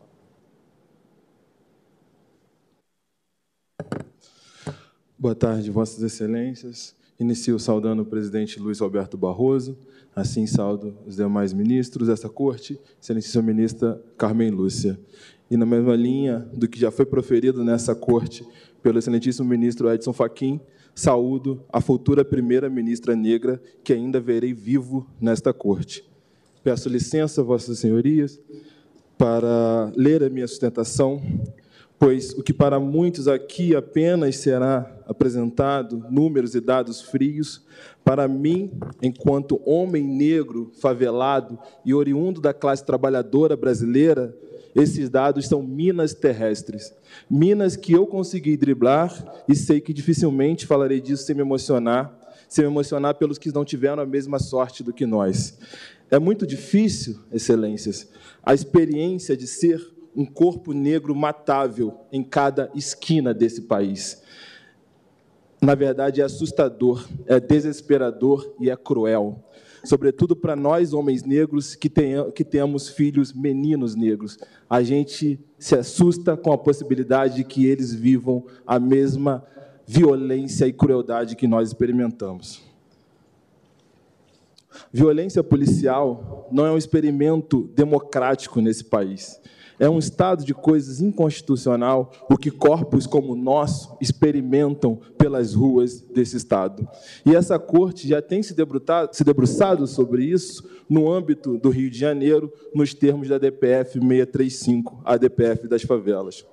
Boa 5.19 5.35
tarde, 5.35 5.69
Vossas 5.69 6.01
Excelências. 6.01 6.95
Inicio 7.19 7.59
saudando 7.59 8.03
o 8.03 8.05
presidente 8.05 8.57
Luiz 8.57 8.79
Roberto 8.79 9.17
Barroso, 9.17 9.77
assim 10.15 10.47
saudo 10.47 10.97
os 11.05 11.17
demais 11.17 11.51
ministros 11.51 12.07
dessa 12.07 12.29
corte, 12.29 12.79
excelentíssima 13.01 13.43
ministra 13.43 14.01
Carmen 14.17 14.49
Lúcia. 14.49 14.97
E 15.51 15.57
na 15.57 15.65
mesma 15.65 15.93
linha 15.93 16.49
do 16.53 16.65
que 16.65 16.79
já 16.79 16.89
foi 16.89 17.05
proferido 17.05 17.65
nessa 17.65 17.93
corte 17.93 18.47
pelo 18.81 18.97
excelentíssimo 18.97 19.45
ministro 19.45 19.91
Edson 19.91 20.13
Fachin, 20.13 20.61
saúdo 20.95 21.65
a 21.67 21.81
futura 21.81 22.23
primeira 22.23 22.69
ministra 22.69 23.13
negra 23.13 23.61
que 23.83 23.91
ainda 23.91 24.21
verei 24.21 24.53
vivo 24.53 25.05
nesta 25.19 25.51
corte. 25.53 26.09
Peço 26.63 26.87
licença, 26.87 27.43
vossas 27.43 27.77
senhorias, 27.77 28.39
para 29.17 29.91
ler 29.95 30.23
a 30.23 30.29
minha 30.29 30.47
sustentação 30.47 31.21
pois 31.99 32.33
o 32.33 32.43
que 32.43 32.53
para 32.53 32.79
muitos 32.79 33.27
aqui 33.27 33.75
apenas 33.75 34.37
será 34.37 34.91
apresentado, 35.07 36.05
números 36.09 36.55
e 36.55 36.59
dados 36.59 37.01
frios, 37.01 37.63
para 38.03 38.27
mim, 38.27 38.71
enquanto 39.01 39.61
homem 39.65 40.03
negro, 40.03 40.71
favelado 40.79 41.57
e 41.83 41.93
oriundo 41.93 42.41
da 42.41 42.53
classe 42.53 42.85
trabalhadora 42.85 43.55
brasileira, 43.55 44.35
esses 44.75 45.09
dados 45.09 45.47
são 45.47 45.63
minas 45.63 46.13
terrestres. 46.13 46.93
Minas 47.29 47.75
que 47.75 47.93
eu 47.93 48.05
consegui 48.05 48.57
driblar 48.57 49.11
e 49.47 49.55
sei 49.55 49.79
que 49.79 49.93
dificilmente 49.93 50.67
falarei 50.67 50.99
disso 50.99 51.23
sem 51.23 51.35
me 51.35 51.41
emocionar, 51.41 52.13
sem 52.49 52.65
me 52.65 52.69
emocionar 52.69 53.15
pelos 53.15 53.37
que 53.37 53.53
não 53.53 53.63
tiveram 53.63 54.03
a 54.03 54.05
mesma 54.05 54.37
sorte 54.37 54.83
do 54.83 54.93
que 54.93 55.05
nós. 55.05 55.57
É 56.09 56.19
muito 56.19 56.45
difícil, 56.45 57.19
excelências, 57.31 58.09
a 58.43 58.53
experiência 58.53 59.35
de 59.35 59.47
ser 59.47 59.95
um 60.15 60.25
corpo 60.25 60.71
negro 60.71 61.13
matável 61.15 61.99
em 62.11 62.23
cada 62.23 62.71
esquina 62.73 63.33
desse 63.33 63.63
país. 63.63 64.21
Na 65.61 65.73
verdade, 65.75 66.21
é 66.21 66.23
assustador, 66.23 67.07
é 67.25 67.39
desesperador 67.39 68.55
e 68.59 68.69
é 68.69 68.75
cruel. 68.75 69.43
sobretudo 69.83 70.35
para 70.35 70.55
nós, 70.55 70.93
homens 70.93 71.23
negros, 71.23 71.75
que, 71.75 71.89
tenha, 71.89 72.31
que 72.31 72.43
temos 72.43 72.89
filhos 72.89 73.31
meninos 73.33 73.95
negros. 73.95 74.37
A 74.67 74.81
gente 74.81 75.39
se 75.59 75.75
assusta 75.75 76.35
com 76.35 76.51
a 76.51 76.57
possibilidade 76.57 77.35
de 77.35 77.43
que 77.43 77.67
eles 77.67 77.93
vivam 77.93 78.45
a 78.65 78.79
mesma 78.79 79.45
violência 79.85 80.65
e 80.65 80.73
crueldade 80.73 81.35
que 81.35 81.47
nós 81.47 81.69
experimentamos. 81.69 82.63
Violência 84.91 85.43
policial 85.43 86.47
não 86.51 86.65
é 86.65 86.71
um 86.71 86.77
experimento 86.77 87.69
democrático 87.75 88.61
nesse 88.61 88.83
país. 88.83 89.39
É 89.77 89.89
um 89.89 89.99
estado 89.99 90.45
de 90.45 90.53
coisas 90.53 91.01
inconstitucional 91.01 92.11
o 92.29 92.37
que 92.37 92.49
corpos 92.49 93.05
como 93.05 93.33
o 93.33 93.35
nosso 93.35 93.97
experimentam 93.99 94.97
pelas 95.17 95.53
ruas 95.53 95.99
desse 95.99 96.37
estado. 96.37 96.87
E 97.25 97.35
essa 97.35 97.59
corte 97.59 98.07
já 98.07 98.21
tem 98.21 98.41
se, 98.41 98.55
se 99.11 99.23
debruçado 99.23 99.85
sobre 99.85 100.23
isso 100.23 100.63
no 100.89 101.11
âmbito 101.11 101.57
do 101.57 101.69
Rio 101.69 101.89
de 101.89 101.99
Janeiro, 101.99 102.51
nos 102.73 102.93
termos 102.93 103.27
da 103.27 103.37
DPF 103.37 103.99
635, 103.99 105.01
a 105.03 105.17
DPF 105.17 105.67
das 105.67 105.81
favelas. 105.81 106.45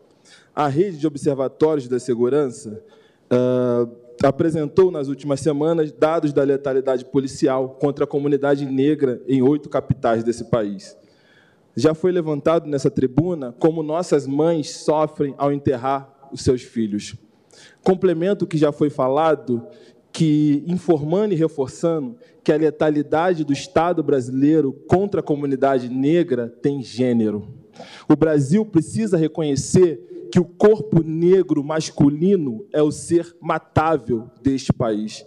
A 0.55 0.67
rede 0.67 0.99
de 0.99 1.07
observatórios 1.07 1.89
da 1.89 2.01
segurança 2.01 2.83
uh, 3.31 4.02
apresentou 4.23 4.91
nas 4.91 5.09
últimas 5.09 5.41
semanas 5.41 5.93
dados 5.93 6.33
da 6.33 6.43
letalidade 6.43 7.05
policial 7.05 7.71
contra 7.81 8.05
a 8.05 8.07
comunidade 8.07 8.65
negra 8.65 9.21
em 9.27 9.43
oito 9.43 9.69
capitais 9.69 10.23
desse 10.23 10.45
país. 10.45 10.97
Já 11.75 11.95
foi 11.95 12.13
levantado 12.13 12.69
nessa 12.69 12.91
tribuna 12.91 13.55
como 13.59 13.83
nossas 13.83 14.27
mães 14.27 14.71
sofrem 14.71 15.35
ao 15.39 15.53
enterrar 15.53 16.29
os 16.33 16.43
seus 16.43 16.63
filhos. 16.63 17.17
Complemento 17.83 18.45
o 18.45 18.49
que 18.49 18.59
já 18.59 18.71
foi 18.71 18.91
falado, 18.91 19.67
que 20.13 20.63
informando 20.67 21.33
e 21.33 21.37
reforçando 21.37 22.17
que 22.45 22.53
a 22.53 22.57
letalidade 22.57 23.45
do 23.45 23.53
Estado 23.53 24.03
brasileiro 24.03 24.73
contra 24.87 25.21
a 25.21 25.25
comunidade 25.25 25.89
negra 25.89 26.49
tem 26.61 26.83
gênero. 26.83 27.49
O 28.09 28.15
Brasil 28.15 28.65
precisa 28.67 29.17
reconhecer 29.17 30.12
que 30.33 30.41
o 30.41 30.45
corpo 30.47 31.05
negro 31.05 31.63
masculino 31.63 32.67
é 32.73 32.83
o 32.83 32.91
ser 32.91 33.37
matável 33.39 34.31
deste 34.43 34.73
país, 34.73 35.23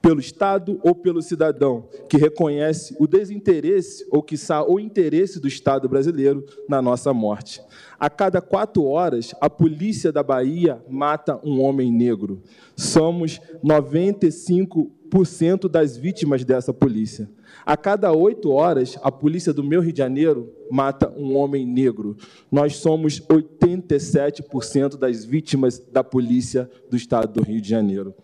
pelo 0.00 0.18
Estado 0.18 0.80
ou 0.82 0.94
pelo 0.94 1.20
cidadão, 1.20 1.86
que 2.08 2.16
reconhece 2.16 2.96
o 2.98 3.06
desinteresse 3.06 4.06
ou, 4.10 4.22
quiçá, 4.22 4.66
o 4.66 4.80
interesse 4.80 5.38
do 5.38 5.46
Estado 5.46 5.86
brasileiro 5.90 6.42
na 6.66 6.80
nossa 6.80 7.12
morte. 7.12 7.60
A 8.00 8.08
cada 8.08 8.40
quatro 8.40 8.84
horas, 8.84 9.34
a 9.42 9.50
polícia 9.50 10.10
da 10.10 10.22
Bahia 10.22 10.82
mata 10.88 11.38
um 11.44 11.60
homem 11.60 11.92
negro. 11.92 12.42
Somos 12.74 13.38
95% 13.62 15.68
das 15.68 15.98
vítimas 15.98 16.46
dessa 16.46 16.72
polícia. 16.72 17.28
A 17.66 17.76
cada 17.76 18.12
oito 18.12 18.52
horas, 18.52 18.96
a 19.02 19.10
polícia 19.10 19.52
do 19.52 19.64
meu 19.64 19.80
Rio 19.80 19.92
de 19.92 19.98
Janeiro 19.98 20.54
mata 20.70 21.12
um 21.16 21.36
homem 21.36 21.66
negro. 21.66 22.16
Nós 22.48 22.76
somos 22.76 23.20
87% 23.20 24.96
das 24.96 25.24
vítimas 25.24 25.80
da 25.80 26.04
polícia 26.04 26.70
do 26.88 26.96
estado 26.96 27.32
do 27.32 27.42
Rio 27.42 27.60
de 27.60 27.68
Janeiro. 27.68 28.14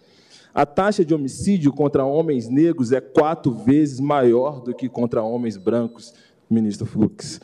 A 0.54 0.64
taxa 0.64 1.04
de 1.04 1.12
homicídio 1.12 1.72
contra 1.72 2.04
homens 2.04 2.48
negros 2.48 2.92
é 2.92 3.00
quatro 3.00 3.52
vezes 3.52 3.98
maior 3.98 4.60
do 4.60 4.72
que 4.72 4.88
contra 4.88 5.24
homens 5.24 5.56
brancos, 5.56 6.14
ministro 6.48 6.86
Fux. 6.86 7.40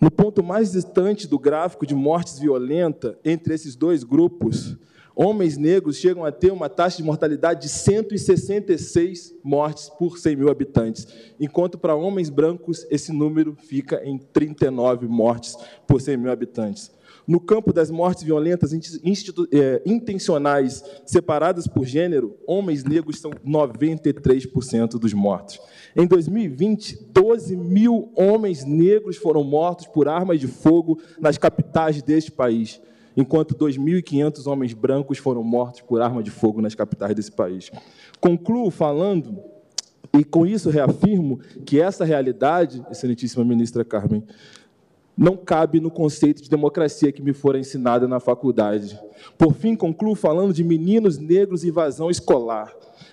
No 0.00 0.10
ponto 0.10 0.42
mais 0.42 0.72
distante 0.72 1.28
do 1.28 1.38
gráfico 1.38 1.86
de 1.86 1.94
mortes 1.94 2.38
violentas 2.38 3.16
entre 3.22 3.52
esses 3.52 3.76
dois 3.76 4.02
grupos, 4.02 4.78
homens 5.16 5.56
negros 5.56 5.96
chegam 5.96 6.26
a 6.26 6.30
ter 6.30 6.52
uma 6.52 6.68
taxa 6.68 6.98
de 6.98 7.02
mortalidade 7.02 7.62
de 7.62 7.68
166 7.70 9.34
mortes 9.42 9.88
por 9.88 10.18
100 10.18 10.36
mil 10.36 10.50
habitantes, 10.50 11.08
enquanto 11.40 11.78
para 11.78 11.94
homens 11.94 12.28
brancos 12.28 12.86
esse 12.90 13.10
número 13.12 13.56
fica 13.56 14.02
em 14.04 14.18
39 14.18 15.08
mortes 15.08 15.56
por 15.86 16.02
100 16.02 16.18
mil 16.18 16.30
habitantes. 16.30 16.94
No 17.26 17.40
campo 17.40 17.72
das 17.72 17.90
mortes 17.90 18.22
violentas 18.22 18.72
é, 18.72 19.82
intencionais 19.84 20.84
separadas 21.04 21.66
por 21.66 21.84
gênero, 21.84 22.36
homens 22.46 22.84
negros 22.84 23.18
são 23.18 23.32
93% 23.32 24.90
dos 24.90 25.12
mortos. 25.12 25.58
Em 25.96 26.06
2020, 26.06 27.08
12 27.10 27.56
mil 27.56 28.12
homens 28.14 28.64
negros 28.64 29.16
foram 29.16 29.42
mortos 29.42 29.88
por 29.88 30.06
armas 30.06 30.38
de 30.38 30.46
fogo 30.46 31.00
nas 31.18 31.36
capitais 31.36 32.00
deste 32.00 32.30
país 32.30 32.80
enquanto 33.16 33.54
2.500 33.54 34.46
homens 34.46 34.74
brancos 34.74 35.18
foram 35.18 35.42
mortos 35.42 35.80
por 35.80 36.02
arma 36.02 36.22
de 36.22 36.30
fogo 36.30 36.60
nas 36.60 36.74
capitais 36.74 37.14
desse 37.14 37.32
país. 37.32 37.70
Concluo 38.20 38.70
falando, 38.70 39.38
e 40.12 40.22
com 40.22 40.46
isso 40.46 40.70
reafirmo, 40.70 41.40
que 41.64 41.80
essa 41.80 42.04
realidade, 42.04 42.84
excelentíssima 42.90 43.44
ministra 43.44 43.84
Carmen, 43.84 44.22
não 45.16 45.34
cabe 45.34 45.80
no 45.80 45.90
conceito 45.90 46.42
de 46.42 46.50
democracia 46.50 47.10
que 47.10 47.22
me 47.22 47.32
fora 47.32 47.58
ensinada 47.58 48.06
na 48.06 48.20
faculdade. 48.20 49.00
Por 49.38 49.54
fim, 49.54 49.74
concluo 49.74 50.14
falando 50.14 50.52
de 50.52 50.62
meninos 50.62 51.16
negros 51.16 51.64
e 51.64 51.68
evasão 51.68 52.10
escolar. 52.10 52.70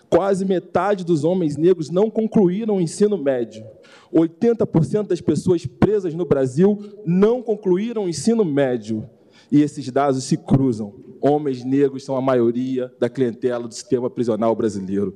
Quase 0.09 0.43
metade 0.43 1.05
dos 1.05 1.23
homens 1.23 1.55
negros 1.55 1.89
não 1.89 2.09
concluíram 2.09 2.75
o 2.75 2.81
ensino 2.81 3.17
médio. 3.17 3.65
80% 4.13 5.07
das 5.07 5.21
pessoas 5.21 5.65
presas 5.65 6.13
no 6.13 6.25
Brasil 6.25 6.77
não 7.05 7.41
concluíram 7.41 8.03
o 8.03 8.09
ensino 8.09 8.43
médio 8.43 9.09
e 9.53 9.61
esses 9.61 9.87
dados 9.91 10.23
se 10.23 10.35
cruzam. 10.35 10.95
Homens 11.21 11.63
negros 11.63 12.03
são 12.03 12.17
a 12.17 12.21
maioria 12.21 12.91
da 12.99 13.07
clientela 13.07 13.67
do 13.67 13.73
sistema 13.73 14.09
prisional 14.09 14.55
brasileiro. 14.55 15.13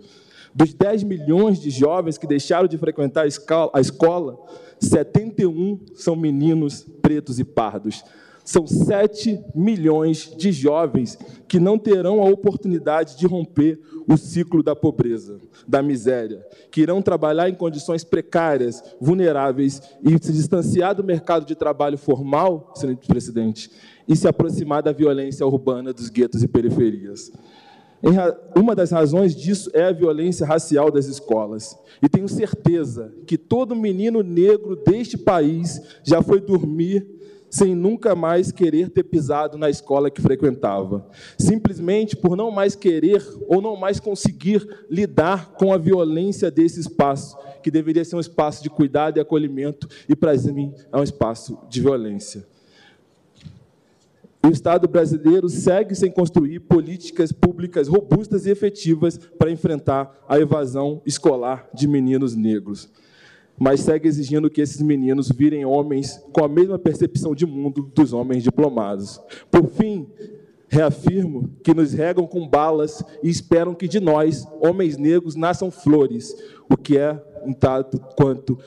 Dos 0.53 0.75
10 0.75 1.03
milhões 1.03 1.59
de 1.59 1.71
jovens 1.71 2.19
que 2.19 2.27
deixaram 2.27 2.67
de 2.67 2.77
frequentar 2.77 3.25
a 3.73 3.81
escola, 3.81 4.37
71 4.79 5.79
são 5.95 6.15
meninos 6.15 6.85
pretos 7.01 7.39
e 7.39 7.43
pardos. 7.43 8.03
São 8.45 8.65
7 8.65 9.43
milhões 9.53 10.33
de 10.37 10.53
jovens 10.53 11.17
que 11.49 11.59
não 11.59 11.77
terão 11.77 12.21
a 12.21 12.29
oportunidade 12.29 13.17
de 13.17 13.27
romper 13.27 13.77
o 14.07 14.15
ciclo 14.15 14.63
da 14.63 14.73
pobreza, 14.73 15.37
da 15.67 15.83
miséria, 15.83 16.45
que 16.71 16.79
irão 16.79 17.01
trabalhar 17.01 17.49
em 17.49 17.55
condições 17.55 18.05
precárias, 18.05 18.81
vulneráveis 19.01 19.81
e 20.01 20.11
se 20.23 20.31
distanciar 20.31 20.95
do 20.95 21.03
mercado 21.03 21.45
de 21.45 21.55
trabalho 21.55 21.97
formal, 21.97 22.71
senhor 22.73 22.95
presidente, 22.95 23.69
e 24.07 24.15
se 24.15 24.27
aproximar 24.27 24.81
da 24.81 24.91
violência 24.91 25.45
urbana 25.45 25.93
dos 25.93 26.09
guetos 26.09 26.43
e 26.43 26.47
periferias. 26.47 27.31
Uma 28.55 28.75
das 28.75 28.91
razões 28.91 29.35
disso 29.35 29.69
é 29.73 29.83
a 29.83 29.91
violência 29.91 30.45
racial 30.45 30.91
das 30.91 31.07
escolas. 31.07 31.77
E 32.01 32.07
tenho 32.07 32.27
certeza 32.27 33.13
que 33.25 33.37
todo 33.37 33.75
menino 33.75 34.21
negro 34.21 34.75
deste 34.75 35.17
país 35.17 35.81
já 36.03 36.21
foi 36.21 36.39
dormir 36.39 37.17
sem 37.49 37.73
nunca 37.73 38.13
mais 38.13 38.51
querer 38.51 38.89
ter 38.89 39.03
pisado 39.03 39.57
na 39.57 39.69
escola 39.69 40.11
que 40.11 40.21
frequentava, 40.21 41.07
simplesmente 41.39 42.15
por 42.15 42.35
não 42.35 42.51
mais 42.51 42.75
querer 42.75 43.25
ou 43.47 43.61
não 43.61 43.77
mais 43.77 43.99
conseguir 44.01 44.67
lidar 44.89 45.53
com 45.53 45.73
a 45.73 45.77
violência 45.77 46.51
desse 46.51 46.79
espaço, 46.79 47.37
que 47.63 47.71
deveria 47.71 48.03
ser 48.03 48.17
um 48.17 48.19
espaço 48.19 48.61
de 48.61 48.69
cuidado 48.69 49.17
e 49.17 49.21
acolhimento, 49.21 49.87
e 50.09 50.15
para 50.15 50.33
mim 50.35 50.73
é 50.91 50.97
um 50.97 51.03
espaço 51.03 51.57
de 51.69 51.81
violência. 51.81 52.45
O 54.47 54.49
Estado 54.49 54.87
brasileiro 54.87 55.49
segue 55.49 55.93
sem 55.93 56.09
construir 56.09 56.61
políticas 56.61 57.33
públicas 57.33 57.89
robustas 57.89 58.45
e 58.45 58.49
efetivas 58.49 59.17
para 59.17 59.51
enfrentar 59.51 60.23
a 60.25 60.39
evasão 60.39 61.01
escolar 61.05 61.67
de 61.73 61.85
meninos 61.85 62.33
negros, 62.33 62.89
mas 63.59 63.81
segue 63.81 64.07
exigindo 64.07 64.49
que 64.49 64.61
esses 64.61 64.81
meninos 64.81 65.27
virem 65.29 65.65
homens 65.65 66.23
com 66.31 66.45
a 66.45 66.47
mesma 66.47 66.79
percepção 66.79 67.35
de 67.35 67.45
mundo 67.45 67.91
dos 67.93 68.13
homens 68.13 68.41
diplomados. 68.41 69.19
Por 69.51 69.67
fim, 69.67 70.07
reafirmo 70.69 71.49
que 71.61 71.73
nos 71.73 71.91
regam 71.91 72.25
com 72.25 72.47
balas 72.47 73.03
e 73.21 73.29
esperam 73.29 73.75
que 73.75 73.85
de 73.85 73.99
nós, 73.99 74.47
homens 74.61 74.95
negros, 74.95 75.35
nasçam 75.35 75.69
flores, 75.69 76.33
o 76.69 76.77
que 76.77 76.97
é 76.97 77.21
um 77.43 77.51
tanto 77.51 77.99
quanto 78.15 78.57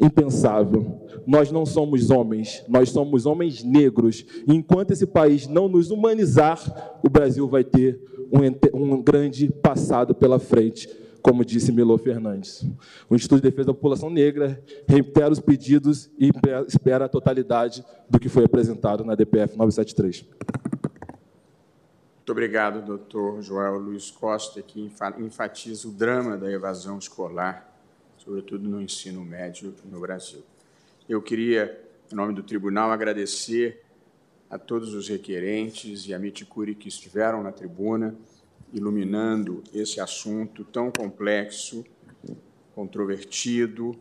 impensável. 0.00 1.01
Nós 1.26 1.50
não 1.50 1.64
somos 1.64 2.10
homens, 2.10 2.64
nós 2.68 2.90
somos 2.90 3.26
homens 3.26 3.62
negros. 3.62 4.24
E 4.46 4.54
enquanto 4.54 4.92
esse 4.92 5.06
país 5.06 5.46
não 5.46 5.68
nos 5.68 5.90
humanizar, 5.90 6.98
o 7.02 7.08
Brasil 7.08 7.48
vai 7.48 7.64
ter 7.64 8.00
um, 8.32 8.94
um 8.94 9.02
grande 9.02 9.48
passado 9.48 10.14
pela 10.14 10.38
frente, 10.38 10.88
como 11.20 11.44
disse 11.44 11.70
Melo 11.72 11.96
Fernandes. 11.98 12.66
O 13.08 13.14
Instituto 13.14 13.42
de 13.42 13.50
Defesa 13.50 13.68
da 13.68 13.74
População 13.74 14.10
Negra 14.10 14.62
reitera 14.86 15.30
os 15.30 15.40
pedidos 15.40 16.10
e 16.18 16.30
espera 16.66 17.04
a 17.04 17.08
totalidade 17.08 17.84
do 18.08 18.18
que 18.18 18.28
foi 18.28 18.44
apresentado 18.44 19.04
na 19.04 19.14
DPF 19.14 19.56
973. 19.56 20.24
Muito 22.16 22.30
obrigado, 22.30 22.84
doutor 22.84 23.42
Joel 23.42 23.78
Luiz 23.78 24.10
Costa, 24.10 24.62
que 24.62 24.90
enfatiza 25.18 25.88
o 25.88 25.90
drama 25.90 26.36
da 26.36 26.50
evasão 26.50 26.98
escolar 26.98 27.72
sobretudo 28.24 28.68
no 28.68 28.80
ensino 28.80 29.24
médio 29.24 29.74
no 29.84 30.00
Brasil. 30.00 30.42
Eu 31.08 31.20
queria, 31.20 31.80
em 32.12 32.14
nome 32.14 32.32
do 32.32 32.44
tribunal, 32.44 32.92
agradecer 32.92 33.82
a 34.48 34.56
todos 34.56 34.94
os 34.94 35.08
requerentes 35.08 36.06
e 36.06 36.14
a 36.14 36.18
Miticuri 36.18 36.76
que 36.76 36.88
estiveram 36.88 37.42
na 37.42 37.50
tribuna, 37.50 38.14
iluminando 38.72 39.64
esse 39.74 40.00
assunto 40.00 40.64
tão 40.64 40.92
complexo 40.92 41.84
controvertido, 42.72 43.96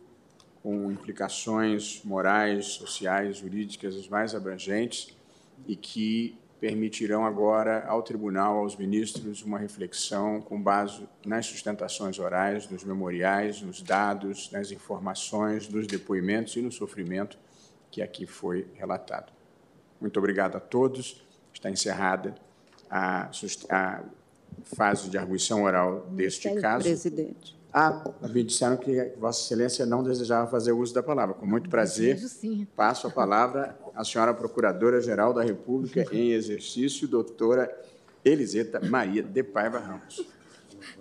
com 0.62 0.92
implicações 0.92 2.02
morais, 2.04 2.66
sociais, 2.68 3.38
jurídicas 3.38 3.96
as 3.96 4.08
mais 4.08 4.36
abrangentes 4.36 5.18
e 5.68 5.76
que 5.76 6.38
permitirão 6.62 7.26
agora 7.26 7.84
ao 7.88 8.04
tribunal, 8.04 8.60
aos 8.60 8.78
ministros, 8.78 9.42
uma 9.42 9.58
reflexão 9.58 10.40
com 10.40 10.62
base 10.62 11.10
nas 11.26 11.48
sustentações 11.48 12.20
orais, 12.20 12.70
nos 12.70 12.84
memoriais, 12.84 13.64
nos 13.64 13.82
dados, 13.82 14.52
nas 14.52 14.70
informações, 14.72 15.68
nos 15.68 15.88
depoimentos 15.88 16.56
e 16.56 16.62
no 16.62 16.72
sofrimento 16.72 17.36
que 17.90 18.00
aqui 18.00 18.28
foi 18.28 18.68
relatado. 18.76 19.34
Muito 20.00 20.20
obrigado 20.20 20.56
a 20.56 20.60
todos. 20.60 21.26
Está 21.52 21.68
encerrada 21.68 22.36
a, 22.88 23.32
a 23.70 24.04
fase 24.76 25.10
de 25.10 25.18
arguição 25.18 25.64
oral 25.64 26.06
deste 26.12 26.54
caso. 26.62 26.84
Presidente. 26.84 27.60
Ah, 27.74 28.04
me 28.30 28.44
disseram 28.44 28.76
que 28.76 29.14
Vossa 29.18 29.42
Excelência 29.42 29.86
não 29.86 30.04
desejava 30.04 30.50
fazer 30.50 30.74
uso 30.74 30.94
da 30.94 31.02
palavra. 31.02 31.34
Com 31.34 31.46
muito 31.46 31.70
prazer, 31.70 32.16
Desejo, 32.16 32.68
passo 32.76 33.08
a 33.08 33.10
palavra 33.10 33.78
à 33.96 34.04
senhora 34.04 34.34
Procuradora-Geral 34.34 35.34
da 35.34 35.42
República 35.42 36.06
em 36.12 36.32
exercício, 36.32 37.08
doutora 37.08 37.72
Eliseta 38.26 38.82
Maria 38.82 39.24
de 39.24 39.42
Paiva 39.42 39.80
Ramos. 39.80 40.26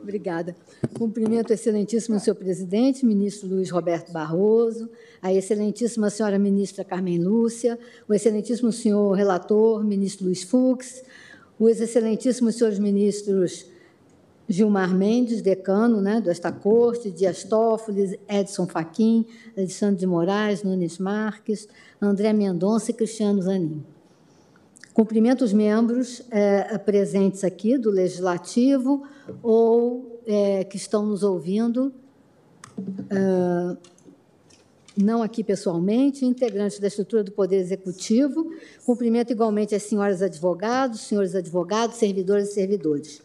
Obrigada. 0.01 0.55
Cumprimento 0.97 1.51
o 1.51 1.53
excelentíssimo 1.53 2.21
senhor 2.21 2.37
presidente, 2.37 3.05
ministro 3.05 3.49
Luiz 3.49 3.71
Roberto 3.71 4.13
Barroso, 4.13 4.89
a 5.21 5.33
excelentíssima 5.33 6.09
senhora 6.11 6.39
ministra 6.39 6.85
Carmen 6.85 7.19
Lúcia, 7.19 7.79
o 8.09 8.15
excelentíssimo 8.15 8.71
senhor 8.71 9.13
relator, 9.13 9.83
ministro 9.83 10.27
Luiz 10.27 10.43
Fux, 10.43 11.03
os 11.59 11.81
excelentíssimos 11.81 12.57
senhores 12.57 12.79
ministros 12.79 13.70
Gilmar 14.51 14.93
Mendes, 14.93 15.41
decano 15.41 16.01
né, 16.01 16.21
desta 16.21 16.51
corte, 16.51 17.11
Dias 17.11 17.45
Toffoli, 17.45 18.19
Edson 18.29 18.67
Fachin, 18.67 19.25
Alexandre 19.57 19.97
de 19.97 20.07
Moraes, 20.07 20.65
Nunes 20.65 20.99
Marques, 20.99 21.69
André 22.03 22.33
Mendonça 22.33 22.91
e 22.91 22.95
Cristiano 22.95 23.41
Zanin. 23.41 23.85
Cumprimento 24.93 25.45
os 25.45 25.53
membros 25.53 26.21
eh, 26.33 26.77
presentes 26.79 27.45
aqui 27.45 27.79
do 27.79 27.91
Legislativo 27.91 29.05
ou 29.41 30.21
eh, 30.27 30.65
que 30.65 30.77
estão 30.77 31.07
nos 31.07 31.23
ouvindo, 31.23 31.93
ah, 33.09 33.77
não 35.03 35.23
aqui 35.23 35.43
pessoalmente, 35.43 36.25
integrantes 36.25 36.79
da 36.79 36.89
estrutura 36.89 37.25
do 37.25 37.33
Poder 37.33 37.57
Executivo. 37.57 38.53
Cumprimento 38.85 39.33
igualmente 39.33 39.75
as 39.75 39.83
senhoras 39.83 40.23
advogados, 40.23 41.01
senhores 41.01 41.35
advogados, 41.35 41.97
servidoras 41.97 42.51
e 42.51 42.55
servidores. 42.55 43.23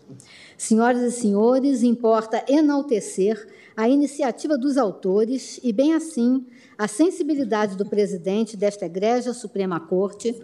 Senhoras 0.58 1.02
e 1.02 1.12
senhores, 1.12 1.84
importa 1.84 2.44
enaltecer 2.48 3.48
a 3.76 3.90
iniciativa 3.90 4.58
dos 4.58 4.78
autores 4.78 5.60
e, 5.64 5.74
bem 5.74 5.94
assim, 5.94 6.46
a 6.78 6.88
sensibilidade 6.88 7.76
do 7.76 7.86
presidente 7.86 8.56
desta 8.56 8.86
Egrégia 8.86 9.34
Suprema 9.34 9.80
Corte, 9.80 10.36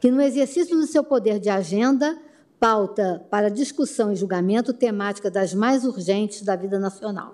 que, 0.00 0.10
no 0.10 0.20
exercício 0.20 0.76
do 0.76 0.86
seu 0.86 1.04
poder 1.04 1.38
de 1.38 1.48
agenda, 1.48 2.18
pauta 2.58 3.24
para 3.30 3.48
discussão 3.48 4.12
e 4.12 4.16
julgamento 4.16 4.72
temática 4.72 5.30
das 5.30 5.54
mais 5.54 5.84
urgentes 5.84 6.42
da 6.42 6.56
vida 6.56 6.78
nacional. 6.78 7.32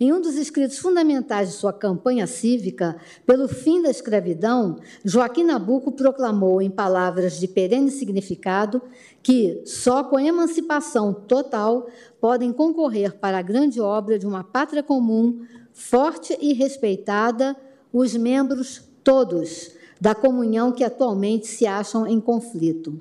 Em 0.00 0.12
um 0.12 0.20
dos 0.20 0.36
escritos 0.36 0.78
fundamentais 0.78 1.48
de 1.48 1.54
sua 1.56 1.72
campanha 1.72 2.24
cívica 2.28 2.96
pelo 3.26 3.48
fim 3.48 3.82
da 3.82 3.90
escravidão, 3.90 4.76
Joaquim 5.04 5.42
Nabuco 5.42 5.90
proclamou, 5.90 6.62
em 6.62 6.70
palavras 6.70 7.40
de 7.40 7.48
perene 7.48 7.90
significado, 7.90 8.80
que 9.20 9.60
só 9.64 10.04
com 10.04 10.20
emancipação 10.20 11.12
total 11.12 11.88
podem 12.20 12.52
concorrer 12.52 13.18
para 13.18 13.38
a 13.38 13.42
grande 13.42 13.80
obra 13.80 14.20
de 14.20 14.26
uma 14.26 14.44
pátria 14.44 14.84
comum, 14.84 15.44
forte 15.72 16.38
e 16.40 16.52
respeitada, 16.52 17.56
os 17.92 18.14
membros 18.14 18.80
todos 19.02 19.72
da 20.00 20.14
comunhão 20.14 20.70
que 20.70 20.84
atualmente 20.84 21.48
se 21.48 21.66
acham 21.66 22.06
em 22.06 22.20
conflito 22.20 23.00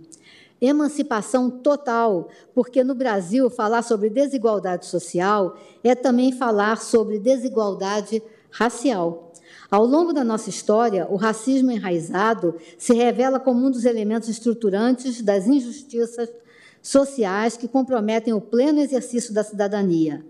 emancipação 0.60 1.50
total, 1.50 2.30
porque 2.54 2.84
no 2.84 2.96
Brasil 2.96 3.50
falar 3.50 3.82
sobre 3.82 4.10
desigualdade 4.10 4.86
social 4.86 5.58
é 5.84 5.94
também 5.96 6.32
falar 6.32 6.78
sobre 6.78 7.20
desigualdade 7.20 8.22
racial. 8.50 9.32
Ao 9.70 9.86
longo 9.86 10.14
da 10.14 10.24
nossa 10.24 10.50
história, 10.50 11.08
o 11.10 11.16
racismo 11.16 11.72
enraizado 11.72 12.56
se 12.78 12.94
revela 12.94 13.40
como 13.40 13.66
um 13.66 13.72
dos 13.72 13.86
elementos 13.86 14.30
estruturantes 14.30 15.22
das 15.22 15.46
injustiças 15.46 16.30
sociais 16.82 17.58
que 17.58 17.68
comprometem 17.68 18.34
o 18.34 18.40
pleno 18.40 18.80
exercício 18.80 19.34
da 19.34 19.44
cidadania. 19.44 20.26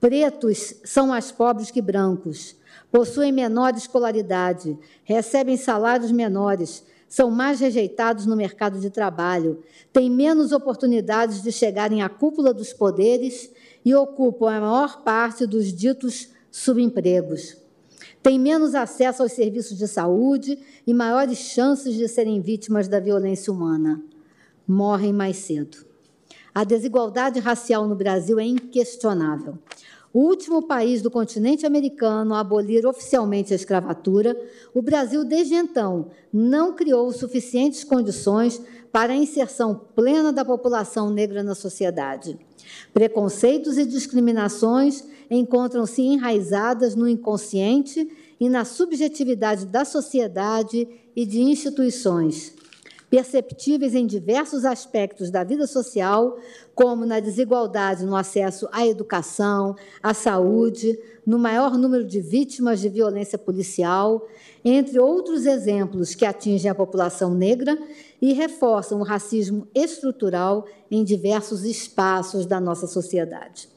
Pretos 0.00 0.74
são 0.84 1.08
mais 1.08 1.30
pobres 1.30 1.70
que 1.70 1.82
brancos, 1.82 2.56
possuem 2.90 3.30
menor 3.30 3.74
escolaridade, 3.74 4.78
recebem 5.04 5.56
salários 5.56 6.10
menores, 6.10 6.82
são 7.12 7.30
mais 7.30 7.60
rejeitados 7.60 8.24
no 8.24 8.34
mercado 8.34 8.80
de 8.80 8.88
trabalho, 8.88 9.62
têm 9.92 10.10
menos 10.10 10.50
oportunidades 10.50 11.42
de 11.42 11.52
chegarem 11.52 12.00
à 12.00 12.08
cúpula 12.08 12.54
dos 12.54 12.72
poderes 12.72 13.52
e 13.84 13.94
ocupam 13.94 14.50
a 14.50 14.58
maior 14.58 15.02
parte 15.02 15.46
dos 15.46 15.74
ditos 15.74 16.30
subempregos. 16.50 17.58
Têm 18.22 18.38
menos 18.38 18.74
acesso 18.74 19.22
aos 19.22 19.32
serviços 19.32 19.76
de 19.76 19.86
saúde 19.86 20.58
e 20.86 20.94
maiores 20.94 21.36
chances 21.36 21.96
de 21.96 22.08
serem 22.08 22.40
vítimas 22.40 22.88
da 22.88 22.98
violência 22.98 23.52
humana. 23.52 24.02
Morrem 24.66 25.12
mais 25.12 25.36
cedo. 25.36 25.84
A 26.54 26.64
desigualdade 26.64 27.38
racial 27.40 27.86
no 27.86 27.94
Brasil 27.94 28.40
é 28.40 28.44
inquestionável 28.44 29.58
o 30.12 30.20
último 30.20 30.62
país 30.62 31.00
do 31.00 31.10
continente 31.10 31.64
americano 31.64 32.34
a 32.34 32.40
abolir 32.40 32.86
oficialmente 32.86 33.52
a 33.52 33.56
escravatura, 33.56 34.36
o 34.74 34.82
Brasil, 34.82 35.24
desde 35.24 35.54
então, 35.54 36.10
não 36.32 36.74
criou 36.74 37.10
suficientes 37.12 37.82
condições 37.82 38.60
para 38.92 39.14
a 39.14 39.16
inserção 39.16 39.74
plena 39.94 40.32
da 40.32 40.44
população 40.44 41.08
negra 41.08 41.42
na 41.42 41.54
sociedade. 41.54 42.38
Preconceitos 42.92 43.78
e 43.78 43.86
discriminações 43.86 45.04
encontram-se 45.30 46.02
enraizadas 46.02 46.94
no 46.94 47.08
inconsciente 47.08 48.06
e 48.38 48.48
na 48.50 48.66
subjetividade 48.66 49.64
da 49.64 49.84
sociedade 49.84 50.86
e 51.16 51.24
de 51.24 51.40
instituições 51.40 52.54
perceptíveis 53.12 53.94
em 53.94 54.06
diversos 54.06 54.64
aspectos 54.64 55.30
da 55.30 55.44
vida 55.44 55.66
social, 55.66 56.38
como 56.74 57.04
na 57.04 57.20
desigualdade 57.20 58.06
no 58.06 58.16
acesso 58.16 58.66
à 58.72 58.86
educação, 58.86 59.76
à 60.02 60.14
saúde, 60.14 60.98
no 61.26 61.38
maior 61.38 61.76
número 61.76 62.06
de 62.06 62.22
vítimas 62.22 62.80
de 62.80 62.88
violência 62.88 63.36
policial, 63.36 64.26
entre 64.64 64.98
outros 64.98 65.44
exemplos 65.44 66.14
que 66.14 66.24
atingem 66.24 66.70
a 66.70 66.74
população 66.74 67.34
negra 67.34 67.78
e 68.18 68.32
reforçam 68.32 68.98
o 68.98 69.04
racismo 69.04 69.68
estrutural 69.74 70.64
em 70.90 71.04
diversos 71.04 71.66
espaços 71.66 72.46
da 72.46 72.58
nossa 72.58 72.86
sociedade. 72.86 73.71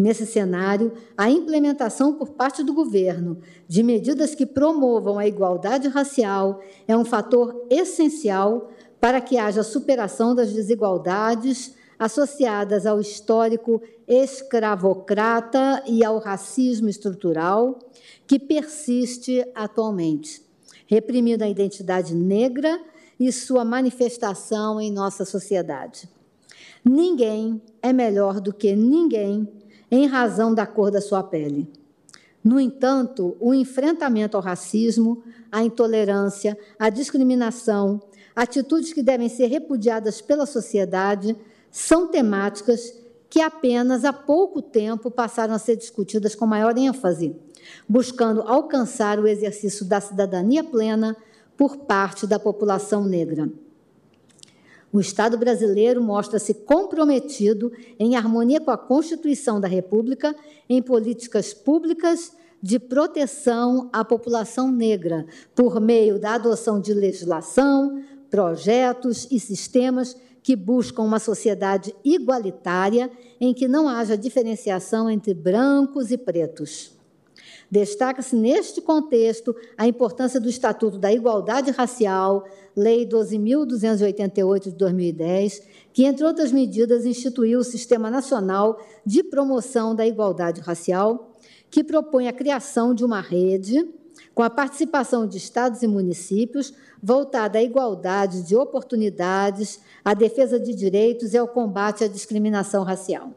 Nesse 0.00 0.24
cenário, 0.24 0.94
a 1.14 1.28
implementação 1.28 2.14
por 2.14 2.30
parte 2.30 2.62
do 2.62 2.72
governo 2.72 3.38
de 3.68 3.82
medidas 3.82 4.34
que 4.34 4.46
promovam 4.46 5.18
a 5.18 5.26
igualdade 5.26 5.88
racial 5.88 6.62
é 6.88 6.96
um 6.96 7.04
fator 7.04 7.66
essencial 7.68 8.70
para 8.98 9.20
que 9.20 9.36
haja 9.36 9.62
superação 9.62 10.34
das 10.34 10.54
desigualdades 10.54 11.74
associadas 11.98 12.86
ao 12.86 12.98
histórico 12.98 13.82
escravocrata 14.08 15.82
e 15.86 16.02
ao 16.02 16.16
racismo 16.18 16.88
estrutural 16.88 17.78
que 18.26 18.38
persiste 18.38 19.44
atualmente, 19.54 20.40
reprimindo 20.86 21.44
a 21.44 21.48
identidade 21.48 22.14
negra 22.14 22.80
e 23.18 23.30
sua 23.30 23.66
manifestação 23.66 24.80
em 24.80 24.90
nossa 24.90 25.26
sociedade. 25.26 26.08
Ninguém 26.82 27.60
é 27.82 27.92
melhor 27.92 28.40
do 28.40 28.50
que 28.50 28.74
ninguém 28.74 29.59
em 29.90 30.06
razão 30.06 30.54
da 30.54 30.66
cor 30.66 30.90
da 30.90 31.00
sua 31.00 31.22
pele. 31.22 31.68
No 32.42 32.58
entanto, 32.58 33.36
o 33.38 33.52
enfrentamento 33.52 34.36
ao 34.36 34.42
racismo, 34.42 35.22
à 35.52 35.62
intolerância, 35.62 36.56
à 36.78 36.88
discriminação, 36.88 38.00
atitudes 38.34 38.92
que 38.92 39.02
devem 39.02 39.28
ser 39.28 39.46
repudiadas 39.46 40.20
pela 40.20 40.46
sociedade, 40.46 41.36
são 41.70 42.08
temáticas 42.08 42.94
que 43.28 43.40
apenas 43.40 44.04
há 44.04 44.12
pouco 44.12 44.60
tempo 44.60 45.10
passaram 45.10 45.54
a 45.54 45.58
ser 45.58 45.76
discutidas 45.76 46.34
com 46.34 46.46
maior 46.46 46.76
ênfase, 46.76 47.36
buscando 47.88 48.42
alcançar 48.42 49.20
o 49.20 49.26
exercício 49.26 49.84
da 49.84 50.00
cidadania 50.00 50.64
plena 50.64 51.16
por 51.56 51.76
parte 51.76 52.26
da 52.26 52.38
população 52.38 53.04
negra. 53.04 53.48
O 54.92 54.98
Estado 54.98 55.38
brasileiro 55.38 56.02
mostra-se 56.02 56.52
comprometido, 56.52 57.72
em 57.98 58.16
harmonia 58.16 58.60
com 58.60 58.72
a 58.72 58.78
Constituição 58.78 59.60
da 59.60 59.68
República, 59.68 60.34
em 60.68 60.82
políticas 60.82 61.54
públicas 61.54 62.32
de 62.62 62.78
proteção 62.78 63.88
à 63.92 64.04
população 64.04 64.70
negra, 64.70 65.26
por 65.54 65.80
meio 65.80 66.18
da 66.18 66.34
adoção 66.34 66.80
de 66.80 66.92
legislação, 66.92 68.02
projetos 68.28 69.28
e 69.30 69.38
sistemas 69.38 70.16
que 70.42 70.56
buscam 70.56 71.02
uma 71.02 71.18
sociedade 71.18 71.94
igualitária 72.04 73.10
em 73.40 73.54
que 73.54 73.68
não 73.68 73.88
haja 73.88 74.16
diferenciação 74.16 75.08
entre 75.08 75.34
brancos 75.34 76.10
e 76.10 76.18
pretos. 76.18 76.92
Destaca-se 77.70 78.34
neste 78.34 78.80
contexto 78.80 79.54
a 79.78 79.86
importância 79.86 80.40
do 80.40 80.48
Estatuto 80.48 80.98
da 80.98 81.12
Igualdade 81.12 81.70
Racial, 81.70 82.44
Lei 82.76 83.06
12.288 83.06 84.64
de 84.64 84.70
2010, 84.72 85.62
que, 85.92 86.04
entre 86.04 86.24
outras 86.24 86.52
medidas, 86.52 87.04
instituiu 87.04 87.60
o 87.60 87.64
Sistema 87.64 88.10
Nacional 88.10 88.80
de 89.04 89.22
Promoção 89.22 89.94
da 89.94 90.06
Igualdade 90.06 90.60
Racial, 90.60 91.32
que 91.70 91.84
propõe 91.84 92.28
a 92.28 92.32
criação 92.32 92.94
de 92.94 93.04
uma 93.04 93.20
rede 93.20 93.88
com 94.34 94.42
a 94.42 94.50
participação 94.50 95.26
de 95.26 95.38
estados 95.38 95.82
e 95.82 95.86
municípios 95.86 96.72
voltada 97.02 97.58
à 97.58 97.62
igualdade 97.62 98.42
de 98.42 98.54
oportunidades, 98.54 99.80
à 100.04 100.14
defesa 100.14 100.58
de 100.58 100.74
direitos 100.74 101.32
e 101.32 101.38
ao 101.38 101.48
combate 101.48 102.04
à 102.04 102.08
discriminação 102.08 102.84
racial. 102.84 103.32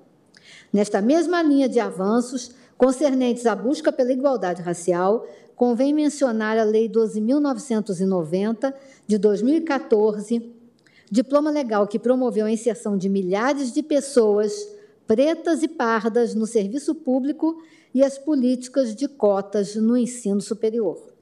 Nesta 0.72 1.02
mesma 1.02 1.42
linha 1.42 1.70
de 1.70 1.80
avanços, 1.80 2.52
concernentes 2.78 3.46
à 3.46 3.56
busca 3.56 3.92
pela 3.92 4.12
igualdade 4.12 4.62
racial, 4.62 5.26
convém 5.56 5.94
mencionar 5.94 6.58
a 6.58 6.64
Lei 6.64 6.90
12.990, 6.90 8.74
de 9.08 9.18
2014, 9.18 10.52
diploma 11.10 11.50
legal 11.52 11.88
que 11.88 12.00
promoveu 12.00 12.46
a 12.46 12.52
inserção 12.52 12.98
de 12.98 13.10
milhares 13.10 13.72
de 13.72 13.82
pessoas 13.84 14.68
pretas 15.06 15.64
e 15.64 15.68
pardas 15.68 16.34
no 16.34 16.48
serviço 16.48 16.96
público 16.96 17.62
e 17.94 18.02
as 18.04 18.18
políticas 18.18 18.96
de 18.96 19.08
cotas 19.08 19.76
no 19.76 19.96
ensino 19.96 20.42
superior. 20.42 21.14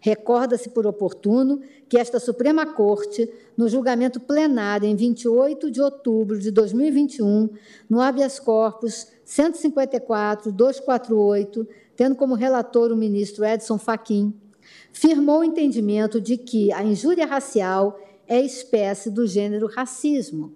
Recorda-se 0.00 0.68
por 0.68 0.86
oportuno 0.86 1.62
que 1.88 1.96
esta 1.96 2.20
Suprema 2.20 2.66
Corte, 2.66 3.26
no 3.56 3.70
julgamento 3.70 4.20
plenário 4.20 4.86
em 4.86 4.94
28 4.94 5.70
de 5.70 5.80
outubro 5.80 6.38
de 6.38 6.50
2021, 6.50 7.48
no 7.88 8.02
habeas 8.02 8.38
corpus 8.38 9.06
154-248, 9.26 11.66
tendo 11.96 12.16
como 12.16 12.34
relator 12.34 12.92
o 12.92 12.96
ministro 12.96 13.44
Edson 13.44 13.78
Fachin, 13.78 14.34
firmou 14.92 15.40
o 15.40 15.44
entendimento 15.44 16.20
de 16.20 16.36
que 16.36 16.72
a 16.72 16.82
injúria 16.82 17.26
racial 17.26 17.98
é 18.26 18.40
espécie 18.40 19.10
do 19.10 19.26
gênero 19.26 19.66
racismo. 19.66 20.52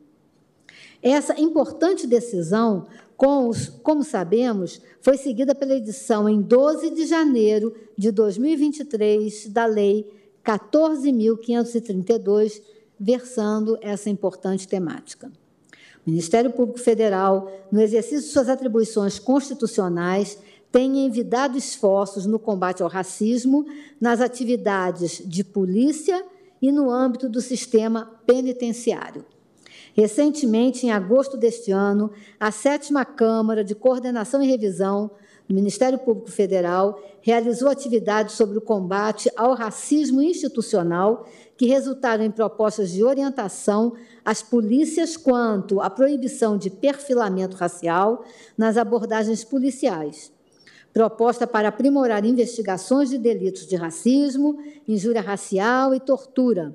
Essa 1.03 1.39
importante 1.41 2.07
decisão, 2.07 2.87
como 3.17 4.03
sabemos, 4.03 4.81
foi 5.01 5.17
seguida 5.17 5.55
pela 5.55 5.75
edição 5.75 6.29
em 6.29 6.41
12 6.41 6.91
de 6.91 7.07
janeiro 7.07 7.75
de 7.97 8.11
2023 8.11 9.47
da 9.49 9.65
Lei 9.67 10.13
14.532, 10.45 12.61
versando 12.99 13.79
essa 13.81 14.11
importante 14.11 14.67
temática. 14.67 15.31
O 16.07 16.11
Ministério 16.11 16.51
Público 16.51 16.81
Federal, 16.81 17.53
no 17.71 17.83
exercício 17.83 18.27
de 18.27 18.33
suas 18.33 18.49
atribuições 18.49 19.19
constitucionais, 19.19 20.39
tem 20.79 20.97
envidado 21.05 21.59
esforços 21.59 22.25
no 22.25 22.39
combate 22.39 22.85
ao 22.85 22.89
racismo 22.89 23.67
nas 24.01 24.21
atividades 24.21 25.21
de 25.27 25.43
polícia 25.43 26.25
e 26.63 26.71
no 26.71 26.89
âmbito 26.89 27.29
do 27.29 27.41
sistema 27.41 28.09
penitenciário. 28.25 29.25
Recentemente, 29.93 30.87
em 30.87 30.93
agosto 30.93 31.37
deste 31.37 31.73
ano, 31.73 32.13
a 32.39 32.53
sétima 32.53 33.05
Câmara 33.05 33.65
de 33.65 33.75
Coordenação 33.75 34.41
e 34.41 34.47
Revisão 34.47 35.11
do 35.49 35.55
Ministério 35.57 35.99
Público 35.99 36.31
Federal 36.31 37.03
realizou 37.23 37.69
atividades 37.69 38.37
sobre 38.37 38.57
o 38.57 38.63
combate 38.63 39.29
ao 39.37 39.55
racismo 39.55 40.23
institucional 40.23 41.27
que 41.57 41.67
resultaram 41.67 42.23
em 42.23 42.31
propostas 42.31 42.93
de 42.93 43.03
orientação 43.03 43.95
às 44.25 44.45
polícias 44.45 45.17
quanto 45.17 45.81
à 45.81 45.91
proibição 45.91 46.57
de 46.57 46.71
perfilamento 46.71 47.57
racial 47.57 48.25
nas 48.57 48.77
abordagens 48.77 49.43
policiais. 49.43 50.38
Proposta 50.99 51.47
para 51.47 51.69
aprimorar 51.69 52.25
investigações 52.25 53.09
de 53.09 53.19
delitos 53.19 53.69
de 53.69 53.77
racismo, 53.77 54.59
injúria 54.89 55.21
racial 55.21 55.95
e 55.95 56.01
tortura. 56.01 56.75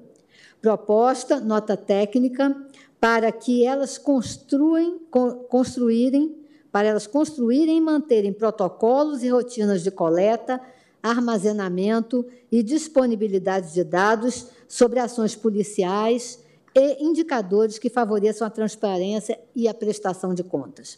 Proposta, 0.62 1.42
nota 1.42 1.76
técnica, 1.76 2.56
para 3.02 3.30
que 3.34 3.66
elas 3.66 3.98
construem, 3.98 4.98
construírem, 5.50 6.38
para 6.72 6.88
elas 6.88 7.06
construírem 7.06 7.76
e 7.76 7.82
manterem 7.82 8.32
protocolos 8.32 9.24
e 9.24 9.28
rotinas 9.28 9.84
de 9.84 9.92
coleta, 9.92 10.58
armazenamento 11.02 12.26
e 12.50 12.64
disponibilidade 12.64 13.74
de 13.74 13.84
dados 13.84 14.48
sobre 14.70 15.02
ações 15.02 15.36
policiais 15.36 16.42
e 16.74 17.04
indicadores 17.04 17.78
que 17.78 17.90
favoreçam 17.90 18.48
a 18.48 18.50
transparência 18.50 19.38
e 19.54 19.68
a 19.68 19.74
prestação 19.74 20.34
de 20.34 20.46
contas. 20.46 20.98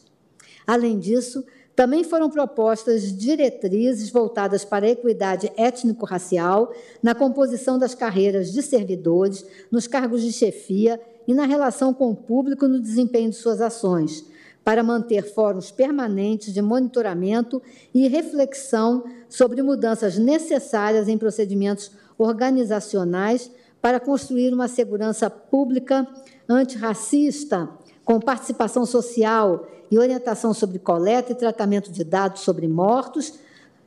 Além 0.68 1.00
disso, 1.00 1.44
também 1.76 2.04
foram 2.04 2.30
propostas 2.30 3.12
diretrizes 3.12 4.10
voltadas 4.10 4.64
para 4.64 4.86
a 4.86 4.90
equidade 4.90 5.52
étnico-racial 5.58 6.74
na 7.04 7.14
composição 7.14 7.78
das 7.78 7.94
carreiras 7.94 8.54
de 8.54 8.62
servidores, 8.62 9.46
nos 9.70 9.86
cargos 9.86 10.22
de 10.22 10.32
chefia 10.32 11.00
e 11.28 11.34
na 11.34 11.46
relação 11.46 11.94
com 11.94 12.12
o 12.12 12.16
público 12.16 12.68
no 12.68 12.80
desempenho 12.80 13.30
de 13.30 13.36
suas 13.36 13.60
ações, 13.60 14.26
para 14.64 14.84
manter 14.84 15.24
fóruns 15.34 15.70
permanentes 15.70 16.54
de 16.54 16.62
monitoramento 16.62 17.62
e 17.94 18.08
reflexão 18.08 19.04
sobre 19.28 19.62
mudanças 19.62 20.18
necessárias 20.18 21.10
em 21.10 21.18
procedimentos 21.18 21.92
organizacionais 22.18 23.52
para 23.82 24.00
construir 24.00 24.54
uma 24.54 24.68
segurança 24.68 25.30
pública 25.30 26.08
antirracista, 26.48 27.70
com 28.06 28.20
participação 28.20 28.86
social 28.86 29.68
e 29.90 29.98
orientação 29.98 30.54
sobre 30.54 30.78
coleta 30.78 31.32
e 31.32 31.36
tratamento 31.36 31.92
de 31.92 32.04
dados 32.04 32.42
sobre 32.42 32.68
mortos 32.68 33.34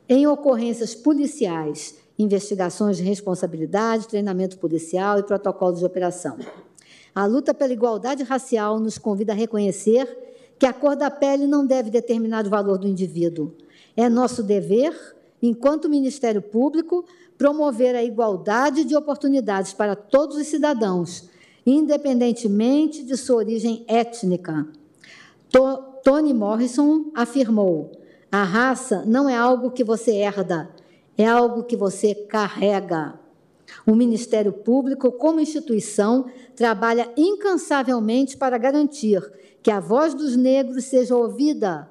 em 0.07 0.27
ocorrências 0.27 0.93
policiais, 0.93 1.95
investigações 2.17 2.97
de 2.97 3.03
responsabilidade, 3.03 4.07
treinamento 4.07 4.57
policial 4.57 5.19
e 5.19 5.23
protocolos 5.23 5.79
de 5.79 5.85
operação. 5.85 6.37
A 7.15 7.25
luta 7.25 7.53
pela 7.53 7.73
igualdade 7.73 8.23
racial 8.23 8.79
nos 8.79 8.97
convida 8.97 9.31
a 9.31 9.35
reconhecer 9.35 10.07
que 10.59 10.65
a 10.65 10.73
cor 10.73 10.95
da 10.95 11.09
pele 11.09 11.47
não 11.47 11.65
deve 11.65 11.89
determinar 11.89 12.45
o 12.45 12.49
valor 12.49 12.77
do 12.77 12.87
indivíduo. 12.87 13.53
É 13.95 14.09
nosso 14.09 14.43
dever, 14.43 14.93
enquanto 15.41 15.89
Ministério 15.89 16.41
Público, 16.41 17.05
promover 17.37 17.95
a 17.95 18.03
igualdade 18.03 18.83
de 18.83 18.95
oportunidades 18.95 19.71
para 19.71 19.95
todos 19.95 20.35
os 20.35 20.47
cidadãos, 20.47 21.29
independentemente 21.69 23.03
de 23.03 23.15
sua 23.15 23.37
origem 23.37 23.83
étnica. 23.87 24.67
Toni 26.03 26.33
Morrison 26.33 27.11
afirmou: 27.13 27.91
a 28.31 28.43
raça 28.43 29.03
não 29.05 29.29
é 29.29 29.35
algo 29.35 29.71
que 29.71 29.83
você 29.83 30.11
herda, 30.11 30.69
é 31.17 31.25
algo 31.25 31.63
que 31.63 31.75
você 31.75 32.15
carrega. 32.15 33.19
O 33.85 33.93
Ministério 33.93 34.51
Público, 34.51 35.11
como 35.11 35.39
instituição, 35.39 36.25
trabalha 36.55 37.11
incansavelmente 37.15 38.35
para 38.35 38.57
garantir 38.57 39.21
que 39.61 39.69
a 39.69 39.79
voz 39.79 40.13
dos 40.13 40.35
negros 40.35 40.85
seja 40.85 41.15
ouvida, 41.15 41.87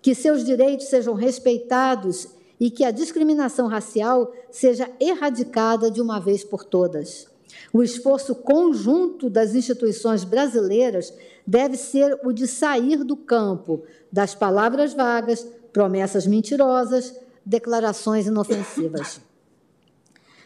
que 0.00 0.14
seus 0.14 0.44
direitos 0.44 0.86
sejam 0.86 1.14
respeitados 1.14 2.28
e 2.58 2.70
que 2.70 2.84
a 2.84 2.90
discriminação 2.90 3.66
racial 3.66 4.32
seja 4.50 4.90
erradicada 4.98 5.90
de 5.90 6.00
uma 6.00 6.18
vez 6.18 6.42
por 6.42 6.64
todas. 6.64 7.28
O 7.72 7.82
esforço 7.82 8.34
conjunto 8.34 9.28
das 9.28 9.54
instituições 9.54 10.24
brasileiras 10.24 11.12
deve 11.46 11.76
ser 11.76 12.18
o 12.24 12.32
de 12.32 12.46
sair 12.46 13.04
do 13.04 13.16
campo 13.16 13.82
das 14.10 14.34
palavras 14.34 14.94
vagas, 14.94 15.46
promessas 15.72 16.26
mentirosas, 16.26 17.14
declarações 17.44 18.26
inofensivas. 18.26 19.20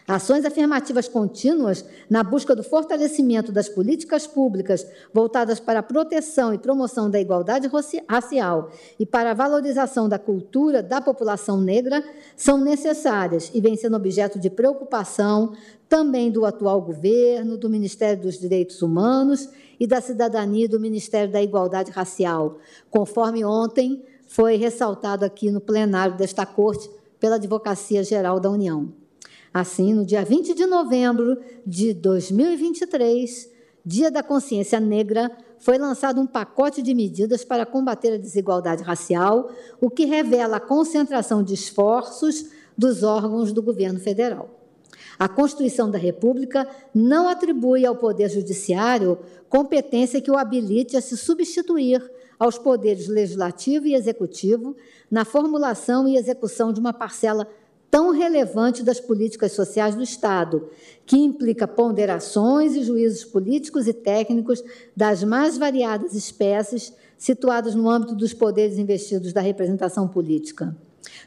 Ações 0.07 0.45
afirmativas 0.45 1.07
contínuas 1.07 1.85
na 2.11 2.25
busca 2.25 2.57
do 2.57 2.65
fortalecimento 2.65 3.53
das 3.53 3.69
políticas 3.69 4.27
públicas 4.27 4.85
voltadas 5.15 5.61
para 5.61 5.79
a 5.79 5.83
proteção 5.83 6.53
e 6.53 6.59
promoção 6.59 7.09
da 7.09 7.21
igualdade 7.21 7.71
racial 8.09 8.71
e 8.99 9.07
para 9.07 9.31
a 9.31 9.35
valorização 9.35 10.09
da 10.09 10.19
cultura 10.19 10.83
da 10.83 11.01
população 11.01 11.61
negra 11.61 12.03
são 12.37 12.59
necessárias 12.59 13.51
e 13.55 13.61
vêm 13.61 13.77
sendo 13.77 13.97
objeto 13.97 14.41
de 14.41 14.51
preocupação 14.51 15.53
também 15.89 16.33
do 16.33 16.45
atual 16.45 16.81
governo, 16.81 17.57
do 17.57 17.71
Ministério 17.71 18.23
dos 18.23 18.41
Direitos 18.41 18.83
Humanos 18.83 19.49
e 19.79 19.87
da 19.87 20.01
Cidadania 20.01 20.65
e 20.65 20.69
do 20.69 20.81
Ministério 20.81 21.31
da 21.31 21.41
Igualdade 21.41 21.93
Racial, 21.93 22.59
conforme 22.91 23.45
ontem 23.45 24.03
foi 24.27 24.57
ressaltado 24.57 25.25
aqui 25.25 25.51
no 25.51 25.61
plenário 25.61 26.17
desta 26.17 26.45
Corte 26.45 26.91
pela 27.21 27.37
Advocacia 27.37 28.03
Geral 28.03 28.41
da 28.41 28.51
União. 28.51 29.02
Assim, 29.53 29.93
no 29.93 30.05
dia 30.07 30.25
20 30.25 30.55
de 30.55 30.65
novembro 30.65 31.39
de 31.67 31.93
2023, 31.93 33.51
Dia 33.85 34.11
da 34.11 34.23
Consciência 34.23 34.81
Negra, 34.81 35.31
foi 35.59 35.77
lançado 35.77 36.21
um 36.21 36.27
pacote 36.27 36.81
de 36.81 36.95
medidas 36.95 37.45
para 37.45 37.67
combater 37.67 38.15
a 38.15 38.19
desigualdade 38.19 38.83
racial, 38.83 39.51
o 39.81 39.91
que 39.91 40.05
revela 40.05 40.57
a 40.57 40.61
concentração 40.61 41.43
de 41.43 41.55
esforços 41.55 42.47
dos 42.79 43.03
órgãos 43.03 43.53
do 43.53 43.63
governo 43.63 44.01
federal. 44.01 44.49
A 45.19 45.29
Constituição 45.29 45.91
da 45.91 45.99
República 45.99 46.67
não 46.95 47.29
atribui 47.29 47.85
ao 47.85 47.95
Poder 47.95 48.31
Judiciário 48.31 49.19
competência 49.49 50.21
que 50.21 50.31
o 50.31 50.39
habilite 50.39 50.97
a 50.97 51.01
se 51.01 51.17
substituir 51.17 52.03
aos 52.39 52.59
poderes 52.59 53.07
legislativo 53.07 53.87
e 53.87 53.95
executivo 53.95 54.75
na 55.11 55.25
formulação 55.25 56.09
e 56.09 56.17
execução 56.17 56.73
de 56.73 56.81
uma 56.81 56.93
parcela 56.93 57.47
tão 57.93 58.11
relevante 58.11 58.83
das 58.83 58.99
políticas 58.99 59.53
sociais 59.53 59.95
do 59.95 60.03
Estado, 60.03 60.67
que 61.05 61.19
implica 61.19 61.69
ponderações 61.69 62.75
e 62.75 62.83
juízos 62.83 63.23
políticos 63.23 63.87
e 63.87 63.93
técnicos 63.93 64.65
das 64.97 65.23
mais 65.23 65.59
variadas 65.59 66.15
espécies 66.15 66.95
situados 67.19 67.75
no 67.75 67.91
âmbito 67.91 68.15
dos 68.15 68.33
poderes 68.33 68.79
investidos 68.79 69.35
da 69.35 69.43
representação 69.43 70.09
política. 70.09 70.75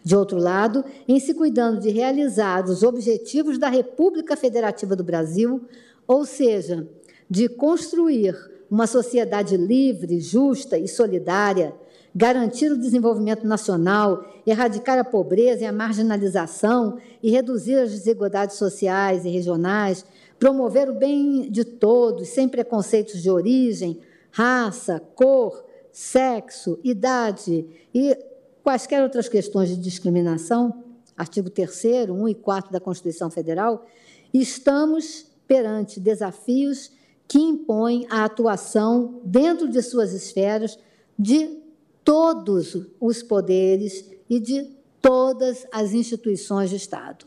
De 0.04 0.16
outro 0.16 0.40
lado, 0.40 0.84
em 1.08 1.20
se 1.20 1.36
cuidando 1.36 1.80
de 1.80 1.92
realizar 1.92 2.66
os 2.66 2.82
objetivos 2.82 3.60
da 3.60 3.70
República 3.70 4.36
Federativa 4.36 4.96
do 4.96 5.04
Brasil, 5.04 5.62
ou 6.08 6.26
seja, 6.26 6.88
de 7.30 7.48
construir 7.48 8.36
uma 8.72 8.88
sociedade 8.88 9.56
livre, 9.56 10.20
justa 10.20 10.80
e 10.80 10.88
solidária, 10.88 11.76
garantir 12.16 12.72
o 12.72 12.78
desenvolvimento 12.78 13.46
nacional, 13.46 14.26
erradicar 14.48 14.98
a 14.98 15.04
pobreza 15.04 15.64
e 15.64 15.66
a 15.66 15.72
marginalização 15.74 16.98
e 17.22 17.30
reduzir 17.30 17.76
as 17.76 17.92
desigualdades 17.92 18.56
sociais 18.56 19.26
e 19.26 19.30
regionais, 19.30 20.06
promover 20.40 20.90
o 20.90 20.94
bem 20.94 21.52
de 21.52 21.66
todos, 21.66 22.30
sem 22.30 22.48
preconceitos 22.48 23.22
de 23.22 23.30
origem, 23.30 24.00
raça, 24.32 25.02
cor, 25.14 25.66
sexo, 25.92 26.80
idade 26.84 27.66
e 27.94 28.18
quaisquer 28.64 29.04
outras 29.04 29.28
questões 29.28 29.70
de 29.70 29.76
discriminação, 29.76 30.84
artigo 31.18 31.50
3 31.50 32.10
1 32.10 32.30
e 32.30 32.36
4 32.36 32.72
da 32.72 32.80
Constituição 32.80 33.30
Federal, 33.30 33.86
estamos 34.34 35.26
perante 35.46 36.00
desafios 36.00 36.92
que 37.28 37.40
impõem 37.40 38.08
a 38.10 38.24
atuação 38.24 39.20
dentro 39.24 39.68
de 39.68 39.82
suas 39.82 40.14
esferas 40.14 40.80
de 41.18 41.65
todos 42.06 42.78
os 43.02 43.22
poderes 43.22 44.06
e 44.30 44.40
de 44.40 44.70
todas 45.02 45.66
as 45.72 45.92
instituições 45.92 46.70
de 46.70 46.78
Estado. 46.78 47.26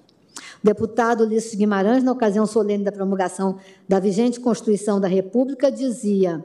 O 0.63 0.67
deputado 0.67 1.25
Ulisses 1.25 1.55
Guimarães, 1.55 2.03
na 2.03 2.13
ocasião 2.13 2.47
solene 2.47 2.85
da 2.85 2.93
promulgação 2.93 3.59
da 3.89 4.01
vigente 4.01 4.41
Constituição 4.41 5.01
da 5.01 5.09
República, 5.09 5.71
dizia: 5.71 6.43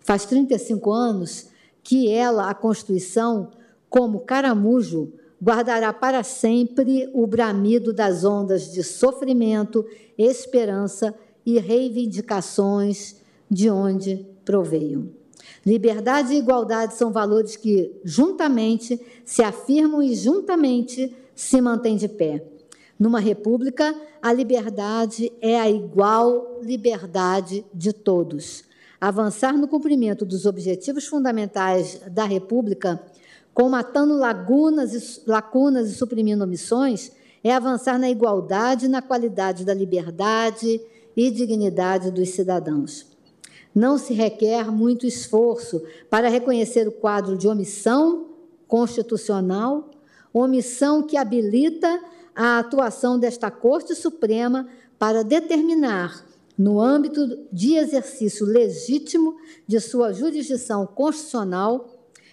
faz 0.00 0.24
35 0.26 0.90
anos 0.92 1.48
que 1.82 2.10
ela, 2.10 2.50
a 2.50 2.54
Constituição, 2.54 3.50
como 3.88 4.20
caramujo, 4.20 5.12
guardará 5.42 5.92
para 5.92 6.22
sempre 6.22 7.08
o 7.14 7.26
bramido 7.26 7.92
das 7.92 8.24
ondas 8.24 8.72
de 8.72 8.82
sofrimento, 8.82 9.86
esperança 10.18 11.14
e 11.46 11.58
reivindicações 11.58 13.16
de 13.50 13.70
onde 13.70 14.26
proveio. 14.44 15.19
Liberdade 15.64 16.32
e 16.32 16.38
igualdade 16.38 16.94
são 16.94 17.12
valores 17.12 17.54
que, 17.54 18.00
juntamente, 18.02 19.00
se 19.24 19.42
afirmam 19.42 20.02
e, 20.02 20.14
juntamente, 20.14 21.14
se 21.34 21.60
mantêm 21.60 21.96
de 21.96 22.08
pé. 22.08 22.42
Numa 22.98 23.20
república, 23.20 23.94
a 24.22 24.32
liberdade 24.32 25.32
é 25.40 25.58
a 25.58 25.70
igual 25.70 26.60
liberdade 26.62 27.64
de 27.72 27.92
todos. 27.92 28.64
Avançar 29.00 29.56
no 29.56 29.68
cumprimento 29.68 30.26
dos 30.26 30.44
objetivos 30.44 31.06
fundamentais 31.06 32.00
da 32.10 32.24
república, 32.24 33.02
comatando 33.54 34.16
lagunas 34.16 34.94
e, 34.94 35.22
lacunas 35.26 35.90
e 35.90 35.94
suprimindo 35.94 36.44
omissões, 36.44 37.12
é 37.42 37.52
avançar 37.54 37.98
na 37.98 38.10
igualdade 38.10 38.86
e 38.86 38.88
na 38.88 39.00
qualidade 39.00 39.64
da 39.64 39.72
liberdade 39.72 40.80
e 41.16 41.30
dignidade 41.30 42.10
dos 42.10 42.30
cidadãos. 42.30 43.09
Não 43.74 43.98
se 43.98 44.12
requer 44.12 44.70
muito 44.70 45.06
esforço 45.06 45.82
para 46.08 46.28
reconhecer 46.28 46.88
o 46.88 46.92
quadro 46.92 47.36
de 47.36 47.46
omissão 47.46 48.26
constitucional, 48.66 49.90
omissão 50.32 51.02
que 51.02 51.16
habilita 51.16 52.00
a 52.34 52.58
atuação 52.58 53.18
desta 53.18 53.50
Corte 53.50 53.94
Suprema 53.94 54.68
para 54.98 55.24
determinar, 55.24 56.24
no 56.56 56.80
âmbito 56.80 57.46
de 57.50 57.76
exercício 57.76 58.44
legítimo 58.44 59.36
de 59.66 59.80
sua 59.80 60.12
jurisdição 60.12 60.86
constitucional, 60.86 61.88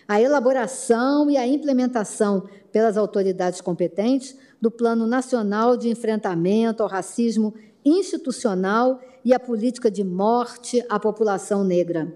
a 0.07 0.21
elaboração 0.21 1.29
e 1.29 1.37
a 1.37 1.47
implementação 1.47 2.47
pelas 2.71 2.97
autoridades 2.97 3.61
competentes 3.61 4.35
do 4.61 4.71
Plano 4.71 5.05
Nacional 5.05 5.77
de 5.77 5.89
Enfrentamento 5.89 6.83
ao 6.83 6.89
Racismo 6.89 7.53
Institucional 7.85 8.99
e 9.27 9.33
a 9.33 9.39
política 9.41 9.91
de 9.91 10.05
morte 10.05 10.81
à 10.87 10.97
população 10.97 11.61
negra. 11.61 12.15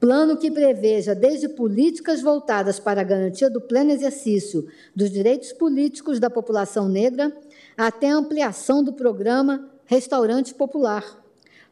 Plano 0.00 0.38
que 0.38 0.50
preveja 0.50 1.14
desde 1.14 1.50
políticas 1.50 2.22
voltadas 2.22 2.80
para 2.80 3.02
a 3.02 3.04
garantia 3.04 3.50
do 3.50 3.60
pleno 3.60 3.90
exercício 3.90 4.66
dos 4.96 5.10
direitos 5.10 5.52
políticos 5.52 6.18
da 6.18 6.30
população 6.30 6.88
negra 6.88 7.30
até 7.76 8.08
a 8.08 8.16
ampliação 8.16 8.82
do 8.82 8.94
programa 8.94 9.68
Restaurante 9.84 10.54
Popular, 10.54 11.04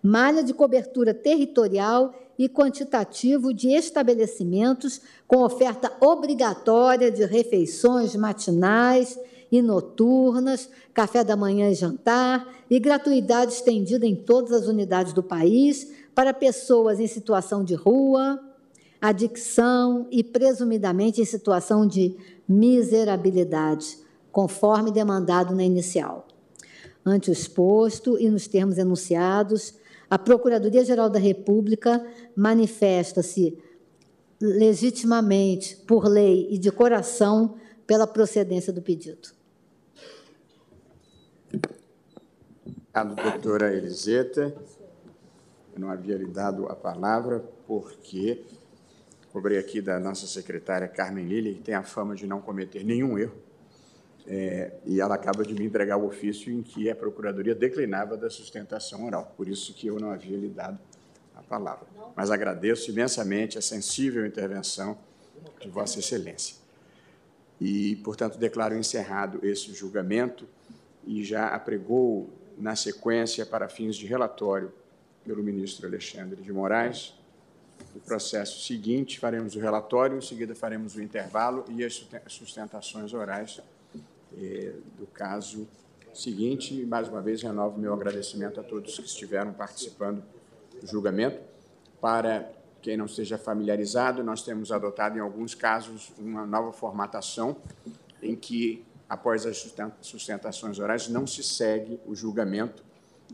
malha 0.02 0.44
de 0.44 0.52
cobertura 0.52 1.14
territorial 1.14 2.12
e 2.38 2.46
quantitativo 2.46 3.54
de 3.54 3.70
estabelecimentos 3.70 5.00
com 5.26 5.38
oferta 5.38 5.90
obrigatória 5.98 7.10
de 7.10 7.24
refeições 7.24 8.14
matinais 8.14 9.18
e 9.50 9.62
noturnas, 9.62 10.68
café 10.92 11.24
da 11.24 11.36
manhã 11.36 11.70
e 11.70 11.74
jantar, 11.74 12.46
e 12.70 12.78
gratuidade 12.78 13.52
estendida 13.52 14.06
em 14.06 14.14
todas 14.14 14.52
as 14.52 14.66
unidades 14.66 15.12
do 15.12 15.22
país 15.22 15.90
para 16.14 16.34
pessoas 16.34 17.00
em 17.00 17.06
situação 17.06 17.64
de 17.64 17.74
rua, 17.74 18.40
adicção 19.00 20.06
e 20.10 20.22
presumidamente 20.22 21.20
em 21.20 21.24
situação 21.24 21.86
de 21.86 22.16
miserabilidade, 22.48 23.98
conforme 24.32 24.90
demandado 24.90 25.54
na 25.54 25.62
inicial. 25.62 26.26
Ante 27.04 27.30
o 27.30 27.32
exposto 27.32 28.18
e 28.18 28.28
nos 28.28 28.46
termos 28.46 28.76
enunciados, 28.76 29.74
a 30.10 30.18
Procuradoria-Geral 30.18 31.08
da 31.08 31.18
República 31.18 32.04
manifesta-se 32.34 33.56
legitimamente, 34.40 35.76
por 35.86 36.06
lei 36.06 36.48
e 36.50 36.58
de 36.58 36.70
coração, 36.70 37.54
pela 37.86 38.06
procedência 38.06 38.72
do 38.72 38.82
pedido. 38.82 39.37
A 42.98 43.04
doutora 43.04 43.72
Eliseta, 43.72 44.52
eu 45.72 45.78
não 45.78 45.88
havia 45.88 46.16
lhe 46.16 46.26
dado 46.26 46.66
a 46.66 46.74
palavra 46.74 47.38
porque 47.64 48.42
cobrei 49.32 49.56
aqui 49.56 49.80
da 49.80 50.00
nossa 50.00 50.26
secretária 50.26 50.88
Carmen 50.88 51.24
Lili, 51.24 51.54
que 51.54 51.62
tem 51.62 51.76
a 51.76 51.84
fama 51.84 52.16
de 52.16 52.26
não 52.26 52.40
cometer 52.40 52.82
nenhum 52.82 53.16
erro, 53.16 53.36
é, 54.26 54.72
e 54.84 55.00
ela 55.00 55.14
acaba 55.14 55.44
de 55.44 55.54
me 55.54 55.64
entregar 55.64 55.96
o 55.96 56.08
ofício 56.08 56.52
em 56.52 56.60
que 56.60 56.90
a 56.90 56.96
Procuradoria 56.96 57.54
declinava 57.54 58.16
da 58.16 58.28
sustentação 58.28 59.06
oral, 59.06 59.32
por 59.36 59.46
isso 59.46 59.72
que 59.74 59.86
eu 59.86 60.00
não 60.00 60.10
havia 60.10 60.36
lhe 60.36 60.48
dado 60.48 60.80
a 61.36 61.42
palavra. 61.44 61.86
Mas 62.16 62.32
agradeço 62.32 62.90
imensamente 62.90 63.56
a 63.56 63.62
sensível 63.62 64.26
intervenção 64.26 64.98
de 65.60 65.68
Vossa 65.68 66.00
Excelência. 66.00 66.56
E, 67.60 67.94
portanto, 68.02 68.38
declaro 68.38 68.76
encerrado 68.76 69.38
esse 69.46 69.72
julgamento 69.72 70.48
e 71.06 71.22
já 71.22 71.46
apregou 71.46 72.36
na 72.58 72.74
sequência, 72.74 73.46
para 73.46 73.68
fins 73.68 73.96
de 73.96 74.06
relatório 74.06 74.72
pelo 75.24 75.42
ministro 75.42 75.86
Alexandre 75.86 76.42
de 76.42 76.52
Moraes. 76.52 77.14
No 77.94 78.00
processo 78.00 78.60
seguinte, 78.60 79.18
faremos 79.18 79.54
o 79.54 79.60
relatório, 79.60 80.18
em 80.18 80.20
seguida 80.20 80.54
faremos 80.54 80.96
o 80.96 81.02
intervalo 81.02 81.64
e 81.68 81.84
as 81.84 82.06
sustentações 82.28 83.12
orais 83.14 83.60
eh, 84.36 84.74
do 84.98 85.06
caso 85.06 85.68
seguinte. 86.12 86.84
Mais 86.86 87.08
uma 87.08 87.20
vez, 87.20 87.42
renovo 87.42 87.78
meu 87.78 87.94
agradecimento 87.94 88.58
a 88.58 88.62
todos 88.62 88.98
que 88.98 89.06
estiveram 89.06 89.52
participando 89.52 90.22
do 90.80 90.86
julgamento. 90.86 91.40
Para 92.00 92.50
quem 92.82 92.96
não 92.96 93.06
esteja 93.06 93.38
familiarizado, 93.38 94.22
nós 94.22 94.42
temos 94.42 94.72
adotado, 94.72 95.16
em 95.16 95.20
alguns 95.20 95.54
casos, 95.54 96.12
uma 96.18 96.46
nova 96.46 96.72
formatação 96.72 97.56
em 98.22 98.34
que 98.34 98.84
após 99.08 99.46
as 99.46 99.66
sustentações 100.00 100.78
orais, 100.78 101.08
não 101.08 101.26
se 101.26 101.42
segue 101.42 101.98
o 102.06 102.14
julgamento, 102.14 102.84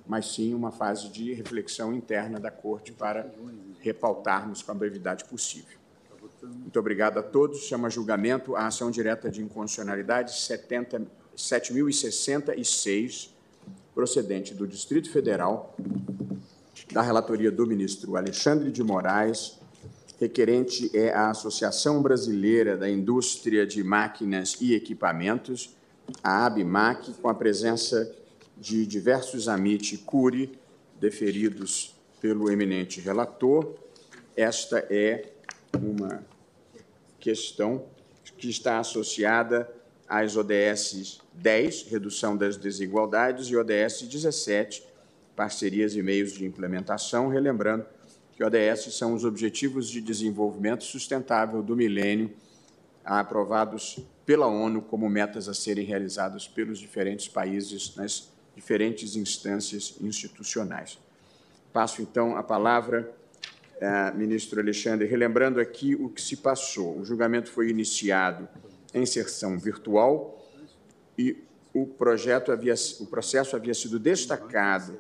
mas 0.07 0.33
sim 0.35 0.55
uma 0.55 0.71
fase 0.71 1.09
de 1.09 1.33
reflexão 1.33 1.93
interna 1.93 2.39
da 2.39 2.51
Corte 2.51 2.93
para 2.93 3.29
repautarmos 3.81 4.63
com 4.63 4.71
a 4.71 4.75
brevidade 4.75 5.25
possível. 5.25 5.79
Muito 6.43 6.79
obrigado 6.79 7.19
a 7.19 7.23
todos. 7.23 7.63
Chama 7.63 7.91
julgamento 7.91 8.57
a 8.57 8.67
ação 8.67 8.91
direta 8.91 9.31
de 9.31 9.43
inconstitucionalidade 9.43 10.33
7.066, 10.33 13.29
procedente 13.95 14.55
do 14.55 14.67
Distrito 14.67 15.11
Federal, 15.11 15.77
da 16.93 17.01
relatoria 17.03 17.51
do 17.51 17.67
ministro 17.67 18.17
Alexandre 18.17 18.71
de 18.71 18.83
Moraes, 18.83 19.59
requerente 20.19 20.91
é 20.97 21.13
a 21.13 21.31
Associação 21.31 22.03
Brasileira 22.03 22.77
da 22.77 22.89
Indústria 22.89 23.67
de 23.67 23.83
Máquinas 23.83 24.57
e 24.61 24.75
Equipamentos, 24.75 25.75
a 26.23 26.47
ABMAC, 26.47 27.15
com 27.15 27.29
a 27.29 27.35
presença 27.35 28.15
de 28.57 28.87
diversos 28.87 29.49
amite 29.49 29.99
curi 29.99 30.59
deferidos 31.01 31.95
pelo 32.21 32.51
eminente 32.51 33.01
relator. 33.01 33.75
Esta 34.37 34.79
é 34.91 35.31
uma 35.77 36.25
questão 37.19 37.85
que 38.39 38.49
está 38.49 38.79
associada 38.79 39.71
às 40.09 40.37
ODS 40.37 41.21
10, 41.33 41.85
redução 41.89 42.37
das 42.37 42.57
desigualdades, 42.57 43.49
e 43.49 43.57
ODS 43.57 44.03
17, 44.03 44.85
parcerias 45.35 45.97
e 45.97 46.03
meios 46.03 46.33
de 46.33 46.45
implementação, 46.45 47.29
relembrando 47.29 47.85
que 48.37 48.43
ODS 48.43 48.95
são 48.95 49.15
os 49.15 49.25
Objetivos 49.25 49.89
de 49.89 50.01
Desenvolvimento 50.01 50.85
Sustentável 50.85 51.63
do 51.63 51.77
Milênio, 51.77 52.33
aprovados 53.05 53.99
pela 54.27 54.47
ONU 54.47 54.83
como 54.83 55.09
metas 55.09 55.49
a 55.49 55.55
serem 55.55 55.85
realizadas 55.85 56.49
pelos 56.49 56.79
diferentes 56.79 57.29
países 57.29 57.95
nas 57.97 58.31
diferentes 58.55 59.17
instâncias 59.17 59.95
institucionais. 60.01 60.99
Passo, 61.73 62.01
então, 62.03 62.37
a 62.37 62.43
palavra 62.43 63.13
ao 63.81 64.17
ministro 64.17 64.61
Alexandre, 64.61 65.07
relembrando 65.07 65.61
aqui 65.61 65.95
o 65.95 66.09
que 66.09 66.23
se 66.23 66.37
passou. 66.37 66.99
O 66.99 67.05
julgamento 67.05 67.51
foi 67.51 67.69
iniciado 67.69 68.49
em 68.93 69.05
sessão 69.05 69.59
virtual 69.59 70.41
e 71.19 71.37
o 71.73 71.87
projeto 71.87 72.53
havia, 72.53 72.75
o 73.01 73.07
processo 73.07 73.57
havia 73.57 73.75
sido 73.75 73.99
destacado 73.99 74.97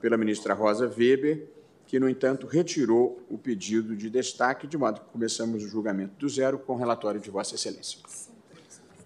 pela 0.00 0.16
ministra 0.16 0.52
Rosa 0.54 0.86
Weber, 0.86 1.48
que, 1.86 2.00
no 2.00 2.08
entanto, 2.08 2.46
retirou 2.46 3.22
o 3.30 3.38
pedido 3.38 3.96
de 3.96 4.10
destaque, 4.10 4.66
de 4.66 4.76
modo 4.76 5.00
que 5.00 5.06
começamos 5.12 5.62
o 5.62 5.68
julgamento 5.68 6.14
do 6.18 6.28
zero 6.28 6.58
com 6.58 6.74
o 6.74 6.76
relatório 6.76 7.20
de 7.20 7.30
Vossa 7.30 7.54
Excelência. 7.54 8.00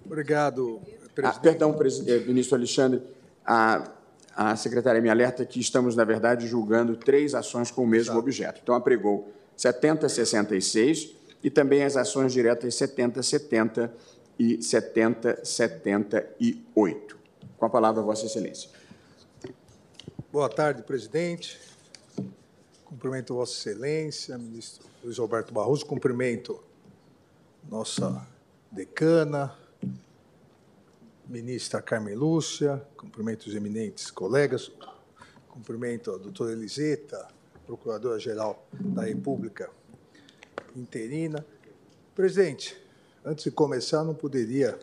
Obrigado, 0.05 0.81
presidente. 1.15 1.39
Ah, 1.39 1.41
perdão, 1.41 1.73
presidente, 1.75 2.27
ministro 2.27 2.57
Alexandre, 2.57 3.03
a, 3.45 3.93
a 4.35 4.57
secretária 4.57 5.01
me 5.01 5.11
alerta 5.11 5.45
que 5.45 5.61
estamos, 5.61 5.95
na 5.95 6.05
verdade, 6.05 6.47
julgando 6.47 6.97
três 6.97 7.35
ações 7.35 7.71
com 7.71 7.85
o 7.85 7.87
mesmo 7.87 8.13
Exato. 8.13 8.19
objeto. 8.19 8.61
Então, 8.63 8.75
apregou 8.75 9.31
7066 9.57 11.15
e 11.45 11.51
também 11.51 11.85
as 11.85 11.97
ações 11.97 12.33
diretas 12.33 12.75
7070 12.75 13.93
e 14.39 14.63
7078. 14.63 17.19
Com 17.59 17.67
a 17.67 17.71
palavra, 17.71 18.01
Vossa 18.01 18.25
Excelência. 18.25 18.71
Boa 20.33 20.49
tarde, 20.49 20.83
presidente. 20.83 21.70
Cumprimento 22.91 23.35
Vossa 23.35 23.53
Excelência, 23.53 24.37
ministro 24.37 24.85
Luiz 25.05 25.17
Roberto 25.17 25.55
Barroso. 25.55 25.87
Cumprimento 25.87 26.61
nossa 27.71 28.27
decana, 28.69 29.57
ministra 31.25 31.81
Carmen 31.81 32.17
Lúcia. 32.17 32.85
Cumprimento 32.97 33.47
os 33.47 33.55
eminentes 33.55 34.11
colegas. 34.11 34.73
Cumprimento 35.49 36.11
a 36.11 36.19
doutora 36.19 36.51
Eliseta, 36.51 37.29
Procuradora-Geral 37.65 38.67
da 38.73 39.03
República 39.03 39.71
interina. 40.75 41.47
Presidente, 42.13 42.77
antes 43.25 43.45
de 43.45 43.53
começar, 43.53 44.03
não 44.03 44.15
poderia 44.15 44.77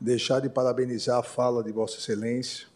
deixar 0.00 0.38
de 0.38 0.48
parabenizar 0.48 1.18
a 1.18 1.24
fala 1.24 1.64
de 1.64 1.72
Vossa 1.72 1.98
Excelência 1.98 2.68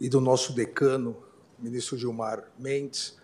e 0.00 0.08
do 0.08 0.20
nosso 0.20 0.52
decano, 0.52 1.16
ministro 1.58 1.98
Gilmar 1.98 2.48
Mendes, 2.56 3.20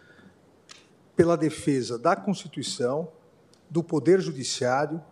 pela 1.19 1.37
defesa 1.37 1.99
da 1.99 2.15
Constituição, 2.15 3.11
do 3.69 3.83
Poder 3.83 4.21
Judiciário 4.21 5.03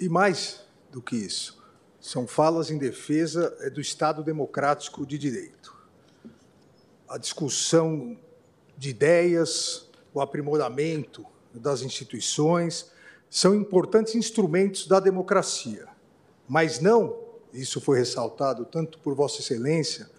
e, 0.00 0.08
mais 0.08 0.64
do 0.90 1.00
que 1.00 1.14
isso, 1.14 1.62
são 2.00 2.26
falas 2.26 2.72
em 2.72 2.76
defesa 2.76 3.56
é, 3.60 3.70
do 3.70 3.80
Estado 3.80 4.24
Democrático 4.24 5.06
de 5.06 5.16
Direito. 5.16 5.76
A 7.08 7.18
discussão 7.18 8.18
de 8.76 8.90
ideias, 8.90 9.88
o 10.12 10.20
aprimoramento 10.20 11.24
das 11.54 11.82
instituições 11.82 12.90
são 13.30 13.54
importantes 13.54 14.16
instrumentos 14.16 14.88
da 14.88 14.98
democracia, 14.98 15.86
mas 16.48 16.80
não, 16.80 17.16
isso 17.52 17.80
foi 17.80 18.00
ressaltado 18.00 18.64
tanto 18.64 18.98
por 18.98 19.14
Vossa 19.14 19.40
Excelência 19.40 20.10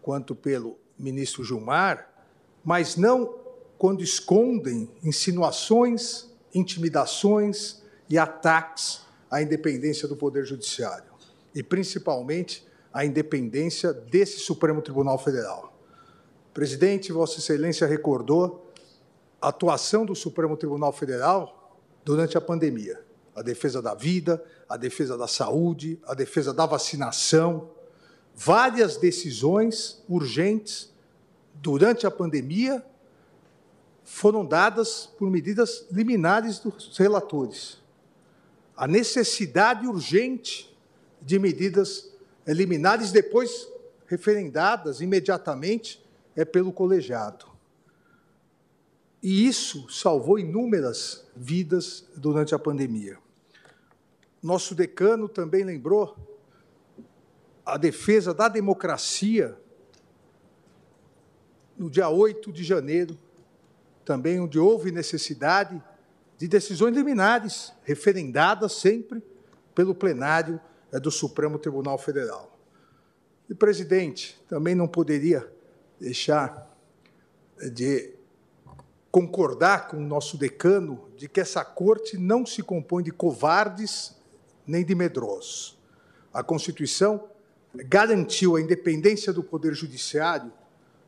quanto 0.00 0.36
pelo 0.36 0.78
ministro 0.96 1.42
Gilmar, 1.42 2.08
mas 2.62 2.94
não 2.94 3.39
quando 3.80 4.02
escondem 4.02 4.90
insinuações, 5.02 6.26
intimidações 6.54 7.80
e 8.10 8.18
ataques 8.18 9.00
à 9.30 9.40
independência 9.40 10.06
do 10.06 10.14
Poder 10.14 10.44
Judiciário, 10.44 11.10
e 11.54 11.62
principalmente 11.62 12.62
à 12.92 13.06
independência 13.06 13.94
desse 13.94 14.38
Supremo 14.38 14.82
Tribunal 14.82 15.16
Federal. 15.16 15.74
Presidente, 16.52 17.10
Vossa 17.10 17.38
Excelência 17.38 17.86
recordou 17.86 18.70
a 19.40 19.48
atuação 19.48 20.04
do 20.04 20.14
Supremo 20.14 20.58
Tribunal 20.58 20.92
Federal 20.92 21.80
durante 22.04 22.36
a 22.36 22.40
pandemia. 22.40 23.02
A 23.34 23.40
defesa 23.40 23.80
da 23.80 23.94
vida, 23.94 24.44
a 24.68 24.76
defesa 24.76 25.16
da 25.16 25.26
saúde, 25.26 25.98
a 26.04 26.12
defesa 26.12 26.52
da 26.52 26.66
vacinação. 26.66 27.70
Várias 28.36 28.98
decisões 28.98 30.04
urgentes 30.06 30.92
durante 31.54 32.06
a 32.06 32.10
pandemia 32.10 32.84
foram 34.12 34.44
dadas 34.44 35.06
por 35.06 35.30
medidas 35.30 35.86
liminares 35.90 36.58
dos 36.58 36.98
relatores. 36.98 37.78
A 38.76 38.86
necessidade 38.88 39.86
urgente 39.86 40.76
de 41.22 41.38
medidas 41.38 42.10
liminares, 42.44 43.12
depois 43.12 43.68
referendadas 44.08 45.00
imediatamente 45.00 46.04
é 46.34 46.44
pelo 46.44 46.72
colegiado. 46.72 47.46
E 49.22 49.46
isso 49.46 49.88
salvou 49.88 50.40
inúmeras 50.40 51.24
vidas 51.36 52.04
durante 52.16 52.52
a 52.52 52.58
pandemia. 52.58 53.16
Nosso 54.42 54.74
decano 54.74 55.28
também 55.28 55.62
lembrou 55.62 56.16
a 57.64 57.76
defesa 57.76 58.34
da 58.34 58.48
democracia 58.48 59.56
no 61.78 61.88
dia 61.88 62.08
8 62.08 62.52
de 62.52 62.64
janeiro 62.64 63.16
também 64.10 64.40
onde 64.40 64.58
houve 64.58 64.90
necessidade 64.90 65.80
de 66.36 66.48
decisões 66.48 66.96
liminares, 66.96 67.72
referendadas 67.84 68.72
sempre 68.72 69.22
pelo 69.72 69.94
plenário 69.94 70.60
é, 70.90 70.98
do 70.98 71.12
Supremo 71.12 71.60
Tribunal 71.60 71.96
Federal. 71.96 72.58
E, 73.48 73.54
presidente, 73.54 74.36
também 74.48 74.74
não 74.74 74.88
poderia 74.88 75.48
deixar 76.00 76.76
é, 77.60 77.68
de 77.68 78.12
concordar 79.12 79.86
com 79.86 79.98
o 79.98 80.00
nosso 80.00 80.36
decano 80.36 81.08
de 81.16 81.28
que 81.28 81.38
essa 81.38 81.64
corte 81.64 82.18
não 82.18 82.44
se 82.44 82.64
compõe 82.64 83.04
de 83.04 83.12
covardes 83.12 84.16
nem 84.66 84.84
de 84.84 84.92
medrosos. 84.92 85.78
A 86.34 86.42
Constituição 86.42 87.28
garantiu 87.72 88.56
a 88.56 88.60
independência 88.60 89.32
do 89.32 89.44
Poder 89.44 89.72
Judiciário, 89.72 90.52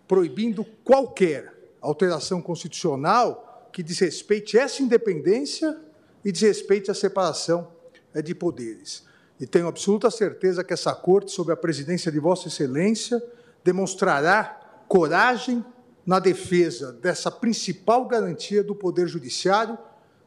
proibindo 0.07 0.65
qualquer 0.85 1.62
alteração 1.83 2.41
constitucional 2.41 3.69
que 3.73 3.83
desrespeite 3.83 4.57
essa 4.57 4.83
independência 4.83 5.77
e 6.25 6.31
desrespeite 6.31 6.91
a 6.91 6.95
separação 6.95 7.69
é, 8.15 8.23
de 8.23 8.35
poderes. 8.35 9.05
E 9.41 9.47
tenho 9.47 9.67
absoluta 9.67 10.11
certeza 10.11 10.63
que 10.63 10.73
essa 10.73 10.95
Corte, 10.95 11.33
sob 11.33 11.53
a 11.53 11.57
presidência 11.57 12.13
de 12.13 12.21
Vossa 12.21 12.47
Excelência, 12.47 13.21
demonstrará 13.65 14.85
coragem 14.87 15.65
na 16.07 16.21
defesa 16.21 16.93
dessa 16.93 17.31
principal 17.31 18.07
garantia 18.07 18.63
do 18.63 18.75
Poder 18.75 19.09
Judiciário, 19.09 19.77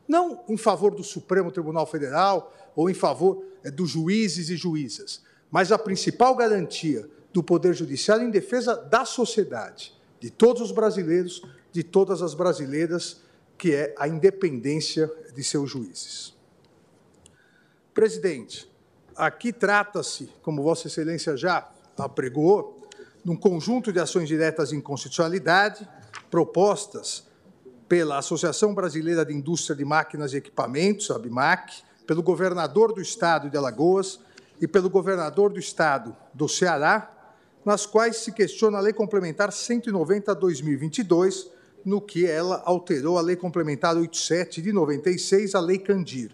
não 0.07 0.43
em 0.49 0.57
favor 0.57 0.93
do 0.93 1.03
Supremo 1.03 1.51
Tribunal 1.51 1.85
Federal 1.85 2.53
ou 2.75 2.89
em 2.89 2.93
favor 2.93 3.45
é, 3.63 3.71
dos 3.71 3.91
juízes 3.91 4.49
e 4.49 4.57
juízas, 4.57 5.21
mas 5.49 5.71
a 5.71 5.77
principal 5.77 6.35
garantia 6.35 7.09
do 7.31 7.41
Poder 7.41 7.73
Judiciário 7.73 8.25
em 8.25 8.31
defesa 8.31 8.75
da 8.75 9.05
sociedade 9.05 9.94
de 10.25 10.31
todos 10.31 10.59
os 10.59 10.71
brasileiros, 10.71 11.43
de 11.71 11.83
todas 11.83 12.23
as 12.23 12.33
brasileiras, 12.33 13.21
que 13.59 13.75
é 13.75 13.93
a 13.95 14.07
independência 14.07 15.07
de 15.35 15.43
seus 15.43 15.69
juízes. 15.69 16.33
Presidente, 17.93 18.67
aqui 19.15 19.53
trata-se, 19.53 20.27
como 20.41 20.63
Vossa 20.63 20.87
Excelência 20.87 21.37
já 21.37 21.69
apregou, 21.95 22.89
de 23.23 23.29
um 23.29 23.35
conjunto 23.35 23.93
de 23.93 23.99
ações 23.99 24.27
diretas 24.27 24.69
de 24.69 24.75
inconstitucionalidade 24.75 25.87
propostas 26.31 27.27
pela 27.87 28.17
Associação 28.17 28.73
Brasileira 28.73 29.23
de 29.23 29.31
Indústria 29.31 29.75
de 29.75 29.85
Máquinas 29.85 30.33
e 30.33 30.37
Equipamentos, 30.37 31.11
ABMAC, 31.11 31.83
pelo 32.07 32.23
governador 32.23 32.91
do 32.95 32.99
Estado 32.99 33.47
de 33.47 33.55
Alagoas 33.57 34.19
e 34.59 34.67
pelo 34.67 34.89
governador 34.89 35.53
do 35.53 35.59
Estado 35.59 36.17
do 36.33 36.49
Ceará, 36.49 37.14
nas 37.65 37.85
quais 37.85 38.15
se 38.17 38.31
questiona 38.31 38.77
a 38.77 38.81
Lei 38.81 38.93
Complementar 38.93 39.49
190/2022, 39.49 41.47
no 41.83 41.99
que 41.99 42.25
ela 42.25 42.63
alterou 42.65 43.17
a 43.17 43.21
Lei 43.21 43.35
Complementar 43.35 43.97
87 43.97 44.61
de 44.61 44.71
96, 44.71 45.55
a 45.55 45.59
Lei 45.59 45.79
Candir, 45.79 46.31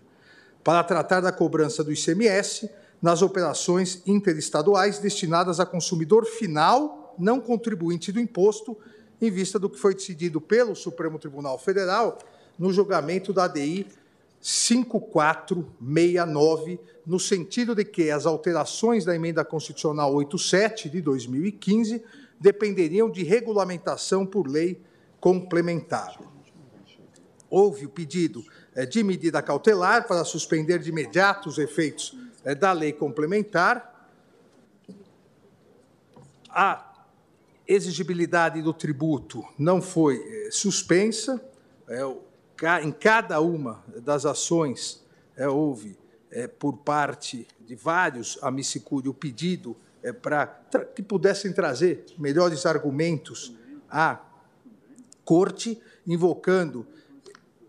para 0.63 0.83
tratar 0.83 1.21
da 1.21 1.31
cobrança 1.31 1.83
do 1.83 1.91
ICMS 1.91 2.69
nas 3.01 3.21
operações 3.21 4.01
interestaduais 4.05 4.99
destinadas 4.99 5.59
a 5.59 5.65
consumidor 5.65 6.25
final 6.25 7.15
não 7.17 7.39
contribuinte 7.39 8.11
do 8.11 8.19
imposto, 8.19 8.77
em 9.21 9.31
vista 9.31 9.57
do 9.59 9.69
que 9.69 9.79
foi 9.79 9.93
decidido 9.93 10.41
pelo 10.41 10.75
Supremo 10.75 11.19
Tribunal 11.19 11.57
Federal 11.57 12.19
no 12.57 12.73
julgamento 12.73 13.33
da 13.33 13.45
ADI 13.45 13.87
5469, 14.39 16.79
no 17.05 17.19
sentido 17.19 17.73
de 17.73 17.83
que 17.83 18.11
as 18.11 18.25
alterações 18.25 19.05
da 19.05 19.15
emenda 19.15 19.43
constitucional 19.43 20.13
87 20.13 20.89
de 20.89 21.01
2015 21.01 22.03
dependeriam 22.39 23.09
de 23.09 23.23
regulamentação 23.23 24.25
por 24.25 24.47
lei 24.47 24.81
complementar. 25.19 26.19
Houve 27.49 27.85
o 27.85 27.89
pedido 27.89 28.43
eh, 28.73 28.85
de 28.85 29.03
medida 29.03 29.41
cautelar 29.41 30.07
para 30.07 30.23
suspender 30.23 30.79
de 30.79 30.89
imediato 30.89 31.49
os 31.49 31.57
efeitos 31.57 32.17
eh, 32.43 32.55
da 32.55 32.71
lei 32.71 32.93
complementar. 32.93 34.09
A 36.49 37.05
exigibilidade 37.67 38.61
do 38.61 38.73
tributo 38.73 39.43
não 39.57 39.81
foi 39.81 40.15
eh, 40.17 40.49
suspensa. 40.51 41.43
Em 42.83 42.91
cada 42.91 43.41
uma 43.41 43.83
das 43.97 44.25
ações 44.25 45.03
houve, 45.37 45.97
por 46.59 46.77
parte 46.77 47.47
de 47.59 47.75
vários 47.75 48.37
amicicúri, 48.41 49.09
o 49.09 49.13
pedido 49.13 49.75
para 50.21 50.45
que 50.95 51.03
pudessem 51.03 51.53
trazer 51.53 52.05
melhores 52.17 52.65
argumentos 52.65 53.53
à 53.89 54.19
corte, 55.23 55.81
invocando 56.07 56.87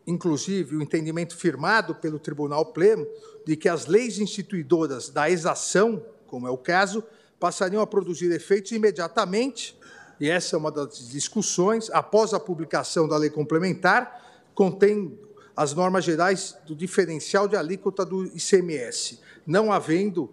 inclusive, 0.06 0.76
o 0.76 0.82
entendimento 0.82 1.36
firmado 1.36 1.94
pelo 1.94 2.18
Tribunal 2.18 2.66
Pleno 2.66 3.06
de 3.46 3.56
que 3.56 3.68
as 3.68 3.86
leis 3.86 4.18
instituidoras 4.18 5.08
da 5.08 5.30
exação, 5.30 6.04
como 6.26 6.46
é 6.46 6.50
o 6.50 6.58
caso, 6.58 7.04
passariam 7.38 7.82
a 7.82 7.86
produzir 7.86 8.30
efeitos 8.30 8.72
imediatamente, 8.72 9.78
e 10.20 10.28
essa 10.28 10.56
é 10.56 10.58
uma 10.58 10.70
das 10.70 11.08
discussões, 11.08 11.90
após 11.90 12.32
a 12.32 12.40
publicação 12.40 13.08
da 13.08 13.16
lei 13.16 13.30
complementar, 13.30 14.50
contém 14.54 15.18
as 15.56 15.74
normas 15.74 16.04
gerais 16.04 16.56
do 16.66 16.74
diferencial 16.74 17.46
de 17.46 17.56
alíquota 17.56 18.04
do 18.04 18.24
ICMS, 18.24 19.20
não 19.46 19.72
havendo, 19.72 20.32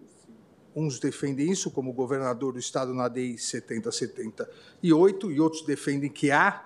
uns 0.76 1.00
defendem 1.00 1.52
isso, 1.52 1.72
como 1.72 1.92
o 1.92 1.94
governador 1.94 2.54
do 2.54 2.60
Estado 2.60 2.94
na 2.94 3.08
DEI 3.08 3.38
7078, 3.38 5.32
e 5.32 5.40
outros 5.40 5.66
defendem 5.66 6.10
que 6.10 6.32
há 6.32 6.66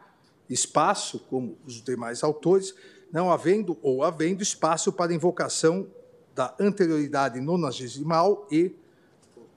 espaço, 0.49 1.19
como 1.29 1.57
os 1.65 1.81
demais 1.81 2.23
autores, 2.23 2.75
não 3.11 3.31
havendo 3.31 3.77
ou 3.81 4.03
havendo 4.03 4.41
espaço 4.41 4.91
para 4.91 5.13
invocação 5.13 5.87
da 6.35 6.55
anterioridade 6.59 7.39
nonagesimal 7.39 8.47
e 8.51 8.75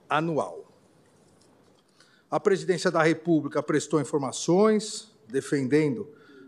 anual. 0.09 0.65
A 2.29 2.39
Presidência 2.39 2.91
da 2.91 3.01
República 3.01 3.63
prestou 3.63 4.01
informações 4.01 5.11
defendendo 5.27 6.07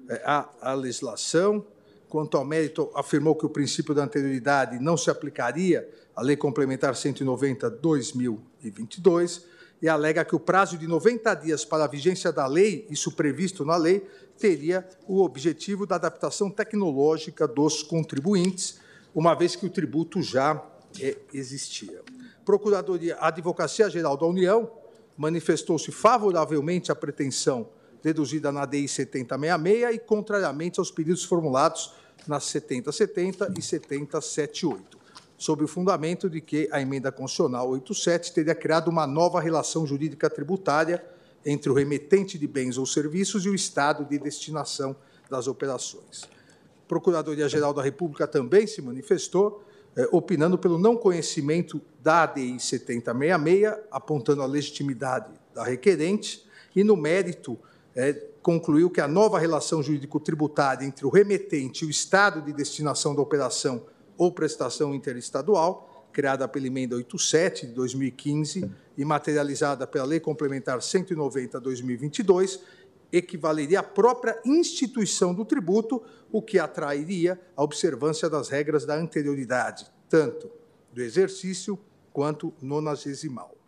é, 0.10 0.22
a, 0.26 0.50
a 0.62 0.74
legislação. 0.74 1.66
Quanto 2.10 2.38
ao 2.38 2.44
mérito, 2.44 2.90
afirmou 2.96 3.36
que 3.36 3.46
o 3.46 3.50
princípio 3.50 3.94
da 3.94 4.04
anterioridade 4.04 4.80
não 4.80 4.98
se 4.98 5.12
aplicaria 5.12 5.88
à 6.16 6.24
Lei 6.24 6.36
Complementar 6.36 6.96
190-2022 6.96 9.44
e 9.82 9.88
alega 9.88 10.26
que 10.26 10.36
o 10.36 10.40
prazo 10.40 10.78
de 10.78 10.86
90 10.88 11.34
dias 11.36 11.64
para 11.64 11.86
a 11.86 11.88
vigência 11.88 12.34
da 12.34 12.48
lei, 12.48 12.88
isso 12.90 13.12
previsto 13.12 13.64
na 13.64 13.78
lei, 13.78 14.06
teria 14.38 14.86
o 15.08 15.22
objetivo 15.22 15.86
da 15.86 15.96
adaptação 15.96 16.50
tecnológica 16.50 17.48
dos 17.48 17.84
contribuintes, 17.84 18.80
uma 19.14 19.36
vez 19.36 19.56
que 19.56 19.66
o 19.66 19.70
tributo 19.70 20.22
já 20.22 20.62
é, 21.00 21.16
existia. 21.34 22.02
Procuradoria, 22.44 23.16
a 23.18 23.28
Advocacia 23.28 23.90
Geral 23.90 24.18
da 24.18 24.26
União 24.26 24.70
manifestou-se 25.16 25.90
favoravelmente 25.92 26.92
à 26.92 26.96
pretensão 26.96 27.70
deduzida 28.02 28.52
na 28.52 28.66
DI 28.66 28.88
7066 28.88 29.96
e 29.96 30.00
contrariamente 30.00 30.80
aos 30.80 30.92
pedidos 30.92 31.24
formulados 31.24 31.94
nas 32.28 32.46
7070 32.46 33.54
e 33.58 33.62
7078, 33.62 34.98
sob 35.38 35.64
o 35.64 35.68
fundamento 35.68 36.30
de 36.30 36.42
que 36.42 36.70
a 36.72 36.82
emenda 36.82 37.12
constitucional 37.12 37.70
87 37.70 38.34
teria 38.34 38.56
criado 38.56 38.90
uma 38.90 39.08
nova 39.08 39.40
relação 39.40 39.86
jurídica 39.86 40.30
tributária 40.30 41.04
entre 41.46 41.70
o 41.70 41.74
remetente 41.74 42.38
de 42.38 42.48
bens 42.48 42.78
ou 42.78 42.86
serviços 42.86 43.46
e 43.46 43.50
o 43.50 43.56
estado 43.56 44.06
de 44.06 44.20
destinação 44.20 44.96
das 45.30 45.48
operações. 45.48 46.24
A 46.24 46.88
Procuradoria-Geral 46.88 47.74
da 47.74 47.82
República 47.82 48.28
também 48.28 48.68
se 48.68 48.82
manifestou, 48.82 49.64
eh, 49.96 50.08
opinando 50.12 50.58
pelo 50.58 50.78
não 50.78 50.98
conhecimento 50.98 51.82
da 52.02 52.24
ADI 52.24 52.60
7066, 52.60 53.74
apontando 53.90 54.42
a 54.42 54.46
legitimidade 54.46 55.32
da 55.54 55.64
requerente, 55.64 56.48
e, 56.76 56.84
no 56.84 56.96
mérito, 56.96 57.58
eh, 57.96 58.14
concluiu 58.42 58.90
que 58.90 59.02
a 59.02 59.08
nova 59.08 59.40
relação 59.40 59.82
jurídico-tributária 59.84 60.86
entre 60.86 61.06
o 61.06 61.10
remetente 61.10 61.84
e 61.84 61.88
o 61.88 61.92
estado 61.92 62.42
de 62.42 62.54
destinação 62.54 63.16
da 63.16 63.22
operação 63.22 63.86
ou 64.18 64.32
prestação 64.32 64.94
interestadual 64.94 65.90
criada 66.12 66.48
pela 66.48 66.68
Emenda 66.68 66.96
87 66.96 67.68
de 67.68 67.74
2015 67.74 68.70
e 68.98 69.06
materializada 69.06 69.88
pela 69.88 70.06
Lei 70.06 70.20
Complementar 70.20 70.80
190/2022, 70.80 72.60
equivaleria 73.12 73.80
à 73.80 73.84
própria 73.84 74.40
instituição 74.46 75.34
do 75.34 75.46
tributo, 75.46 76.02
o 76.32 76.42
que 76.42 76.60
atrairia 76.60 77.40
a 77.56 77.64
observância 77.64 78.30
das 78.30 78.50
regras 78.50 78.86
da 78.86 78.96
anterioridade, 78.96 79.88
tanto 80.10 80.50
do 80.94 81.02
exercício 81.02 81.80
quanto 82.12 82.54
nonagesimal. 82.62 83.59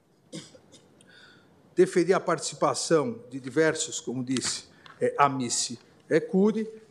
Deferia 1.75 2.17
a 2.17 2.19
participação 2.19 3.19
de 3.29 3.39
diversos, 3.39 3.99
como 3.99 4.23
disse, 4.23 4.65
é, 4.99 5.13
amici 5.17 5.79
é 6.11 6.21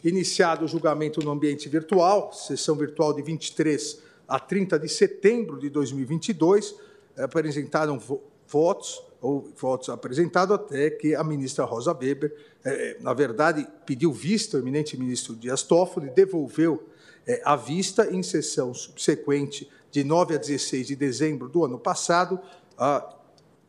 iniciado 0.02 0.65
o 0.65 0.69
julgamento 0.69 1.20
no 1.23 1.31
ambiente 1.31 1.69
virtual, 1.69 2.32
sessão 2.32 2.74
virtual 2.74 3.12
de 3.12 3.20
23 3.20 4.01
a 4.27 4.40
30 4.40 4.78
de 4.78 4.89
setembro 4.89 5.59
de 5.59 5.69
2022, 5.69 6.74
eh, 7.16 7.24
apresentaram 7.24 8.01
votos, 8.48 9.02
ou 9.20 9.52
votos 9.55 9.90
apresentados 9.90 10.55
até 10.55 10.89
que 10.89 11.15
a 11.15 11.23
ministra 11.23 11.66
Rosa 11.66 11.93
Weber, 11.93 12.35
eh, 12.65 12.97
na 13.01 13.12
verdade, 13.12 13.69
pediu 13.85 14.11
vista 14.11 14.57
ao 14.57 14.62
eminente 14.62 14.97
ministro 14.97 15.36
Dias 15.36 15.62
Toffoli, 15.62 16.09
devolveu 16.09 16.89
eh, 17.27 17.43
a 17.44 17.57
vista 17.57 18.11
em 18.11 18.23
sessão 18.23 18.73
subsequente 18.73 19.69
de 19.90 20.02
9 20.02 20.36
a 20.36 20.39
16 20.39 20.86
de 20.86 20.97
dezembro 20.97 21.47
do 21.47 21.62
ano 21.62 21.78
passado, 21.78 22.40
a 22.78 23.16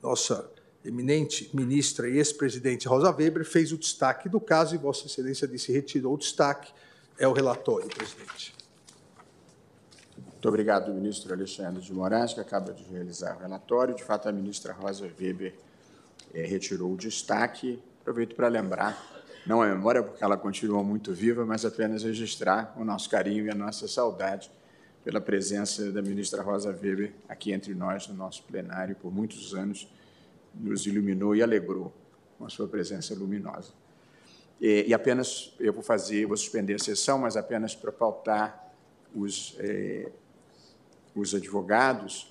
nossa 0.01 0.49
eminente 0.83 1.49
ministra 1.53 2.09
e 2.09 2.17
ex-presidente 2.17 2.87
Rosa 2.87 3.11
Weber 3.11 3.45
fez 3.45 3.71
o 3.71 3.77
destaque 3.77 4.27
do 4.27 4.39
caso 4.39 4.75
e 4.75 4.77
Vossa 4.77 5.05
Excelência 5.05 5.47
disse 5.47 5.71
retirou 5.71 6.15
o 6.15 6.17
destaque. 6.17 6.73
É 7.19 7.27
o 7.27 7.33
relatório, 7.33 7.87
presidente. 7.87 8.55
Muito 10.17 10.49
obrigado, 10.49 10.91
ministro 10.91 11.31
Alexandre 11.31 11.83
de 11.83 11.93
Moraes, 11.93 12.33
que 12.33 12.39
acaba 12.39 12.73
de 12.73 12.83
realizar 12.85 13.37
o 13.37 13.39
relatório. 13.39 13.93
De 13.93 14.03
fato, 14.03 14.27
a 14.27 14.31
ministra 14.31 14.73
Rosa 14.73 15.03
Weber 15.19 15.53
é, 16.33 16.43
retirou 16.47 16.93
o 16.93 16.97
destaque. 16.97 17.79
Aproveito 18.01 18.35
para 18.35 18.47
lembrar, 18.47 18.97
não 19.45 19.61
a 19.61 19.67
memória, 19.67 20.01
porque 20.01 20.23
ela 20.23 20.35
continua 20.35 20.83
muito 20.83 21.13
viva, 21.13 21.45
mas 21.45 21.63
apenas 21.63 22.01
registrar 22.01 22.73
o 22.75 22.83
nosso 22.83 23.07
carinho 23.07 23.45
e 23.45 23.51
a 23.51 23.55
nossa 23.55 23.87
saudade 23.87 24.49
pela 25.03 25.21
presença 25.21 25.91
da 25.91 26.01
ministra 26.01 26.41
Rosa 26.41 26.69
Weber 26.69 27.13
aqui 27.29 27.51
entre 27.51 27.75
nós, 27.75 28.07
no 28.07 28.15
nosso 28.15 28.41
plenário, 28.43 28.95
por 28.95 29.13
muitos 29.13 29.53
anos, 29.53 29.87
nos 30.53 30.86
iluminou 30.86 31.36
e 31.36 31.41
alegrou 31.41 31.94
com 32.38 32.45
a 32.45 32.49
sua 32.49 32.68
presença 32.68 33.14
luminosa. 33.14 33.73
E, 34.60 34.86
e 34.88 34.94
apenas, 34.94 35.53
eu 35.60 35.73
vou 35.73 35.84
fazer, 35.84 36.26
vou 36.26 36.38
suspender 36.38 36.76
a 36.76 36.80
sessão, 36.80 37.19
mas 37.19 37.36
apenas 37.36 37.76
para 37.76 37.91
pautar 37.91 38.72
os 39.14 39.56
é, 39.60 40.11
os 41.15 41.36
advogados, 41.36 42.28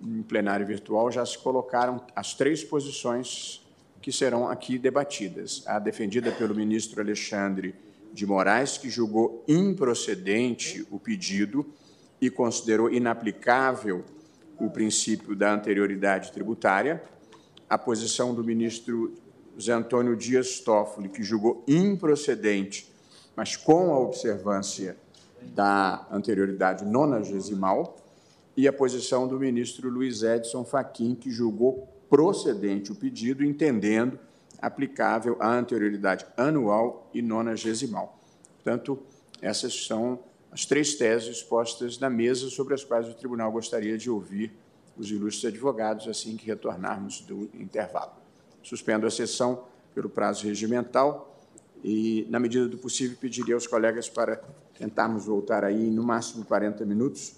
em 0.00 0.22
plenário 0.22 0.66
virtual, 0.66 1.10
já 1.10 1.24
se 1.24 1.38
colocaram 1.38 2.04
as 2.14 2.34
três 2.34 2.64
posições 2.64 3.64
que 4.00 4.10
serão 4.10 4.48
aqui 4.48 4.78
debatidas. 4.78 5.62
A 5.66 5.78
defendida 5.78 6.32
pelo 6.32 6.54
ministro 6.54 7.00
Alexandre 7.00 7.74
de 8.12 8.26
Moraes, 8.26 8.76
que 8.76 8.90
julgou 8.90 9.44
improcedente 9.46 10.86
o 10.90 10.98
pedido 10.98 11.66
e 12.20 12.30
considerou 12.30 12.92
inaplicável 12.92 14.04
o 14.58 14.70
princípio 14.70 15.34
da 15.34 15.52
anterioridade 15.52 16.32
tributária. 16.32 17.02
A 17.72 17.78
posição 17.78 18.34
do 18.34 18.44
ministro 18.44 19.14
José 19.56 19.72
Antônio 19.72 20.14
Dias 20.14 20.60
Toffoli, 20.60 21.08
que 21.08 21.22
julgou 21.22 21.64
improcedente, 21.66 22.92
mas 23.34 23.56
com 23.56 23.94
a 23.94 23.98
observância 23.98 24.94
da 25.40 26.06
anterioridade 26.12 26.84
nonagesimal 26.84 27.96
e 28.54 28.68
a 28.68 28.72
posição 28.74 29.26
do 29.26 29.40
ministro 29.40 29.88
Luiz 29.88 30.22
Edson 30.22 30.66
Fachin, 30.66 31.14
que 31.14 31.30
julgou 31.30 31.88
procedente 32.10 32.92
o 32.92 32.94
pedido, 32.94 33.42
entendendo 33.42 34.18
aplicável 34.60 35.38
a 35.40 35.50
anterioridade 35.50 36.26
anual 36.36 37.08
e 37.14 37.22
nonagesimal. 37.22 38.20
Portanto, 38.56 38.98
essas 39.40 39.86
são 39.86 40.18
as 40.50 40.66
três 40.66 40.96
teses 40.96 41.42
postas 41.42 41.98
na 41.98 42.10
mesa 42.10 42.50
sobre 42.50 42.74
as 42.74 42.84
quais 42.84 43.08
o 43.08 43.14
tribunal 43.14 43.50
gostaria 43.50 43.96
de 43.96 44.10
ouvir 44.10 44.52
os 44.96 45.10
ilustres 45.10 45.52
advogados 45.52 46.08
assim 46.08 46.36
que 46.36 46.46
retornarmos 46.46 47.20
do 47.20 47.50
intervalo. 47.54 48.12
suspendo 48.62 49.06
a 49.06 49.10
sessão 49.10 49.64
pelo 49.94 50.08
prazo 50.08 50.44
regimental 50.44 51.36
e, 51.82 52.26
na 52.30 52.38
medida 52.38 52.68
do 52.68 52.78
possível, 52.78 53.16
pediria 53.20 53.54
aos 53.54 53.66
colegas 53.66 54.08
para 54.08 54.40
tentarmos 54.78 55.24
voltar 55.24 55.64
aí 55.64 55.90
no 55.90 56.02
máximo 56.02 56.44
40 56.44 56.84
minutos 56.84 57.34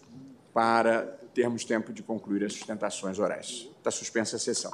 para 0.52 1.02
termos 1.34 1.64
tempo 1.64 1.92
de 1.92 2.02
concluir 2.02 2.44
as 2.44 2.52
sustentações 2.52 3.18
orais. 3.18 3.68
Está 3.78 3.90
suspensa 3.90 4.36
a 4.36 4.38
sessão. 4.38 4.72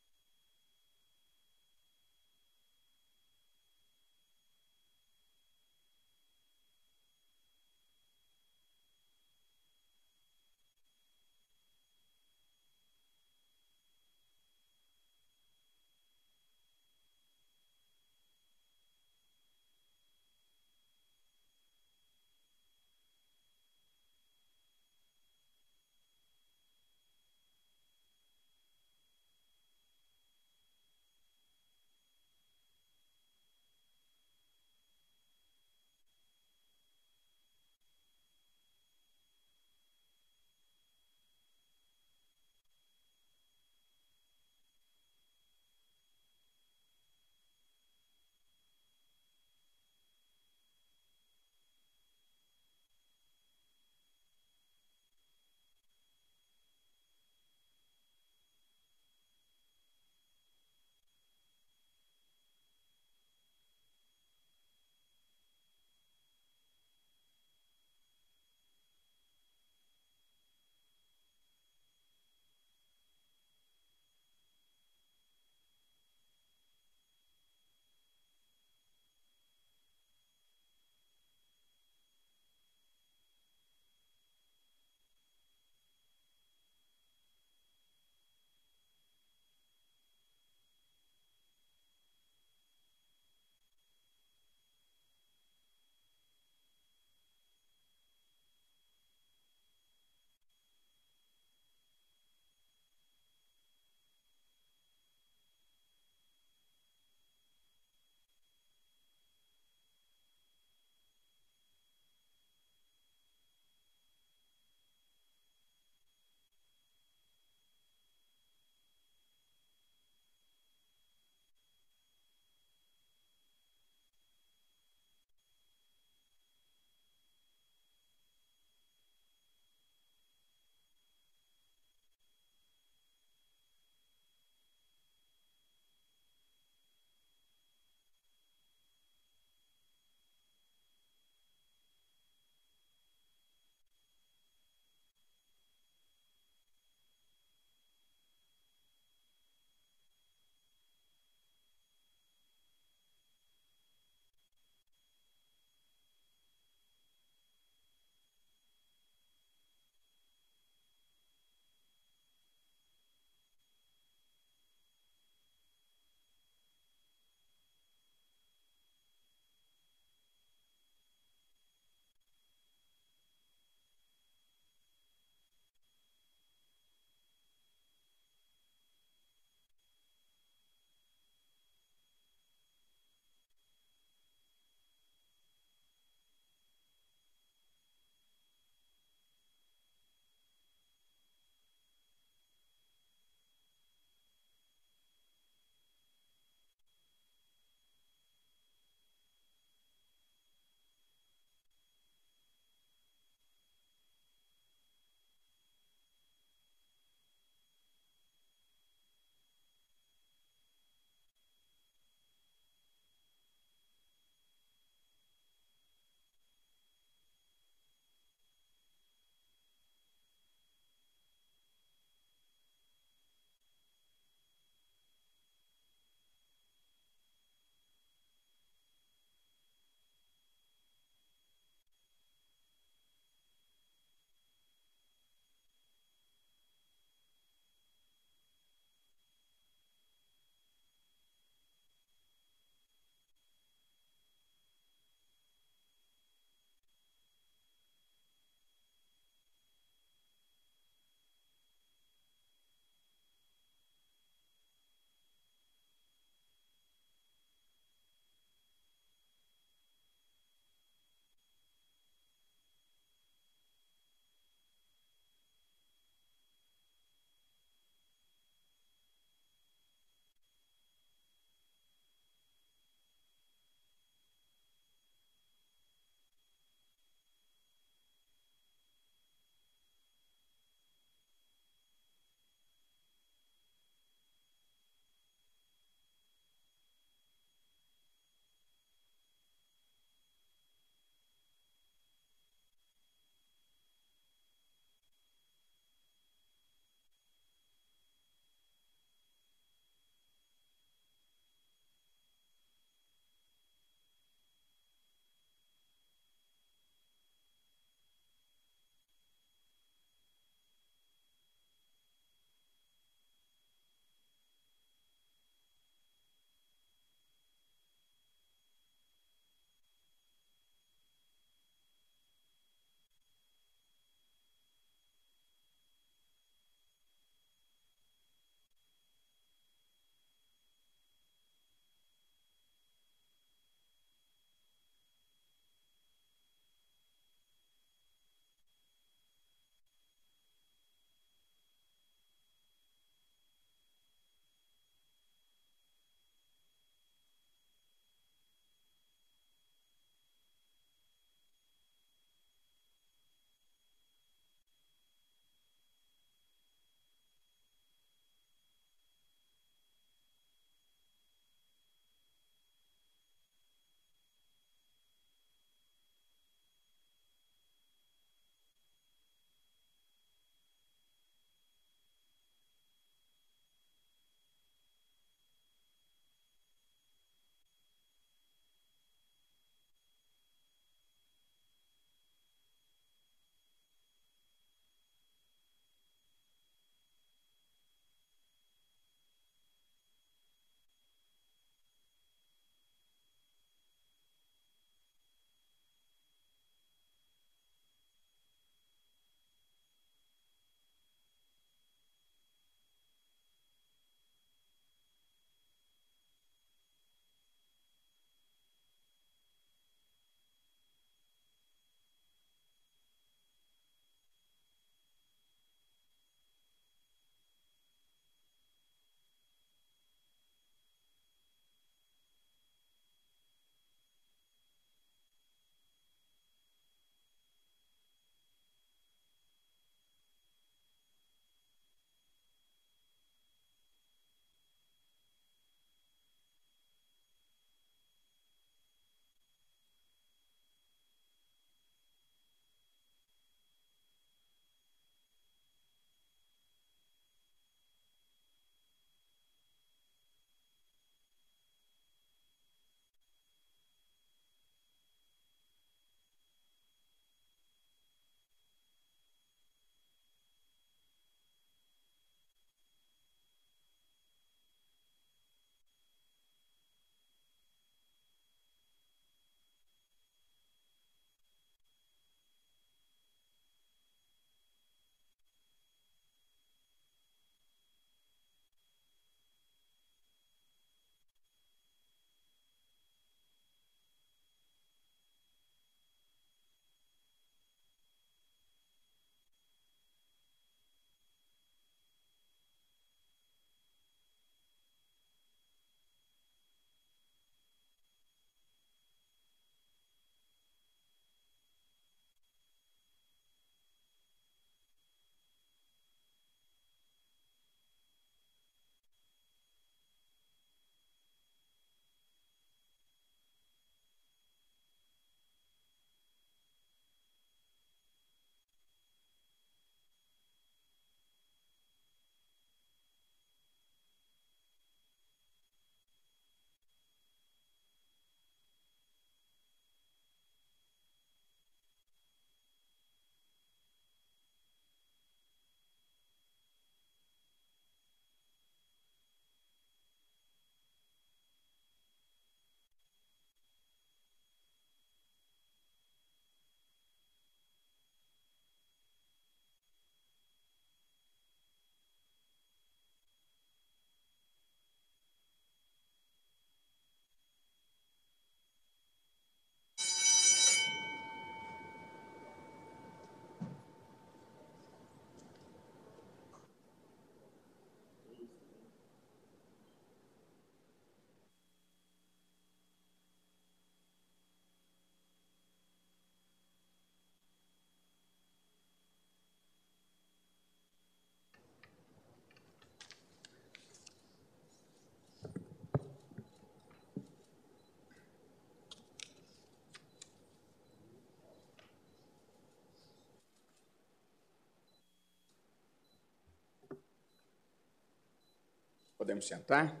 Podemos 599.26 599.48
sentar. 599.48 600.00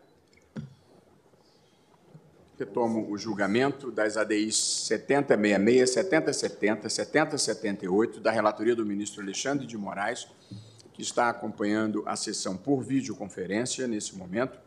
Retomo 2.56 3.10
o 3.10 3.18
julgamento 3.18 3.90
das 3.90 4.16
ADIs 4.16 4.54
7066, 4.54 5.90
7070, 5.90 6.88
7078, 6.88 8.20
da 8.20 8.30
relatoria 8.30 8.76
do 8.76 8.86
ministro 8.86 9.20
Alexandre 9.20 9.66
de 9.66 9.76
Moraes, 9.76 10.28
que 10.92 11.02
está 11.02 11.28
acompanhando 11.28 12.04
a 12.06 12.14
sessão 12.14 12.56
por 12.56 12.84
videoconferência 12.84 13.88
nesse 13.88 14.14
momento. 14.16 14.60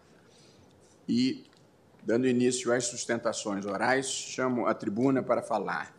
E, 1.08 1.46
dando 2.04 2.28
início 2.28 2.74
às 2.74 2.84
sustentações 2.84 3.66
orais, 3.66 4.08
chamo 4.08 4.66
a 4.66 4.74
tribuna 4.74 5.24
para 5.24 5.42
falar 5.42 5.96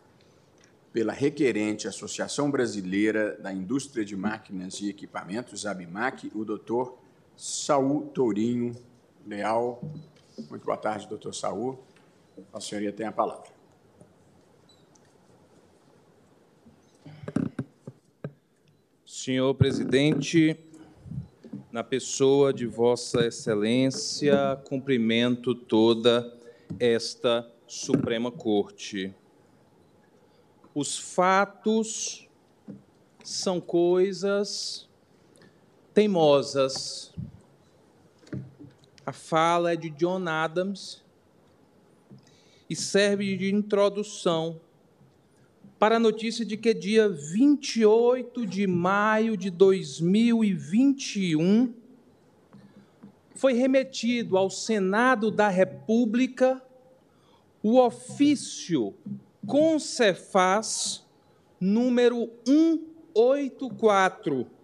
pela 0.93 1.13
requerente 1.13 1.87
Associação 1.87 2.51
Brasileira 2.51 3.35
da 3.37 3.51
Indústria 3.51 4.05
de 4.05 4.15
Máquinas 4.15 4.81
e 4.81 4.89
Equipamentos, 4.89 5.65
ABMAC, 5.65 6.31
o 6.35 6.45
doutor 6.45 7.00
Saul 7.35 8.07
Tourinho 8.07 8.73
Leal. 9.25 9.81
Muito 10.49 10.65
boa 10.65 10.77
tarde, 10.77 11.07
doutor 11.07 11.33
Saul. 11.33 11.79
A 12.53 12.59
senhoria 12.59 12.91
tem 12.91 13.05
a 13.05 13.11
palavra. 13.11 13.49
Senhor 19.05 19.53
presidente, 19.53 20.57
na 21.71 21.83
pessoa 21.83 22.51
de 22.51 22.65
Vossa 22.65 23.27
Excelência, 23.27 24.59
cumprimento 24.67 25.53
toda 25.53 26.35
esta 26.79 27.47
Suprema 27.67 28.31
Corte. 28.31 29.13
Os 30.73 30.97
fatos 30.97 32.27
são 33.23 33.61
coisas 33.61 34.89
teimosas. 35.93 37.13
A 39.05 39.11
fala 39.11 39.73
é 39.73 39.75
de 39.75 39.89
John 39.89 40.25
Adams 40.27 41.03
e 42.69 42.75
serve 42.75 43.35
de 43.35 43.53
introdução 43.53 44.61
para 45.77 45.97
a 45.97 45.99
notícia 45.99 46.45
de 46.45 46.55
que 46.55 46.73
dia 46.73 47.09
28 47.09 48.45
de 48.45 48.65
maio 48.67 49.35
de 49.35 49.49
2021 49.49 51.73
foi 53.35 53.51
remetido 53.53 54.37
ao 54.37 54.49
Senado 54.49 55.29
da 55.31 55.49
República 55.49 56.63
o 57.63 57.79
ofício 57.79 58.93
Concefaz 59.45 61.05
número 61.59 62.31
184. 62.45 64.60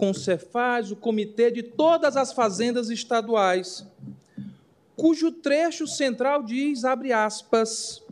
Concefaz, 0.00 0.90
o 0.90 0.96
Comitê 0.96 1.50
de 1.50 1.62
Todas 1.62 2.16
as 2.16 2.32
Fazendas 2.32 2.88
Estaduais, 2.88 3.86
cujo 4.96 5.30
trecho 5.30 5.86
central 5.86 6.42
diz, 6.42 6.86
abre 6.86 7.12
aspas, 7.12 8.02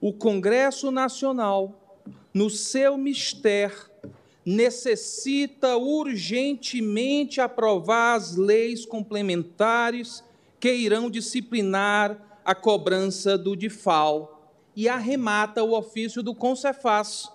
o 0.00 0.12
Congresso 0.12 0.92
Nacional, 0.92 2.06
no 2.32 2.48
seu 2.48 2.96
mistério, 2.96 3.90
necessita 4.46 5.76
urgentemente 5.76 7.40
aprovar 7.40 8.14
as 8.14 8.36
leis 8.36 8.86
complementares 8.86 10.22
que 10.60 10.72
irão 10.72 11.10
disciplinar 11.10 12.40
a 12.44 12.54
cobrança 12.54 13.36
do 13.36 13.56
DIFAL 13.56 14.54
e 14.76 14.88
arremata 14.88 15.60
o 15.64 15.76
ofício 15.76 16.22
do 16.22 16.36
Concefaz, 16.36 17.32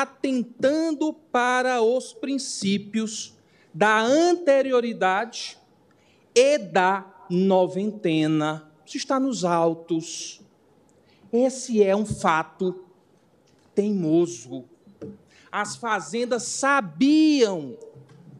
atentando 0.00 1.12
para 1.12 1.80
os 1.80 2.12
princípios 2.12 3.32
da 3.72 4.00
anterioridade 4.00 5.56
e 6.34 6.58
da 6.58 7.26
noventena. 7.30 8.68
Isso 8.84 8.96
está 8.96 9.20
nos 9.20 9.44
autos. 9.44 10.40
Esse 11.32 11.80
é 11.80 11.94
um 11.94 12.04
fato 12.04 12.84
teimoso. 13.72 14.64
As 15.50 15.76
fazendas 15.76 16.42
sabiam 16.42 17.78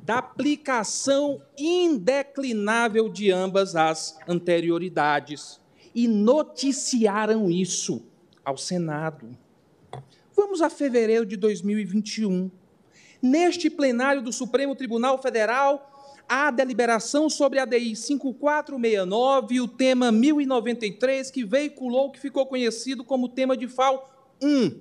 da 0.02 0.18
aplicação 0.18 1.41
indeclinável 1.57 3.08
de 3.08 3.31
ambas 3.31 3.76
as 3.76 4.18
anterioridades 4.26 5.60
e 5.94 6.08
noticiaram 6.08 7.49
isso 7.49 8.02
ao 8.44 8.58
Senado. 8.58 9.44
Vamos 10.37 10.61
a 10.61 10.69
fevereiro 10.69 11.25
de 11.25 11.37
2021. 11.37 12.51
Neste 13.23 13.71
plenário 13.71 14.21
do 14.21 14.33
Supremo 14.33 14.75
Tribunal 14.75 15.23
Federal, 15.23 16.19
há 16.29 16.51
deliberação 16.51 17.31
sobre 17.31 17.61
a 17.61 17.65
DI 17.65 17.95
5469 17.95 19.55
e 19.55 19.61
o 19.61 19.69
tema 19.69 20.11
1093, 20.11 21.31
que 21.31 21.45
veiculou 21.45 22.09
o 22.09 22.11
que 22.11 22.19
ficou 22.19 22.47
conhecido 22.47 23.05
como 23.05 23.29
tema 23.29 23.57
de 23.57 23.69
FAO 23.69 24.11
1. 24.43 24.81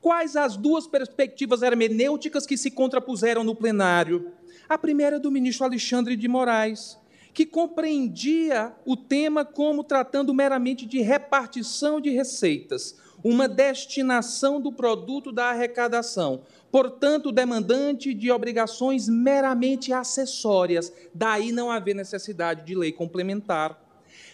Quais 0.00 0.36
as 0.36 0.56
duas 0.56 0.86
perspectivas 0.86 1.62
hermenêuticas 1.62 2.46
que 2.46 2.56
se 2.56 2.70
contrapuseram 2.70 3.42
no 3.42 3.56
plenário? 3.56 4.30
A 4.68 4.78
primeira 4.78 5.16
é 5.16 5.18
do 5.18 5.32
ministro 5.32 5.64
Alexandre 5.64 6.14
de 6.14 6.28
Moraes, 6.28 6.96
que 7.34 7.44
compreendia 7.44 8.72
o 8.86 8.96
tema 8.96 9.44
como 9.44 9.82
tratando 9.82 10.32
meramente 10.32 10.86
de 10.86 11.00
repartição 11.00 12.00
de 12.00 12.10
receitas, 12.10 12.96
uma 13.22 13.48
destinação 13.48 14.60
do 14.60 14.72
produto 14.72 15.32
da 15.32 15.46
arrecadação, 15.50 16.42
portanto, 16.70 17.32
demandante 17.32 18.14
de 18.14 18.30
obrigações 18.30 19.08
meramente 19.08 19.92
acessórias, 19.92 20.92
daí 21.14 21.52
não 21.52 21.70
haver 21.70 21.94
necessidade 21.94 22.64
de 22.64 22.74
lei 22.74 22.92
complementar. 22.92 23.78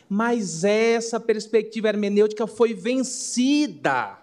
Mas 0.09 0.63
essa 0.63 1.19
perspectiva 1.19 1.89
hermenêutica 1.89 2.47
foi 2.47 2.73
vencida. 2.73 4.19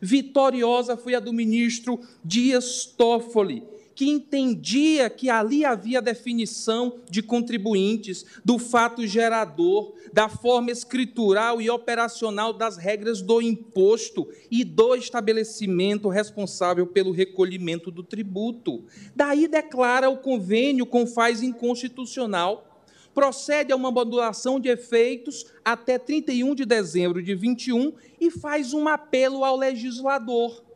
Vitoriosa 0.00 0.96
foi 0.96 1.14
a 1.14 1.20
do 1.20 1.32
ministro 1.32 2.00
Dias 2.24 2.86
Toffoli, 2.86 3.62
que 3.98 4.08
entendia 4.08 5.10
que 5.10 5.28
ali 5.28 5.64
havia 5.64 6.00
definição 6.00 7.00
de 7.10 7.20
contribuintes, 7.20 8.24
do 8.44 8.56
fato 8.56 9.04
gerador, 9.04 9.92
da 10.12 10.28
forma 10.28 10.70
escritural 10.70 11.60
e 11.60 11.68
operacional 11.68 12.52
das 12.52 12.76
regras 12.76 13.20
do 13.20 13.42
imposto 13.42 14.28
e 14.52 14.62
do 14.62 14.94
estabelecimento 14.94 16.08
responsável 16.08 16.86
pelo 16.86 17.10
recolhimento 17.10 17.90
do 17.90 18.04
tributo. 18.04 18.84
Daí 19.16 19.48
declara 19.48 20.08
o 20.08 20.18
convênio 20.18 20.86
com 20.86 21.04
faz 21.04 21.42
inconstitucional, 21.42 22.84
procede 23.12 23.72
a 23.72 23.76
uma 23.76 23.90
modulação 23.90 24.60
de 24.60 24.68
efeitos 24.68 25.44
até 25.64 25.98
31 25.98 26.54
de 26.54 26.64
dezembro 26.64 27.20
de 27.20 27.34
21 27.34 27.92
e 28.20 28.30
faz 28.30 28.72
um 28.72 28.86
apelo 28.86 29.42
ao 29.42 29.56
legislador 29.56 30.67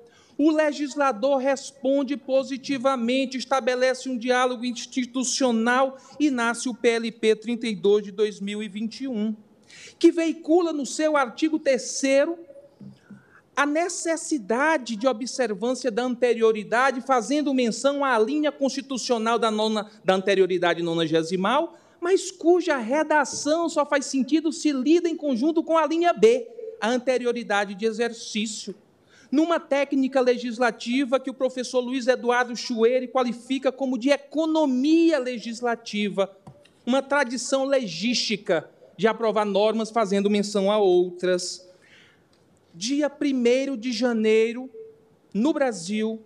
o 0.45 0.51
legislador 0.51 1.37
responde 1.37 2.17
positivamente, 2.17 3.39
estabelece 3.39 4.09
um 4.09 4.19
diálogo 4.19 4.65
institucional 4.65 5.97
e 6.19 6.33
nasce 6.33 6.69
o 6.69 6.75
PLP 6.75 7.37
32 7.37 8.07
de 8.07 8.11
2021, 8.11 9.37
que 10.01 10.11
veicula 10.11 10.73
no 10.73 10.85
seu 10.85 11.17
artigo 11.17 11.61
3 11.61 12.03
a 13.55 13.65
necessidade 13.65 14.97
de 14.97 15.07
observância 15.07 15.93
da 15.93 16.03
anterioridade, 16.03 17.03
fazendo 17.03 17.55
menção 17.55 18.05
à 18.05 18.19
linha 18.19 18.51
constitucional 18.51 19.39
da, 19.39 19.51
nona, 19.51 19.89
da 20.05 20.15
anterioridade 20.15 20.83
nonagesimal, 20.83 21.79
mas 22.01 22.33
cuja 22.33 22.79
redação 22.79 23.69
só 23.69 23.87
faz 23.87 24.07
sentido 24.07 24.51
se 24.51 24.73
lida 24.73 25.09
em 25.09 25.17
conjunto 25.17 25.63
com 25.63 25.79
a 25.79 25.87
linha 25.87 26.13
B, 26.13 26.49
a 26.81 26.89
anterioridade 26.89 27.77
de 27.77 27.87
exercício 27.87 28.75
numa 29.33 29.59
técnica 29.59 30.21
legislativa 30.21 31.19
que 31.19 31.31
o 31.31 31.35
professor 31.35 31.81
Luiz 31.81 32.07
Eduardo 32.07 32.55
Chueire 32.55 33.09
qualifica 33.09 33.73
como 33.73 33.97
de 33.97 34.11
economia 34.11 35.19
legislativa, 35.19 36.31
uma 36.85 37.01
tradição 37.01 37.65
legística 37.65 38.69
de 38.95 39.07
aprovar 39.07 39.47
normas 39.47 39.91
fazendo 39.91 40.29
menção 40.29 40.71
a 40.71 40.77
outras. 40.77 41.67
Dia 42.75 43.11
1 43.11 43.75
de 43.79 43.91
janeiro, 43.91 44.69
no 45.33 45.55
Brasil, 45.55 46.21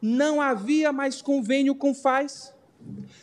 não 0.00 0.40
havia 0.40 0.90
mais 0.90 1.20
convênio 1.20 1.74
com 1.74 1.92
FAS, 1.92 2.54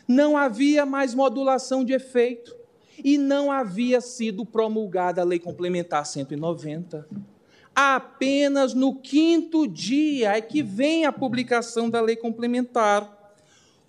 não 0.08 0.38
havia 0.38 0.86
mais 0.86 1.16
modulação 1.16 1.84
de 1.84 1.94
efeito 1.94 2.56
e 3.04 3.18
não 3.18 3.52
havia 3.52 4.00
sido 4.02 4.45
promulgada 4.45 5.22
a 5.22 5.26
Lei 5.26 5.40
Complementar 5.40 6.06
190 6.06 7.35
apenas 7.76 8.74
no 8.74 8.95
quinto 8.95 9.68
dia 9.68 10.38
é 10.38 10.42
que 10.42 10.64
vem 10.64 11.06
a 11.06 11.12
publicação 11.12 11.90
da 11.90 12.00
lei 12.00 12.16
complementar. 12.16 13.36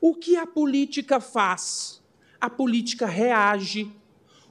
O 0.00 0.12
que 0.12 0.36
a 0.36 0.44
política 0.46 1.20
faz? 1.20 2.02
A 2.40 2.50
política 2.50 3.06
reage. 3.06 3.92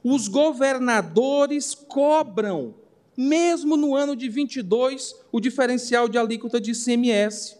Os 0.02 0.26
governadores 0.26 1.74
cobram, 1.74 2.74
mesmo 3.16 3.76
no 3.76 3.94
ano 3.94 4.16
de 4.16 4.28
22, 4.28 5.14
o 5.30 5.38
diferencial 5.38 6.08
de 6.08 6.16
alíquota 6.16 6.60
de 6.60 6.70
ICMS. 6.70 7.56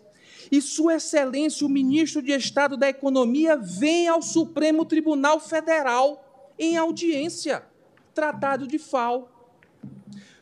e 0.51 0.63
Sua 0.63 0.95
Excelência, 0.95 1.67
o 1.67 1.71
ministro 1.71 2.23
de 2.23 2.31
Estado 2.31 2.77
da 2.77 2.89
Economia, 2.89 3.57
vem 3.57 4.07
ao 4.07 4.23
Supremo 4.23 4.85
Tribunal 4.85 5.41
Federal 5.41 6.55
em 6.59 6.77
audiência, 6.77 7.65
tratado 8.15 8.67
de 8.67 8.79
FAO. 8.79 9.29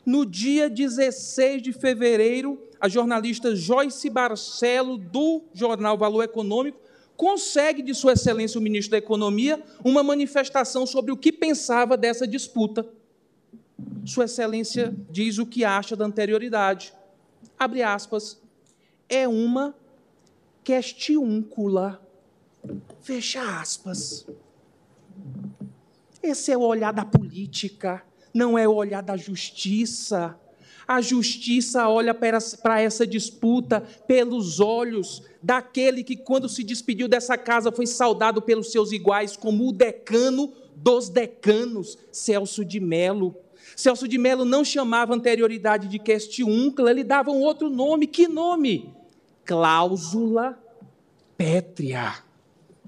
No 0.04 0.26
dia 0.26 0.68
16 0.68 1.62
de 1.62 1.72
fevereiro, 1.72 2.62
a 2.78 2.88
jornalista 2.88 3.56
Joyce 3.56 4.10
Barcelo, 4.10 4.98
do 4.98 5.42
jornal 5.54 5.96
Valor 5.96 6.22
Econômico, 6.22 6.78
consegue 7.16 7.82
de 7.82 7.94
Sua 7.94 8.12
Excelência 8.12 8.58
o 8.58 8.62
ministro 8.62 8.90
da 8.90 8.98
Economia 8.98 9.62
uma 9.82 10.02
manifestação 10.02 10.86
sobre 10.86 11.12
o 11.12 11.16
que 11.16 11.32
pensava 11.32 11.96
dessa 11.96 12.26
disputa. 12.26 12.86
Sua 14.04 14.24
Excelência 14.24 14.94
diz 15.10 15.38
o 15.38 15.46
que 15.46 15.64
acha 15.64 15.96
da 15.96 16.04
anterioridade. 16.04 16.92
Abre 17.58 17.82
aspas. 17.82 18.40
É 19.08 19.26
uma 19.26 19.74
questiúncula. 20.62 22.00
Fecha 23.00 23.60
aspas. 23.60 24.26
Esse 26.22 26.52
é 26.52 26.56
o 26.56 26.62
olhar 26.62 26.92
da 26.92 27.04
política, 27.04 28.02
não 28.34 28.58
é 28.58 28.66
o 28.66 28.74
olhar 28.74 29.02
da 29.02 29.16
justiça. 29.16 30.36
A 30.86 31.00
justiça 31.00 31.88
olha 31.88 32.12
para 32.12 32.80
essa 32.80 33.06
disputa 33.06 33.80
pelos 34.06 34.60
olhos 34.60 35.22
daquele 35.42 36.02
que, 36.02 36.16
quando 36.16 36.48
se 36.48 36.62
despediu 36.62 37.08
dessa 37.08 37.38
casa, 37.38 37.72
foi 37.72 37.86
saudado 37.86 38.42
pelos 38.42 38.70
seus 38.70 38.92
iguais 38.92 39.36
como 39.36 39.68
o 39.68 39.72
decano 39.72 40.52
dos 40.76 41.08
decanos, 41.08 41.96
Celso 42.10 42.64
de 42.64 42.80
Melo. 42.80 43.34
Celso 43.76 44.06
de 44.06 44.18
Melo 44.18 44.44
não 44.44 44.64
chamava 44.64 45.14
anterioridade 45.14 45.88
de 45.88 45.98
questiúncula, 45.98 46.90
ele 46.90 47.04
dava 47.04 47.30
um 47.30 47.40
outro 47.40 47.70
nome. 47.70 48.06
Que 48.06 48.28
nome? 48.28 48.92
Cláusula 49.44 50.58
pétrea. 51.36 52.14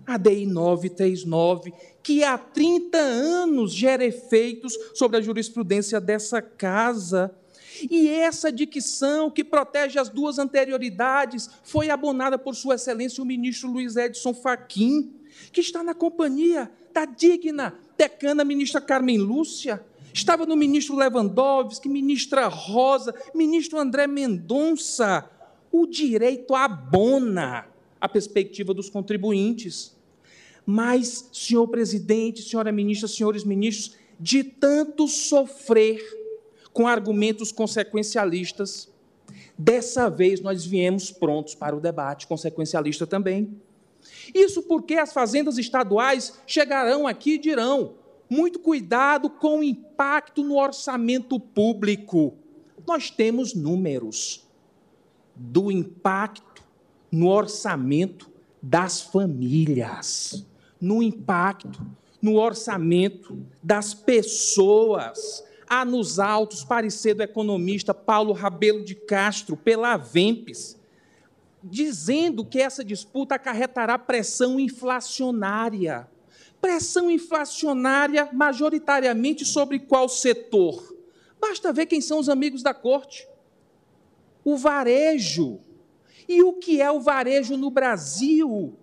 ADI 0.06 0.46
939, 0.46 1.72
que 2.02 2.22
há 2.22 2.38
30 2.38 2.96
anos 2.96 3.72
gera 3.72 4.04
efeitos 4.04 4.78
sobre 4.94 5.16
a 5.16 5.20
jurisprudência 5.20 6.00
dessa 6.00 6.40
casa. 6.40 7.34
E 7.90 8.08
essa 8.08 8.52
dicção 8.52 9.30
que 9.30 9.44
protege 9.44 9.98
as 9.98 10.08
duas 10.08 10.38
anterioridades 10.38 11.50
foi 11.62 11.90
abonada 11.90 12.38
por 12.38 12.54
Sua 12.54 12.76
Excelência 12.76 13.22
o 13.22 13.26
ministro 13.26 13.70
Luiz 13.70 13.96
Edson 13.96 14.32
Fachin, 14.32 15.12
que 15.52 15.60
está 15.60 15.82
na 15.82 15.94
companhia 15.94 16.70
da 16.92 17.04
digna 17.04 17.74
decana 17.96 18.44
ministra 18.44 18.80
Carmen 18.80 19.18
Lúcia, 19.18 19.84
estava 20.12 20.46
no 20.46 20.56
ministro 20.56 20.96
Lewandowski, 20.96 21.88
ministra 21.88 22.46
Rosa, 22.46 23.14
ministro 23.34 23.78
André 23.78 24.06
Mendonça. 24.06 25.28
O 25.72 25.86
direito 25.86 26.54
abona 26.54 27.66
a 28.00 28.08
perspectiva 28.08 28.72
dos 28.72 28.88
contribuintes. 28.88 29.95
Mas, 30.66 31.30
senhor 31.32 31.68
presidente, 31.68 32.42
senhora 32.42 32.72
ministra, 32.72 33.06
senhores 33.06 33.44
ministros, 33.44 33.96
de 34.18 34.42
tanto 34.42 35.06
sofrer 35.06 36.02
com 36.72 36.88
argumentos 36.88 37.52
consequencialistas, 37.52 38.88
dessa 39.56 40.10
vez 40.10 40.40
nós 40.40 40.66
viemos 40.66 41.10
prontos 41.12 41.54
para 41.54 41.76
o 41.76 41.80
debate 41.80 42.26
consequencialista 42.26 43.06
também. 43.06 43.56
Isso 44.34 44.62
porque 44.62 44.94
as 44.94 45.12
fazendas 45.12 45.56
estaduais 45.56 46.38
chegarão 46.46 47.06
aqui 47.06 47.34
e 47.34 47.38
dirão: 47.38 47.94
muito 48.28 48.58
cuidado 48.58 49.30
com 49.30 49.60
o 49.60 49.64
impacto 49.64 50.42
no 50.42 50.58
orçamento 50.58 51.38
público. 51.38 52.34
Nós 52.86 53.10
temos 53.10 53.54
números 53.54 54.46
do 55.34 55.70
impacto 55.70 56.62
no 57.10 57.28
orçamento 57.28 58.30
das 58.62 59.00
famílias, 59.00 60.44
no 60.80 61.02
impacto 61.02 61.84
no 62.20 62.36
orçamento 62.36 63.38
das 63.62 63.94
pessoas. 63.94 65.44
Há 65.68 65.84
nos 65.84 66.18
autos 66.18 66.64
parecer 66.64 67.14
do 67.14 67.22
economista 67.22 67.92
Paulo 67.92 68.32
Rabelo 68.32 68.84
de 68.84 68.94
Castro, 68.94 69.56
pela 69.56 69.96
Vempes, 69.96 70.78
dizendo 71.62 72.44
que 72.44 72.60
essa 72.60 72.84
disputa 72.84 73.34
acarretará 73.34 73.98
pressão 73.98 74.58
inflacionária 74.58 76.08
pressão 76.60 77.10
inflacionária 77.10 78.28
majoritariamente 78.32 79.44
sobre 79.44 79.78
qual 79.78 80.08
setor? 80.08 80.96
Basta 81.40 81.72
ver 81.72 81.86
quem 81.86 82.00
são 82.00 82.18
os 82.18 82.28
amigos 82.28 82.62
da 82.62 82.74
corte. 82.74 83.28
O 84.44 84.56
varejo. 84.56 85.60
E 86.28 86.42
o 86.42 86.54
que 86.54 86.80
é 86.80 86.90
o 86.90 87.00
varejo 87.00 87.56
no 87.56 87.70
Brasil? 87.70 88.76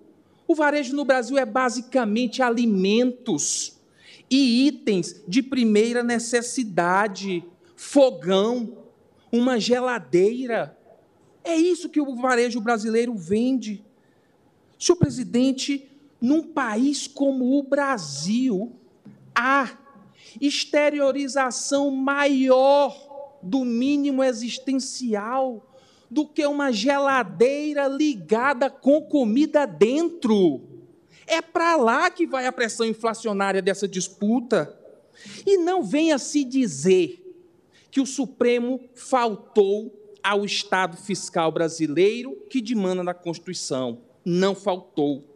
O 0.54 0.56
varejo 0.56 0.96
no 0.96 1.04
Brasil 1.04 1.36
é 1.36 1.48
basicamente 1.48 2.44
alimentos 2.44 3.76
e 4.30 4.68
itens 4.68 5.20
de 5.28 5.42
primeira 5.42 6.04
necessidade, 6.04 7.44
fogão, 7.76 8.78
uma 9.32 9.60
geladeira. 9.60 10.78
É 11.44 11.56
isso 11.56 11.90
que 11.90 12.00
o 12.00 12.16
varejo 12.16 12.62
brasileiro 12.62 13.16
vende. 13.16 13.84
Senhor 14.78 14.96
presidente, 14.96 15.90
num 16.22 16.44
país 16.44 17.08
como 17.08 17.58
o 17.58 17.64
Brasil, 17.64 18.74
há 19.34 19.76
exteriorização 20.40 21.90
maior 21.90 23.40
do 23.42 23.66
mínimo 23.66 24.24
existencial 24.24 25.68
do 26.14 26.28
que 26.28 26.46
uma 26.46 26.72
geladeira 26.72 27.88
ligada 27.88 28.70
com 28.70 29.02
comida 29.02 29.66
dentro. 29.66 30.62
É 31.26 31.42
para 31.42 31.76
lá 31.76 32.12
que 32.12 32.28
vai 32.28 32.46
a 32.46 32.52
pressão 32.52 32.86
inflacionária 32.86 33.62
dessa 33.62 33.88
disputa. 33.88 34.80
E 35.46 35.58
não 35.58 35.84
venha 35.84 36.18
se 36.18 36.44
dizer 36.44 37.20
que 37.90 38.00
o 38.00 38.06
Supremo 38.06 38.80
faltou 38.94 40.16
ao 40.24 40.46
Estado 40.46 40.98
fiscal 40.98 41.52
brasileiro 41.52 42.38
que 42.50 42.62
demanda 42.62 43.04
na 43.04 43.14
Constituição. 43.14 44.02
Não 44.24 44.56
faltou 44.56 45.34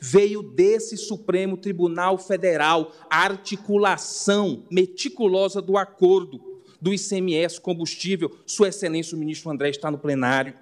veio 0.00 0.42
desse 0.42 0.96
Supremo 0.96 1.56
Tribunal 1.56 2.18
Federal 2.18 2.92
a 3.10 3.24
articulação 3.24 4.64
meticulosa 4.70 5.60
do 5.60 5.76
acordo 5.76 6.47
do 6.80 6.92
ICMS 6.92 7.60
combustível. 7.60 8.38
Sua 8.46 8.68
Excelência, 8.68 9.16
o 9.16 9.18
ministro 9.18 9.50
André 9.50 9.70
está 9.70 9.90
no 9.90 9.98
plenário. 9.98 10.54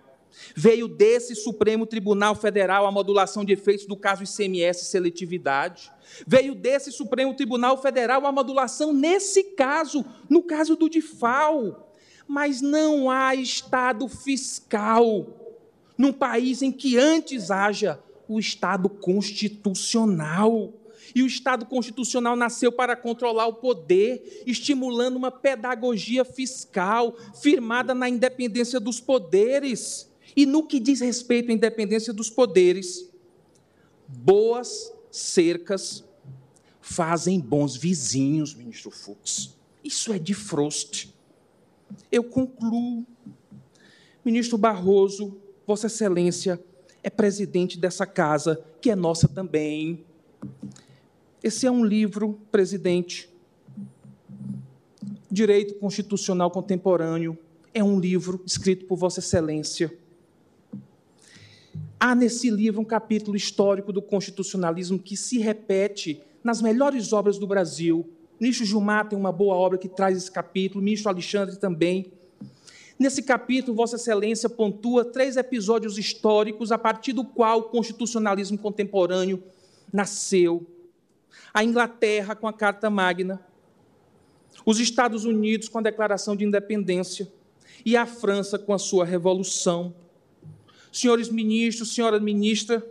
Veio 0.54 0.86
desse 0.86 1.34
Supremo 1.34 1.86
Tribunal 1.86 2.34
Federal 2.34 2.86
a 2.86 2.92
modulação 2.92 3.44
de 3.44 3.52
efeitos 3.52 3.86
do 3.86 3.96
caso 3.96 4.22
ICMS 4.22 4.84
seletividade. 4.84 5.90
Veio 6.26 6.54
desse 6.54 6.92
Supremo 6.92 7.34
Tribunal 7.34 7.80
Federal 7.80 8.26
a 8.26 8.32
modulação 8.32 8.92
nesse 8.92 9.42
caso, 9.42 10.04
no 10.28 10.42
caso 10.42 10.76
do 10.76 10.88
DIFAL. 10.88 11.94
Mas 12.28 12.60
não 12.60 13.10
há 13.10 13.34
Estado 13.34 14.08
fiscal 14.08 15.26
num 15.96 16.12
país 16.12 16.60
em 16.60 16.70
que 16.70 16.98
antes 16.98 17.50
haja 17.50 17.98
o 18.28 18.38
Estado 18.38 18.88
constitucional. 18.88 20.72
E 21.16 21.22
o 21.22 21.26
Estado 21.26 21.64
constitucional 21.64 22.36
nasceu 22.36 22.70
para 22.70 22.94
controlar 22.94 23.46
o 23.46 23.54
poder, 23.54 24.42
estimulando 24.46 25.16
uma 25.16 25.30
pedagogia 25.30 26.26
fiscal 26.26 27.16
firmada 27.40 27.94
na 27.94 28.06
independência 28.06 28.78
dos 28.78 29.00
poderes. 29.00 30.12
E 30.36 30.44
no 30.44 30.66
que 30.66 30.78
diz 30.78 31.00
respeito 31.00 31.50
à 31.50 31.54
independência 31.54 32.12
dos 32.12 32.28
poderes, 32.28 33.10
boas 34.06 34.92
cercas 35.10 36.04
fazem 36.82 37.40
bons 37.40 37.78
vizinhos, 37.78 38.54
ministro 38.54 38.90
Fux. 38.90 39.56
Isso 39.82 40.12
é 40.12 40.18
de 40.18 40.34
Frost. 40.34 41.08
Eu 42.12 42.24
concluo. 42.24 43.06
Ministro 44.22 44.58
Barroso, 44.58 45.40
Vossa 45.66 45.86
Excelência, 45.86 46.62
é 47.02 47.08
presidente 47.08 47.78
dessa 47.78 48.04
casa, 48.04 48.62
que 48.82 48.90
é 48.90 48.94
nossa 48.94 49.26
também. 49.26 50.04
Esse 51.46 51.64
é 51.64 51.70
um 51.70 51.84
livro, 51.84 52.40
presidente, 52.50 53.30
Direito 55.30 55.74
Constitucional 55.74 56.50
Contemporâneo. 56.50 57.38
É 57.72 57.84
um 57.84 58.00
livro 58.00 58.42
escrito 58.44 58.84
por 58.86 58.96
Vossa 58.96 59.20
Excelência. 59.20 59.96
Há 62.00 62.16
nesse 62.16 62.50
livro 62.50 62.80
um 62.80 62.84
capítulo 62.84 63.36
histórico 63.36 63.92
do 63.92 64.02
constitucionalismo 64.02 64.98
que 64.98 65.16
se 65.16 65.38
repete 65.38 66.20
nas 66.42 66.60
melhores 66.60 67.12
obras 67.12 67.38
do 67.38 67.46
Brasil. 67.46 68.00
O 68.00 68.42
ministro 68.42 68.66
Gilmar 68.66 69.08
tem 69.08 69.16
uma 69.16 69.30
boa 69.30 69.54
obra 69.54 69.78
que 69.78 69.88
traz 69.88 70.18
esse 70.18 70.32
capítulo, 70.32 70.80
o 70.80 70.84
ministro 70.84 71.10
Alexandre 71.10 71.54
também. 71.54 72.10
Nesse 72.98 73.22
capítulo, 73.22 73.76
Vossa 73.76 73.94
Excelência 73.94 74.48
pontua 74.48 75.04
três 75.04 75.36
episódios 75.36 75.96
históricos 75.96 76.72
a 76.72 76.76
partir 76.76 77.12
do 77.12 77.24
qual 77.24 77.60
o 77.60 77.68
constitucionalismo 77.68 78.58
contemporâneo 78.58 79.40
nasceu. 79.92 80.66
A 81.56 81.64
Inglaterra 81.64 82.36
com 82.36 82.46
a 82.46 82.52
Carta 82.52 82.90
Magna, 82.90 83.40
os 84.66 84.78
Estados 84.78 85.24
Unidos 85.24 85.70
com 85.70 85.78
a 85.78 85.82
Declaração 85.82 86.36
de 86.36 86.44
Independência 86.44 87.32
e 87.82 87.96
a 87.96 88.04
França 88.04 88.58
com 88.58 88.74
a 88.74 88.78
sua 88.78 89.06
Revolução. 89.06 89.94
senhores 90.92 91.30
ministros, 91.30 91.94
senhora 91.94 92.20
ministra, 92.20 92.86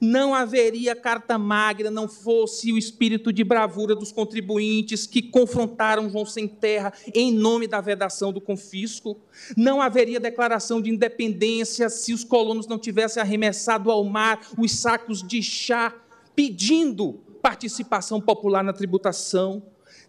não 0.00 0.34
haveria 0.34 0.96
carta 0.96 1.36
magna 1.36 1.90
não 1.90 2.08
fosse 2.08 2.72
o 2.72 2.78
espírito 2.78 3.30
de 3.30 3.44
bravura 3.44 3.94
dos 3.94 4.10
contribuintes 4.10 5.06
que 5.06 5.20
confrontaram 5.20 6.08
João 6.08 6.24
Sem 6.24 6.48
Terra 6.48 6.94
em 7.14 7.30
nome 7.30 7.66
da 7.66 7.82
vedação 7.82 8.32
do 8.32 8.40
confisco. 8.40 9.20
Não 9.54 9.82
haveria 9.82 10.18
declaração 10.18 10.80
de 10.80 10.88
independência 10.88 11.90
se 11.90 12.14
os 12.14 12.24
colonos 12.24 12.66
não 12.66 12.78
tivessem 12.78 13.22
arremessado 13.22 13.90
ao 13.90 14.02
mar 14.04 14.40
os 14.56 14.72
sacos 14.72 15.22
de 15.22 15.42
chá 15.42 15.94
pedindo 16.34 17.28
participação 17.40 18.20
popular 18.20 18.62
na 18.62 18.72
tributação. 18.72 19.62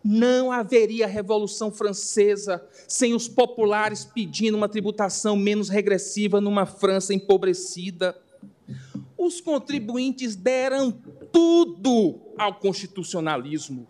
Não 0.03 0.51
haveria 0.51 1.07
Revolução 1.07 1.71
Francesa 1.71 2.63
sem 2.87 3.13
os 3.13 3.27
populares 3.27 4.03
pedindo 4.05 4.57
uma 4.57 4.69
tributação 4.69 5.35
menos 5.35 5.69
regressiva 5.69 6.41
numa 6.41 6.65
França 6.65 7.13
empobrecida 7.13 8.15
os 9.23 9.39
contribuintes 9.39 10.35
deram 10.35 10.91
tudo 11.31 12.19
ao 12.37 12.55
constitucionalismo. 12.55 13.87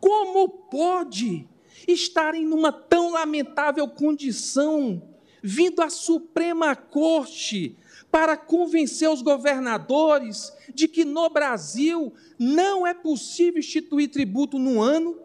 Como 0.00 0.48
pode 0.48 1.46
estarem 1.86 2.46
numa 2.46 2.72
tão 2.72 3.12
lamentável 3.12 3.86
condição, 3.86 5.02
vindo 5.42 5.82
à 5.82 5.90
Suprema 5.90 6.74
Corte 6.74 7.76
para 8.10 8.36
convencer 8.36 9.10
os 9.10 9.22
governadores 9.22 10.52
de 10.74 10.88
que 10.88 11.04
no 11.04 11.28
Brasil 11.28 12.12
não 12.38 12.86
é 12.86 12.94
possível 12.94 13.60
instituir 13.60 14.10
tributo 14.10 14.58
no 14.58 14.80
ano 14.80 15.18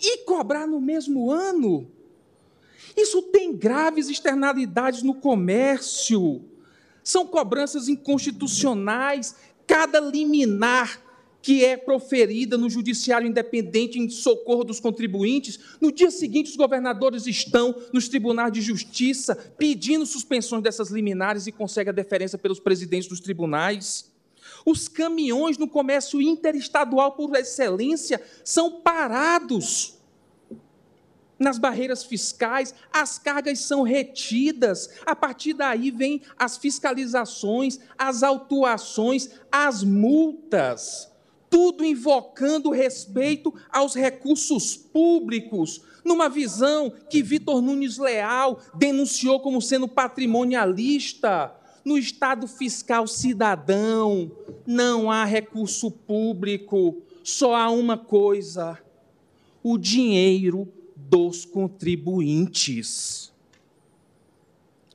e 0.00 0.24
cobrar 0.24 0.66
no 0.66 0.80
mesmo 0.80 1.30
ano? 1.30 1.90
Isso 2.96 3.22
tem 3.22 3.54
graves 3.54 4.08
externalidades 4.08 5.02
no 5.02 5.14
comércio 5.14 6.42
são 7.08 7.26
cobranças 7.26 7.88
inconstitucionais. 7.88 9.34
Cada 9.66 9.98
liminar 9.98 11.00
que 11.48 11.64
é 11.64 11.78
proferida 11.78 12.58
no 12.58 12.68
judiciário 12.68 13.26
independente 13.26 13.98
em 13.98 14.06
socorro 14.10 14.64
dos 14.64 14.78
contribuintes, 14.78 15.58
no 15.80 15.90
dia 15.90 16.10
seguinte 16.10 16.50
os 16.50 16.56
governadores 16.56 17.26
estão 17.26 17.74
nos 17.90 18.06
tribunais 18.06 18.52
de 18.52 18.60
justiça 18.60 19.34
pedindo 19.56 20.04
suspensões 20.04 20.62
dessas 20.62 20.90
liminares 20.90 21.46
e 21.46 21.52
conseguem 21.52 21.88
a 21.88 21.94
deferência 21.94 22.36
pelos 22.36 22.60
presidentes 22.60 23.08
dos 23.08 23.18
tribunais. 23.18 24.12
Os 24.62 24.88
caminhões 24.88 25.56
no 25.56 25.66
comércio 25.66 26.20
interestadual 26.20 27.12
por 27.12 27.34
excelência 27.34 28.20
são 28.44 28.82
parados 28.82 29.98
nas 31.38 31.56
barreiras 31.56 32.04
fiscais, 32.04 32.74
as 32.92 33.18
cargas 33.18 33.60
são 33.60 33.80
retidas. 33.80 34.90
A 35.06 35.16
partir 35.16 35.54
daí 35.54 35.90
vem 35.90 36.20
as 36.38 36.58
fiscalizações, 36.58 37.80
as 37.96 38.22
autuações, 38.22 39.30
as 39.50 39.82
multas. 39.82 41.07
Tudo 41.50 41.84
invocando 41.84 42.70
respeito 42.70 43.54
aos 43.70 43.94
recursos 43.94 44.76
públicos, 44.76 45.80
numa 46.04 46.28
visão 46.28 46.92
que 47.10 47.22
Vitor 47.22 47.62
Nunes 47.62 47.98
Leal 47.98 48.60
denunciou 48.74 49.40
como 49.40 49.60
sendo 49.60 49.88
patrimonialista. 49.88 51.54
No 51.84 51.96
Estado 51.96 52.46
fiscal 52.46 53.06
cidadão, 53.06 54.30
não 54.66 55.10
há 55.10 55.24
recurso 55.24 55.90
público, 55.90 57.02
só 57.22 57.54
há 57.54 57.70
uma 57.70 57.96
coisa: 57.96 58.78
o 59.62 59.78
dinheiro 59.78 60.68
dos 60.96 61.44
contribuintes. 61.44 63.32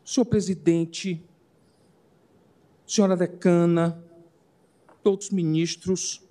Senhor 0.06 0.26
presidente, 0.26 1.20
senhora 2.86 3.18
decana, 3.18 4.04
todos 5.02 5.28
os 5.28 5.32
ministros, 5.32 6.22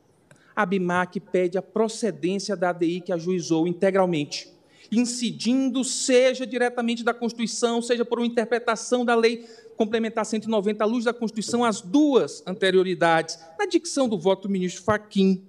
a 0.55 0.67
BIMAC 0.67 1.21
pede 1.21 1.57
a 1.57 1.63
procedência 1.63 2.57
da 2.57 2.71
ADI 2.71 3.01
que 3.01 3.13
ajuizou 3.13 3.67
integralmente, 3.67 4.53
incidindo, 4.91 5.83
seja 5.83 6.47
diretamente 6.47 7.03
da 7.03 7.15
Constituição, 7.15 7.81
seja 7.81 8.05
por 8.05 8.19
uma 8.19 8.27
interpretação 8.27 9.05
da 9.05 9.15
Lei 9.15 9.47
Complementar 9.77 10.27
190, 10.27 10.85
à 10.85 10.87
luz 10.87 11.05
da 11.05 11.15
Constituição, 11.15 11.65
as 11.65 11.81
duas 11.81 12.43
anterioridades, 12.47 13.39
na 13.59 13.67
dicção 13.67 14.09
do 14.09 14.19
voto 14.19 14.43
do 14.43 14.53
ministro 14.53 14.85
Faquim, 14.85 15.43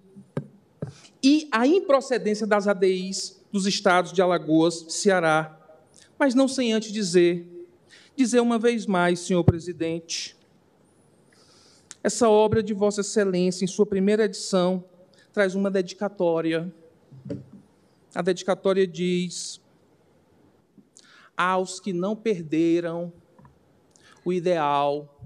e 1.22 1.48
a 1.52 1.68
improcedência 1.68 2.48
das 2.48 2.68
ADIs 2.68 3.42
dos 3.52 3.66
estados 3.66 4.12
de 4.12 4.22
Alagoas, 4.22 4.86
Ceará. 4.90 5.58
Mas 6.18 6.34
não 6.34 6.48
sem 6.48 6.74
antes 6.74 6.92
dizer, 6.92 7.48
dizer 8.16 8.40
uma 8.40 8.58
vez 8.58 8.86
mais, 8.86 9.20
senhor 9.20 9.44
presidente, 9.44 10.36
essa 12.04 12.30
obra 12.30 12.62
de 12.62 12.74
Vossa 12.74 13.02
Excelência, 13.02 13.64
em 13.64 13.68
sua 13.68 13.86
primeira 13.86 14.26
edição, 14.26 14.84
traz 15.34 15.56
uma 15.56 15.72
dedicatória. 15.72 16.72
A 18.14 18.22
dedicatória 18.22 18.86
diz: 18.86 19.60
aos 21.36 21.80
que 21.80 21.92
não 21.92 22.16
perderam 22.16 23.12
o 24.24 24.32
ideal, 24.32 25.20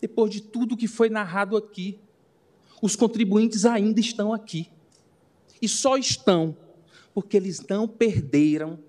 depois 0.00 0.32
de 0.32 0.42
tudo 0.42 0.76
que 0.76 0.88
foi 0.88 1.08
narrado 1.08 1.56
aqui, 1.56 2.00
os 2.82 2.96
contribuintes 2.96 3.64
ainda 3.64 4.00
estão 4.00 4.34
aqui. 4.34 4.68
E 5.62 5.68
só 5.68 5.96
estão 5.96 6.56
porque 7.14 7.36
eles 7.36 7.64
não 7.68 7.86
perderam 7.86 8.80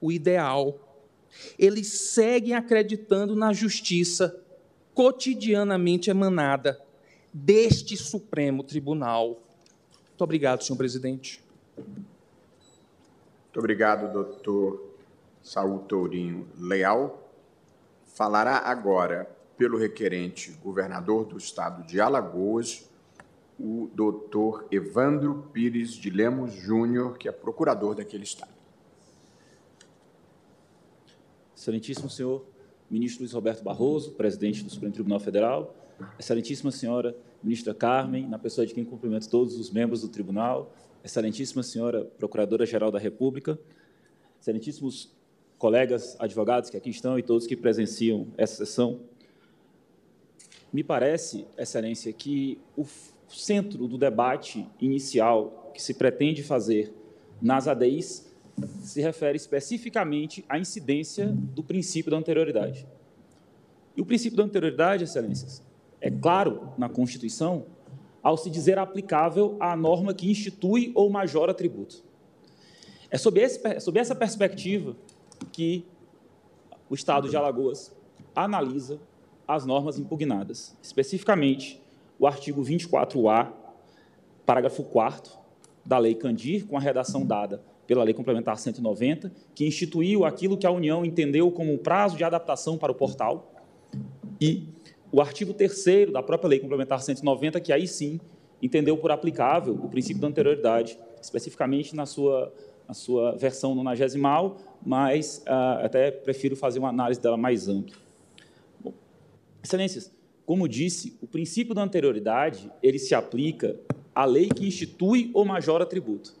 o 0.00 0.10
ideal. 0.10 0.78
Eles 1.58 1.88
seguem 1.88 2.54
acreditando 2.54 3.36
na 3.36 3.52
justiça 3.52 4.42
cotidianamente 4.94 6.08
emanada 6.08 6.81
deste 7.32 7.96
Supremo 7.96 8.62
Tribunal. 8.62 9.40
Muito 10.08 10.22
obrigado, 10.22 10.62
senhor 10.62 10.76
presidente. 10.76 11.42
Muito 11.76 13.58
obrigado, 13.58 14.12
doutor 14.12 14.96
Saul 15.42 15.80
Tourinho 15.80 16.46
Leal. 16.58 17.30
Falará 18.06 18.58
agora, 18.58 19.28
pelo 19.56 19.78
requerente 19.78 20.50
governador 20.62 21.24
do 21.24 21.38
estado 21.38 21.86
de 21.86 22.00
Alagoas, 22.00 22.88
o 23.58 23.90
doutor 23.94 24.66
Evandro 24.70 25.48
Pires 25.52 25.92
de 25.92 26.10
Lemos 26.10 26.52
Júnior, 26.52 27.16
que 27.16 27.28
é 27.28 27.32
procurador 27.32 27.94
daquele 27.94 28.24
Estado. 28.24 28.52
Excelentíssimo 31.56 32.10
senhor 32.10 32.44
ministro 32.90 33.22
Luiz 33.22 33.32
Roberto 33.32 33.62
Barroso, 33.62 34.12
presidente 34.12 34.62
do 34.62 34.70
Supremo 34.70 34.92
Tribunal 34.92 35.20
Federal, 35.20 35.74
excelentíssima 36.18 36.70
senhora 36.70 37.16
ministra 37.42 37.74
Carmen, 37.74 38.28
na 38.28 38.38
pessoa 38.38 38.66
de 38.66 38.72
quem 38.72 38.84
cumprimento 38.84 39.28
todos 39.28 39.58
os 39.58 39.70
membros 39.70 40.02
do 40.02 40.08
tribunal, 40.08 40.74
excelentíssima 41.04 41.62
senhora 41.62 42.04
procuradora-geral 42.04 42.90
da 42.90 42.98
República, 42.98 43.58
excelentíssimos 44.40 45.12
colegas 45.58 46.16
advogados 46.18 46.70
que 46.70 46.76
aqui 46.76 46.90
estão 46.90 47.18
e 47.18 47.22
todos 47.22 47.46
que 47.46 47.56
presenciam 47.56 48.28
essa 48.36 48.64
sessão, 48.64 49.00
me 50.72 50.82
parece, 50.82 51.46
excelência, 51.58 52.12
que 52.12 52.58
o 52.76 52.86
centro 53.28 53.86
do 53.86 53.98
debate 53.98 54.66
inicial 54.80 55.70
que 55.74 55.82
se 55.82 55.94
pretende 55.94 56.42
fazer 56.42 56.92
nas 57.40 57.68
ADIs 57.68 58.30
se 58.82 59.00
refere 59.00 59.36
especificamente 59.36 60.44
à 60.48 60.58
incidência 60.58 61.26
do 61.26 61.62
princípio 61.62 62.10
da 62.10 62.16
anterioridade. 62.16 62.86
E 63.96 64.00
o 64.00 64.06
princípio 64.06 64.36
da 64.36 64.44
anterioridade, 64.44 65.04
excelências, 65.04 65.62
é 66.02 66.10
claro 66.10 66.72
na 66.76 66.88
Constituição 66.88 67.64
ao 68.20 68.36
se 68.36 68.50
dizer 68.50 68.76
aplicável 68.76 69.56
à 69.60 69.76
norma 69.76 70.12
que 70.12 70.30
institui 70.30 70.90
ou 70.96 71.08
majora 71.08 71.54
tributo. 71.54 72.02
É 73.08 73.16
sob, 73.16 73.40
esse, 73.40 73.80
sob 73.80 73.98
essa 73.98 74.14
perspectiva 74.14 74.96
que 75.52 75.86
o 76.90 76.94
Estado 76.94 77.28
de 77.28 77.36
Alagoas 77.36 77.94
analisa 78.34 79.00
as 79.46 79.64
normas 79.64 79.98
impugnadas, 79.98 80.76
especificamente 80.82 81.80
o 82.18 82.26
artigo 82.26 82.62
24A, 82.62 83.52
parágrafo 84.44 84.82
4 84.82 85.32
da 85.84 85.98
Lei 85.98 86.14
Candir, 86.14 86.66
com 86.66 86.76
a 86.76 86.80
redação 86.80 87.24
dada 87.24 87.62
pela 87.86 88.02
Lei 88.02 88.14
Complementar 88.14 88.58
190, 88.58 89.32
que 89.54 89.66
instituiu 89.66 90.24
aquilo 90.24 90.56
que 90.56 90.66
a 90.66 90.70
União 90.70 91.04
entendeu 91.04 91.50
como 91.50 91.78
prazo 91.78 92.16
de 92.16 92.24
adaptação 92.24 92.76
para 92.76 92.90
o 92.90 92.94
portal, 92.94 93.52
e 94.40 94.68
o 95.12 95.20
artigo 95.20 95.52
3 95.52 96.10
da 96.10 96.22
própria 96.22 96.48
Lei 96.48 96.58
Complementar 96.58 97.02
190, 97.02 97.60
que 97.60 97.70
aí 97.70 97.86
sim 97.86 98.18
entendeu 98.62 98.96
por 98.96 99.10
aplicável 99.10 99.74
o 99.74 99.88
princípio 99.88 100.22
da 100.22 100.28
anterioridade, 100.28 100.98
especificamente 101.20 101.94
na 101.94 102.06
sua, 102.06 102.52
na 102.88 102.94
sua 102.94 103.32
versão 103.32 103.74
nonagesimal, 103.74 104.56
mas 104.84 105.44
uh, 105.46 105.84
até 105.84 106.10
prefiro 106.10 106.56
fazer 106.56 106.78
uma 106.78 106.88
análise 106.88 107.20
dela 107.20 107.36
mais 107.36 107.68
ampla. 107.68 107.94
Bom, 108.80 108.94
excelências, 109.62 110.10
como 110.46 110.66
disse, 110.66 111.16
o 111.20 111.26
princípio 111.26 111.74
da 111.74 111.82
anterioridade 111.82 112.70
ele 112.82 112.98
se 112.98 113.14
aplica 113.14 113.76
à 114.14 114.24
lei 114.24 114.48
que 114.48 114.66
institui 114.66 115.30
ou 115.34 115.44
majora 115.44 115.84
tributo. 115.84 116.34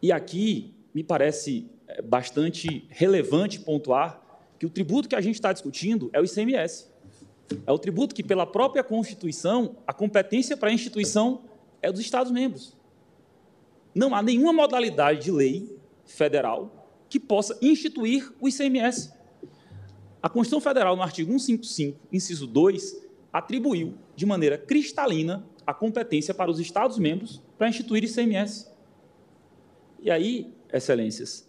E 0.00 0.12
aqui 0.12 0.72
me 0.94 1.02
parece 1.02 1.66
é, 1.88 2.00
bastante 2.02 2.84
relevante 2.88 3.60
pontuar 3.60 4.20
que 4.58 4.66
o 4.66 4.70
tributo 4.70 5.08
que 5.08 5.16
a 5.16 5.20
gente 5.20 5.34
está 5.34 5.52
discutindo 5.52 6.10
é 6.12 6.20
o 6.20 6.24
ICMS. 6.24 6.89
É 7.66 7.72
o 7.72 7.78
tributo 7.78 8.14
que, 8.14 8.22
pela 8.22 8.46
própria 8.46 8.82
Constituição, 8.82 9.76
a 9.86 9.92
competência 9.92 10.56
para 10.56 10.70
a 10.70 10.72
instituição 10.72 11.42
é 11.82 11.90
dos 11.90 12.00
Estados-membros. 12.00 12.76
Não 13.94 14.14
há 14.14 14.22
nenhuma 14.22 14.52
modalidade 14.52 15.24
de 15.24 15.30
lei 15.32 15.76
federal 16.04 16.80
que 17.08 17.18
possa 17.18 17.58
instituir 17.60 18.32
o 18.40 18.48
ICMS. 18.48 19.12
A 20.22 20.28
Constituição 20.28 20.60
Federal, 20.60 20.94
no 20.94 21.02
artigo 21.02 21.30
155, 21.30 21.98
inciso 22.12 22.46
2, 22.46 23.02
atribuiu 23.32 23.94
de 24.14 24.26
maneira 24.26 24.58
cristalina 24.58 25.44
a 25.66 25.74
competência 25.74 26.34
para 26.34 26.50
os 26.50 26.60
Estados-membros 26.60 27.42
para 27.58 27.68
instituir 27.68 28.04
ICMS. 28.04 28.68
E 30.02 30.10
aí, 30.10 30.52
excelências, 30.72 31.48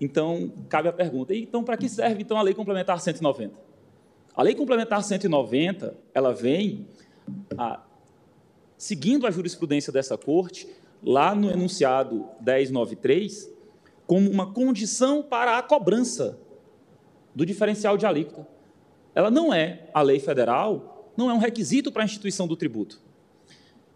então 0.00 0.52
cabe 0.68 0.88
a 0.88 0.92
pergunta: 0.92 1.34
então 1.34 1.64
para 1.64 1.76
que 1.76 1.88
serve 1.88 2.22
então 2.22 2.36
a 2.36 2.42
Lei 2.42 2.54
Complementar 2.54 3.00
190? 3.00 3.69
A 4.34 4.42
Lei 4.42 4.54
Complementar 4.54 5.02
190, 5.02 5.96
ela 6.14 6.32
vem 6.32 6.86
a, 7.56 7.82
seguindo 8.78 9.26
a 9.26 9.30
jurisprudência 9.30 9.92
dessa 9.92 10.16
corte, 10.16 10.68
lá 11.02 11.34
no 11.34 11.50
enunciado 11.50 12.26
1093, 12.40 13.50
como 14.06 14.30
uma 14.30 14.52
condição 14.52 15.22
para 15.22 15.58
a 15.58 15.62
cobrança 15.62 16.38
do 17.34 17.44
diferencial 17.44 17.96
de 17.96 18.06
alíquota. 18.06 18.46
Ela 19.14 19.30
não 19.30 19.52
é 19.52 19.88
a 19.92 20.02
lei 20.02 20.20
federal, 20.20 21.12
não 21.16 21.30
é 21.30 21.34
um 21.34 21.38
requisito 21.38 21.90
para 21.90 22.02
a 22.02 22.04
instituição 22.04 22.46
do 22.46 22.56
tributo. 22.56 23.00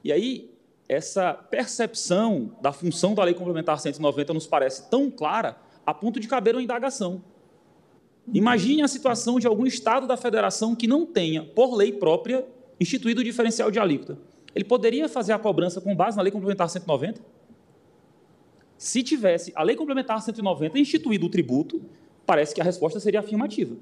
E 0.02 0.12
aí, 0.12 0.50
essa 0.88 1.32
percepção 1.32 2.56
da 2.60 2.72
função 2.72 3.14
da 3.14 3.24
Lei 3.24 3.34
Complementar 3.34 3.78
190 3.78 4.34
nos 4.34 4.46
parece 4.46 4.90
tão 4.90 5.10
clara 5.10 5.56
a 5.86 5.94
ponto 5.94 6.20
de 6.20 6.28
caber 6.28 6.54
uma 6.54 6.62
indagação. 6.62 7.22
Imagine 8.32 8.82
a 8.82 8.88
situação 8.88 9.38
de 9.38 9.46
algum 9.46 9.66
estado 9.66 10.06
da 10.06 10.16
federação 10.16 10.74
que 10.74 10.86
não 10.86 11.04
tenha, 11.04 11.44
por 11.44 11.74
lei 11.74 11.92
própria, 11.92 12.46
instituído 12.80 13.20
o 13.20 13.24
diferencial 13.24 13.70
de 13.70 13.78
alíquota. 13.78 14.18
Ele 14.54 14.64
poderia 14.64 15.08
fazer 15.08 15.32
a 15.32 15.38
cobrança 15.38 15.80
com 15.80 15.94
base 15.94 16.16
na 16.16 16.22
Lei 16.22 16.32
Complementar 16.32 16.68
190? 16.68 17.20
Se 18.78 19.02
tivesse 19.02 19.52
a 19.54 19.62
Lei 19.62 19.76
Complementar 19.76 20.20
190 20.22 20.78
instituído 20.78 21.26
o 21.26 21.28
tributo, 21.28 21.82
parece 22.24 22.54
que 22.54 22.60
a 22.60 22.64
resposta 22.64 23.00
seria 23.00 23.20
afirmativa. 23.20 23.76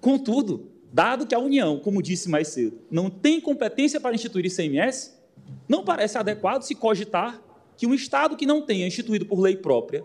Contudo, 0.00 0.68
dado 0.92 1.26
que 1.26 1.34
a 1.34 1.38
União, 1.38 1.78
como 1.78 2.02
disse 2.02 2.28
mais 2.28 2.48
cedo, 2.48 2.78
não 2.90 3.10
tem 3.10 3.40
competência 3.40 4.00
para 4.00 4.14
instituir 4.14 4.46
ICMS, 4.46 5.14
não 5.68 5.84
parece 5.84 6.16
adequado 6.16 6.62
se 6.62 6.74
cogitar 6.74 7.42
que 7.76 7.86
um 7.86 7.94
Estado 7.94 8.36
que 8.36 8.46
não 8.46 8.62
tenha 8.62 8.86
instituído 8.86 9.26
por 9.26 9.40
lei 9.40 9.56
própria 9.56 10.04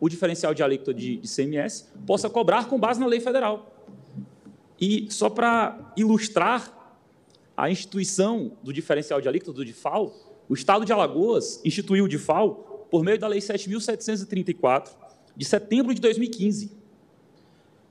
o 0.00 0.08
diferencial 0.08 0.54
de 0.54 0.62
alíquota 0.62 0.94
de, 0.94 1.20
ICMS 1.22 1.86
possa 2.06 2.30
cobrar 2.30 2.68
com 2.68 2.78
base 2.78 3.00
na 3.00 3.06
lei 3.06 3.20
federal. 3.20 3.74
E 4.80 5.08
só 5.10 5.28
para 5.28 5.92
ilustrar 5.96 6.72
a 7.56 7.68
instituição 7.70 8.52
do 8.62 8.72
diferencial 8.72 9.20
de 9.20 9.28
alíquota 9.28 9.52
do 9.52 9.64
DIFAL, 9.64 10.14
o 10.48 10.54
Estado 10.54 10.84
de 10.84 10.92
Alagoas 10.92 11.60
instituiu 11.64 12.04
o 12.04 12.08
DIFAL 12.08 12.86
por 12.90 13.04
meio 13.04 13.18
da 13.18 13.26
Lei 13.26 13.40
7.734, 13.40 14.90
de 15.36 15.44
setembro 15.44 15.92
de 15.92 16.00
2015. 16.00 16.72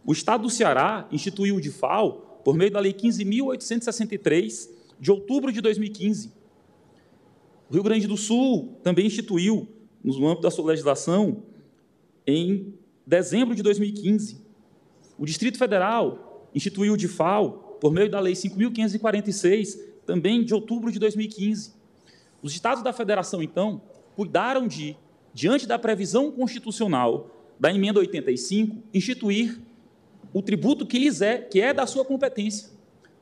O 0.05 0.13
Estado 0.13 0.43
do 0.43 0.49
Ceará 0.49 1.07
instituiu 1.11 1.57
o 1.57 1.61
DIFAL 1.61 2.41
por 2.43 2.55
meio 2.55 2.71
da 2.71 2.79
Lei 2.79 2.93
15.863, 2.93 4.69
de 4.99 5.11
outubro 5.11 5.51
de 5.51 5.59
2015. 5.59 6.31
O 7.69 7.73
Rio 7.73 7.83
Grande 7.83 8.07
do 8.07 8.15
Sul 8.15 8.79
também 8.81 9.05
instituiu, 9.05 9.67
no 10.01 10.25
âmbito 10.25 10.43
da 10.43 10.51
sua 10.51 10.65
legislação, 10.67 11.43
em 12.27 12.73
dezembro 13.05 13.55
de 13.55 13.63
2015. 13.63 14.41
O 15.17 15.25
Distrito 15.25 15.57
Federal 15.57 16.49
instituiu 16.53 16.93
o 16.93 16.97
DIFAL 16.97 17.77
por 17.79 17.93
meio 17.93 18.09
da 18.09 18.19
Lei 18.19 18.33
5.546, 18.33 19.79
também 20.05 20.43
de 20.43 20.53
outubro 20.53 20.91
de 20.91 20.99
2015. 20.99 21.73
Os 22.41 22.51
estados 22.51 22.83
da 22.83 22.91
federação, 22.91 23.41
então, 23.41 23.81
cuidaram 24.15 24.67
de, 24.67 24.97
diante 25.33 25.65
da 25.65 25.79
previsão 25.79 26.31
constitucional 26.31 27.31
da 27.59 27.73
emenda 27.73 27.99
85, 27.99 28.83
instituir 28.93 29.59
o 30.33 30.41
tributo 30.41 30.85
que 30.85 30.99
lhes 30.99 31.21
é, 31.21 31.37
que 31.37 31.61
é 31.61 31.73
da 31.73 31.87
sua 31.87 32.03
competência. 32.03 32.69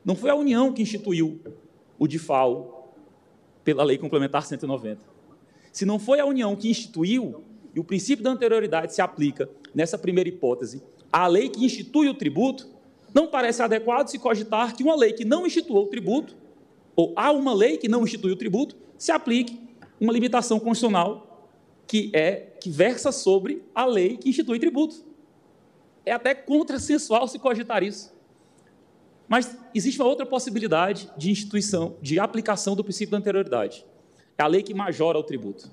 Não 0.04 0.14
foi 0.14 0.30
a 0.30 0.34
União 0.34 0.72
que 0.72 0.82
instituiu 0.82 1.40
o 1.98 2.06
DIFAL 2.06 2.94
pela 3.64 3.82
Lei 3.84 3.98
Complementar 3.98 4.44
190. 4.44 5.00
Se 5.72 5.84
não 5.84 5.98
foi 5.98 6.20
a 6.20 6.26
União 6.26 6.54
que 6.54 6.68
instituiu, 6.68 7.42
e 7.76 7.80
o 7.80 7.84
princípio 7.84 8.24
da 8.24 8.30
anterioridade 8.30 8.94
se 8.94 9.02
aplica 9.02 9.50
nessa 9.74 9.98
primeira 9.98 10.30
hipótese 10.30 10.82
à 11.12 11.26
lei 11.26 11.50
que 11.50 11.62
institui 11.62 12.08
o 12.08 12.14
tributo, 12.14 12.68
não 13.14 13.26
parece 13.26 13.62
adequado 13.62 14.08
se 14.08 14.18
cogitar 14.18 14.74
que 14.74 14.82
uma 14.82 14.96
lei 14.96 15.12
que 15.12 15.26
não 15.26 15.46
instituiu 15.46 15.82
o 15.82 15.86
tributo, 15.86 16.34
ou 16.96 17.12
há 17.14 17.30
uma 17.30 17.52
lei 17.52 17.76
que 17.76 17.86
não 17.86 18.02
institui 18.02 18.32
o 18.32 18.36
tributo, 18.36 18.76
se 18.96 19.12
aplique 19.12 19.60
uma 20.00 20.12
limitação 20.12 20.58
constitucional 20.58 21.50
que 21.86 22.10
é 22.14 22.56
que 22.60 22.70
versa 22.70 23.12
sobre 23.12 23.62
a 23.74 23.84
lei 23.84 24.16
que 24.16 24.30
institui 24.30 24.58
tributo. 24.58 25.04
É 26.04 26.12
até 26.12 26.34
contrassensual 26.34 27.28
se 27.28 27.38
cogitar 27.38 27.82
isso. 27.82 28.14
Mas 29.28 29.56
existe 29.74 30.00
uma 30.00 30.08
outra 30.08 30.24
possibilidade 30.24 31.10
de 31.16 31.30
instituição, 31.30 31.96
de 32.00 32.18
aplicação 32.18 32.74
do 32.74 32.82
princípio 32.82 33.12
da 33.12 33.18
anterioridade. 33.18 33.84
É 34.38 34.42
a 34.42 34.46
lei 34.46 34.62
que 34.62 34.72
majora 34.72 35.18
o 35.18 35.22
tributo. 35.22 35.70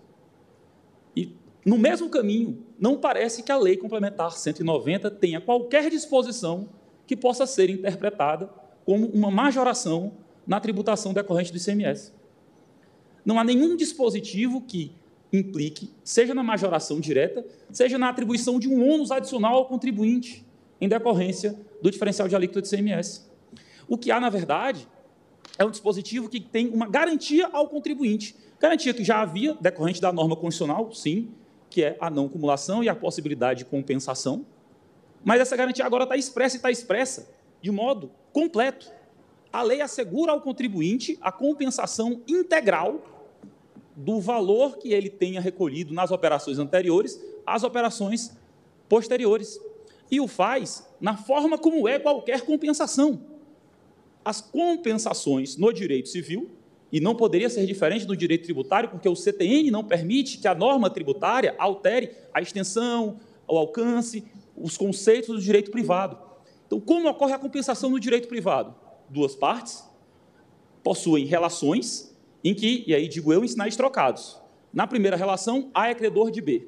E, 1.15 1.35
no 1.66 1.77
mesmo 1.77 2.09
caminho, 2.09 2.66
não 2.77 2.98
parece 2.98 3.42
que 3.42 3.51
a 3.51 3.58
lei 3.58 3.77
complementar 3.77 4.32
190 4.32 5.09
tenha 5.11 5.40
qualquer 5.40 5.90
disposição 5.90 6.69
que 7.08 7.16
possa 7.16 7.45
ser 7.45 7.69
interpretada 7.69 8.50
como 8.85 9.08
uma 9.08 9.32
majoração 9.32 10.14
na 10.45 10.59
tributação 10.59 11.14
decorrente 11.14 11.51
do 11.51 11.58
ICMS. 11.58 12.11
Não 13.25 13.40
há 13.40 13.43
nenhum 13.43 13.77
dispositivo 13.77 14.61
que 14.61 14.92
implique, 15.32 15.90
seja 16.03 16.33
na 16.33 16.43
majoração 16.43 17.00
direta, 17.00 17.45
seja 17.72 17.98
na 17.98 18.09
atribuição 18.09 18.59
de 18.59 18.67
um 18.67 18.88
ônus 18.88 19.09
adicional 19.09 19.56
ao 19.56 19.66
contribuinte, 19.66 20.45
em 20.82 20.88
decorrência 20.88 21.58
do 21.82 21.90
diferencial 21.90 22.27
de 22.27 22.35
alíquota 22.35 22.61
de 22.61 22.69
CMS. 22.69 23.30
O 23.88 23.98
que 23.98 24.11
há, 24.11 24.19
na 24.19 24.30
verdade, 24.30 24.88
é 25.58 25.64
um 25.64 25.72
dispositivo 25.72 26.27
que 26.27 26.40
tem 26.40 26.67
uma 26.69 26.88
garantia 26.88 27.48
ao 27.51 27.67
contribuinte. 27.67 28.35
Garantia 28.59 28.93
que 28.93 29.03
já 29.03 29.22
havia, 29.22 29.58
decorrente 29.59 30.01
da 30.01 30.11
norma 30.11 30.35
constitucional, 30.35 30.92
sim, 30.93 31.32
que 31.74 31.84
é 31.84 31.98
a 32.00 32.08
não 32.08 32.30
cumulação 32.30 32.84
e 32.84 32.88
a 32.88 32.93
possibilidade 32.93 33.60
de 33.60 33.66
compensação. 33.66 34.45
Mas 35.26 35.42
essa 35.42 35.58
garantia 35.58 35.84
agora 35.84 36.03
está 36.03 36.16
expressa 36.16 36.56
e 36.56 36.58
está 36.58 36.69
expressa 36.69 37.27
de 37.64 37.72
modo 37.72 38.11
completo. 38.32 38.92
A 39.52 39.64
lei 39.64 39.82
assegura 39.82 40.32
ao 40.32 40.40
contribuinte 40.40 41.18
a 41.19 41.32
compensação 41.32 42.22
integral 42.27 43.02
do 43.95 44.19
valor 44.19 44.77
que 44.77 44.93
ele 44.93 45.10
tenha 45.10 45.42
recolhido 45.42 45.95
nas 45.95 46.11
operações 46.11 46.60
anteriores 46.60 47.19
às 47.43 47.64
operações 47.64 48.38
posteriores. 48.88 49.60
E 50.11 50.22
o 50.22 50.27
faz 50.27 50.88
na 51.02 51.18
forma 51.18 51.58
como 51.58 51.88
é 51.88 51.98
qualquer 51.98 52.42
compensação. 52.42 53.19
As 54.24 54.42
compensações 54.42 55.58
no 55.58 55.74
direito 55.74 56.10
civil, 56.10 56.52
e 56.93 56.99
não 56.99 57.15
poderia 57.15 57.49
ser 57.49 57.65
diferente 57.65 58.05
do 58.05 58.15
direito 58.15 58.43
tributário, 58.43 58.88
porque 58.88 59.09
o 59.09 59.15
CTN 59.15 59.72
não 59.72 59.83
permite 59.83 60.38
que 60.38 60.47
a 60.47 60.53
norma 60.53 60.91
tributária 60.91 61.55
altere 61.57 62.11
a 62.31 62.39
extensão, 62.39 63.19
o 63.47 63.57
alcance, 63.57 64.23
os 64.55 64.77
conceitos 64.77 65.35
do 65.35 65.41
direito 65.41 65.72
privado. 65.72 66.19
Então, 66.67 66.80
como 66.80 67.09
ocorre 67.09 67.33
a 67.33 67.39
compensação 67.39 67.89
no 67.89 67.99
direito 67.99 68.27
privado? 68.27 68.75
Duas 69.09 69.33
partes 69.33 69.83
possuem 70.83 71.25
relações 71.25 72.15
em 72.43 72.53
que, 72.53 72.83
e 72.85 72.93
aí 72.93 73.07
digo 73.07 73.33
eu, 73.33 73.43
em 73.43 73.47
sinais 73.47 73.75
trocados. 73.75 74.39
Na 74.72 74.85
primeira 74.85 75.17
relação, 75.17 75.72
A 75.73 75.89
é 75.89 75.95
credor 75.95 76.30
de 76.30 76.41
B. 76.41 76.67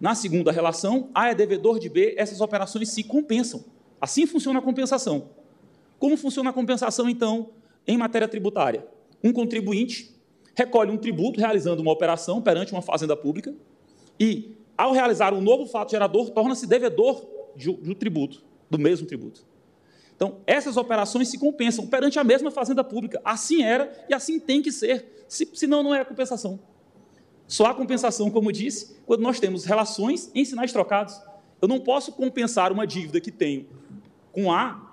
Na 0.00 0.16
segunda 0.16 0.50
relação, 0.50 1.10
A 1.14 1.28
é 1.28 1.34
devedor 1.34 1.78
de 1.78 1.88
B, 1.88 2.16
essas 2.18 2.40
operações 2.40 2.88
se 2.88 3.04
compensam. 3.04 3.64
Assim 4.00 4.26
funciona 4.26 4.58
a 4.58 4.62
compensação. 4.62 5.30
Como 5.96 6.16
funciona 6.16 6.50
a 6.50 6.52
compensação, 6.52 7.08
então, 7.08 7.50
em 7.86 7.96
matéria 7.96 8.26
tributária? 8.26 8.93
Um 9.24 9.32
contribuinte 9.32 10.14
recolhe 10.54 10.90
um 10.90 10.98
tributo 10.98 11.40
realizando 11.40 11.80
uma 11.80 11.90
operação 11.90 12.42
perante 12.42 12.72
uma 12.72 12.82
fazenda 12.82 13.16
pública 13.16 13.54
e, 14.20 14.54
ao 14.76 14.92
realizar 14.92 15.32
um 15.32 15.40
novo 15.40 15.66
fato 15.66 15.92
gerador, 15.92 16.28
torna-se 16.28 16.66
devedor 16.66 17.26
do 17.56 17.94
tributo, 17.94 18.44
do 18.70 18.78
mesmo 18.78 19.06
tributo. 19.06 19.46
Então, 20.14 20.42
essas 20.46 20.76
operações 20.76 21.28
se 21.28 21.38
compensam 21.38 21.86
perante 21.86 22.18
a 22.18 22.24
mesma 22.24 22.50
fazenda 22.50 22.84
pública. 22.84 23.18
Assim 23.24 23.62
era 23.62 23.90
e 24.10 24.14
assim 24.14 24.38
tem 24.38 24.60
que 24.60 24.70
ser, 24.70 25.24
se, 25.26 25.48
senão 25.54 25.82
não 25.82 25.94
é 25.94 26.04
compensação. 26.04 26.60
Só 27.48 27.64
há 27.66 27.74
compensação, 27.74 28.30
como 28.30 28.52
disse, 28.52 28.96
quando 29.06 29.22
nós 29.22 29.40
temos 29.40 29.64
relações 29.64 30.30
em 30.34 30.44
sinais 30.44 30.70
trocados. 30.70 31.18
Eu 31.62 31.66
não 31.66 31.80
posso 31.80 32.12
compensar 32.12 32.70
uma 32.70 32.86
dívida 32.86 33.20
que 33.20 33.32
tenho 33.32 33.66
com 34.32 34.52
A 34.52 34.92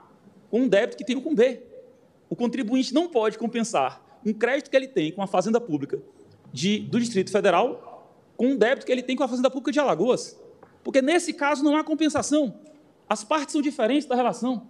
com 0.49 0.61
um 0.61 0.67
débito 0.67 0.97
que 0.97 1.03
tenho 1.03 1.21
com 1.21 1.35
B. 1.35 1.61
O 2.29 2.35
contribuinte 2.35 2.93
não 2.93 3.09
pode 3.09 3.37
compensar 3.37 4.10
um 4.25 4.33
crédito 4.33 4.69
que 4.69 4.75
ele 4.75 4.87
tem 4.87 5.11
com 5.11 5.21
a 5.21 5.27
fazenda 5.27 5.59
pública 5.59 5.99
de, 6.51 6.79
do 6.79 6.99
Distrito 6.99 7.31
Federal 7.31 7.91
com 8.37 8.47
um 8.47 8.57
débito 8.57 8.85
que 8.85 8.91
ele 8.91 9.03
tem 9.03 9.15
com 9.15 9.23
a 9.23 9.27
fazenda 9.27 9.49
pública 9.49 9.71
de 9.71 9.79
Alagoas. 9.79 10.39
Porque 10.83 11.01
nesse 11.01 11.33
caso 11.33 11.63
não 11.63 11.75
há 11.75 11.83
compensação 11.83 12.55
As 13.07 13.23
partes 13.23 13.51
são 13.51 13.61
diferentes 13.61 14.07
da 14.07 14.15
relação. 14.15 14.67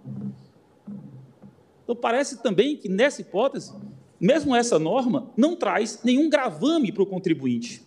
Então, 1.82 1.96
parece 1.96 2.42
também 2.42 2.76
que, 2.76 2.88
nessa 2.88 3.20
hipótese, 3.20 3.72
mesmo 4.20 4.54
essa 4.54 4.78
norma 4.78 5.30
não 5.36 5.56
traz 5.56 6.00
nenhum 6.04 6.28
gravame 6.28 6.92
para 6.92 7.02
o 7.02 7.06
contribuinte. 7.06 7.82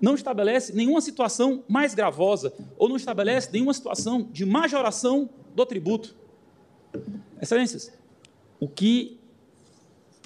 Não 0.00 0.14
estabelece 0.14 0.74
nenhuma 0.74 1.00
situação 1.00 1.64
mais 1.68 1.94
gravosa 1.94 2.52
ou 2.76 2.88
não 2.88 2.96
estabelece 2.96 3.50
nenhuma 3.52 3.74
situação 3.74 4.28
de 4.30 4.46
majoração 4.46 5.28
do 5.54 5.66
tributo. 5.66 6.14
Excelências, 7.40 7.92
o 8.60 8.68
que 8.68 9.17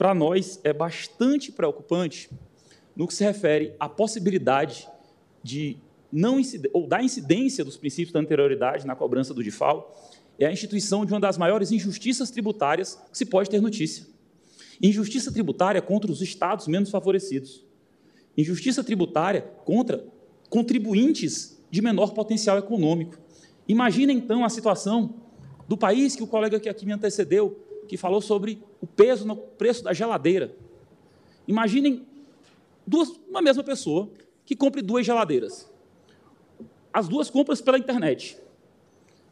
para 0.03 0.17
nós 0.17 0.59
é 0.65 0.73
bastante 0.73 1.53
preocupante 1.53 2.29
no 2.97 3.07
que 3.07 3.15
se 3.15 3.23
refere 3.23 3.73
à 3.79 3.89
possibilidade 3.89 4.89
de 5.45 5.77
não 6.11 6.41
ou 6.73 6.89
da 6.89 7.01
incidência 7.01 7.65
dos 7.65 7.77
princípios 7.77 8.13
da 8.13 8.19
anterioridade 8.19 8.85
na 8.85 8.97
cobrança 8.97 9.33
do 9.33 9.45
DIFAL 9.45 9.97
é 10.41 10.47
a 10.47 10.51
instituição 10.51 11.07
de 11.07 11.13
uma 11.13 11.21
das 11.21 11.39
maiores 11.39 11.71
injustiças 11.71 12.33
tributárias 12.33 13.01
que 13.13 13.17
se 13.17 13.25
pode 13.25 13.49
ter 13.49 13.63
notícia. 13.63 14.05
Injustiça 14.83 15.31
tributária 15.31 15.81
contra 15.81 16.11
os 16.11 16.21
estados 16.21 16.67
menos 16.67 16.91
favorecidos. 16.91 17.65
Injustiça 18.37 18.83
tributária 18.83 19.43
contra 19.65 20.05
contribuintes 20.51 21.63
de 21.71 21.81
menor 21.81 22.13
potencial 22.13 22.59
econômico. 22.59 23.17
Imagina 23.69 24.13
então 24.13 24.45
a 24.45 24.49
situação 24.49 25.15
do 25.69 25.77
país 25.77 26.17
que 26.17 26.25
o 26.25 26.27
colega 26.27 26.59
que 26.59 26.69
aqui 26.69 26.85
me 26.85 26.93
antecedeu, 26.93 27.57
que 27.89 27.97
falou 27.97 28.21
sobre 28.21 28.63
o 28.81 28.87
peso 28.87 29.27
no 29.27 29.37
preço 29.37 29.83
da 29.85 29.93
geladeira. 29.93 30.55
Imaginem 31.47 32.07
duas, 32.87 33.11
uma 33.29 33.43
mesma 33.43 33.63
pessoa 33.63 34.11
que 34.45 34.57
compre 34.57 34.83
duas 34.83 35.05
geladeiras. 35.05 35.71
As 36.93 37.09
duas 37.09 37.31
compras 37.31 37.61
pela 37.61 37.79
internet. 37.79 38.39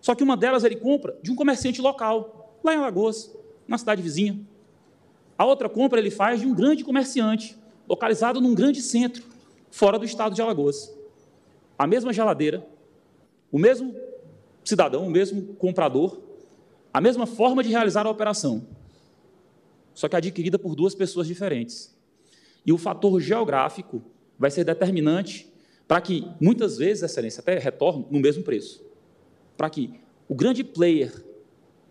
Só 0.00 0.14
que 0.14 0.22
uma 0.22 0.36
delas 0.36 0.64
ele 0.64 0.76
compra 0.76 1.16
de 1.22 1.30
um 1.30 1.36
comerciante 1.36 1.80
local, 1.80 2.58
lá 2.64 2.74
em 2.74 2.78
Alagoas, 2.78 3.36
na 3.68 3.76
cidade 3.76 4.00
vizinha. 4.00 4.40
A 5.36 5.44
outra 5.44 5.68
compra 5.68 5.98
ele 5.98 6.10
faz 6.10 6.40
de 6.40 6.46
um 6.46 6.54
grande 6.54 6.84
comerciante, 6.84 7.56
localizado 7.88 8.40
num 8.40 8.54
grande 8.54 8.80
centro, 8.80 9.22
fora 9.70 9.98
do 9.98 10.04
estado 10.04 10.34
de 10.34 10.42
Alagoas. 10.42 10.94
A 11.78 11.86
mesma 11.86 12.12
geladeira, 12.12 12.66
o 13.50 13.58
mesmo 13.58 13.94
cidadão, 14.64 15.06
o 15.06 15.10
mesmo 15.10 15.54
comprador, 15.54 16.20
a 16.92 17.00
mesma 17.00 17.26
forma 17.26 17.62
de 17.62 17.68
realizar 17.68 18.06
a 18.06 18.10
operação, 18.10 18.66
só 19.94 20.08
que 20.08 20.16
adquirida 20.16 20.58
por 20.58 20.74
duas 20.74 20.94
pessoas 20.94 21.26
diferentes. 21.26 21.94
E 22.64 22.72
o 22.72 22.78
fator 22.78 23.20
geográfico 23.20 24.02
vai 24.38 24.50
ser 24.50 24.64
determinante 24.64 25.50
para 25.86 26.00
que, 26.00 26.26
muitas 26.40 26.78
vezes, 26.78 27.02
Excelência, 27.02 27.40
até 27.40 27.58
retorne 27.58 28.06
no 28.10 28.20
mesmo 28.20 28.42
preço. 28.42 28.84
Para 29.56 29.68
que 29.68 30.00
o 30.28 30.34
grande 30.34 30.62
player 30.62 31.12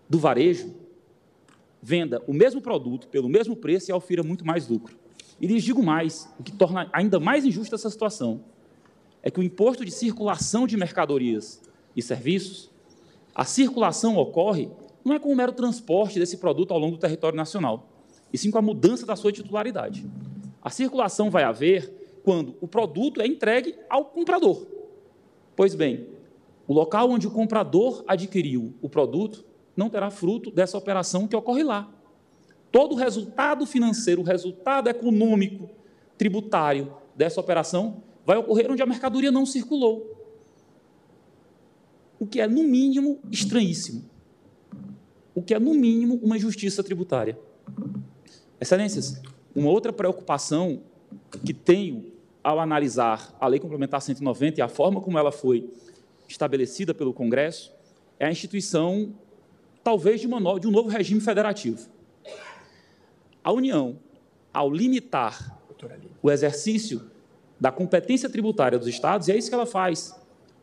do 0.07 0.17
varejo 0.17 0.73
venda 1.81 2.21
o 2.27 2.33
mesmo 2.33 2.61
produto 2.61 3.07
pelo 3.07 3.29
mesmo 3.29 3.55
preço 3.55 3.91
e 3.91 3.93
aufira 3.93 4.23
muito 4.23 4.45
mais 4.45 4.67
lucro. 4.67 4.97
E 5.39 5.47
lhes 5.47 5.63
digo 5.63 5.81
mais, 5.81 6.29
o 6.39 6.43
que 6.43 6.51
torna 6.51 6.89
ainda 6.91 7.19
mais 7.19 7.45
injusta 7.45 7.75
essa 7.75 7.89
situação 7.89 8.43
é 9.21 9.29
que 9.29 9.39
o 9.39 9.43
imposto 9.43 9.85
de 9.85 9.91
circulação 9.91 10.65
de 10.65 10.77
mercadorias 10.77 11.61
e 11.95 12.01
serviços, 12.01 12.69
a 13.35 13.45
circulação 13.45 14.17
ocorre 14.17 14.69
não 15.03 15.13
é 15.13 15.19
com 15.19 15.31
o 15.31 15.35
mero 15.35 15.51
transporte 15.51 16.19
desse 16.19 16.37
produto 16.37 16.73
ao 16.73 16.79
longo 16.79 16.95
do 16.95 16.99
território 16.99 17.35
nacional, 17.37 17.89
e 18.31 18.37
sim 18.37 18.51
com 18.51 18.57
a 18.57 18.61
mudança 18.61 19.05
da 19.05 19.15
sua 19.15 19.31
titularidade. 19.31 20.05
A 20.61 20.69
circulação 20.69 21.29
vai 21.29 21.43
haver 21.43 22.21
quando 22.23 22.55
o 22.61 22.67
produto 22.67 23.21
é 23.21 23.27
entregue 23.27 23.75
ao 23.89 24.05
comprador. 24.05 24.67
Pois 25.55 25.73
bem, 25.73 26.07
o 26.67 26.73
local 26.73 27.09
onde 27.09 27.27
o 27.27 27.31
comprador 27.31 28.03
adquiriu 28.07 28.73
o 28.81 28.89
produto 28.89 29.45
não 29.75 29.89
terá 29.89 30.11
fruto 30.11 30.51
dessa 30.51 30.77
operação 30.77 31.27
que 31.27 31.35
ocorre 31.35 31.63
lá. 31.63 31.89
Todo 32.71 32.93
o 32.93 32.97
resultado 32.97 33.65
financeiro, 33.65 34.21
o 34.21 34.23
resultado 34.23 34.87
econômico, 34.87 35.69
tributário 36.17 36.93
dessa 37.15 37.39
operação 37.39 38.03
vai 38.25 38.37
ocorrer 38.37 38.69
onde 38.69 38.83
a 38.83 38.85
mercadoria 38.85 39.31
não 39.31 39.45
circulou. 39.45 40.15
O 42.19 42.27
que 42.27 42.41
é, 42.41 42.47
no 42.47 42.63
mínimo, 42.63 43.19
estranhíssimo. 43.31 44.03
O 45.33 45.41
que 45.41 45.53
é, 45.53 45.59
no 45.59 45.73
mínimo, 45.73 46.19
uma 46.21 46.37
injustiça 46.37 46.83
tributária. 46.83 47.37
Excelências, 48.59 49.21
uma 49.55 49.69
outra 49.69 49.93
preocupação 49.93 50.81
que 51.45 51.53
tenho 51.53 52.11
ao 52.43 52.59
analisar 52.59 53.35
a 53.39 53.47
Lei 53.47 53.59
Complementar 53.59 54.01
190 54.01 54.59
e 54.59 54.61
a 54.61 54.67
forma 54.67 55.01
como 55.01 55.17
ela 55.17 55.31
foi 55.31 55.69
estabelecida 56.27 56.93
pelo 56.93 57.13
Congresso 57.13 57.71
é 58.19 58.25
a 58.25 58.31
instituição, 58.31 59.13
talvez, 59.83 60.21
de, 60.21 60.27
uma, 60.27 60.59
de 60.59 60.67
um 60.67 60.71
novo 60.71 60.89
regime 60.89 61.21
federativo. 61.21 61.89
A 63.43 63.51
União, 63.51 63.97
ao 64.53 64.69
limitar 64.69 65.57
o 66.21 66.29
exercício 66.29 67.09
da 67.59 67.71
competência 67.71 68.29
tributária 68.29 68.77
dos 68.77 68.87
Estados, 68.87 69.27
e 69.27 69.31
é 69.31 69.37
isso 69.37 69.49
que 69.49 69.55
ela 69.55 69.65
faz, 69.65 70.15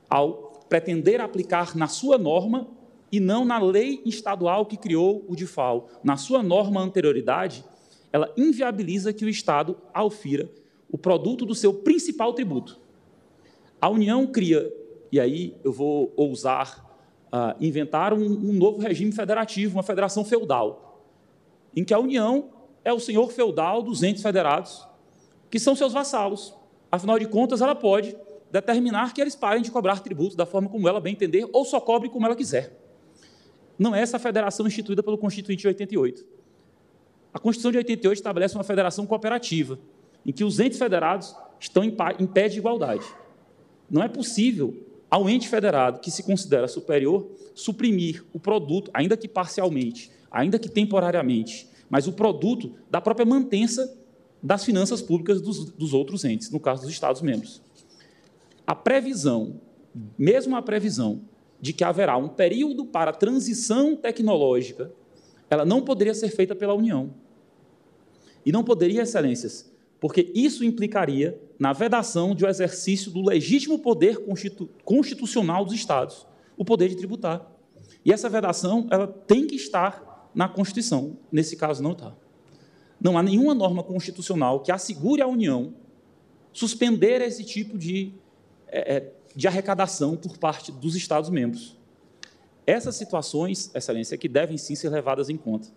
ao 0.08 0.52
pretender 0.68 1.20
aplicar 1.20 1.76
na 1.76 1.88
sua 1.88 2.18
norma 2.18 2.68
e 3.16 3.20
não 3.20 3.46
na 3.46 3.58
lei 3.58 4.02
estadual 4.04 4.66
que 4.66 4.76
criou 4.76 5.24
o 5.26 5.34
DIFAL, 5.34 5.88
na 6.04 6.18
sua 6.18 6.42
norma 6.42 6.82
anterioridade, 6.82 7.64
ela 8.12 8.30
inviabiliza 8.36 9.10
que 9.10 9.24
o 9.24 9.28
Estado 9.28 9.78
aufira 9.94 10.50
o 10.90 10.98
produto 10.98 11.46
do 11.46 11.54
seu 11.54 11.72
principal 11.72 12.34
tributo. 12.34 12.78
A 13.80 13.88
União 13.88 14.26
cria, 14.26 14.70
e 15.10 15.18
aí 15.18 15.56
eu 15.64 15.72
vou 15.72 16.12
ousar 16.14 16.84
uh, 17.32 17.56
inventar 17.58 18.12
um, 18.12 18.22
um 18.22 18.52
novo 18.52 18.80
regime 18.80 19.12
federativo, 19.12 19.76
uma 19.76 19.82
federação 19.82 20.22
feudal, 20.22 21.02
em 21.74 21.84
que 21.84 21.94
a 21.94 21.98
União 21.98 22.50
é 22.84 22.92
o 22.92 23.00
senhor 23.00 23.32
feudal 23.32 23.82
dos 23.82 24.02
entes 24.02 24.22
federados, 24.22 24.86
que 25.50 25.58
são 25.58 25.74
seus 25.74 25.94
vassalos. 25.94 26.54
Afinal 26.92 27.18
de 27.18 27.26
contas, 27.26 27.62
ela 27.62 27.74
pode 27.74 28.14
determinar 28.50 29.14
que 29.14 29.22
eles 29.22 29.34
parem 29.34 29.62
de 29.62 29.70
cobrar 29.70 30.00
tributo 30.00 30.36
da 30.36 30.44
forma 30.44 30.68
como 30.68 30.86
ela 30.86 31.00
bem 31.00 31.14
entender, 31.14 31.48
ou 31.50 31.64
só 31.64 31.80
cobre 31.80 32.10
como 32.10 32.26
ela 32.26 32.36
quiser. 32.36 32.85
Não 33.78 33.94
é 33.94 34.00
essa 34.00 34.18
federação 34.18 34.66
instituída 34.66 35.02
pelo 35.02 35.18
Constituinte 35.18 35.62
de 35.62 35.68
88. 35.68 36.24
A 37.32 37.38
Constituição 37.38 37.70
de 37.70 37.78
88 37.78 38.16
estabelece 38.18 38.54
uma 38.54 38.64
federação 38.64 39.06
cooperativa, 39.06 39.78
em 40.24 40.32
que 40.32 40.42
os 40.42 40.58
entes 40.58 40.78
federados 40.78 41.36
estão 41.60 41.84
em 41.84 42.26
pé 42.26 42.48
de 42.48 42.58
igualdade. 42.58 43.04
Não 43.90 44.02
é 44.02 44.08
possível 44.08 44.74
ao 45.10 45.28
ente 45.28 45.48
federado 45.48 46.00
que 46.00 46.10
se 46.10 46.22
considera 46.22 46.66
superior 46.66 47.28
suprimir 47.54 48.24
o 48.32 48.40
produto, 48.40 48.90
ainda 48.92 49.16
que 49.16 49.28
parcialmente, 49.28 50.10
ainda 50.30 50.58
que 50.58 50.68
temporariamente, 50.68 51.68
mas 51.88 52.06
o 52.06 52.12
produto 52.12 52.74
da 52.90 53.00
própria 53.00 53.24
mantença 53.24 53.96
das 54.42 54.64
finanças 54.64 55.00
públicas 55.00 55.40
dos, 55.40 55.70
dos 55.70 55.94
outros 55.94 56.24
entes, 56.24 56.50
no 56.50 56.60
caso 56.60 56.82
dos 56.82 56.90
Estados-membros. 56.90 57.62
A 58.66 58.74
previsão, 58.74 59.60
mesmo 60.18 60.56
a 60.56 60.62
previsão, 60.62 61.22
de 61.66 61.72
que 61.72 61.82
haverá 61.82 62.16
um 62.16 62.28
período 62.28 62.86
para 62.86 63.12
transição 63.12 63.96
tecnológica, 63.96 64.92
ela 65.50 65.64
não 65.64 65.82
poderia 65.82 66.14
ser 66.14 66.28
feita 66.28 66.54
pela 66.54 66.74
União. 66.74 67.12
E 68.44 68.52
não 68.52 68.62
poderia, 68.62 69.02
excelências, 69.02 69.68
porque 69.98 70.30
isso 70.32 70.64
implicaria 70.64 71.40
na 71.58 71.72
vedação 71.72 72.36
de 72.36 72.44
um 72.44 72.48
exercício 72.48 73.10
do 73.10 73.20
legítimo 73.20 73.80
poder 73.80 74.24
constitu 74.24 74.70
constitucional 74.84 75.64
dos 75.64 75.74
Estados, 75.74 76.24
o 76.56 76.64
poder 76.64 76.88
de 76.88 76.96
tributar. 76.96 77.50
E 78.04 78.12
essa 78.12 78.28
vedação 78.28 78.86
ela 78.88 79.08
tem 79.08 79.44
que 79.44 79.56
estar 79.56 80.30
na 80.32 80.48
Constituição. 80.48 81.18
Nesse 81.32 81.56
caso, 81.56 81.82
não 81.82 81.92
está. 81.92 82.14
Não 83.00 83.18
há 83.18 83.24
nenhuma 83.24 83.56
norma 83.56 83.82
constitucional 83.82 84.60
que 84.60 84.70
assegure 84.70 85.20
à 85.20 85.26
União 85.26 85.74
suspender 86.52 87.20
esse 87.22 87.42
tipo 87.42 87.76
de, 87.76 88.14
é, 88.68 88.96
é 88.98 89.12
de 89.36 89.46
arrecadação 89.46 90.16
por 90.16 90.38
parte 90.38 90.72
dos 90.72 90.96
Estados-membros. 90.96 91.76
Essas 92.66 92.96
situações, 92.96 93.70
Excelência, 93.74 94.14
é 94.14 94.18
que 94.18 94.28
devem 94.28 94.56
sim 94.56 94.74
ser 94.74 94.88
levadas 94.88 95.28
em 95.28 95.36
conta. 95.36 95.68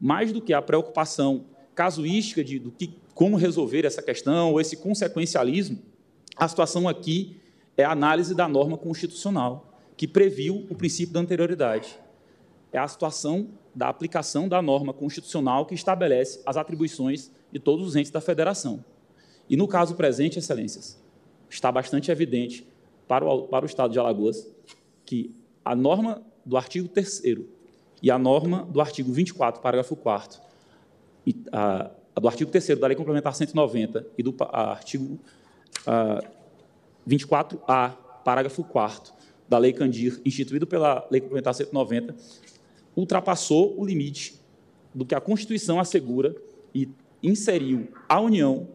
Mais 0.00 0.32
do 0.32 0.40
que 0.40 0.54
a 0.54 0.62
preocupação 0.62 1.44
casuística 1.74 2.44
de 2.44 2.60
do 2.60 2.70
que, 2.70 2.94
como 3.12 3.36
resolver 3.36 3.84
essa 3.84 4.00
questão 4.00 4.52
ou 4.52 4.60
esse 4.60 4.76
consequencialismo, 4.76 5.80
a 6.36 6.46
situação 6.46 6.88
aqui 6.88 7.36
é 7.76 7.84
a 7.84 7.90
análise 7.90 8.34
da 8.34 8.46
norma 8.46 8.78
constitucional 8.78 9.76
que 9.96 10.06
previu 10.06 10.66
o 10.70 10.74
princípio 10.74 11.12
da 11.12 11.20
anterioridade. 11.20 11.98
É 12.72 12.78
a 12.78 12.86
situação 12.88 13.48
da 13.74 13.88
aplicação 13.88 14.48
da 14.48 14.62
norma 14.62 14.92
constitucional 14.92 15.66
que 15.66 15.74
estabelece 15.74 16.40
as 16.46 16.56
atribuições 16.56 17.30
de 17.50 17.58
todos 17.58 17.86
os 17.86 17.96
entes 17.96 18.12
da 18.12 18.20
federação. 18.20 18.84
E 19.48 19.56
no 19.56 19.66
caso 19.66 19.94
presente, 19.94 20.38
excelências, 20.38 20.98
está 21.50 21.70
bastante 21.70 22.10
evidente 22.10 22.66
para 23.06 23.24
o, 23.24 23.48
para 23.48 23.64
o 23.64 23.66
Estado 23.66 23.92
de 23.92 23.98
Alagoas 23.98 24.46
que 25.04 25.34
a 25.64 25.74
norma 25.74 26.22
do 26.44 26.56
artigo 26.56 26.88
3 26.88 27.22
e 28.02 28.10
a 28.10 28.18
norma 28.18 28.64
do 28.64 28.80
artigo 28.80 29.12
24, 29.12 29.60
parágrafo 29.60 29.94
4 29.94 30.40
a, 31.52 31.90
a 32.14 32.20
do 32.20 32.28
artigo 32.28 32.50
3 32.50 32.78
da 32.78 32.86
Lei 32.86 32.96
Complementar 32.96 33.34
190 33.34 34.06
e 34.18 34.22
do 34.22 34.34
a, 34.40 34.70
artigo 34.70 35.18
a, 35.86 36.22
24A, 37.08 37.96
parágrafo 38.24 38.64
4 38.64 39.12
da 39.48 39.58
Lei 39.58 39.72
Candir, 39.72 40.20
instituído 40.24 40.66
pela 40.66 41.06
Lei 41.10 41.20
Complementar 41.20 41.54
190, 41.54 42.14
ultrapassou 42.96 43.78
o 43.78 43.84
limite 43.84 44.40
do 44.94 45.04
que 45.04 45.14
a 45.14 45.20
Constituição 45.20 45.80
assegura 45.80 46.34
e 46.74 46.88
inseriu 47.22 47.88
à 48.08 48.20
União 48.20 48.68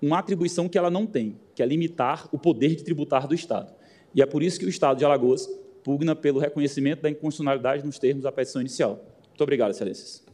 uma 0.00 0.18
atribuição 0.18 0.68
que 0.68 0.76
ela 0.76 0.90
não 0.90 1.06
tem, 1.06 1.36
que 1.54 1.62
é 1.62 1.66
limitar 1.66 2.28
o 2.32 2.38
poder 2.38 2.74
de 2.74 2.84
tributar 2.84 3.26
do 3.26 3.34
Estado. 3.34 3.72
E 4.14 4.22
é 4.22 4.26
por 4.26 4.42
isso 4.42 4.58
que 4.58 4.66
o 4.66 4.68
Estado 4.68 4.98
de 4.98 5.04
Alagoas 5.04 5.48
pugna 5.82 6.16
pelo 6.16 6.40
reconhecimento 6.40 7.02
da 7.02 7.10
inconstitucionalidade 7.10 7.84
nos 7.84 7.98
termos 7.98 8.24
da 8.24 8.32
petição 8.32 8.60
inicial. 8.60 9.04
Muito 9.28 9.42
obrigado, 9.42 9.70
excelências. 9.70 10.24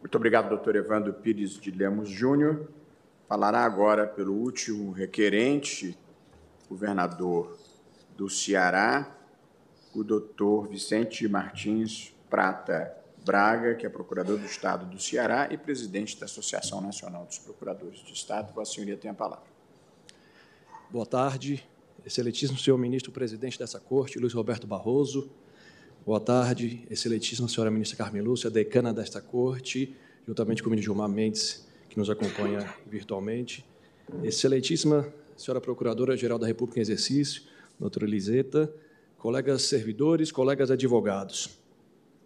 Muito 0.00 0.14
obrigado, 0.14 0.48
doutor 0.48 0.76
Evandro 0.76 1.12
Pires 1.12 1.58
de 1.58 1.70
Lemos 1.70 2.08
Júnior. 2.08 2.68
Falará 3.28 3.64
agora 3.64 4.06
pelo 4.06 4.34
último 4.34 4.92
requerente, 4.92 5.98
governador 6.68 7.58
do 8.16 8.30
Ceará, 8.30 9.18
o 9.94 10.04
doutor 10.04 10.68
Vicente 10.68 11.26
Martins 11.28 12.14
Prata 12.30 12.94
Braga, 13.26 13.74
que 13.74 13.84
é 13.84 13.88
procurador 13.88 14.38
do 14.38 14.46
Estado 14.46 14.86
do 14.86 15.02
Ceará 15.02 15.48
e 15.50 15.58
presidente 15.58 16.16
da 16.16 16.26
Associação 16.26 16.80
Nacional 16.80 17.26
dos 17.26 17.40
Procuradores 17.40 17.98
de 17.98 18.12
Estado. 18.12 18.54
Vossa 18.54 18.74
Senhoria 18.74 18.96
tem 18.96 19.10
a 19.10 19.14
palavra. 19.14 19.44
Boa 20.88 21.04
tarde, 21.04 21.66
excelentíssimo 22.06 22.56
senhor 22.56 22.78
ministro 22.78 23.10
presidente 23.10 23.58
dessa 23.58 23.80
corte, 23.80 24.16
Luiz 24.20 24.32
Roberto 24.32 24.64
Barroso. 24.64 25.28
Boa 26.06 26.20
tarde, 26.20 26.86
excelentíssima 26.88 27.48
senhora 27.48 27.68
ministra 27.68 27.96
Carmen 27.96 28.22
Lúcia, 28.22 28.48
decana 28.48 28.94
desta 28.94 29.20
corte, 29.20 29.96
juntamente 30.24 30.62
com 30.62 30.68
o 30.68 30.70
ministro 30.70 30.92
Gilmar 30.92 31.08
Mendes, 31.08 31.66
que 31.88 31.98
nos 31.98 32.08
acompanha 32.08 32.72
virtualmente. 32.86 33.66
Excelentíssima 34.22 35.12
senhora 35.36 35.60
procuradora-geral 35.60 36.38
da 36.38 36.46
República 36.46 36.78
em 36.78 36.82
exercício, 36.82 37.42
doutora 37.76 38.06
Eliseta, 38.06 38.72
colegas 39.18 39.62
servidores, 39.62 40.30
colegas 40.30 40.70
advogados. 40.70 41.65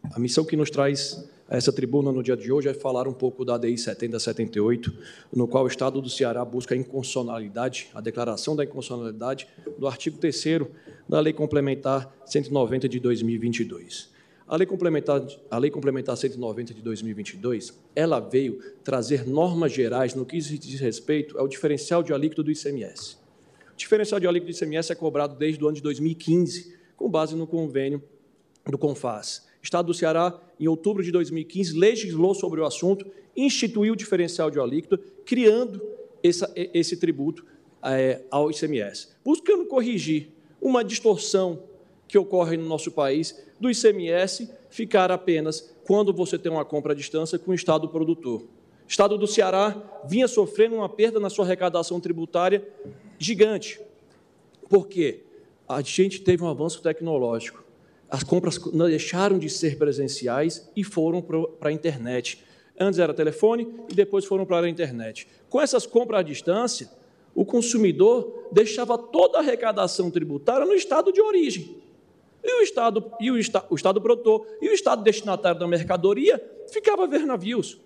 A 0.05 0.19
missão 0.19 0.45
que 0.45 0.57
nos 0.57 0.71
traz 0.71 1.29
a 1.49 1.57
essa 1.57 1.73
tribuna 1.73 2.13
no 2.13 2.23
dia 2.23 2.37
de 2.37 2.51
hoje 2.51 2.69
é 2.69 2.75
falar 2.75 3.09
um 3.09 3.13
pouco 3.13 3.45
da 3.45 3.57
ADI 3.57 3.77
7078, 3.77 4.93
no 5.33 5.49
qual 5.49 5.65
o 5.65 5.67
Estado 5.67 6.01
do 6.01 6.09
Ceará 6.09 6.45
busca 6.45 6.75
a 6.75 6.79
inconstitucionalidade, 6.79 7.89
a 7.93 8.01
declaração 8.01 8.55
da 8.55 8.65
inconstitucionalidade 8.65 9.49
do 9.77 9.87
artigo 9.87 10.17
3 10.19 10.45
da 11.09 11.19
Lei 11.21 11.33
Complementar 11.33 12.13
190 12.25 12.89
de 12.89 13.01
2022. 13.01 14.11
A 14.47 14.57
Lei 14.57 14.67
Complementar, 14.67 15.23
a 15.51 15.59
Lei 15.59 15.71
Complementar 15.71 16.17
190 16.17 16.75
de 16.75 16.83
2022, 16.83 17.73
ela 17.95 18.19
veio 18.19 18.61
trazer 18.83 19.27
normas 19.27 19.73
gerais 19.73 20.15
no 20.15 20.27
que 20.27 20.39
diz 20.39 20.81
respeito 20.81 21.39
ao 21.39 21.47
diferencial 21.47 22.03
de 22.03 22.13
alíquota 22.13 22.43
do 22.43 22.51
ICMS. 22.51 23.17
O 23.73 23.77
diferencial 23.77 24.19
de 24.19 24.27
alíquota 24.27 24.53
do 24.53 24.57
ICMS 24.57 24.93
é 24.93 24.95
cobrado 24.95 25.37
desde 25.37 25.63
o 25.63 25.69
ano 25.69 25.77
de 25.77 25.83
2015, 25.83 26.77
com 26.97 27.09
base 27.09 27.37
no 27.37 27.47
convênio 27.47 28.03
do 28.67 28.77
CONFAS. 28.77 29.50
O 29.61 29.65
Estado 29.65 29.87
do 29.87 29.95
Ceará, 29.95 30.39
em 30.59 30.67
outubro 30.67 31.03
de 31.03 31.13
2015, 31.13 31.79
legislou 31.79 32.35
sobre 32.35 32.61
o 32.61 32.65
assunto, 32.65 33.07
instituiu 33.37 33.93
o 33.93 33.97
diferencial 33.97 34.51
de 34.51 34.59
alíquota, 34.59 35.03
criando 35.25 35.81
essa, 36.23 36.51
esse 36.55 36.97
tributo 36.97 37.45
é, 37.83 38.23
ao 38.31 38.51
ICMS, 38.51 39.09
buscando 39.25 39.67
corrigir 39.67 40.29
uma 40.61 40.83
distorção 40.83 41.63
que 42.09 42.19
ocorre 42.19 42.57
no 42.57 42.67
nosso 42.67 42.91
país 42.91 43.39
do 43.59 43.71
ICMS 43.71 44.51
ficar 44.69 45.11
apenas 45.11 45.75
quando 45.85 46.13
você 46.13 46.39
tem 46.39 46.51
uma 46.51 46.65
compra 46.65 46.93
à 46.93 46.97
distância 46.97 47.39
com 47.39 47.53
o 47.53 47.55
Estado 47.55 47.89
produtor. 47.89 48.43
O 48.43 48.47
Estado 48.89 49.17
do 49.17 49.27
Ceará 49.27 50.03
vinha 50.05 50.27
sofrendo 50.27 50.77
uma 50.77 50.89
perda 50.89 51.21
na 51.21 51.31
sua 51.31 51.45
arrecadação 51.45 52.01
tributária 52.01 52.67
gigante. 53.19 53.81
Por 54.69 54.89
quê? 54.89 55.21
A 55.69 55.81
gente 55.83 56.21
teve 56.21 56.43
um 56.43 56.49
avanço 56.49 56.83
tecnológico 56.83 57.70
as 58.11 58.25
compras 58.25 58.59
deixaram 58.59 59.39
de 59.39 59.49
ser 59.49 59.79
presenciais 59.79 60.69
e 60.75 60.83
foram 60.83 61.23
para 61.23 61.69
a 61.69 61.73
internet. 61.73 62.45
Antes 62.79 62.99
era 62.99 63.15
telefone 63.15 63.73
e 63.89 63.95
depois 63.95 64.25
foram 64.25 64.45
para 64.45 64.67
a 64.67 64.69
internet. 64.69 65.29
Com 65.49 65.61
essas 65.61 65.87
compras 65.87 66.21
à 66.21 66.23
distância, 66.23 66.91
o 67.35 67.45
consumidor 67.45 68.49
deixava 68.51 68.99
toda 68.99 69.39
a 69.39 69.41
arrecadação 69.41 70.11
tributária 70.11 70.67
no 70.67 70.75
estado 70.75 71.13
de 71.13 71.21
origem. 71.21 71.77
E 72.43 72.61
o 72.61 72.63
estado, 72.63 73.13
e 73.21 73.31
o, 73.31 73.39
esta, 73.39 73.65
o 73.71 73.75
estado 73.75 74.01
produtor 74.01 74.47
e 74.61 74.69
o 74.69 74.73
estado 74.73 75.03
destinatário 75.03 75.61
da 75.61 75.69
mercadoria 75.69 76.43
ficava 76.69 77.05
a 77.05 77.07
ver 77.07 77.27
navios. 77.27 77.79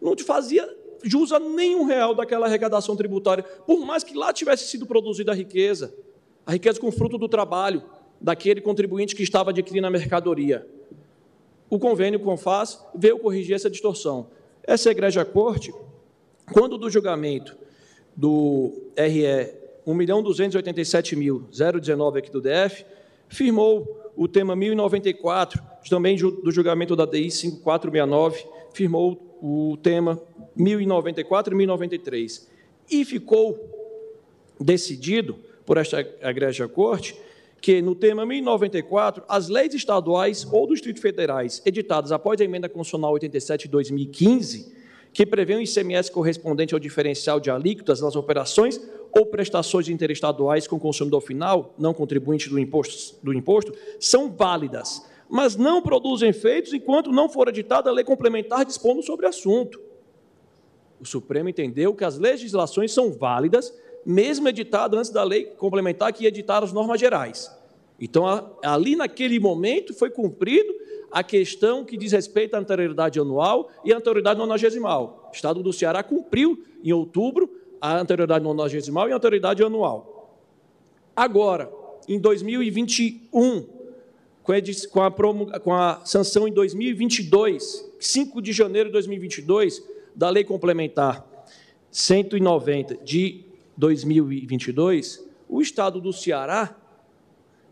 Não 0.00 0.14
te 0.14 0.22
fazia 0.22 0.68
jus 1.02 1.32
a 1.32 1.40
nenhum 1.40 1.84
real 1.84 2.14
daquela 2.14 2.46
arrecadação 2.46 2.94
tributária, 2.94 3.42
por 3.42 3.84
mais 3.84 4.04
que 4.04 4.16
lá 4.16 4.32
tivesse 4.32 4.68
sido 4.68 4.86
produzida 4.86 5.32
a 5.32 5.34
riqueza, 5.34 5.92
a 6.46 6.52
riqueza 6.52 6.78
com 6.78 6.92
fruto 6.92 7.18
do 7.18 7.28
trabalho, 7.28 7.82
daquele 8.22 8.60
contribuinte 8.60 9.16
que 9.16 9.22
estava 9.22 9.50
adquirindo 9.50 9.86
a 9.86 9.90
mercadoria. 9.90 10.66
O 11.68 11.78
convênio 11.78 12.20
CONFAS 12.20 12.82
veio 12.94 13.18
corrigir 13.18 13.56
essa 13.56 13.68
distorção. 13.68 14.28
Essa 14.62 14.90
Igreja 14.90 15.22
Corte, 15.24 15.74
quando 16.52 16.78
do 16.78 16.88
julgamento 16.88 17.56
do 18.14 18.72
RE 18.96 19.50
1.287.019 19.86 22.18
aqui 22.18 22.30
do 22.30 22.40
DF, 22.40 22.86
firmou 23.28 24.12
o 24.16 24.28
tema 24.28 24.54
1094, 24.54 25.60
também 25.88 26.16
do 26.16 26.52
julgamento 26.52 26.94
da 26.94 27.04
DI 27.04 27.28
5469, 27.30 28.46
firmou 28.72 29.36
o 29.42 29.76
tema 29.82 30.22
1094 30.54 31.54
e 31.54 31.56
1093. 31.56 32.48
E 32.90 33.04
ficou 33.04 33.58
decidido 34.60 35.36
por 35.66 35.76
esta 35.76 36.00
Igreja 36.00 36.68
Corte 36.68 37.16
que, 37.62 37.80
no 37.80 37.94
tema 37.94 38.26
1094, 38.26 39.22
as 39.28 39.48
leis 39.48 39.72
estaduais 39.72 40.44
ou 40.50 40.66
do 40.66 40.74
Distrito 40.74 41.00
Federais 41.00 41.62
editadas 41.64 42.10
após 42.10 42.40
a 42.40 42.44
emenda 42.44 42.68
constitucional 42.68 43.12
87 43.12 43.62
de 43.62 43.68
2015, 43.70 44.74
que 45.12 45.24
prevê 45.24 45.54
um 45.54 45.60
ICMS 45.60 46.10
correspondente 46.10 46.74
ao 46.74 46.80
diferencial 46.80 47.38
de 47.38 47.50
alíquotas 47.52 48.00
nas 48.00 48.16
operações 48.16 48.80
ou 49.12 49.26
prestações 49.26 49.88
interestaduais 49.88 50.66
com 50.66 50.80
consumidor 50.80 51.20
final, 51.20 51.72
não 51.78 51.94
contribuinte 51.94 52.50
do 52.50 52.58
imposto, 52.58 53.14
do 53.22 53.32
imposto, 53.32 53.72
são 54.00 54.28
válidas, 54.28 55.06
mas 55.30 55.54
não 55.54 55.80
produzem 55.80 56.30
efeitos 56.30 56.72
enquanto 56.72 57.12
não 57.12 57.28
for 57.28 57.46
editada 57.46 57.88
a 57.88 57.92
lei 57.92 58.04
complementar 58.04 58.64
dispondo 58.64 59.04
sobre 59.04 59.24
o 59.24 59.28
assunto. 59.28 59.80
O 61.00 61.06
Supremo 61.06 61.48
entendeu 61.48 61.94
que 61.94 62.04
as 62.04 62.18
legislações 62.18 62.90
são 62.90 63.12
válidas 63.12 63.72
mesmo 64.04 64.48
editado 64.48 64.96
antes 64.96 65.10
da 65.10 65.22
lei 65.22 65.44
complementar 65.44 66.12
que 66.12 66.24
ia 66.24 66.28
editar 66.28 66.62
as 66.62 66.72
normas 66.72 66.98
gerais. 66.98 67.50
Então, 68.00 68.56
ali 68.64 68.96
naquele 68.96 69.38
momento 69.38 69.94
foi 69.94 70.10
cumprido 70.10 70.74
a 71.10 71.22
questão 71.22 71.84
que 71.84 71.96
diz 71.96 72.10
respeito 72.12 72.54
à 72.54 72.58
anterioridade 72.58 73.20
anual 73.20 73.70
e 73.84 73.92
à 73.92 73.96
anterioridade 73.96 74.38
nonagesimal. 74.38 75.28
O 75.30 75.34
Estado 75.34 75.62
do 75.62 75.72
Ceará 75.72 76.02
cumpriu, 76.02 76.64
em 76.82 76.92
outubro, 76.92 77.48
a 77.80 77.98
anterioridade 77.98 78.42
nonagesimal 78.42 79.08
e 79.08 79.12
a 79.12 79.16
anterioridade 79.16 79.62
anual. 79.62 80.40
Agora, 81.14 81.70
em 82.08 82.18
2021, 82.18 83.66
com 84.42 85.00
a, 85.00 85.10
com 85.60 85.74
a 85.74 86.00
sanção 86.04 86.48
em 86.48 86.52
2022, 86.52 87.92
5 88.00 88.42
de 88.42 88.52
janeiro 88.52 88.88
de 88.88 88.94
2022, 88.94 89.82
da 90.14 90.28
Lei 90.28 90.44
Complementar 90.44 91.24
190 91.90 92.96
de 93.04 93.51
2022, 93.76 95.24
o 95.48 95.60
Estado 95.60 96.00
do 96.00 96.12
Ceará 96.12 96.76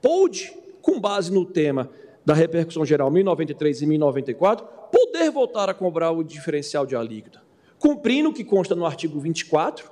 pôde, 0.01 0.53
com 0.81 1.01
base 1.01 1.33
no 1.33 1.45
tema 1.45 1.91
da 2.25 2.35
repercussão 2.35 2.85
geral 2.85 3.11
1093 3.11 3.83
e 3.83 3.87
1094, 3.87 4.67
poder 4.91 5.31
voltar 5.31 5.69
a 5.69 5.75
cobrar 5.75 6.11
o 6.11 6.23
diferencial 6.23 6.87
de 6.87 6.97
alíquota, 6.97 7.43
cumprindo 7.79 8.31
o 8.31 8.33
que 8.33 8.45
consta 8.45 8.75
no 8.75 8.85
artigo 8.85 9.19
24, 9.21 9.91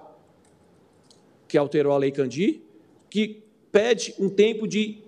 que 1.47 1.57
alterou 1.57 1.93
a 1.93 1.99
Lei 1.99 2.11
Candir, 2.11 2.61
que 3.09 3.43
pede 3.73 4.15
um 4.19 4.28
tempo 4.28 4.67
de 4.67 5.03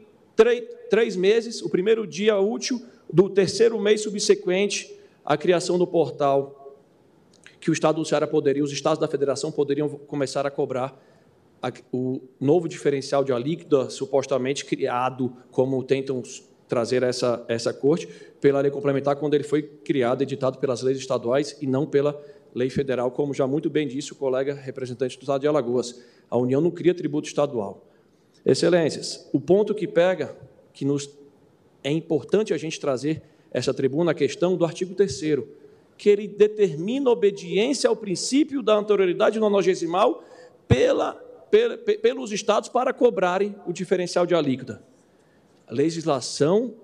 três 0.88 1.16
meses, 1.16 1.60
o 1.60 1.68
primeiro 1.68 2.06
dia 2.06 2.38
útil 2.38 2.82
do 3.12 3.28
terceiro 3.28 3.78
mês 3.78 4.02
subsequente 4.02 4.90
à 5.24 5.36
criação 5.36 5.78
do 5.78 5.86
portal 5.86 6.59
que 7.60 7.70
o 7.70 7.72
Estado 7.72 7.96
do 7.96 8.04
Ceará 8.04 8.26
poderia, 8.26 8.64
os 8.64 8.72
estados 8.72 8.98
da 8.98 9.06
federação 9.06 9.52
poderiam 9.52 9.88
começar 9.88 10.46
a 10.46 10.50
cobrar 10.50 10.98
a, 11.62 11.70
o 11.92 12.20
novo 12.40 12.66
diferencial 12.68 13.22
de 13.22 13.32
alíquota 13.32 13.90
supostamente 13.90 14.64
criado, 14.64 15.32
como 15.50 15.82
tentam 15.84 16.22
trazer 16.66 17.02
essa, 17.02 17.44
essa 17.48 17.72
corte, 17.72 18.08
pela 18.40 18.60
lei 18.60 18.70
complementar, 18.70 19.16
quando 19.16 19.34
ele 19.34 19.44
foi 19.44 19.62
criado, 19.62 20.22
editado 20.22 20.58
pelas 20.58 20.82
leis 20.82 20.98
estaduais 20.98 21.56
e 21.60 21.66
não 21.66 21.84
pela 21.84 22.18
lei 22.54 22.70
federal, 22.70 23.10
como 23.10 23.34
já 23.34 23.46
muito 23.46 23.68
bem 23.68 23.86
disse 23.86 24.12
o 24.12 24.16
colega 24.16 24.54
representante 24.54 25.18
do 25.18 25.22
Estado 25.22 25.42
de 25.42 25.48
Alagoas. 25.48 26.00
A 26.30 26.38
União 26.38 26.60
não 26.60 26.70
cria 26.70 26.94
tributo 26.94 27.28
estadual. 27.28 27.86
Excelências, 28.44 29.28
o 29.32 29.40
ponto 29.40 29.74
que 29.74 29.86
pega, 29.86 30.34
que 30.72 30.84
nos 30.84 31.10
é 31.84 31.90
importante 31.90 32.54
a 32.54 32.56
gente 32.56 32.80
trazer 32.80 33.22
essa 33.50 33.74
tribuna, 33.74 34.12
a 34.12 34.14
questão 34.14 34.56
do 34.56 34.64
artigo 34.64 34.94
3 34.94 35.12
que 36.00 36.08
ele 36.08 36.26
determina 36.26 37.10
obediência 37.10 37.86
ao 37.86 37.94
princípio 37.94 38.62
da 38.62 38.74
anterioridade 38.74 39.38
nonagesimal 39.38 40.24
pela 40.66 41.12
pelos 42.00 42.32
estados 42.32 42.68
para 42.68 42.92
cobrarem 42.92 43.54
o 43.66 43.72
diferencial 43.72 44.24
de 44.24 44.34
alíquota. 44.34 44.82
A 45.66 45.74
legislação 45.74 46.74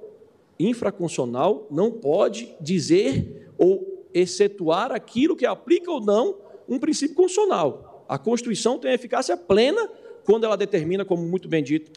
infraconstitucional 0.59 1.67
não 1.70 1.93
pode 1.93 2.55
dizer 2.61 3.49
ou 3.57 4.05
excetuar 4.12 4.93
aquilo 4.93 5.36
que 5.36 5.47
aplica 5.47 5.91
ou 5.91 6.01
não 6.01 6.36
um 6.69 6.78
princípio 6.78 7.15
constitucional. 7.15 8.05
A 8.09 8.19
Constituição 8.19 8.77
tem 8.77 8.93
eficácia 8.93 9.36
plena 9.36 9.89
quando 10.25 10.45
ela 10.45 10.57
determina, 10.57 11.05
como 11.05 11.23
muito 11.23 11.49
bem 11.49 11.62
dito 11.62 11.93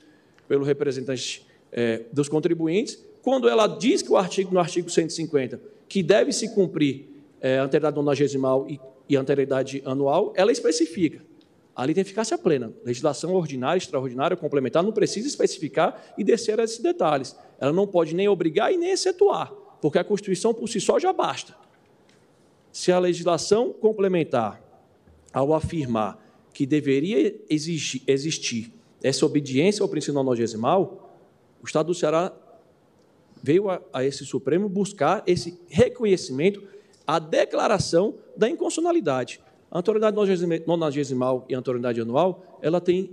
pelo 0.48 0.64
representante 0.64 1.46
é, 1.72 2.06
dos 2.14 2.30
contribuintes, 2.30 3.04
quando 3.24 3.50
ela 3.50 3.66
diz 3.68 4.04
que 4.04 4.12
o 4.12 4.16
artigo, 4.16 4.54
no 4.54 4.60
artigo 4.60 4.90
150 4.90 5.80
que 5.90 6.04
deve 6.04 6.32
se 6.32 6.54
cumprir 6.54 7.09
é, 7.42 7.58
anterioridade 7.58 7.96
nonagesimal 7.96 8.70
e, 8.70 8.80
e 9.08 9.16
anterioridade 9.16 9.82
anual, 9.86 10.34
ela 10.36 10.52
especifica. 10.52 11.22
Ali 11.76 11.94
tem 11.94 12.02
eficácia 12.02 12.38
plena. 12.38 12.74
Legislação 12.84 13.34
ordinária, 13.34 13.78
extraordinária, 13.78 14.36
complementar, 14.36 14.84
não 14.84 14.92
precisa 14.92 15.28
especificar 15.28 16.14
e 16.18 16.24
descer 16.24 16.60
a 16.60 16.64
esses 16.64 16.80
detalhes. 16.80 17.36
Ela 17.60 17.72
não 17.72 17.88
pode 17.88 18.14
nem 18.14 18.28
obrigar 18.28 18.74
e 18.74 18.78
nem 18.78 18.92
excetuar, 18.92 19.54
porque 19.82 19.98
a 19.98 20.04
Constituição 20.04 20.54
por 20.54 20.68
si 20.68 20.82
só 20.82 21.00
já 21.00 21.14
basta. 21.14 21.56
Se 22.72 22.92
a 22.92 23.00
legislação 23.00 23.72
complementar, 23.72 24.62
ao 25.32 25.54
afirmar 25.54 26.20
que 26.54 26.66
deveria 26.66 27.40
exigir, 27.50 28.02
existir 28.06 28.74
essa 29.02 29.26
obediência 29.26 29.82
ao 29.82 29.88
princípio 29.88 30.16
nonagesimal, 30.16 31.18
o 31.64 31.66
Estado 31.66 31.88
do 31.88 31.94
Ceará 31.94 32.34
veio 33.42 33.70
a, 33.70 33.82
a 33.94 34.04
esse 34.04 34.26
Supremo 34.26 34.68
buscar 34.68 35.24
esse 35.26 35.60
reconhecimento, 35.70 36.62
a 37.10 37.18
declaração 37.18 38.14
da 38.38 38.48
inconstitucionalidade. 38.48 39.42
A 39.72 39.80
autoridade 39.80 40.16
nonagesimal 40.68 41.44
e 41.50 41.56
a 41.56 41.58
autoridade 41.58 42.00
anual, 42.00 42.60
ela 42.62 42.80
tem 42.80 43.10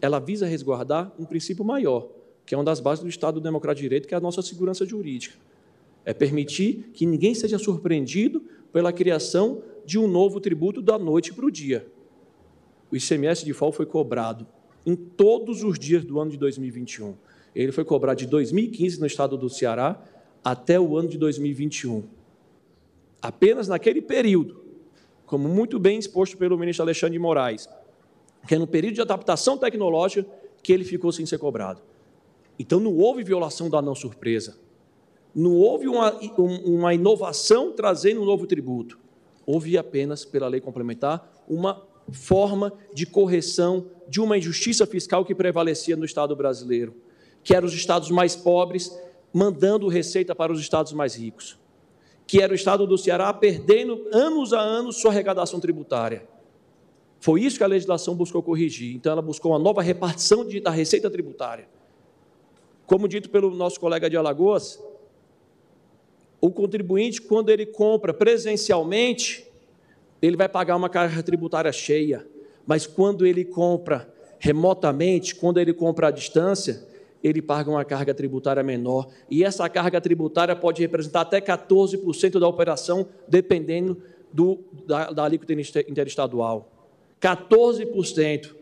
ela 0.00 0.20
visa 0.20 0.46
resguardar 0.46 1.12
um 1.18 1.24
princípio 1.24 1.64
maior, 1.64 2.06
que 2.46 2.54
é 2.54 2.58
uma 2.58 2.62
das 2.62 2.78
bases 2.78 3.02
do 3.02 3.10
Estado 3.10 3.40
Democrático 3.40 3.82
de 3.82 3.88
Direito, 3.88 4.06
que 4.06 4.14
é 4.14 4.16
a 4.16 4.20
nossa 4.20 4.40
segurança 4.40 4.86
jurídica. 4.86 5.34
É 6.04 6.14
permitir 6.14 6.90
que 6.94 7.04
ninguém 7.04 7.34
seja 7.34 7.58
surpreendido 7.58 8.40
pela 8.72 8.92
criação 8.92 9.64
de 9.84 9.98
um 9.98 10.06
novo 10.06 10.38
tributo 10.38 10.80
da 10.80 10.96
noite 10.96 11.34
para 11.34 11.44
o 11.44 11.50
dia. 11.50 11.88
O 12.88 12.94
ICMS 12.94 13.44
de 13.44 13.52
FOL 13.52 13.72
foi 13.72 13.86
cobrado 13.86 14.46
em 14.86 14.94
todos 14.94 15.64
os 15.64 15.76
dias 15.76 16.04
do 16.04 16.20
ano 16.20 16.30
de 16.30 16.36
2021. 16.36 17.16
Ele 17.52 17.72
foi 17.72 17.84
cobrado 17.84 18.20
de 18.20 18.26
2015 18.28 19.00
no 19.00 19.06
estado 19.06 19.36
do 19.36 19.50
Ceará 19.50 20.00
até 20.44 20.78
o 20.78 20.96
ano 20.96 21.08
de 21.08 21.18
2021. 21.18 22.14
Apenas 23.26 23.66
naquele 23.66 24.00
período, 24.00 24.62
como 25.26 25.48
muito 25.48 25.80
bem 25.80 25.98
exposto 25.98 26.36
pelo 26.36 26.56
ministro 26.56 26.84
Alexandre 26.84 27.14
de 27.14 27.18
Moraes, 27.18 27.68
que 28.46 28.54
é 28.54 28.58
no 28.58 28.68
período 28.68 28.94
de 28.94 29.00
adaptação 29.00 29.58
tecnológica 29.58 30.24
que 30.62 30.72
ele 30.72 30.84
ficou 30.84 31.10
sem 31.10 31.26
ser 31.26 31.36
cobrado. 31.36 31.82
Então 32.56 32.78
não 32.78 32.96
houve 32.96 33.24
violação 33.24 33.68
da 33.68 33.82
não 33.82 33.96
surpresa. 33.96 34.56
Não 35.34 35.56
houve 35.56 35.88
uma, 35.88 36.16
uma 36.64 36.94
inovação 36.94 37.72
trazendo 37.72 38.22
um 38.22 38.24
novo 38.24 38.46
tributo. 38.46 38.96
Houve 39.44 39.76
apenas, 39.76 40.24
pela 40.24 40.46
lei 40.46 40.60
complementar, 40.60 41.44
uma 41.48 41.82
forma 42.12 42.72
de 42.94 43.06
correção 43.06 43.86
de 44.08 44.20
uma 44.20 44.38
injustiça 44.38 44.86
fiscal 44.86 45.24
que 45.24 45.34
prevalecia 45.34 45.96
no 45.96 46.04
Estado 46.04 46.36
brasileiro, 46.36 46.94
que 47.42 47.56
eram 47.56 47.66
os 47.66 47.74
estados 47.74 48.08
mais 48.08 48.36
pobres 48.36 48.96
mandando 49.32 49.88
receita 49.88 50.32
para 50.32 50.52
os 50.52 50.60
estados 50.60 50.92
mais 50.92 51.16
ricos 51.16 51.58
que 52.26 52.42
era 52.42 52.52
o 52.52 52.56
estado 52.56 52.86
do 52.86 52.98
Ceará 52.98 53.32
perdendo 53.32 54.06
anos 54.12 54.52
a 54.52 54.60
anos 54.60 54.96
sua 54.96 55.10
arrecadação 55.10 55.60
tributária. 55.60 56.26
Foi 57.20 57.40
isso 57.40 57.56
que 57.56 57.64
a 57.64 57.68
legislação 57.68 58.14
buscou 58.14 58.42
corrigir. 58.42 58.94
Então, 58.94 59.12
ela 59.12 59.22
buscou 59.22 59.52
uma 59.52 59.58
nova 59.58 59.80
repartição 59.80 60.44
de, 60.44 60.60
da 60.60 60.70
receita 60.70 61.10
tributária. 61.10 61.68
Como 62.84 63.08
dito 63.08 63.30
pelo 63.30 63.50
nosso 63.50 63.80
colega 63.80 64.10
de 64.10 64.16
Alagoas, 64.16 64.80
o 66.40 66.50
contribuinte, 66.50 67.22
quando 67.22 67.50
ele 67.50 67.66
compra 67.66 68.12
presencialmente, 68.12 69.46
ele 70.20 70.36
vai 70.36 70.48
pagar 70.48 70.76
uma 70.76 70.88
carga 70.88 71.22
tributária 71.22 71.72
cheia. 71.72 72.26
Mas 72.66 72.86
quando 72.86 73.24
ele 73.26 73.44
compra 73.44 74.12
remotamente, 74.38 75.34
quando 75.34 75.58
ele 75.58 75.72
compra 75.72 76.08
à 76.08 76.10
distância, 76.10 76.86
ele 77.26 77.42
paga 77.42 77.68
uma 77.68 77.84
carga 77.84 78.14
tributária 78.14 78.62
menor. 78.62 79.08
E 79.28 79.42
essa 79.42 79.68
carga 79.68 80.00
tributária 80.00 80.54
pode 80.54 80.80
representar 80.80 81.22
até 81.22 81.40
14% 81.40 82.38
da 82.38 82.46
operação, 82.46 83.08
dependendo 83.26 84.00
do, 84.32 84.60
da, 84.86 85.10
da 85.10 85.24
alíquota 85.24 85.52
interestadual. 85.52 86.70
14%. 87.20 88.54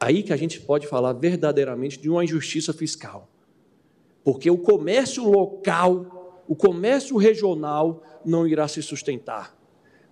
Aí 0.00 0.24
que 0.24 0.32
a 0.32 0.36
gente 0.36 0.60
pode 0.60 0.88
falar 0.88 1.12
verdadeiramente 1.12 1.96
de 1.96 2.10
uma 2.10 2.24
injustiça 2.24 2.72
fiscal. 2.72 3.28
Porque 4.24 4.50
o 4.50 4.58
comércio 4.58 5.30
local, 5.30 6.42
o 6.48 6.56
comércio 6.56 7.16
regional 7.16 8.02
não 8.24 8.48
irá 8.48 8.66
se 8.66 8.82
sustentar. 8.82 9.56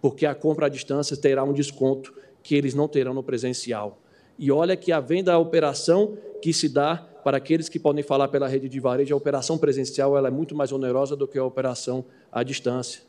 Porque 0.00 0.24
a 0.26 0.34
compra 0.34 0.66
à 0.66 0.68
distância 0.68 1.16
terá 1.16 1.42
um 1.42 1.52
desconto 1.52 2.14
que 2.40 2.54
eles 2.54 2.72
não 2.72 2.86
terão 2.86 3.12
no 3.12 3.22
presencial. 3.22 3.98
E 4.38 4.52
olha 4.52 4.76
que 4.76 4.92
a 4.92 5.00
venda 5.00 5.32
a 5.32 5.38
operação 5.38 6.16
que 6.40 6.52
se 6.52 6.68
dá 6.68 7.09
para 7.22 7.36
aqueles 7.36 7.68
que 7.68 7.78
podem 7.78 8.02
falar 8.02 8.28
pela 8.28 8.48
rede 8.48 8.68
de 8.68 8.80
varejo, 8.80 9.14
a 9.14 9.16
operação 9.16 9.58
presencial 9.58 10.16
ela 10.16 10.28
é 10.28 10.30
muito 10.30 10.54
mais 10.54 10.72
onerosa 10.72 11.16
do 11.16 11.28
que 11.28 11.38
a 11.38 11.44
operação 11.44 12.04
à 12.32 12.42
distância. 12.42 13.02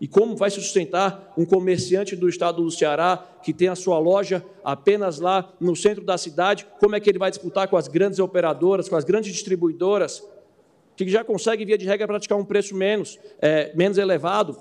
E 0.00 0.08
como 0.08 0.36
vai 0.36 0.50
se 0.50 0.60
sustentar 0.60 1.32
um 1.36 1.44
comerciante 1.44 2.16
do 2.16 2.28
estado 2.28 2.62
do 2.62 2.70
Ceará 2.70 3.16
que 3.42 3.52
tem 3.52 3.68
a 3.68 3.74
sua 3.74 3.98
loja 3.98 4.44
apenas 4.62 5.18
lá 5.18 5.52
no 5.60 5.74
centro 5.76 6.04
da 6.04 6.18
cidade? 6.18 6.66
Como 6.80 6.96
é 6.96 7.00
que 7.00 7.08
ele 7.08 7.18
vai 7.18 7.30
disputar 7.30 7.68
com 7.68 7.76
as 7.76 7.88
grandes 7.88 8.18
operadoras, 8.18 8.88
com 8.88 8.96
as 8.96 9.04
grandes 9.04 9.32
distribuidoras, 9.32 10.22
que 10.96 11.08
já 11.08 11.24
conseguem, 11.24 11.64
via 11.64 11.78
de 11.78 11.86
regra, 11.86 12.06
praticar 12.06 12.36
um 12.36 12.44
preço 12.44 12.74
menos, 12.74 13.18
é, 13.40 13.72
menos 13.74 13.96
elevado? 13.96 14.58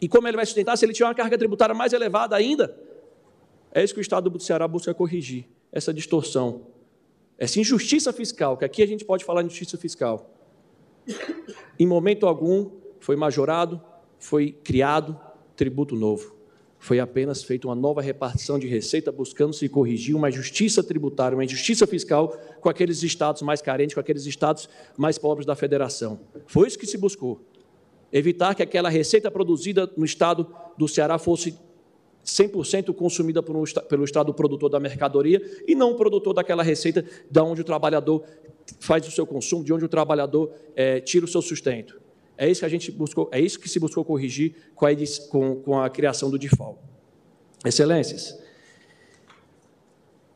E 0.00 0.08
como 0.08 0.28
ele 0.28 0.36
vai 0.36 0.46
sustentar 0.46 0.76
se 0.76 0.84
ele 0.84 0.92
tiver 0.92 1.06
uma 1.06 1.14
carga 1.14 1.36
tributária 1.36 1.74
mais 1.74 1.92
elevada 1.92 2.36
ainda? 2.36 2.76
É 3.72 3.82
isso 3.82 3.92
que 3.92 4.00
o 4.00 4.02
estado 4.02 4.30
do 4.30 4.40
Ceará 4.40 4.66
busca 4.68 4.94
corrigir, 4.94 5.46
essa 5.72 5.92
distorção 5.92 6.75
essa 7.38 7.60
injustiça 7.60 8.12
fiscal, 8.12 8.56
que 8.56 8.64
aqui 8.64 8.82
a 8.82 8.86
gente 8.86 9.04
pode 9.04 9.24
falar 9.24 9.42
de 9.42 9.46
injustiça 9.48 9.76
fiscal, 9.76 10.34
em 11.78 11.86
momento 11.86 12.26
algum 12.26 12.70
foi 12.98 13.16
majorado, 13.16 13.80
foi 14.18 14.52
criado 14.52 15.18
tributo 15.54 15.94
novo. 15.94 16.34
Foi 16.78 17.00
apenas 17.00 17.42
feita 17.42 17.66
uma 17.66 17.74
nova 17.74 18.00
repartição 18.00 18.58
de 18.58 18.66
receita, 18.66 19.10
buscando 19.10 19.52
se 19.52 19.68
corrigir 19.68 20.14
uma 20.14 20.30
justiça 20.30 20.82
tributária, 20.82 21.36
uma 21.36 21.44
injustiça 21.44 21.86
fiscal 21.86 22.28
com 22.60 22.68
aqueles 22.68 23.02
estados 23.02 23.42
mais 23.42 23.62
carentes, 23.62 23.94
com 23.94 24.00
aqueles 24.00 24.26
estados 24.26 24.68
mais 24.96 25.18
pobres 25.18 25.46
da 25.46 25.56
federação. 25.56 26.20
Foi 26.46 26.68
isso 26.68 26.78
que 26.78 26.86
se 26.86 26.98
buscou. 26.98 27.40
Evitar 28.12 28.54
que 28.54 28.62
aquela 28.62 28.88
receita 28.88 29.30
produzida 29.30 29.90
no 29.96 30.04
estado 30.04 30.46
do 30.78 30.86
Ceará 30.86 31.18
fosse 31.18 31.58
100% 32.26 32.92
consumida 32.92 33.40
por 33.40 33.56
um, 33.56 33.62
pelo 33.88 34.04
Estado 34.04 34.34
produtor 34.34 34.68
da 34.68 34.80
mercadoria 34.80 35.40
e 35.66 35.74
não 35.74 35.92
o 35.92 35.94
produtor 35.94 36.34
daquela 36.34 36.62
receita 36.62 37.04
de 37.30 37.40
onde 37.40 37.60
o 37.60 37.64
trabalhador 37.64 38.24
faz 38.80 39.06
o 39.06 39.10
seu 39.12 39.24
consumo, 39.24 39.62
de 39.62 39.72
onde 39.72 39.84
o 39.84 39.88
trabalhador 39.88 40.52
é, 40.74 41.00
tira 41.00 41.24
o 41.24 41.28
seu 41.28 41.40
sustento. 41.40 42.00
É 42.36 42.50
isso 42.50 42.60
que 42.60 42.66
a 42.66 42.68
gente 42.68 42.90
buscou, 42.90 43.30
é 43.32 43.40
isso 43.40 43.60
que 43.60 43.68
se 43.68 43.78
buscou 43.78 44.04
corrigir 44.04 44.54
com 44.74 44.86
a, 44.86 44.90
com, 45.30 45.56
com 45.56 45.80
a 45.80 45.88
criação 45.88 46.28
do 46.28 46.38
DIFAL. 46.38 46.78
Excelências, 47.64 48.38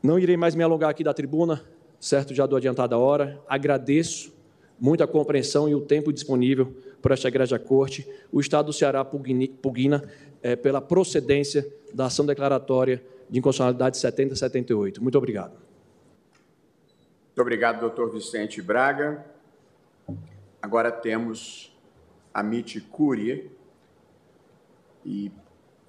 não 0.02 0.18
irei 0.18 0.36
mais 0.36 0.54
me 0.54 0.62
alongar 0.62 0.90
aqui 0.90 1.04
da 1.04 1.12
tribuna, 1.12 1.62
certo? 1.98 2.34
Já 2.34 2.46
do 2.46 2.56
adiantada 2.56 2.96
hora. 2.96 3.42
Agradeço 3.48 4.32
muito 4.80 5.02
a 5.04 5.06
compreensão 5.06 5.68
e 5.68 5.74
o 5.74 5.80
tempo 5.80 6.12
disponível 6.12 6.74
por 7.02 7.12
esta 7.12 7.28
igreja 7.28 7.58
corte. 7.58 8.08
O 8.32 8.40
Estado 8.40 8.66
do 8.66 8.72
Ceará 8.72 9.04
pugna 9.04 10.02
é, 10.42 10.56
pela 10.56 10.80
procedência 10.80 11.66
da 11.92 12.06
ação 12.06 12.24
declaratória 12.24 13.02
de 13.28 13.38
inconstitucionalidade 13.38 13.96
7078. 13.98 15.02
Muito 15.02 15.18
obrigado. 15.18 15.52
Muito 15.52 17.40
obrigado, 17.40 17.80
doutor 17.80 18.10
Vicente 18.10 18.60
Braga. 18.60 19.24
Agora 20.60 20.90
temos 20.90 21.74
a 22.34 22.42
MIT 22.42 22.80
Curie, 22.82 23.50
e 25.04 25.32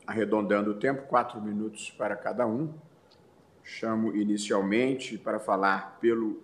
arredondando 0.06 0.72
o 0.72 0.74
tempo, 0.76 1.04
quatro 1.04 1.42
minutos 1.42 1.92
para 1.92 2.16
cada 2.16 2.46
um. 2.48 2.74
Chamo 3.64 4.16
inicialmente 4.16 5.18
para 5.18 5.40
falar 5.40 6.00
pelo 6.00 6.42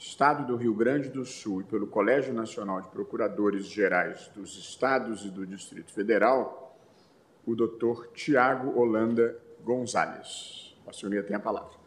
Estado 0.00 0.46
do 0.46 0.56
Rio 0.56 0.72
Grande 0.72 1.10
do 1.10 1.26
Sul 1.26 1.60
e 1.60 1.64
pelo 1.64 1.86
Colégio 1.86 2.32
Nacional 2.32 2.80
de 2.80 2.88
Procuradores 2.88 3.66
Gerais 3.66 4.28
dos 4.34 4.56
Estados 4.56 5.26
e 5.26 5.30
do 5.30 5.46
Distrito 5.46 5.92
Federal, 5.92 6.74
o 7.44 7.54
doutor 7.54 8.08
Tiago 8.14 8.80
Holanda 8.80 9.38
Gonzalez. 9.62 10.74
A 10.86 10.92
senhoria 10.94 11.22
tem 11.22 11.36
a 11.36 11.40
palavra. 11.40 11.78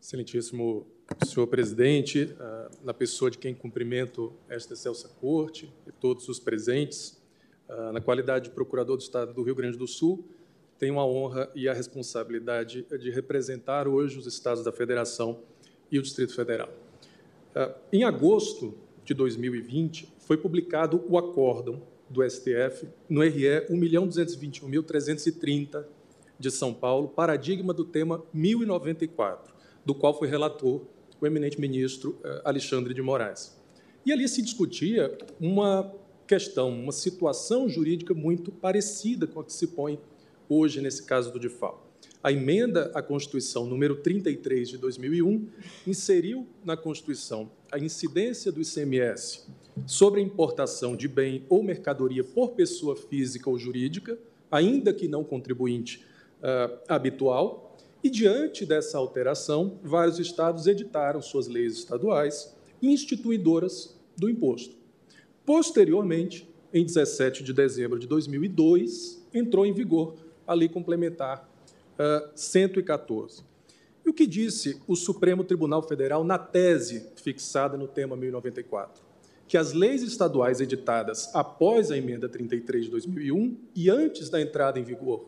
Excelentíssimo 0.00 0.86
senhor 1.26 1.46
presidente, 1.46 2.34
ah, 2.40 2.70
na 2.82 2.94
pessoa 2.94 3.30
de 3.30 3.36
quem 3.36 3.54
cumprimento 3.54 4.32
esta 4.48 4.72
excelsa 4.72 5.08
corte 5.20 5.70
e 5.86 5.92
todos 5.92 6.30
os 6.30 6.40
presentes, 6.40 7.22
Ah, 7.68 7.92
na 7.92 8.00
qualidade 8.00 8.46
de 8.46 8.54
procurador 8.54 8.96
do 8.96 9.02
Estado 9.02 9.32
do 9.32 9.42
Rio 9.42 9.54
Grande 9.54 9.78
do 9.78 9.86
Sul, 9.86 10.28
tenho 10.84 11.00
a 11.00 11.06
honra 11.06 11.50
e 11.54 11.66
a 11.66 11.72
responsabilidade 11.72 12.84
de 13.00 13.08
representar 13.08 13.88
hoje 13.88 14.18
os 14.18 14.26
estados 14.26 14.62
da 14.62 14.70
Federação 14.70 15.40
e 15.90 15.98
o 15.98 16.02
Distrito 16.02 16.34
Federal. 16.34 16.68
Ah, 17.54 17.74
em 17.90 18.04
agosto 18.04 18.74
de 19.02 19.14
2020, 19.14 20.12
foi 20.18 20.36
publicado 20.36 21.02
o 21.08 21.16
acórdão 21.16 21.80
do 22.10 22.22
STF 22.28 22.86
no 23.08 23.22
RE 23.22 23.62
1.221.330 23.70 25.86
de 26.38 26.50
São 26.50 26.74
Paulo, 26.74 27.08
paradigma 27.08 27.72
do 27.72 27.86
tema 27.86 28.22
1094, 28.34 29.54
do 29.86 29.94
qual 29.94 30.12
foi 30.12 30.28
relator 30.28 30.82
o 31.18 31.26
eminente 31.26 31.58
ministro 31.58 32.20
eh, 32.22 32.42
Alexandre 32.44 32.92
de 32.92 33.00
Moraes. 33.00 33.58
E 34.04 34.12
ali 34.12 34.28
se 34.28 34.42
discutia 34.42 35.16
uma 35.40 35.90
questão, 36.26 36.68
uma 36.68 36.92
situação 36.92 37.70
jurídica 37.70 38.12
muito 38.12 38.52
parecida 38.52 39.26
com 39.26 39.40
a 39.40 39.44
que 39.44 39.54
se 39.54 39.68
põe 39.68 39.98
hoje 40.54 40.80
nesse 40.80 41.02
caso 41.02 41.32
do 41.32 41.38
DIFAL. 41.38 41.84
A 42.22 42.32
emenda 42.32 42.90
à 42.94 43.02
Constituição 43.02 43.66
número 43.66 43.96
33 43.96 44.68
de 44.70 44.78
2001 44.78 45.46
inseriu 45.86 46.46
na 46.64 46.76
Constituição 46.76 47.50
a 47.70 47.78
incidência 47.78 48.50
do 48.50 48.62
ICMS 48.62 49.42
sobre 49.86 50.20
a 50.20 50.24
importação 50.24 50.96
de 50.96 51.08
bem 51.08 51.44
ou 51.48 51.62
mercadoria 51.62 52.22
por 52.22 52.52
pessoa 52.52 52.96
física 52.96 53.50
ou 53.50 53.58
jurídica, 53.58 54.18
ainda 54.50 54.94
que 54.94 55.08
não 55.08 55.24
contribuinte 55.24 56.04
uh, 56.40 56.78
habitual, 56.88 57.76
e 58.02 58.08
diante 58.08 58.64
dessa 58.64 58.98
alteração, 58.98 59.78
vários 59.82 60.18
estados 60.18 60.66
editaram 60.66 61.20
suas 61.20 61.48
leis 61.48 61.74
estaduais 61.74 62.54
instituidoras 62.82 63.98
do 64.16 64.28
imposto. 64.28 64.76
Posteriormente, 65.44 66.48
em 66.72 66.84
17 66.84 67.42
de 67.42 67.52
dezembro 67.52 67.98
de 67.98 68.06
2002, 68.06 69.26
entrou 69.32 69.66
em 69.66 69.72
vigor 69.72 70.14
a 70.46 70.54
Lei 70.54 70.68
Complementar 70.68 71.48
114. 72.34 73.42
E 74.04 74.10
o 74.10 74.12
que 74.12 74.26
disse 74.26 74.80
o 74.86 74.94
Supremo 74.94 75.44
Tribunal 75.44 75.82
Federal 75.82 76.22
na 76.24 76.38
tese 76.38 77.06
fixada 77.16 77.76
no 77.76 77.88
tema 77.88 78.16
1094? 78.16 79.02
Que 79.48 79.56
as 79.56 79.72
leis 79.72 80.02
estaduais 80.02 80.60
editadas 80.60 81.34
após 81.34 81.90
a 81.90 81.96
emenda 81.96 82.28
33 82.28 82.86
de 82.86 82.90
2001 82.90 83.56
e 83.74 83.88
antes 83.90 84.28
da 84.28 84.40
entrada 84.40 84.78
em 84.78 84.82
vigor 84.82 85.26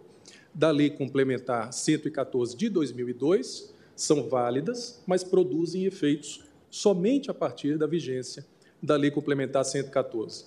da 0.53 0.71
Lei 0.71 0.91
Complementar 0.91 1.73
114 1.73 2.57
de 2.57 2.69
2002 2.69 3.75
são 3.95 4.29
válidas, 4.29 5.03
mas 5.07 5.25
produzem 5.25 5.85
efeitos 5.85 6.45
somente 6.71 7.31
a 7.31 7.35
partir 7.35 7.79
da 7.79 7.87
vigência 7.87 8.45
da 8.83 8.97
Lei 8.97 9.11
Complementar 9.11 9.65
114. 9.65 10.47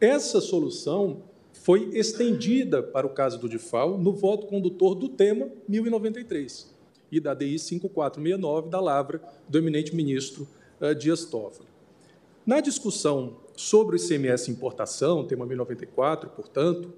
Essa 0.00 0.40
solução 0.40 1.22
foi 1.68 1.90
estendida 1.92 2.82
para 2.82 3.06
o 3.06 3.10
caso 3.10 3.38
do 3.38 3.46
DIFAL 3.46 3.98
no 3.98 4.10
voto 4.10 4.46
condutor 4.46 4.94
do 4.94 5.06
tema 5.06 5.50
1093 5.68 6.74
e 7.12 7.20
da 7.20 7.34
DI 7.34 7.58
5469 7.58 8.70
da 8.70 8.80
Lavra 8.80 9.20
do 9.46 9.58
eminente 9.58 9.94
ministro 9.94 10.48
uh, 10.80 10.94
Dias 10.94 11.26
Toffoli. 11.26 11.68
Na 12.46 12.60
discussão 12.60 13.36
sobre 13.54 13.96
o 13.96 13.98
ICMS 13.98 14.50
importação, 14.50 15.26
tema 15.26 15.44
1094, 15.44 16.30
portanto, 16.30 16.90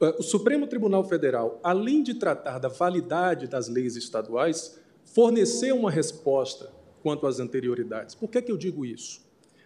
uh, 0.00 0.14
o 0.16 0.22
Supremo 0.22 0.68
Tribunal 0.68 1.02
Federal, 1.02 1.58
além 1.60 2.00
de 2.00 2.14
tratar 2.14 2.60
da 2.60 2.68
validade 2.68 3.48
das 3.48 3.66
leis 3.66 3.96
estaduais, 3.96 4.78
forneceu 5.04 5.74
uma 5.76 5.90
resposta 5.90 6.70
quanto 7.02 7.26
às 7.26 7.40
anterioridades. 7.40 8.14
Por 8.14 8.30
que, 8.30 8.40
que 8.40 8.52
eu 8.52 8.56
digo 8.56 8.86
isso? 8.86 9.22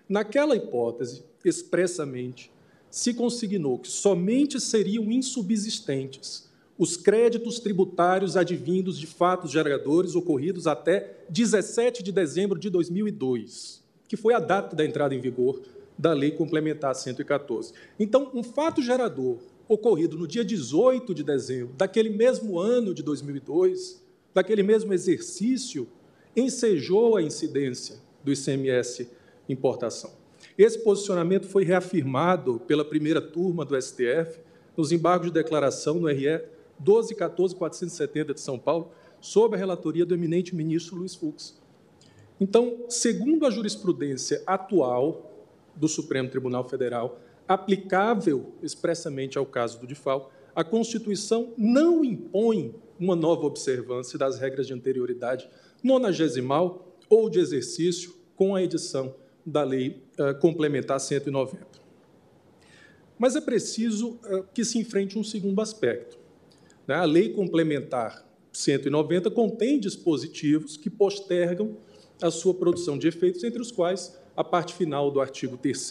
Naquela 0.08 0.56
hipótese, 0.56 1.22
expressamente, 1.44 2.50
se 2.90 3.14
consignou 3.14 3.78
que 3.78 3.88
somente 3.88 4.60
seriam 4.60 5.10
insubsistentes 5.10 6.48
os 6.78 6.96
créditos 6.96 7.58
tributários 7.58 8.36
advindos 8.36 8.98
de 8.98 9.06
fatos 9.06 9.50
geradores 9.50 10.14
ocorridos 10.14 10.68
até 10.68 11.16
17 11.28 12.04
de 12.04 12.12
dezembro 12.12 12.58
de 12.58 12.70
2002, 12.70 13.82
que 14.06 14.16
foi 14.16 14.32
a 14.32 14.38
data 14.38 14.76
da 14.76 14.84
entrada 14.84 15.12
em 15.12 15.20
vigor 15.20 15.60
da 15.98 16.12
Lei 16.12 16.30
Complementar 16.30 16.94
114. 16.94 17.72
Então, 17.98 18.30
um 18.32 18.44
fato 18.44 18.80
gerador 18.80 19.38
ocorrido 19.68 20.16
no 20.16 20.28
dia 20.28 20.44
18 20.44 21.12
de 21.12 21.24
dezembro 21.24 21.74
daquele 21.76 22.10
mesmo 22.10 22.60
ano 22.60 22.94
de 22.94 23.02
2002, 23.02 24.00
daquele 24.32 24.62
mesmo 24.62 24.94
exercício, 24.94 25.88
ensejou 26.36 27.16
a 27.16 27.22
incidência 27.22 27.96
do 28.22 28.32
ICMS 28.32 29.08
importação. 29.48 30.17
Esse 30.58 30.80
posicionamento 30.80 31.46
foi 31.46 31.62
reafirmado 31.62 32.58
pela 32.66 32.84
primeira 32.84 33.20
turma 33.22 33.64
do 33.64 33.80
STF 33.80 34.40
nos 34.76 34.90
embargos 34.90 35.28
de 35.28 35.34
declaração 35.34 36.00
no 36.00 36.08
RE 36.08 36.42
12.14.470 36.84 38.34
de 38.34 38.40
São 38.40 38.58
Paulo, 38.58 38.90
sob 39.20 39.54
a 39.54 39.58
relatoria 39.58 40.04
do 40.04 40.14
eminente 40.14 40.56
ministro 40.56 40.96
Luiz 40.96 41.14
Fux. 41.14 41.56
Então, 42.40 42.86
segundo 42.88 43.46
a 43.46 43.50
jurisprudência 43.50 44.42
atual 44.44 45.46
do 45.76 45.86
Supremo 45.86 46.28
Tribunal 46.28 46.68
Federal, 46.68 47.20
aplicável 47.46 48.52
expressamente 48.60 49.38
ao 49.38 49.46
caso 49.46 49.78
do 49.78 49.86
DIFAL, 49.86 50.32
a 50.56 50.64
Constituição 50.64 51.52
não 51.56 52.04
impõe 52.04 52.74
uma 52.98 53.14
nova 53.14 53.46
observância 53.46 54.18
das 54.18 54.40
regras 54.40 54.66
de 54.66 54.74
anterioridade 54.74 55.48
nonagesimal 55.84 56.96
ou 57.08 57.30
de 57.30 57.38
exercício 57.38 58.12
com 58.34 58.56
a 58.56 58.62
edição 58.62 59.14
da 59.44 59.62
Lei 59.62 60.02
uh, 60.18 60.38
Complementar 60.40 61.00
190. 61.00 61.66
Mas 63.18 63.34
é 63.34 63.40
preciso 63.40 64.10
uh, 64.10 64.44
que 64.52 64.64
se 64.64 64.78
enfrente 64.78 65.18
um 65.18 65.24
segundo 65.24 65.60
aspecto. 65.60 66.18
Né? 66.86 66.94
A 66.94 67.04
Lei 67.04 67.30
Complementar 67.30 68.26
190 68.52 69.30
contém 69.30 69.78
dispositivos 69.78 70.76
que 70.76 70.90
postergam 70.90 71.76
a 72.20 72.30
sua 72.30 72.54
produção 72.54 72.98
de 72.98 73.08
efeitos, 73.08 73.44
entre 73.44 73.60
os 73.60 73.70
quais 73.70 74.18
a 74.36 74.42
parte 74.42 74.74
final 74.74 75.10
do 75.10 75.20
artigo 75.20 75.56
3 75.56 75.90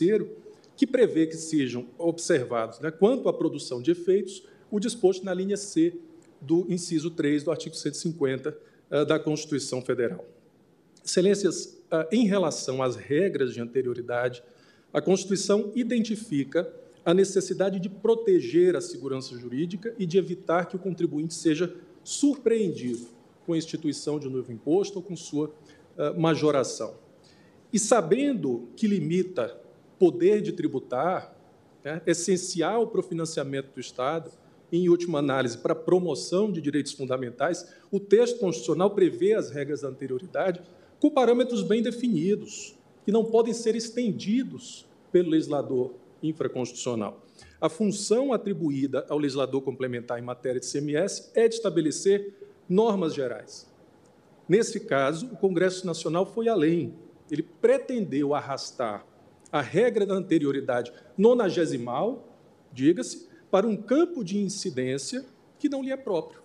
que 0.75 0.85
prevê 0.85 1.25
que 1.25 1.35
sejam 1.35 1.87
observados, 1.97 2.79
né, 2.79 2.91
quanto 2.91 3.27
à 3.27 3.33
produção 3.33 3.81
de 3.81 3.91
efeitos, 3.91 4.43
o 4.69 4.79
disposto 4.79 5.23
na 5.25 5.33
linha 5.33 5.57
C 5.57 5.97
do 6.39 6.65
inciso 6.69 7.09
3 7.09 7.43
do 7.43 7.51
artigo 7.51 7.75
150 7.75 8.49
uh, 8.91 9.05
da 9.05 9.17
Constituição 9.17 9.81
Federal. 9.81 10.23
Excelências, 11.03 11.76
em 12.11 12.25
relação 12.25 12.81
às 12.83 12.95
regras 12.95 13.53
de 13.53 13.61
anterioridade, 13.61 14.43
a 14.93 15.01
Constituição 15.01 15.71
identifica 15.75 16.71
a 17.05 17.13
necessidade 17.13 17.79
de 17.79 17.89
proteger 17.89 18.75
a 18.75 18.81
segurança 18.81 19.37
jurídica 19.37 19.95
e 19.97 20.05
de 20.05 20.17
evitar 20.17 20.65
que 20.65 20.75
o 20.75 20.79
contribuinte 20.79 21.33
seja 21.33 21.73
surpreendido 22.03 23.07
com 23.45 23.53
a 23.53 23.57
instituição 23.57 24.19
de 24.19 24.27
um 24.27 24.31
novo 24.31 24.51
imposto 24.51 24.97
ou 24.97 25.03
com 25.03 25.15
sua 25.15 25.53
majoração. 26.17 26.95
E 27.71 27.79
sabendo 27.79 28.69
que 28.75 28.87
limita 28.87 29.57
poder 29.97 30.41
de 30.41 30.51
tributar, 30.51 31.35
né, 31.83 32.01
essencial 32.05 32.87
para 32.87 32.99
o 32.99 33.03
financiamento 33.03 33.73
do 33.73 33.79
Estado, 33.79 34.31
em 34.71 34.89
última 34.89 35.19
análise, 35.19 35.57
para 35.57 35.71
a 35.73 35.75
promoção 35.75 36.51
de 36.51 36.59
direitos 36.59 36.91
fundamentais, 36.91 37.73
o 37.89 37.99
texto 37.99 38.39
constitucional 38.39 38.91
prevê 38.91 39.33
as 39.33 39.49
regras 39.49 39.81
da 39.81 39.87
anterioridade 39.87 40.61
com 40.99 41.09
parâmetros 41.09 41.63
bem 41.63 41.81
definidos, 41.81 42.75
que 43.05 43.11
não 43.11 43.23
podem 43.23 43.53
ser 43.53 43.75
estendidos 43.75 44.85
pelo 45.11 45.29
legislador 45.29 45.93
infraconstitucional. 46.21 47.23
A 47.61 47.69
função 47.69 48.33
atribuída 48.33 49.05
ao 49.09 49.17
legislador 49.17 49.61
complementar 49.61 50.19
em 50.19 50.23
matéria 50.23 50.59
de 50.59 50.71
CMS 50.71 51.31
é 51.33 51.47
de 51.47 51.55
estabelecer 51.55 52.33
normas 52.67 53.13
gerais. 53.13 53.67
Nesse 54.47 54.79
caso, 54.79 55.27
o 55.27 55.37
Congresso 55.37 55.85
Nacional 55.85 56.25
foi 56.25 56.47
além. 56.47 56.93
Ele 57.29 57.43
pretendeu 57.43 58.33
arrastar 58.33 59.05
a 59.51 59.61
regra 59.61 60.05
da 60.05 60.13
anterioridade 60.13 60.91
nonagesimal, 61.17 62.27
diga-se, 62.71 63.27
para 63.49 63.67
um 63.67 63.75
campo 63.75 64.23
de 64.23 64.37
incidência 64.37 65.25
que 65.57 65.69
não 65.69 65.81
lhe 65.81 65.91
é 65.91 65.97
próprio. 65.97 66.41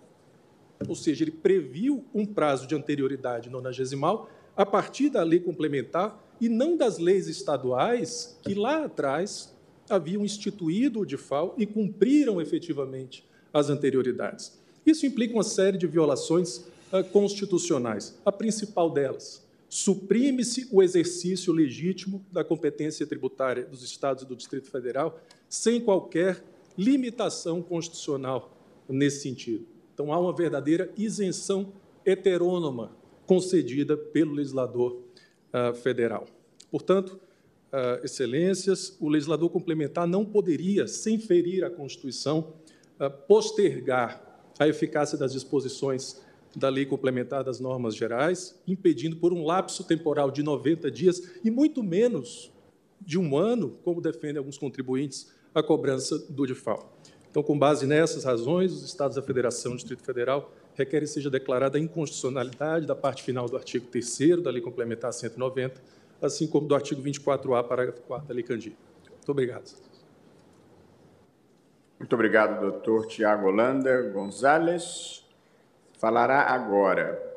Ou 0.89 0.95
seja, 0.95 1.23
ele 1.25 1.31
previu 1.31 2.05
um 2.15 2.25
prazo 2.25 2.67
de 2.67 2.75
anterioridade 2.75 3.51
nonagesimal 3.51 4.29
a 4.57 4.67
partir 4.67 5.09
da 5.09 5.23
lei 5.23 5.41
complementar 5.41 6.23
e 6.41 6.49
não 6.49 6.77
das 6.77 6.99
leis 6.99 7.29
estaduais 7.29 8.39
que 8.43 8.55
lá 8.55 8.85
atrás 8.85 9.55
haviam 9.89 10.25
instituído 10.25 11.01
o 11.01 11.07
DIFAL 11.07 11.55
e 11.59 11.67
cumpriram 11.67 12.41
efetivamente 12.41 13.25
as 13.53 13.69
anterioridades. 13.69 14.59
Isso 14.85 15.07
implica 15.07 15.35
uma 15.35 15.45
série 15.45 15.79
de 15.79 15.87
violações 15.87 16.59
uh, 16.93 17.05
constitucionais. 17.13 18.19
A 18.25 18.33
principal 18.33 18.91
delas, 18.91 19.47
suprime-se 19.69 20.69
o 20.71 20.83
exercício 20.83 21.53
legítimo 21.53 22.25
da 22.33 22.43
competência 22.43 23.07
tributária 23.07 23.65
dos 23.65 23.83
estados 23.83 24.23
e 24.23 24.27
do 24.27 24.37
Distrito 24.37 24.71
Federal 24.71 25.21
sem 25.49 25.81
qualquer 25.81 26.43
limitação 26.77 27.63
constitucional 27.63 28.57
nesse 28.89 29.23
sentido. 29.23 29.67
Então 29.95 30.13
há 30.13 30.19
uma 30.19 30.35
verdadeira 30.35 30.91
isenção 30.97 31.73
heterônoma 32.05 33.02
concedida 33.27 33.97
pelo 33.97 34.33
legislador 34.33 35.03
uh, 35.53 35.75
federal. 35.75 36.27
Portanto, 36.71 37.21
uh, 37.73 38.05
excelências, 38.05 38.97
o 39.01 39.09
legislador 39.09 39.51
complementar 39.51 40.07
não 40.07 40.25
poderia, 40.25 40.87
sem 40.87 41.19
ferir 41.19 41.65
a 41.65 41.71
Constituição, 41.71 42.55
uh, 43.01 43.11
postergar 43.27 44.33
a 44.59 44.69
eficácia 44.69 45.17
das 45.17 45.33
disposições 45.33 46.21
da 46.55 46.69
lei 46.69 46.85
complementar 46.85 47.43
das 47.43 47.59
normas 47.59 47.97
gerais, 47.97 48.61
impedindo 48.67 49.17
por 49.17 49.33
um 49.33 49.45
lapso 49.45 49.85
temporal 49.85 50.31
de 50.31 50.43
90 50.43 50.91
dias 50.91 51.33
e 51.43 51.51
muito 51.51 51.83
menos 51.83 52.53
de 53.01 53.19
um 53.19 53.37
ano, 53.37 53.79
como 53.83 54.01
defendem 54.01 54.37
alguns 54.39 54.59
contribuintes, 54.59 55.33
a 55.55 55.63
cobrança 55.63 56.19
do 56.31 56.47
DIFAL. 56.47 56.99
Então, 57.31 57.43
com 57.43 57.59
base 57.59 57.87
nessas 57.87 58.25
razões, 58.25 58.73
os 58.73 58.85
Estados 58.85 59.17
da 59.17 59.23
Federação 59.23 59.75
Distrito 59.75 60.03
Federal 60.03 60.53
requerem 60.75 61.07
seja 61.07 61.31
declarada 61.31 61.79
a 61.79 61.81
inconstitucionalidade 61.81 62.87
da 62.87 62.95
parte 62.95 63.23
final 63.23 63.47
do 63.47 63.57
artigo 63.57 63.87
3 63.87 64.43
da 64.43 64.51
Lei 64.51 64.63
Complementar 64.63 65.13
190, 65.13 65.81
assim 66.21 66.47
como 66.47 66.67
do 66.67 66.75
artigo 66.75 67.03
24A, 67.03 67.65
parágrafo 67.65 68.01
4 68.03 68.29
da 68.29 68.35
Lei 68.35 68.43
Candir. 68.43 68.75
Muito 69.09 69.31
obrigado. 69.31 69.73
Muito 71.99 72.15
obrigado, 72.15 72.61
doutor 72.61 73.07
Tiago 73.07 73.47
Holanda 73.47 74.03
Gonzalez. 74.11 75.25
Falará 75.99 76.43
agora, 76.43 77.31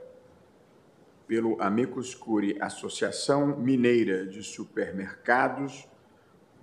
pelo 1.27 1.61
Amicus 1.61 2.15
Curi 2.15 2.57
Associação 2.59 3.57
Mineira 3.57 4.25
de 4.25 4.41
Supermercados, 4.41 5.87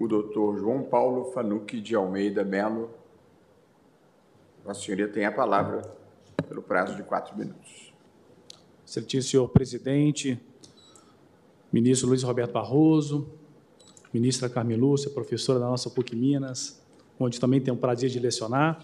o 0.01 0.09
doutor 0.09 0.59
João 0.59 0.83
Paulo 0.83 1.31
Fanucchi 1.33 1.81
de 1.81 1.95
Almeida 1.95 2.43
Melo. 2.43 2.91
Vossa 4.65 4.81
Senhoria 4.81 5.07
tem 5.07 5.25
a 5.25 5.31
palavra 5.31 6.02
pelo 6.53 6.61
prazo 6.61 6.95
de 6.95 7.03
quatro 7.03 7.35
minutos. 7.35 7.95
Excelentíssimo 8.87 9.31
senhor 9.31 9.49
presidente, 9.49 10.39
ministro 11.73 12.09
Luiz 12.09 12.23
Roberto 12.23 12.53
Barroso, 12.53 13.27
ministra 14.13 14.51
Carmen 14.51 14.77
Lúcia, 14.77 15.09
professora 15.09 15.59
da 15.59 15.65
nossa 15.65 15.89
PUC 15.89 16.15
Minas, 16.15 16.79
onde 17.19 17.41
também 17.41 17.59
tenho 17.59 17.75
o 17.75 17.81
prazer 17.81 18.11
de 18.11 18.19
lecionar, 18.19 18.83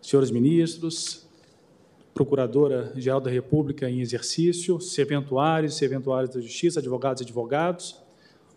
senhores 0.00 0.30
ministros, 0.30 1.28
Procuradora-Geral 2.14 3.20
da 3.20 3.30
República 3.30 3.88
em 3.88 4.00
exercício, 4.00 4.80
serventuários 4.80 5.74
e 5.74 5.76
serventuários 5.76 6.34
da 6.34 6.40
Justiça, 6.40 6.80
advogados 6.80 7.20
e 7.20 7.24
advogados, 7.24 8.02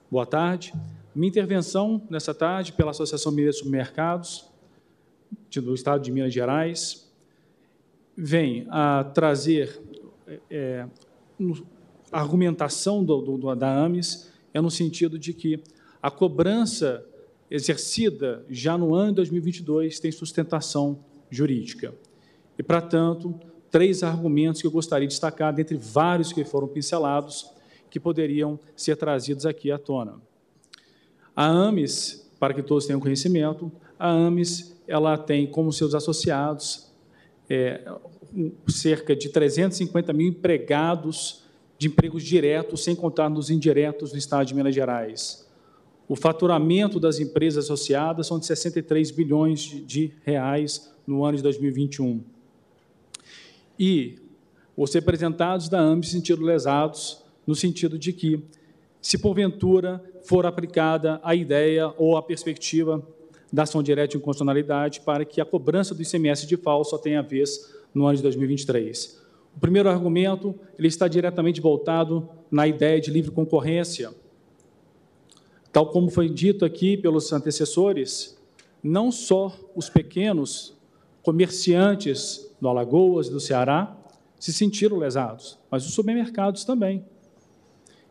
boa 0.10 0.26
tarde. 0.26 0.74
Minha 1.14 1.28
intervenção 1.28 2.02
nessa 2.10 2.34
tarde 2.34 2.72
pela 2.72 2.92
Associação 2.92 3.34
Mineira 3.34 3.52
de 3.52 3.58
Supermercados 3.58 4.50
do 5.54 5.76
Estado 5.76 6.02
de 6.02 6.12
Minas 6.14 6.34
Gerais 6.34 7.11
vem 8.16 8.66
a 8.70 9.04
trazer 9.04 9.82
é, 10.50 10.86
a 12.12 12.20
argumentação 12.20 13.04
do, 13.04 13.38
do, 13.38 13.56
da 13.56 13.84
AMES 13.84 14.32
é 14.54 14.62
no 14.62 14.70
sentido 14.70 15.18
de 15.18 15.34
que 15.34 15.64
a 16.02 16.12
cobrança 16.12 17.06
exercida 17.50 18.46
já 18.50 18.78
no 18.78 18.94
ano 18.94 19.10
de 19.10 19.16
2022 19.16 20.00
tem 20.00 20.12
sustentação 20.12 21.00
jurídica. 21.30 21.94
E, 22.58 22.64
para 22.64 22.82
tanto, 22.82 23.40
três 23.70 24.04
argumentos 24.04 24.62
que 24.62 24.68
eu 24.68 24.72
gostaria 24.72 25.08
de 25.08 25.14
destacar, 25.14 25.54
dentre 25.54 25.78
vários 25.78 26.34
que 26.34 26.44
foram 26.44 26.68
pincelados, 26.68 27.50
que 27.90 28.00
poderiam 28.00 28.60
ser 28.76 28.96
trazidos 28.96 29.46
aqui 29.46 29.72
à 29.72 29.78
tona. 29.78 30.22
A 31.36 31.46
AMES, 31.46 32.30
para 32.40 32.54
que 32.54 32.62
todos 32.62 32.86
tenham 32.86 33.00
conhecimento, 33.00 33.72
a 33.98 34.10
AMES 34.10 34.76
ela 34.88 35.18
tem 35.18 35.48
como 35.48 35.72
seus 35.72 35.96
associados 35.96 36.91
é, 37.54 37.82
cerca 38.70 39.14
de 39.14 39.28
350 39.28 40.14
mil 40.14 40.30
empregados 40.30 41.44
de 41.78 41.88
empregos 41.88 42.24
diretos, 42.24 42.82
sem 42.82 42.96
contar 42.96 43.30
nos 43.30 43.50
indiretos 43.50 44.12
do 44.12 44.18
Estado 44.18 44.46
de 44.46 44.56
Minas 44.56 44.74
Gerais. 44.74 45.46
O 46.08 46.16
faturamento 46.16 46.98
das 46.98 47.20
empresas 47.20 47.66
associadas 47.66 48.28
são 48.28 48.40
de 48.40 48.46
63 48.46 49.12
bilhões 49.12 49.62
de 49.86 50.14
reais 50.24 50.94
no 51.06 51.26
ano 51.26 51.38
de 51.38 51.44
2021. 51.44 52.24
E 53.78 54.20
os 54.78 54.94
representados 54.94 55.68
da 55.68 55.82
AMB 55.82 56.06
se 56.06 56.12
sentiram 56.12 56.44
lesados 56.44 57.22
no 57.46 57.56
sentido 57.56 58.00
de 58.00 58.14
que, 58.14 58.42
se 59.02 59.18
porventura 59.18 60.02
for 60.24 60.46
aplicada 60.46 61.20
a 61.24 61.34
ideia 61.34 61.92
ou 61.98 62.16
a 62.16 62.22
perspectiva 62.22 63.06
da 63.52 63.64
ação 63.64 63.84
direta 63.84 64.10
de 64.10 64.18
inconstitucionalidade 64.18 65.02
para 65.02 65.26
que 65.26 65.42
a 65.42 65.46
cobrança 65.46 65.94
do 65.94 66.02
ICMS 66.02 66.48
de 66.48 66.58
FAO 66.58 66.84
só 66.84 66.98
tenha 66.98 67.22
vez 67.22 67.74
no 67.94 68.06
ano 68.06 68.16
de 68.16 68.24
2023. 68.24 69.22
O 69.56 69.60
primeiro 69.60 69.90
argumento 69.90 70.56
ele 70.78 70.88
está 70.88 71.08
diretamente 71.08 71.60
voltado 71.60 72.30
na 72.50 72.68
ideia 72.68 73.00
de 73.02 73.12
livre 73.12 73.32
concorrência, 73.32 74.14
Tal 75.72 75.88
como 75.88 76.10
foi 76.10 76.28
dito 76.28 76.66
aqui 76.66 76.98
pelos 76.98 77.32
antecessores, 77.32 78.38
não 78.84 79.12
só 79.12 79.56
os 79.74 79.90
pequenos 79.90 80.76
comerciantes 81.24 82.52
do 82.60 82.68
Alagoas 82.68 83.28
e 83.28 83.32
do 83.32 83.40
Ceará 83.40 83.98
se 84.38 84.52
sentiram 84.52 84.98
lesados, 84.98 85.58
mas 85.70 85.86
os 85.86 85.94
supermercados 85.94 86.66
também. 86.66 87.06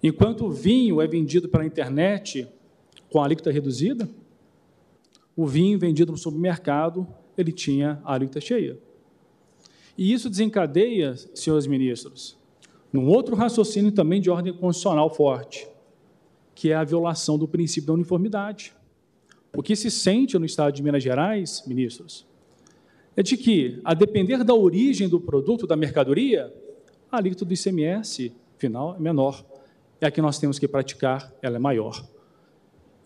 Enquanto 0.03 0.47
o 0.47 0.51
vinho 0.51 1.03
é 1.03 1.07
vendido 1.07 1.49
pela 1.49 1.67
internet 1.67 2.49
com 3.11 3.23
alíquota 3.23 3.51
reduzida, 3.51 4.09
o 5.43 5.47
vinho 5.47 5.79
vendido 5.79 6.13
no 6.13 6.19
supermercado, 6.19 7.07
ele 7.37 7.53
tinha 7.53 8.01
alíquota 8.05 8.41
cheia. 8.41 8.79
E 9.97 10.13
isso 10.13 10.31
desencadeia, 10.31 11.15
senhores 11.35 11.67
ministros, 11.67 12.37
num 12.93 13.07
outro 13.09 13.37
raciocínio 13.37 13.93
também 13.93 14.21
de 14.21 14.31
ordem 14.31 14.53
constitucional 14.53 15.09
forte 15.15 15.69
que 16.61 16.71
é 16.71 16.75
a 16.75 16.85
violação 16.85 17.39
do 17.39 17.49
princípio 17.49 17.87
da 17.87 17.95
uniformidade. 17.95 18.75
O 19.57 19.63
que 19.63 19.75
se 19.75 19.91
sente 19.91 20.39
no 20.39 20.45
Estado 20.45 20.75
de 20.75 20.83
Minas 20.83 21.03
Gerais, 21.03 21.65
ministros, 21.67 22.27
é 23.17 23.23
de 23.23 23.35
que, 23.39 23.81
a 23.83 23.95
depender 23.95 24.45
da 24.45 24.55
origem 24.55 25.09
do 25.09 25.19
produto, 25.19 25.67
da 25.67 25.75
mercadoria, 25.75 26.53
a 27.11 27.17
alíquota 27.17 27.47
do 27.47 27.55
ICMS 27.55 28.31
final 28.59 28.95
é 28.95 29.01
menor. 29.01 29.43
É 30.03 30.07
a 30.07 30.11
que 30.11 30.21
nós 30.21 30.39
temos 30.39 30.59
que 30.59 30.69
praticar, 30.69 31.33
ela 31.41 31.57
é 31.57 31.59
maior. 31.59 32.07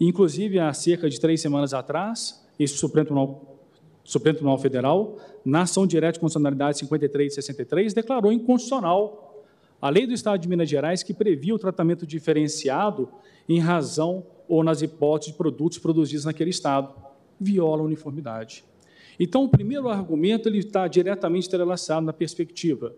Inclusive, 0.00 0.58
há 0.58 0.72
cerca 0.72 1.08
de 1.08 1.20
três 1.20 1.40
semanas 1.40 1.72
atrás, 1.72 2.44
esse 2.58 2.76
Supremo 2.76 3.06
Tribunal, 3.06 3.60
Supremo 4.02 4.36
Tribunal 4.36 4.58
Federal, 4.58 5.18
na 5.44 5.62
ação 5.62 5.86
direta 5.86 6.14
de 6.14 6.20
constitucionalidade 6.20 6.78
53 6.78 7.32
e 7.32 7.34
63, 7.34 7.94
declarou 7.94 8.32
inconstitucional 8.32 9.44
a 9.80 9.88
lei 9.90 10.06
do 10.06 10.14
Estado 10.14 10.40
de 10.40 10.48
Minas 10.48 10.68
Gerais 10.68 11.02
que 11.02 11.12
previa 11.12 11.54
o 11.54 11.58
tratamento 11.58 12.06
diferenciado 12.06 13.08
em 13.48 13.58
razão 13.58 14.26
ou 14.48 14.64
nas 14.64 14.82
hipóteses 14.82 15.32
de 15.32 15.38
produtos 15.38 15.78
produzidos 15.78 16.24
naquele 16.24 16.50
Estado. 16.50 16.94
Viola 17.38 17.82
a 17.82 17.84
uniformidade. 17.84 18.64
Então, 19.18 19.44
o 19.44 19.48
primeiro 19.48 19.88
argumento 19.88 20.48
ele 20.48 20.58
está 20.58 20.88
diretamente 20.88 21.46
entrelaçado 21.46 22.04
na 22.04 22.12
perspectiva 22.12 22.94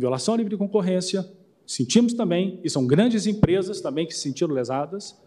violação 0.00 0.32
à 0.32 0.36
livre 0.38 0.56
concorrência, 0.56 1.30
sentimos 1.66 2.14
também, 2.14 2.58
e 2.64 2.70
são 2.70 2.86
grandes 2.86 3.26
empresas 3.26 3.82
também 3.82 4.06
que 4.06 4.14
se 4.14 4.20
sentiram 4.20 4.54
lesadas 4.54 5.20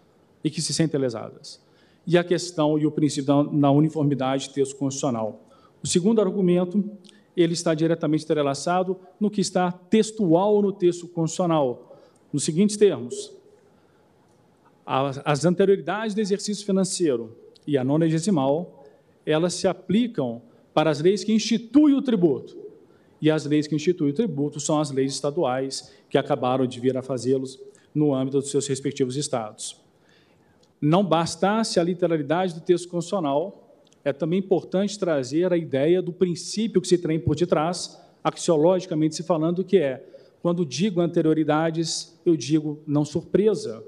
e 0.44 0.50
que 0.50 0.62
se 0.62 0.74
sentem 0.74 1.00
lesadas. 1.00 1.62
E 2.06 2.18
a 2.18 2.24
questão 2.24 2.78
e 2.78 2.86
o 2.86 2.92
princípio 2.92 3.26
da, 3.26 3.44
na 3.44 3.72
uniformidade 3.72 4.50
texto 4.50 4.76
constitucional. 4.76 5.48
O 5.82 5.88
segundo 5.88 6.22
argumento, 6.22 6.84
ele 7.36 7.54
está 7.54 7.74
diretamente 7.74 8.24
entrelaçado 8.24 8.98
no 9.20 9.32
que 9.32 9.42
está 9.42 9.72
textual 9.72 10.62
no 10.62 10.72
texto 10.72 11.08
constitucional, 11.08 11.98
nos 12.32 12.44
seguintes 12.44 12.78
termos: 12.78 13.32
as 14.86 15.46
anterioridades 15.46 16.14
do 16.14 16.22
exercício 16.22 16.66
financeiro 16.66 17.38
e 17.66 17.78
a 17.78 17.84
nonagesimal, 17.84 18.86
elas 19.26 19.54
se 19.54 19.68
aplicam 19.68 20.42
para 20.74 20.90
as 20.90 21.00
leis 21.00 21.24
que 21.24 21.32
instituem 21.32 21.94
o 21.96 22.02
tributo. 22.02 22.58
E 23.22 23.32
as 23.32 23.46
leis 23.46 23.68
que 23.68 23.76
instituem 23.76 24.12
o 24.12 24.14
tributo 24.14 24.60
são 24.60 24.82
as 24.82 24.92
leis 24.92 25.14
estaduais 25.14 25.94
que 26.10 26.18
acabaram 26.18 26.68
de 26.68 26.80
vir 26.80 26.98
a 26.98 27.02
fazê-los 27.02 27.58
no 27.96 28.14
âmbito 28.14 28.40
dos 28.40 28.52
seus 28.52 28.68
respectivos 28.68 29.16
estados. 29.16 29.83
Não 30.86 31.02
bastasse 31.02 31.80
a 31.80 31.84
literalidade 31.84 32.56
do 32.56 32.60
texto 32.60 32.90
constitucional, 32.90 33.74
é 34.04 34.12
também 34.12 34.40
importante 34.40 35.00
trazer 35.00 35.54
a 35.54 35.56
ideia 35.56 36.02
do 36.02 36.12
princípio 36.12 36.82
que 36.82 36.88
se 36.90 36.98
tem 36.98 37.18
por 37.18 37.38
detrás, 37.38 37.98
axiologicamente 38.22 39.16
se 39.16 39.24
falando, 39.24 39.64
que 39.64 39.78
é, 39.78 40.06
quando 40.42 40.66
digo 40.66 41.00
anterioridades, 41.00 42.20
eu 42.26 42.36
digo 42.36 42.82
não 42.86 43.06
surpresa, 43.06 43.82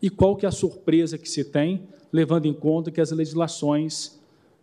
e 0.00 0.08
qual 0.08 0.36
que 0.36 0.46
é 0.46 0.48
a 0.48 0.52
surpresa 0.52 1.18
que 1.18 1.28
se 1.28 1.44
tem, 1.44 1.88
levando 2.12 2.46
em 2.46 2.54
conta 2.54 2.92
que 2.92 3.00
as 3.00 3.10
legislações 3.10 4.16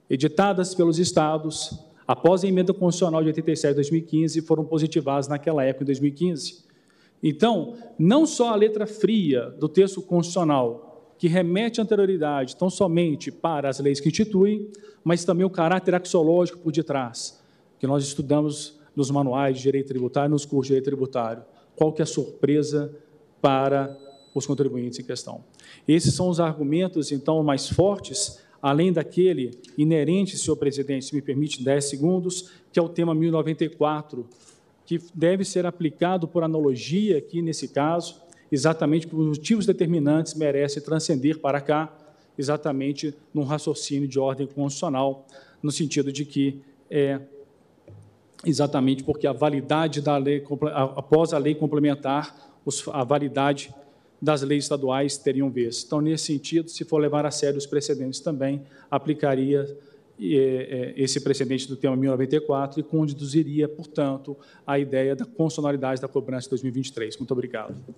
editadas 0.10 0.74
pelos 0.74 0.98
estados 0.98 1.78
após 2.08 2.42
a 2.42 2.48
emenda 2.48 2.74
constitucional 2.74 3.22
de 3.22 3.28
87 3.28 3.72
de 3.72 3.76
2015 3.76 4.42
foram 4.44 4.64
positivadas 4.64 5.28
naquela 5.28 5.62
época, 5.62 5.84
em 5.84 5.88
2015. 5.88 6.64
Então, 7.28 7.74
não 7.98 8.26
só 8.26 8.50
a 8.50 8.56
letra 8.56 8.86
fria 8.86 9.50
do 9.60 9.68
texto 9.68 10.00
constitucional, 10.00 11.16
que 11.18 11.28
remete 11.28 11.82
à 11.82 11.84
anterioridade 11.84 12.56
tão 12.56 12.70
somente 12.70 13.32
para 13.32 13.68
as 13.68 13.80
leis 13.80 14.00
que 14.00 14.10
instituem, 14.10 14.70
mas 15.04 15.26
também 15.26 15.44
o 15.44 15.50
caráter 15.50 15.96
axiológico 15.96 16.60
por 16.60 16.72
detrás, 16.72 17.42
que 17.80 17.88
nós 17.88 18.04
estudamos 18.04 18.80
nos 18.96 19.10
manuais 19.10 19.58
de 19.58 19.64
direito 19.64 19.88
tributário, 19.88 20.30
nos 20.30 20.46
cursos 20.46 20.68
de 20.68 20.76
direito 20.76 20.86
tributário. 20.86 21.44
Qual 21.76 21.92
que 21.92 22.02
é 22.02 22.04
a 22.04 22.06
surpresa 22.06 22.96
para 23.42 23.98
os 24.36 24.46
contribuintes 24.46 25.00
em 25.00 25.04
questão. 25.04 25.44
Esses 25.88 26.14
são 26.14 26.28
os 26.28 26.40
argumentos, 26.42 27.12
então, 27.12 27.42
mais 27.42 27.70
fortes, 27.70 28.44
além 28.62 28.92
daquele 28.92 29.52
inerente, 29.78 30.38
senhor 30.38 30.58
presidente, 30.58 31.06
se 31.06 31.16
me 31.16 31.22
permite 31.22 31.64
10 31.64 31.86
segundos, 31.86 32.52
que 32.72 32.78
é 32.78 32.82
o 32.82 32.90
tema 32.90 33.16
1094, 33.16 34.28
que 34.86 35.02
deve 35.14 35.44
ser 35.44 35.66
aplicado 35.66 36.28
por 36.28 36.44
analogia 36.44 37.18
aqui 37.18 37.42
nesse 37.42 37.68
caso, 37.68 38.22
exatamente 38.52 39.08
por 39.08 39.20
motivos 39.20 39.66
determinantes, 39.66 40.34
merece 40.34 40.80
transcender 40.82 41.40
para 41.40 41.60
cá, 41.60 41.94
exatamente 42.38 43.16
num 43.34 43.44
raciocínio 43.44 44.08
de 44.08 44.20
ordem 44.20 44.46
constitucional, 44.46 45.26
no 45.62 45.72
sentido 45.72 46.12
de 46.12 46.26
que 46.26 46.62
é 46.90 47.20
exatamente 48.46 49.04
porque 49.04 49.26
a 49.26 49.34
validade 49.34 50.02
da 50.02 50.18
lei, 50.18 50.44
após 50.96 51.34
a 51.34 51.38
lei 51.38 51.56
complementar, 51.56 52.54
a 52.92 53.04
validade 53.04 53.74
das 54.22 54.42
leis 54.42 54.66
estaduais 54.66 55.18
teriam 55.18 55.50
vez. 55.50 55.84
Então, 55.86 56.02
nesse 56.02 56.26
sentido, 56.26 56.70
se 56.70 56.84
for 56.84 57.00
levar 57.00 57.26
a 57.26 57.32
sério 57.32 57.58
os 57.58 57.66
precedentes 57.66 58.20
também, 58.20 58.62
aplicaria 58.90 59.66
esse 60.18 61.22
precedente 61.22 61.68
do 61.68 61.76
tema 61.76 61.96
1094 61.96 62.80
e 62.80 62.84
conduziria, 62.84 63.68
portanto, 63.68 64.38
a 64.66 64.80
ideia 64.80 65.16
da 65.16 65.26
constitucionalidade 65.26 66.02
da 66.02 66.08
cobrança 66.08 66.46
de 66.46 66.52
2023. 66.52 67.18
Muito 67.18 67.32
obrigado. 67.32 67.74
Muito 67.74 67.96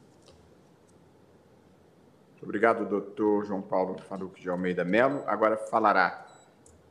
obrigado, 2.44 2.88
doutor 2.88 3.46
João 3.46 3.62
Paulo 3.62 3.98
Faruque 4.00 4.42
de 4.42 4.50
Almeida 4.50 4.84
Melo. 4.84 5.24
Agora 5.28 5.58
falará 5.58 6.26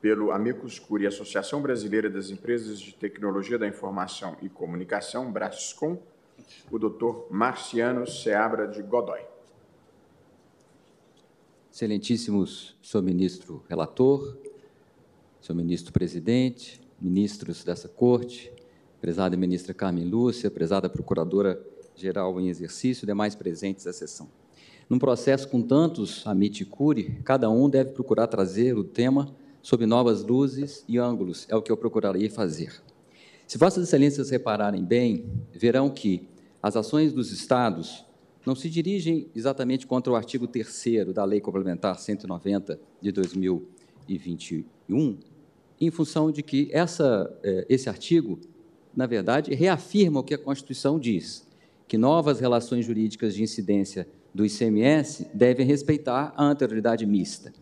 pelo 0.00 0.30
Amicus 0.30 0.78
Curi, 0.78 1.06
Associação 1.06 1.60
Brasileira 1.60 2.08
das 2.08 2.30
Empresas 2.30 2.78
de 2.78 2.94
Tecnologia 2.94 3.58
da 3.58 3.66
Informação 3.66 4.36
e 4.42 4.48
Comunicação, 4.48 5.32
Brascom, 5.32 5.98
o 6.70 6.78
doutor 6.78 7.26
Marciano 7.30 8.06
Seabra 8.06 8.68
de 8.68 8.82
Godoy. 8.82 9.20
Excelentíssimos 11.72 12.76
senhor 12.82 13.02
ministro 13.02 13.64
relator, 13.68 14.36
senhor 15.46 15.58
ministro 15.58 15.92
presidente, 15.92 16.80
ministros 17.00 17.62
dessa 17.62 17.88
corte, 17.88 18.52
prezada 19.00 19.36
ministra 19.36 19.72
Carmen 19.72 20.04
Lúcia, 20.04 20.50
prezada 20.50 20.88
procuradora-geral 20.88 22.40
em 22.40 22.48
exercício, 22.48 23.06
demais 23.06 23.36
presentes 23.36 23.84
da 23.84 23.92
sessão. 23.92 24.28
Num 24.90 24.98
processo 24.98 25.48
com 25.48 25.62
tantos 25.62 26.26
amit 26.26 26.64
curi, 26.64 27.20
cada 27.24 27.48
um 27.48 27.70
deve 27.70 27.92
procurar 27.92 28.26
trazer 28.26 28.76
o 28.76 28.82
tema 28.82 29.32
sob 29.62 29.86
novas 29.86 30.24
luzes 30.24 30.84
e 30.88 30.98
ângulos, 30.98 31.46
é 31.48 31.54
o 31.54 31.62
que 31.62 31.70
eu 31.70 31.76
procurarei 31.76 32.28
fazer. 32.28 32.82
Se 33.46 33.56
Vossas 33.56 33.86
Excelências 33.86 34.30
repararem 34.30 34.84
bem, 34.84 35.30
verão 35.52 35.88
que 35.88 36.28
as 36.60 36.76
ações 36.76 37.12
dos 37.12 37.30
Estados 37.30 38.04
não 38.44 38.56
se 38.56 38.68
dirigem 38.68 39.28
exatamente 39.32 39.86
contra 39.86 40.12
o 40.12 40.16
artigo 40.16 40.48
3 40.48 41.14
da 41.14 41.24
Lei 41.24 41.40
Complementar 41.40 42.00
190 42.00 42.80
de 43.00 43.12
2021, 43.12 45.18
em 45.80 45.90
função 45.90 46.30
de 46.30 46.42
que 46.42 46.68
essa, 46.72 47.32
eh, 47.42 47.66
esse 47.68 47.88
artigo, 47.88 48.38
na 48.94 49.06
verdade, 49.06 49.54
reafirma 49.54 50.20
o 50.20 50.24
que 50.24 50.34
a 50.34 50.38
Constituição 50.38 50.98
diz, 50.98 51.46
que 51.86 51.98
novas 51.98 52.40
relações 52.40 52.84
jurídicas 52.84 53.34
de 53.34 53.42
incidência 53.42 54.06
do 54.34 54.44
ICMS 54.44 55.26
devem 55.32 55.66
respeitar 55.66 56.32
a 56.36 56.44
anterioridade 56.44 57.04
mista. 57.06 57.52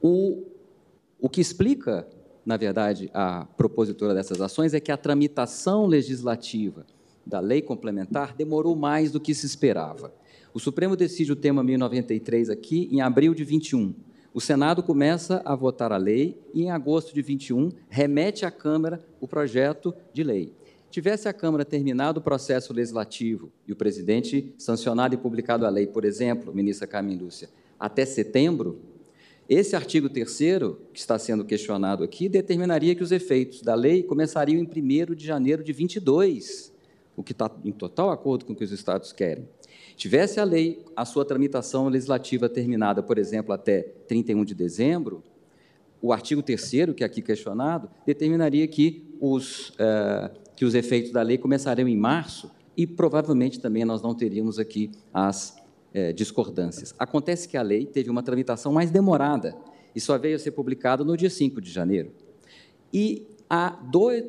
O 0.00 0.44
o 1.22 1.28
que 1.28 1.40
explica, 1.40 2.04
na 2.44 2.56
verdade, 2.56 3.08
a 3.14 3.44
propositora 3.56 4.12
dessas 4.12 4.40
ações 4.40 4.74
é 4.74 4.80
que 4.80 4.90
a 4.90 4.96
tramitação 4.96 5.86
legislativa 5.86 6.84
da 7.24 7.38
lei 7.38 7.62
complementar 7.62 8.34
demorou 8.34 8.74
mais 8.74 9.12
do 9.12 9.20
que 9.20 9.32
se 9.32 9.46
esperava. 9.46 10.12
O 10.52 10.58
Supremo 10.58 10.96
decide 10.96 11.30
o 11.30 11.36
tema 11.36 11.62
1093 11.62 12.50
aqui 12.50 12.88
em 12.90 13.00
abril 13.00 13.34
de 13.34 13.44
21. 13.44 13.94
O 14.34 14.40
Senado 14.40 14.82
começa 14.82 15.42
a 15.44 15.54
votar 15.54 15.92
a 15.92 15.98
lei 15.98 16.40
e, 16.54 16.62
em 16.62 16.70
agosto 16.70 17.14
de 17.14 17.20
21, 17.20 17.70
remete 17.90 18.46
à 18.46 18.50
Câmara 18.50 19.04
o 19.20 19.28
projeto 19.28 19.94
de 20.10 20.22
lei. 20.22 20.54
Tivesse 20.90 21.28
a 21.28 21.34
Câmara 21.34 21.66
terminado 21.66 22.18
o 22.18 22.22
processo 22.22 22.72
legislativo 22.72 23.52
e 23.68 23.72
o 23.72 23.76
presidente 23.76 24.54
sancionado 24.56 25.14
e 25.14 25.18
publicado 25.18 25.66
a 25.66 25.68
lei, 25.68 25.86
por 25.86 26.06
exemplo, 26.06 26.54
ministra 26.54 26.86
Carmen 26.86 27.18
Lúcia, 27.18 27.50
até 27.78 28.06
setembro, 28.06 28.80
esse 29.46 29.76
artigo 29.76 30.08
3 30.08 30.38
que 30.94 30.98
está 30.98 31.18
sendo 31.18 31.44
questionado 31.44 32.02
aqui, 32.02 32.26
determinaria 32.26 32.94
que 32.94 33.02
os 33.02 33.12
efeitos 33.12 33.60
da 33.60 33.74
lei 33.74 34.02
começariam 34.02 34.62
em 34.62 34.66
1 34.66 35.14
de 35.14 35.26
janeiro 35.26 35.62
de 35.62 35.74
22, 35.74 36.72
o 37.14 37.22
que 37.22 37.32
está 37.32 37.50
em 37.62 37.72
total 37.72 38.10
acordo 38.10 38.46
com 38.46 38.54
o 38.54 38.56
que 38.56 38.64
os 38.64 38.72
Estados 38.72 39.12
querem. 39.12 39.46
Tivesse 39.96 40.40
a 40.40 40.44
lei, 40.44 40.84
a 40.96 41.04
sua 41.04 41.24
tramitação 41.24 41.88
legislativa 41.88 42.48
terminada, 42.48 43.02
por 43.02 43.18
exemplo, 43.18 43.52
até 43.52 43.82
31 44.06 44.44
de 44.44 44.54
dezembro, 44.54 45.22
o 46.00 46.12
artigo 46.12 46.42
3 46.42 46.70
que 46.96 47.04
é 47.04 47.06
aqui 47.06 47.22
questionado, 47.22 47.88
determinaria 48.04 48.66
que 48.66 49.16
os, 49.20 49.70
uh, 49.70 50.30
que 50.56 50.64
os 50.64 50.74
efeitos 50.74 51.12
da 51.12 51.22
lei 51.22 51.38
começariam 51.38 51.86
em 51.86 51.96
março 51.96 52.50
e 52.76 52.86
provavelmente 52.86 53.60
também 53.60 53.84
nós 53.84 54.02
não 54.02 54.14
teríamos 54.14 54.58
aqui 54.58 54.90
as 55.12 55.56
é, 55.92 56.12
discordâncias. 56.12 56.94
Acontece 56.98 57.46
que 57.46 57.56
a 57.56 57.62
lei 57.62 57.84
teve 57.84 58.10
uma 58.10 58.22
tramitação 58.22 58.72
mais 58.72 58.90
demorada 58.90 59.54
e 59.94 60.00
só 60.00 60.16
veio 60.16 60.36
a 60.36 60.38
ser 60.38 60.52
publicada 60.52 61.04
no 61.04 61.16
dia 61.16 61.30
5 61.30 61.60
de 61.60 61.70
janeiro. 61.70 62.10
E 62.92 63.26
há 63.54 63.78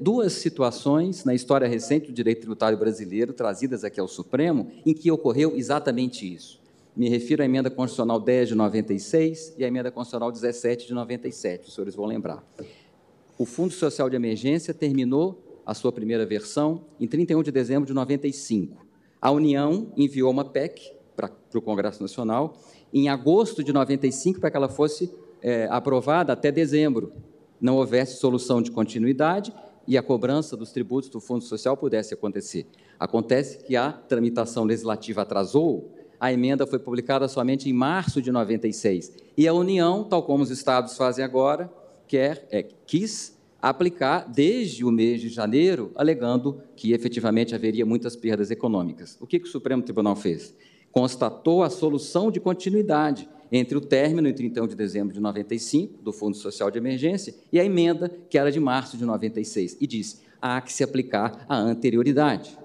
duas 0.02 0.34
situações 0.34 1.24
na 1.24 1.34
história 1.34 1.66
recente 1.66 2.08
do 2.08 2.14
direito 2.14 2.42
tributário 2.42 2.78
brasileiro, 2.78 3.32
trazidas 3.32 3.86
aqui 3.86 3.98
ao 3.98 4.06
Supremo, 4.06 4.70
em 4.86 4.94
que 4.94 5.10
ocorreu 5.10 5.56
exatamente 5.56 6.32
isso. 6.32 6.60
Me 6.94 7.08
refiro 7.08 7.42
à 7.42 7.46
emenda 7.46 7.70
constitucional 7.70 8.20
10 8.20 8.50
de 8.50 8.56
96 8.56 9.56
e 9.58 9.64
à 9.64 9.68
emenda 9.70 9.90
constitucional 9.90 10.30
17 10.30 10.88
de 10.88 10.94
97, 10.94 11.70
os 11.70 11.74
senhores 11.74 11.96
vão 11.96 12.06
lembrar. 12.06 12.44
O 13.38 13.46
Fundo 13.46 13.72
Social 13.72 14.10
de 14.10 14.18
Emergência 14.18 14.74
terminou 14.74 15.42
a 15.66 15.74
sua 15.74 15.94
primeira 15.94 16.26
versão 16.26 16.82
em 17.00 17.08
31 17.08 17.44
de 17.44 17.52
dezembro 17.54 17.88
de 17.88 17.94
95. 17.94 18.86
A 19.22 19.32
União 19.32 19.94
enviou 19.96 20.30
uma 20.30 20.44
PEC 20.44 20.98
para 21.16 21.32
o 21.56 21.62
Congresso 21.62 22.02
Nacional, 22.02 22.58
em 22.94 23.08
agosto 23.08 23.64
de 23.64 23.72
95, 23.72 24.42
para 24.42 24.52
que 24.52 24.58
ela 24.58 24.68
fosse 24.68 25.10
é, 25.42 25.66
aprovada 25.72 26.34
até 26.34 26.52
dezembro. 26.52 27.14
Não 27.64 27.78
houvesse 27.78 28.18
solução 28.18 28.62
de 28.62 28.70
continuidade 28.70 29.54
e 29.88 29.98
a 29.98 30.04
cobrança 30.04 30.58
dos 30.58 30.72
tributos 30.72 31.10
do 31.10 31.22
Fundo 31.22 31.44
Social 31.44 31.78
pudesse 31.78 32.14
acontecer. 32.14 32.68
Acontece 33.00 33.64
que 33.64 33.76
a 33.76 33.92
tramitação 33.92 34.66
legislativa 34.66 35.22
atrasou, 35.22 35.92
a 36.20 36.32
emenda 36.32 36.68
foi 36.68 36.78
publicada 36.78 37.28
somente 37.28 37.70
em 37.70 37.74
março 37.74 38.22
de 38.22 38.32
96. 38.32 39.14
E 39.38 39.48
a 39.48 39.54
União, 39.54 40.04
tal 40.04 40.24
como 40.24 40.44
os 40.44 40.52
estados 40.52 40.98
fazem 40.98 41.24
agora, 41.24 41.72
quer, 42.06 42.46
é, 42.52 42.64
quis 42.64 43.40
aplicar 43.62 44.30
desde 44.30 44.84
o 44.84 44.92
mês 44.92 45.22
de 45.22 45.30
janeiro, 45.30 45.92
alegando 45.96 46.62
que 46.76 46.92
efetivamente 46.92 47.56
haveria 47.56 47.86
muitas 47.86 48.14
perdas 48.14 48.52
econômicas. 48.52 49.18
O 49.22 49.26
que, 49.26 49.40
que 49.40 49.48
o 49.48 49.52
Supremo 49.52 49.82
Tribunal 49.82 50.18
fez? 50.18 50.54
constatou 50.94 51.64
a 51.64 51.72
solução 51.72 52.30
de 52.30 52.40
continuidade 52.40 53.28
entre 53.54 53.78
o 53.78 53.82
término 53.82 54.28
em 54.28 54.34
31 54.34 54.68
de 54.68 54.76
dezembro 54.76 55.14
de 55.14 55.20
95 55.20 56.02
do 56.02 56.12
Fundo 56.12 56.36
Social 56.36 56.72
de 56.72 56.80
Emergência 56.80 57.36
e 57.52 57.60
a 57.60 57.64
emenda 57.64 58.10
que 58.28 58.36
era 58.36 58.52
de 58.52 58.60
março 58.60 58.98
de 58.98 59.06
96 59.06 59.78
e 59.80 59.86
disse: 59.86 60.22
há 60.42 60.60
que 60.60 60.74
se 60.74 60.84
aplicar 60.84 61.46
a 61.48 61.56
anterioridade. 61.56 62.58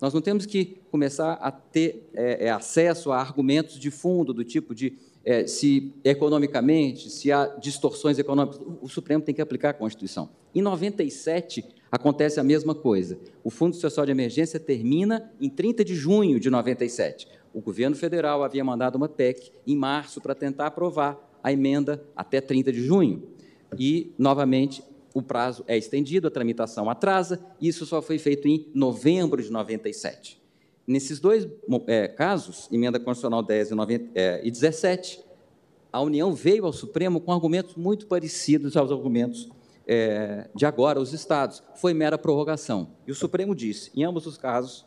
Nós 0.00 0.14
não 0.14 0.20
temos 0.20 0.46
que 0.46 0.80
começar 0.92 1.32
a 1.32 1.50
ter 1.50 2.08
é, 2.14 2.46
é, 2.46 2.50
acesso 2.50 3.10
a 3.10 3.18
argumentos 3.18 3.80
de 3.80 3.90
fundo 3.90 4.32
do 4.32 4.44
tipo 4.44 4.72
de 4.72 4.96
é, 5.24 5.44
se 5.44 5.92
economicamente, 6.04 7.10
se 7.10 7.32
há 7.32 7.46
distorções 7.60 8.16
econômicas, 8.16 8.60
o 8.80 8.88
Supremo 8.88 9.24
tem 9.24 9.34
que 9.34 9.42
aplicar 9.42 9.70
a 9.70 9.74
Constituição. 9.74 10.30
Em 10.54 10.62
97 10.62 11.64
acontece 11.90 12.38
a 12.38 12.44
mesma 12.44 12.74
coisa. 12.74 13.18
O 13.42 13.50
Fundo 13.50 13.74
Social 13.74 14.06
de 14.06 14.12
Emergência 14.12 14.60
termina 14.60 15.30
em 15.40 15.50
30 15.50 15.84
de 15.84 15.94
junho 15.94 16.38
de 16.38 16.48
97. 16.48 17.26
O 17.58 17.60
governo 17.60 17.96
federal 17.96 18.44
havia 18.44 18.62
mandado 18.62 18.94
uma 18.94 19.08
PEC 19.08 19.50
em 19.66 19.74
março 19.74 20.20
para 20.20 20.32
tentar 20.32 20.68
aprovar 20.68 21.18
a 21.42 21.52
emenda 21.52 22.00
até 22.14 22.40
30 22.40 22.70
de 22.70 22.80
junho. 22.84 23.30
E, 23.76 24.12
novamente, 24.16 24.80
o 25.12 25.20
prazo 25.20 25.64
é 25.66 25.76
estendido, 25.76 26.28
a 26.28 26.30
tramitação 26.30 26.88
atrasa, 26.88 27.44
e 27.60 27.66
isso 27.66 27.84
só 27.84 28.00
foi 28.00 28.16
feito 28.16 28.46
em 28.46 28.68
novembro 28.72 29.42
de 29.42 29.50
97. 29.50 30.40
Nesses 30.86 31.18
dois 31.18 31.48
é, 31.88 32.06
casos, 32.06 32.68
emenda 32.70 33.00
constitucional 33.00 33.42
10 33.42 33.72
e, 33.72 33.74
90, 33.74 34.10
é, 34.14 34.40
e 34.44 34.52
17, 34.52 35.20
a 35.92 36.00
União 36.00 36.32
veio 36.32 36.64
ao 36.64 36.72
Supremo 36.72 37.20
com 37.20 37.32
argumentos 37.32 37.74
muito 37.74 38.06
parecidos 38.06 38.76
aos 38.76 38.92
argumentos 38.92 39.48
é, 39.84 40.48
de 40.54 40.64
agora, 40.64 41.00
os 41.00 41.12
estados. 41.12 41.60
Foi 41.74 41.92
mera 41.92 42.16
prorrogação. 42.16 42.92
E 43.04 43.10
o 43.10 43.16
Supremo 43.16 43.52
disse, 43.52 43.90
em 43.96 44.04
ambos 44.04 44.26
os 44.26 44.38
casos, 44.38 44.86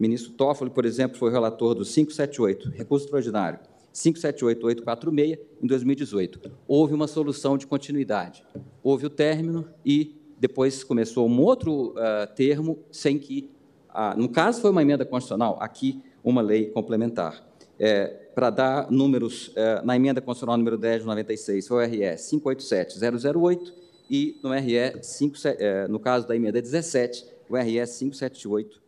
ministro 0.00 0.32
Toffoli, 0.32 0.70
por 0.70 0.86
exemplo, 0.86 1.18
foi 1.18 1.30
relator 1.30 1.74
do 1.74 1.84
578, 1.84 2.70
recurso 2.70 3.04
extraordinário, 3.04 3.60
578846, 3.92 5.38
em 5.62 5.66
2018. 5.66 6.40
Houve 6.66 6.94
uma 6.94 7.06
solução 7.06 7.58
de 7.58 7.66
continuidade. 7.66 8.42
Houve 8.82 9.06
o 9.06 9.10
término 9.10 9.68
e 9.84 10.16
depois 10.38 10.82
começou 10.82 11.28
um 11.28 11.40
outro 11.42 11.90
uh, 11.90 12.26
termo, 12.34 12.78
sem 12.90 13.18
que, 13.18 13.50
uh, 13.90 14.18
no 14.18 14.28
caso 14.28 14.62
foi 14.62 14.70
uma 14.70 14.80
emenda 14.80 15.04
constitucional, 15.04 15.58
aqui 15.60 16.02
uma 16.24 16.40
lei 16.40 16.66
complementar. 16.66 17.46
é, 17.80 18.06
para 18.34 18.50
dar 18.50 18.90
números, 18.90 19.50
é, 19.56 19.82
na 19.82 19.96
emenda 19.96 20.20
constitucional 20.20 20.58
número 20.58 20.76
10 20.76 21.00
de 21.00 21.06
96, 21.06 21.66
foi 21.66 21.86
o 21.86 21.88
RE 21.88 22.00
587-008 22.00 23.72
e 24.10 24.38
no 24.42 24.52
RE 24.52 25.02
5, 25.02 25.36
é, 25.46 25.88
no 25.88 25.98
caso 25.98 26.28
da 26.28 26.36
emenda 26.36 26.60
17, 26.60 27.24
o 27.48 27.56
RE 27.56 27.72
578 27.72 28.78
é, 28.78 28.80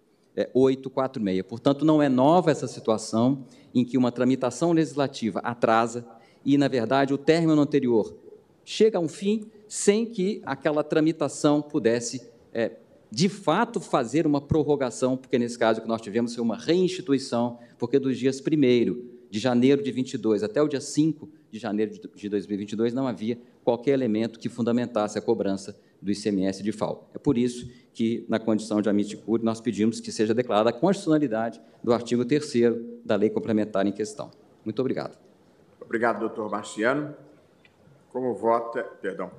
846. 0.55 1.43
Portanto, 1.43 1.85
não 1.85 2.03
é 2.03 2.09
nova 2.09 2.51
essa 2.51 2.67
situação 2.67 3.45
em 3.75 3.85
que 3.85 3.99
uma 3.99 4.11
tramitação 4.11 4.73
legislativa 4.73 5.41
atrasa 5.41 6.07
e, 6.45 6.57
na 6.57 6.69
verdade, 6.69 7.13
o 7.13 7.19
término 7.19 7.61
anterior 7.61 8.17
chega 8.65 8.99
a 8.99 9.01
um 9.01 9.09
fim 9.09 9.47
sem 9.69 10.07
que 10.07 10.43
aquela 10.45 10.83
tramitação 10.85 11.63
pudesse, 11.63 12.31
é, 12.53 12.73
de 13.11 13.29
fato, 13.29 13.81
fazer 13.81 14.27
uma 14.27 14.41
prorrogação, 14.41 15.17
porque 15.17 15.39
nesse 15.39 15.59
caso 15.59 15.81
que 15.81 15.89
nós 15.89 16.01
tivemos 16.01 16.35
foi 16.35 16.43
uma 16.43 16.57
reinstituição, 16.57 17.59
porque 17.79 17.99
dos 17.99 18.19
dias 18.19 18.41
1 18.41 19.13
de 19.31 19.39
janeiro 19.39 19.83
de 19.83 19.91
22 19.91 20.43
até 20.43 20.63
o 20.63 20.69
dia 20.69 20.81
5 20.81 21.29
de 21.51 21.59
janeiro 21.59 21.93
de 22.15 22.29
2022 22.29 22.93
não 22.93 23.07
havia 23.07 23.39
qualquer 23.65 23.93
elemento 23.93 24.39
que 24.39 24.49
fundamentasse 24.49 25.19
a 25.19 25.23
cobrança 25.23 25.79
do 26.03 26.11
ICMS 26.11 26.63
de 26.63 26.73
FAO. 26.73 27.09
É 27.15 27.19
por 27.19 27.39
isso 27.39 27.71
que, 27.95 28.27
na 28.29 28.39
condição 28.39 28.83
de 28.83 28.91
amiticure, 28.91 29.45
nós 29.45 29.61
pedimos 29.61 30.01
que 30.01 30.11
seja 30.11 30.35
declarada 30.35 30.71
a 30.71 30.73
constitucionalidade 30.73 31.61
do 31.83 31.93
artigo 31.93 32.25
3 32.25 32.53
da 33.05 33.15
lei 33.15 33.31
complementar 33.31 33.87
em 33.87 33.93
questão. 33.93 34.31
Muito 34.65 34.81
obrigado. 34.81 35.17
Obrigado, 35.81 36.21
doutor 36.21 36.51
Marciano. 36.51 37.15
Como 38.11 38.35
vota, 38.35 38.83
perdão, 38.83 39.31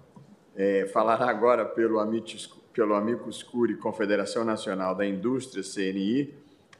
é, 0.56 0.88
falará 0.88 1.30
agora 1.30 1.66
pelo, 1.66 2.00
Amitis, 2.00 2.48
pelo 2.72 2.95
Amicus 2.95 3.43
Curi 3.43 3.75
Confederação 3.75 4.45
Nacional 4.45 4.95
da 4.95 5.06
Indústria, 5.06 5.64
CNI, 5.64 6.33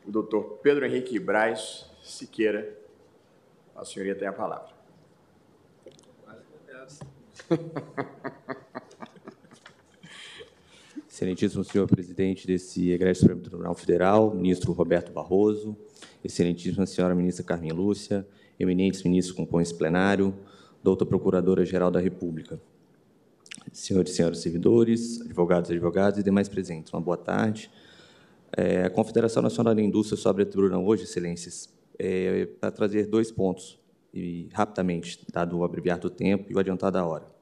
o 0.06 0.12
doutor 0.12 0.60
Pedro 0.62 0.86
Henrique 0.86 1.20
Braz 1.20 1.90
Siqueira. 2.02 2.78
A 3.76 3.84
senhoria 3.84 4.16
tem 4.16 4.28
a 4.28 4.34
palavra. 4.34 4.72
Excelentíssimo 11.14 11.64
senhor 11.64 11.88
presidente 11.88 12.48
desse 12.48 12.90
egresso 12.90 13.20
Supremo 13.20 13.40
Tribunal 13.40 13.76
Federal, 13.76 14.34
ministro 14.34 14.72
Roberto 14.72 15.12
Barroso, 15.12 15.78
excelentíssima 16.24 16.88
senhora 16.88 17.14
ministra 17.14 17.44
Carmen 17.44 17.72
Lúcia, 17.72 18.28
eminentes 18.60 19.04
ministros 19.04 19.38
compõem 19.38 19.62
esse 19.62 19.76
plenário, 19.76 20.34
doutora 20.82 21.08
Procuradora-Geral 21.08 21.92
da 21.92 22.00
República, 22.00 22.60
senhores 23.72 24.12
e 24.12 24.16
senhoras 24.16 24.40
servidores, 24.40 25.22
advogados 25.22 25.70
e 25.70 25.74
advogadas 25.74 26.18
e 26.18 26.24
demais 26.24 26.50
presentes, 26.50 26.92
uma 26.92 27.00
boa 27.00 27.16
tarde. 27.16 27.70
É, 28.58 28.86
a 28.86 28.90
Confederação 28.90 29.44
Nacional 29.44 29.76
da 29.76 29.84
Indústria 29.84 30.18
sobre 30.18 30.42
a 30.42 30.46
tribuna 30.48 30.80
hoje, 30.80 31.04
excelências, 31.04 31.72
é, 32.00 32.48
para 32.60 32.72
trazer 32.72 33.06
dois 33.06 33.32
pontos, 33.32 33.80
e 34.12 34.50
rapidamente, 34.52 35.20
dado 35.32 35.60
o 35.60 35.64
abreviar 35.64 36.00
do 36.00 36.10
tempo 36.10 36.52
e 36.52 36.56
o 36.56 36.60
adiantar 36.60 36.92
da 36.92 37.06
hora 37.06 37.33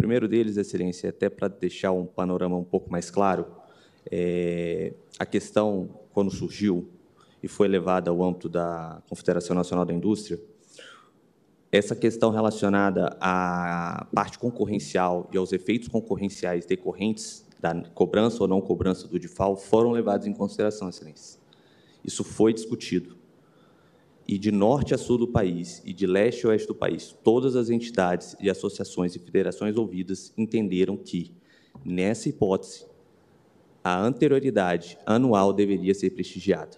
primeiro 0.00 0.26
deles, 0.26 0.56
Excelência, 0.56 1.10
até 1.10 1.28
para 1.28 1.46
deixar 1.46 1.92
um 1.92 2.06
panorama 2.06 2.56
um 2.56 2.64
pouco 2.64 2.90
mais 2.90 3.10
claro, 3.10 3.46
é, 4.10 4.94
a 5.18 5.26
questão, 5.26 5.90
quando 6.10 6.30
surgiu 6.30 6.88
e 7.42 7.46
foi 7.46 7.68
levada 7.68 8.10
ao 8.10 8.22
âmbito 8.22 8.48
da 8.48 9.02
Confederação 9.10 9.54
Nacional 9.54 9.84
da 9.84 9.92
Indústria, 9.92 10.40
essa 11.70 11.94
questão 11.94 12.30
relacionada 12.30 13.14
à 13.20 14.06
parte 14.14 14.38
concorrencial 14.38 15.28
e 15.34 15.36
aos 15.36 15.52
efeitos 15.52 15.86
concorrenciais 15.86 16.64
decorrentes 16.64 17.46
da 17.60 17.74
cobrança 17.94 18.42
ou 18.42 18.48
não 18.48 18.62
cobrança 18.62 19.06
do 19.06 19.18
DIFAL 19.18 19.54
foram 19.54 19.90
levados 19.90 20.26
em 20.26 20.32
consideração, 20.32 20.88
Excelência. 20.88 21.38
Isso 22.02 22.24
foi 22.24 22.54
discutido 22.54 23.19
e 24.30 24.38
de 24.38 24.52
norte 24.52 24.94
a 24.94 24.96
sul 24.96 25.18
do 25.18 25.26
país 25.26 25.82
e 25.84 25.92
de 25.92 26.06
leste 26.06 26.46
a 26.46 26.50
oeste 26.50 26.68
do 26.68 26.74
país, 26.74 27.16
todas 27.24 27.56
as 27.56 27.68
entidades 27.68 28.36
e 28.38 28.48
associações 28.48 29.16
e 29.16 29.18
federações 29.18 29.76
ouvidas 29.76 30.32
entenderam 30.38 30.96
que, 30.96 31.32
nessa 31.84 32.28
hipótese, 32.28 32.86
a 33.82 34.00
anterioridade 34.00 34.96
anual 35.04 35.52
deveria 35.52 35.92
ser 35.94 36.10
prestigiada. 36.10 36.76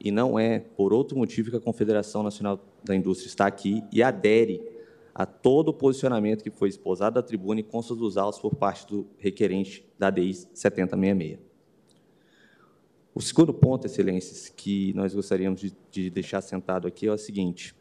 E 0.00 0.10
não 0.10 0.38
é 0.38 0.58
por 0.58 0.94
outro 0.94 1.18
motivo 1.18 1.50
que 1.50 1.56
a 1.58 1.60
Confederação 1.60 2.22
Nacional 2.22 2.58
da 2.82 2.96
Indústria 2.96 3.28
está 3.28 3.46
aqui 3.46 3.84
e 3.92 4.02
adere 4.02 4.62
a 5.14 5.26
todo 5.26 5.68
o 5.68 5.74
posicionamento 5.74 6.42
que 6.42 6.50
foi 6.50 6.70
esposado 6.70 7.16
da 7.16 7.22
tribuna 7.22 7.60
e 7.60 7.62
consta 7.62 7.94
dos 7.94 8.16
autos 8.16 8.40
por 8.40 8.54
parte 8.54 8.86
do 8.86 9.06
requerente 9.18 9.84
da 9.98 10.08
DI 10.08 10.32
7066. 10.54 11.51
O 13.14 13.20
segundo 13.20 13.52
ponto, 13.52 13.86
excelências, 13.86 14.48
que 14.48 14.94
nós 14.94 15.14
gostaríamos 15.14 15.60
de, 15.60 15.74
de 15.90 16.08
deixar 16.08 16.40
sentado 16.40 16.88
aqui 16.88 17.06
é 17.06 17.12
o 17.12 17.18
seguinte: 17.18 17.74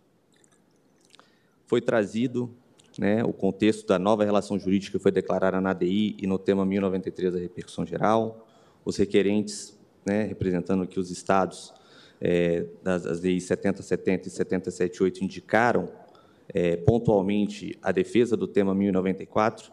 foi 1.66 1.80
trazido 1.80 2.54
né, 3.00 3.24
o 3.24 3.32
contexto 3.32 3.88
da 3.88 3.98
nova 3.98 4.26
relação 4.26 4.60
jurídica 4.60 4.98
que 4.98 5.02
foi 5.02 5.12
declarada 5.12 5.62
na 5.62 5.70
ADI 5.70 6.18
e 6.22 6.28
no 6.28 6.38
tema 6.38 6.66
1093 6.66 7.34
da 7.34 7.40
repercussão 7.40 7.86
geral, 7.86 8.46
os 8.84 8.98
requerentes, 8.98 9.80
né, 10.06 10.24
representando 10.24 10.84
aqui 10.84 11.00
os 11.00 11.10
estados 11.10 11.74
é, 12.20 12.66
das, 12.84 13.22
DI 13.22 13.40
7070 13.40 14.28
e 14.28 14.32
7078, 14.32 15.24
indicaram 15.24 15.90
é, 16.50 16.76
pontualmente 16.76 17.80
a 17.82 17.94
defesa 17.94 18.36
do 18.36 18.48
tema 18.48 18.76
1094, 18.76 19.72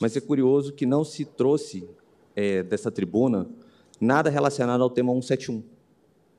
mas 0.00 0.16
é 0.16 0.20
curioso 0.20 0.72
que 0.72 0.84
não 0.84 1.04
se 1.04 1.24
trouxe 1.24 1.88
é, 2.34 2.64
dessa 2.64 2.90
tribuna 2.90 3.48
nada 4.00 4.30
relacionado 4.30 4.82
ao 4.82 4.90
tema 4.90 5.12
171, 5.12 5.62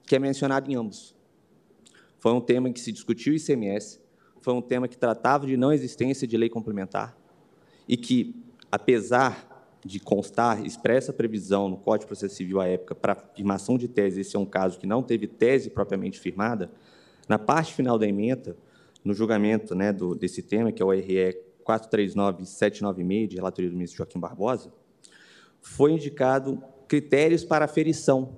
que 0.06 0.16
é 0.16 0.20
mencionado 0.20 0.72
em 0.72 0.76
ambos. 0.76 1.16
Foi 2.20 2.34
um 2.34 2.42
tema 2.42 2.70
em 2.70 2.74
que 2.74 2.80
se 2.80 2.92
discutiu 2.92 3.34
ICMS, 3.34 4.00
foi 4.42 4.54
um 4.54 4.62
tema 4.62 4.88
que 4.88 4.98
tratava 4.98 5.46
de 5.46 5.58
não 5.58 5.72
existência 5.72 6.28
de 6.28 6.38
lei 6.38 6.50
complementar 6.50 7.18
e 7.88 7.98
que, 7.98 8.36
apesar 8.72 9.48
de 9.84 10.00
constar 10.00 10.66
expressa 10.66 11.14
previsão 11.14 11.70
no 11.70 11.78
Código 11.78 12.06
de 12.06 12.08
Processo 12.08 12.36
Civil 12.36 12.60
à 12.60 12.68
época 12.68 12.94
para 12.94 13.14
afirmação 13.14 13.78
de 13.78 13.88
tese, 13.88 14.22
esse 14.22 14.36
é 14.36 14.40
um 14.40 14.46
caso 14.46 14.80
que 14.80 14.86
não 14.86 15.02
teve 15.02 15.28
tese 15.28 15.70
propriamente 15.70 16.20
firmada, 16.20 16.72
na 17.28 17.40
parte 17.40 17.74
final 17.74 17.98
da 17.98 18.08
emenda, 18.08 18.58
no 19.04 19.14
julgamento 19.14 19.74
né, 19.76 19.94
do, 19.94 20.16
desse 20.16 20.42
tema, 20.42 20.72
que 20.72 20.82
é 20.82 20.86
o 20.86 20.92
RE 20.92 21.34
439796, 21.64 23.28
de 23.28 23.36
relatoria 23.36 23.70
do 23.70 23.76
ministro 23.76 23.98
Joaquim 24.00 24.20
Barbosa, 24.20 24.74
foi 25.62 25.92
indicado 25.92 26.62
critérios 26.90 27.44
para 27.44 27.66
aferição 27.66 28.36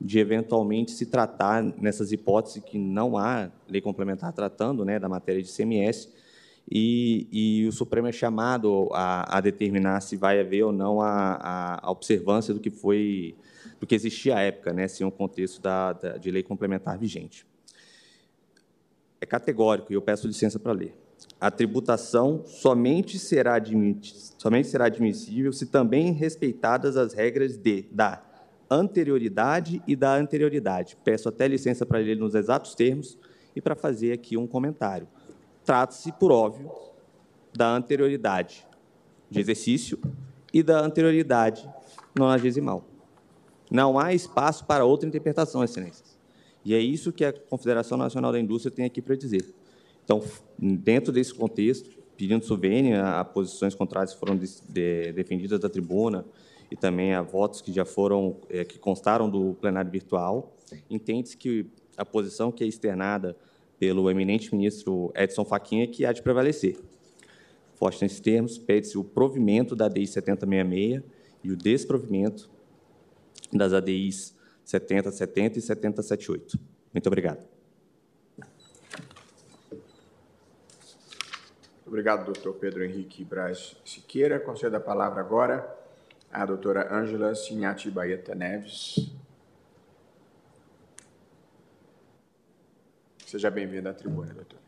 de 0.00 0.18
eventualmente 0.18 0.90
se 0.92 1.06
tratar 1.06 1.62
nessas 1.62 2.10
hipóteses 2.10 2.62
que 2.64 2.78
não 2.78 3.16
há 3.16 3.50
lei 3.68 3.80
complementar 3.80 4.32
tratando 4.32 4.84
né, 4.84 4.98
da 4.98 5.08
matéria 5.08 5.42
de 5.42 5.52
CMS, 5.52 6.08
e, 6.68 7.28
e 7.30 7.66
o 7.68 7.72
Supremo 7.72 8.08
é 8.08 8.12
chamado 8.12 8.88
a, 8.92 9.36
a, 9.36 9.40
determinar 9.40 10.00
se 10.00 10.16
vai 10.16 10.40
haver 10.40 10.62
ou 10.62 10.72
não 10.72 11.00
a, 11.02 11.80
a, 11.82 11.90
observância 11.90 12.54
do 12.54 12.60
que 12.60 12.70
foi 12.70 13.34
do 13.78 13.86
que 13.86 13.94
existia 13.94 14.36
à 14.36 14.40
época, 14.40 14.72
né, 14.72 14.88
se 14.88 15.04
um 15.04 15.10
contexto 15.10 15.60
da, 15.60 15.92
da, 15.92 16.16
de 16.16 16.30
lei 16.30 16.42
complementar 16.42 16.96
vigente. 16.96 17.44
É 19.20 19.26
categórico, 19.26 19.92
e 19.92 19.96
eu 19.96 20.02
peço 20.02 20.26
licença 20.26 20.58
para 20.58 20.72
ler 20.72 21.01
a 21.40 21.50
tributação 21.50 22.44
somente 22.44 23.18
será, 23.18 23.60
somente 24.38 24.68
será 24.68 24.86
admissível 24.86 25.52
se 25.52 25.66
também 25.66 26.12
respeitadas 26.12 26.96
as 26.96 27.12
regras 27.12 27.56
de, 27.56 27.82
da 27.90 28.22
anterioridade 28.70 29.82
e 29.86 29.94
da 29.96 30.14
anterioridade. 30.14 30.96
Peço 31.04 31.28
até 31.28 31.46
licença 31.48 31.84
para 31.84 31.98
ler 31.98 32.16
nos 32.16 32.34
exatos 32.34 32.74
termos 32.74 33.18
e 33.54 33.60
para 33.60 33.74
fazer 33.74 34.12
aqui 34.12 34.36
um 34.36 34.46
comentário. 34.46 35.08
Trata-se, 35.64 36.10
por 36.12 36.32
óbvio, 36.32 36.70
da 37.54 37.68
anterioridade 37.74 38.66
de 39.30 39.40
exercício 39.40 39.98
e 40.52 40.62
da 40.62 40.80
anterioridade 40.80 41.68
nonagesimal. 42.16 42.84
Não 43.70 43.98
há 43.98 44.12
espaço 44.12 44.64
para 44.64 44.84
outra 44.84 45.08
interpretação, 45.08 45.64
excelências. 45.64 46.18
E 46.64 46.74
é 46.74 46.78
isso 46.78 47.12
que 47.12 47.24
a 47.24 47.32
Confederação 47.32 47.98
Nacional 47.98 48.32
da 48.32 48.38
Indústria 48.38 48.70
tem 48.70 48.84
aqui 48.84 49.00
para 49.02 49.16
dizer. 49.16 49.54
Então, 50.04 50.22
dentro 50.58 51.12
desse 51.12 51.32
contexto, 51.34 51.90
pedindo 52.16 52.44
suvênia 52.44 53.02
a 53.04 53.24
posições 53.24 53.74
contrárias 53.74 54.14
que 54.14 54.20
foram 54.20 54.36
de, 54.36 54.46
de, 54.68 55.12
defendidas 55.12 55.58
da 55.58 55.68
tribuna 55.68 56.24
e 56.70 56.76
também 56.76 57.12
a 57.14 57.22
votos 57.22 57.60
que 57.60 57.72
já 57.72 57.84
foram, 57.84 58.36
é, 58.48 58.64
que 58.64 58.78
constaram 58.78 59.28
do 59.28 59.54
plenário 59.54 59.90
virtual, 59.90 60.56
entende-se 60.88 61.36
que 61.36 61.66
a 61.96 62.04
posição 62.04 62.50
que 62.50 62.64
é 62.64 62.66
externada 62.66 63.36
pelo 63.78 64.10
eminente 64.10 64.54
ministro 64.54 65.12
Edson 65.14 65.44
Fachin 65.44 65.82
é 65.82 65.86
que 65.86 66.04
há 66.06 66.12
de 66.12 66.22
prevalecer. 66.22 66.76
Forte 67.74 68.02
nesses 68.02 68.20
termos, 68.20 68.56
pede-se 68.56 68.96
o 68.96 69.02
provimento 69.02 69.74
da 69.74 69.86
ADI 69.86 70.06
7066 70.06 71.02
e 71.42 71.50
o 71.50 71.56
desprovimento 71.56 72.48
das 73.52 73.72
ADIs 73.72 74.34
7070 74.64 75.58
e 75.58 75.62
7078. 75.62 76.58
Muito 76.94 77.06
obrigado. 77.08 77.51
Obrigado, 81.92 82.24
doutor 82.24 82.54
Pedro 82.54 82.82
Henrique 82.82 83.22
Braz 83.22 83.76
Siqueira. 83.84 84.40
Concedo 84.40 84.74
a 84.74 84.80
palavra 84.80 85.20
agora 85.20 85.78
à 86.32 86.46
doutora 86.46 86.90
Ângela 86.90 87.34
Sinhati 87.34 87.90
Baeta 87.90 88.34
Neves. 88.34 89.12
Seja 93.26 93.50
bem-vindo 93.50 93.90
à 93.90 93.92
tribuna, 93.92 94.32
doutor. 94.32 94.58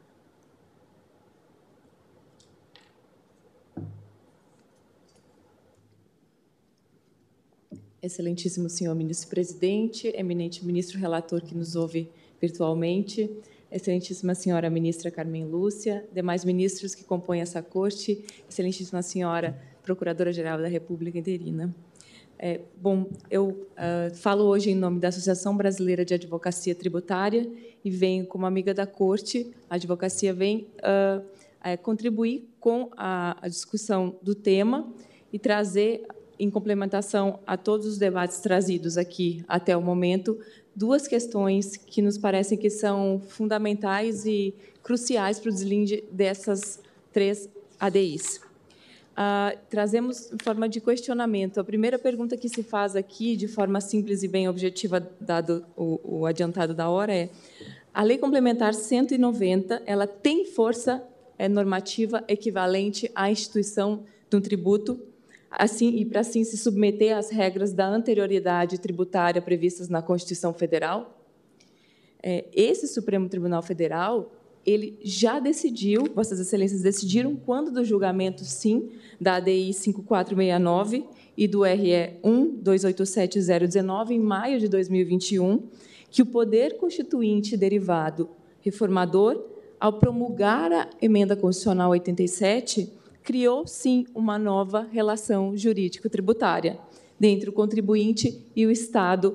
Excelentíssimo 8.03 8.69
senhor 8.69 8.95
ministro-presidente, 8.95 10.09
eminente 10.15 10.63
ministro 10.63 10.99
relator 10.99 11.41
que 11.41 11.55
nos 11.55 11.75
ouve 11.75 12.13
virtualmente, 12.39 13.35
excelentíssima 13.75 14.35
senhora 14.35 14.71
ministra 14.71 15.11
Carmen 15.11 15.45
Lúcia, 15.45 16.07
demais 16.13 16.45
ministros 16.45 16.95
que 16.95 17.03
compõem 17.03 17.41
essa 17.41 17.61
corte, 17.61 18.25
excelentíssima 18.49 19.03
senhora 19.03 19.61
procuradora-geral 19.83 20.59
da 20.59 20.69
República 20.69 21.19
interina. 21.19 21.75
É, 22.39 22.61
bom, 22.81 23.09
eu 23.31 23.49
uh, 23.49 24.15
falo 24.15 24.45
hoje 24.45 24.71
em 24.71 24.75
nome 24.75 25.01
da 25.01 25.09
Associação 25.09 25.57
Brasileira 25.57 26.05
de 26.05 26.15
Advocacia 26.15 26.75
Tributária 26.75 27.51
e 27.85 27.91
venho 27.91 28.27
como 28.27 28.47
amiga 28.47 28.73
da 28.73 28.87
corte. 28.87 29.53
A 29.69 29.75
advocacia 29.75 30.33
vem 30.33 30.69
uh, 30.79 31.25
contribuir 31.83 32.49
com 32.61 32.91
a, 32.97 33.37
a 33.45 33.49
discussão 33.49 34.17
do 34.23 34.35
tema 34.35 34.93
e 35.33 35.39
trazer 35.39 36.07
em 36.39 36.51
complementação 36.51 37.41
a 37.47 37.57
todos 37.57 37.87
os 37.87 37.99
debates 37.99 38.41
trazidos 38.41 38.99
aqui 38.99 39.45
até 39.49 39.77
o 39.77 39.83
momento, 39.83 40.39
duas 40.75 41.07
questões 41.07 41.77
que 41.77 42.03
nos 42.03 42.19
parecem 42.19 42.59
que 42.59 42.71
são 42.71 43.21
fundamentais 43.29 44.27
e 44.27 44.55
cruciais 44.83 45.39
para 45.39 45.51
o 45.51 45.53
deslinde 45.53 46.05
dessas 46.11 46.81
três 47.13 47.49
ADIs. 47.79 48.41
Ah, 49.17 49.55
trazemos 49.71 50.33
em 50.33 50.39
forma 50.43 50.69
de 50.69 50.81
questionamento. 50.81 51.61
A 51.61 51.65
primeira 51.65 51.99
pergunta 51.99 52.37
que 52.37 52.49
se 52.49 52.63
faz 52.65 52.97
aqui, 52.97 53.37
de 53.37 53.47
forma 53.47 53.81
simples 53.81 54.25
e 54.25 54.29
bem 54.29 54.49
objetiva, 54.49 55.01
dado 55.21 55.65
o, 55.77 56.01
o 56.03 56.27
adiantado 56.27 56.75
da 56.75 56.89
hora, 56.89 57.15
é: 57.15 57.31
a 57.93 58.03
Lei 58.03 58.19
Complementar 58.19 58.75
190 58.75 59.83
ela 59.87 60.07
tem 60.07 60.45
força 60.45 61.03
é, 61.39 61.49
normativa 61.49 62.25
equivalente 62.27 63.09
à 63.15 63.31
instituição 63.31 64.03
de 64.29 64.37
um 64.37 64.41
tributo 64.41 65.01
assim 65.59 65.97
e 65.97 66.05
para 66.05 66.21
assim 66.21 66.45
se 66.45 66.57
submeter 66.57 67.17
às 67.17 67.31
regras 67.31 67.73
da 67.73 67.87
anterioridade 67.87 68.79
tributária 68.79 69.41
previstas 69.43 69.89
na 69.89 70.03
Constituição 70.03 70.53
Federal. 70.53 71.21
É, 72.23 72.47
esse 72.53 72.89
Supremo 72.89 73.29
Tribunal 73.29 73.63
Federal 73.63 74.33
ele 74.67 74.99
já 75.03 75.39
decidiu, 75.39 76.09
Vossas 76.15 76.41
Excelências 76.41 76.81
decidiram 76.81 77.37
quando 77.37 77.71
do 77.71 77.85
julgamento 77.85 78.45
sim 78.45 78.91
da 79.21 79.35
ADI 79.35 79.73
5469 79.75 81.05
e 81.37 81.47
do 81.47 81.63
RE 81.63 82.19
1287019 82.23 84.11
em 84.13 84.21
maio 84.21 84.59
de 84.59 84.69
2021, 84.69 85.69
que 86.11 86.23
o 86.23 86.27
poder 86.27 86.79
constituinte 86.79 87.57
derivado 87.57 88.31
reformador 88.61 89.45
ao 89.79 89.99
promulgar 89.99 90.73
a 90.73 90.89
emenda 91.03 91.37
constitucional 91.37 91.91
87 91.91 92.91
criou, 93.25 93.67
sim, 93.67 94.07
uma 94.15 94.39
nova 94.39 94.87
relação 94.93 95.57
jurídico-tributária 95.57 96.79
entre 97.21 97.49
o 97.49 97.53
contribuinte 97.53 98.47
e 98.55 98.67
o 98.67 98.71
Estado 98.71 99.35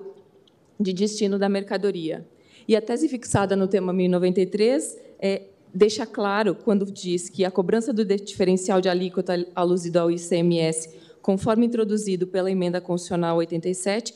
de 0.80 0.94
destino 0.94 1.40
da 1.40 1.50
mercadoria. 1.50 2.26
E 2.68 2.76
a 2.76 2.82
tese 2.82 3.10
fixada 3.10 3.56
no 3.56 3.68
tema 3.68 3.92
1093 3.92 4.96
é, 5.20 5.42
deixa 5.74 6.06
claro, 6.06 6.54
quando 6.54 6.86
diz 6.86 7.30
que 7.30 7.44
a 7.44 7.50
cobrança 7.50 7.92
do 7.92 8.06
diferencial 8.06 8.80
de 8.80 8.88
alíquota 8.88 9.44
alusido 9.56 9.98
ao 9.98 10.12
ICMS, 10.12 10.90
conforme 11.20 11.66
introduzido 11.66 12.28
pela 12.28 12.52
emenda 12.52 12.80
constitucional 12.80 13.38
87, 13.38 14.14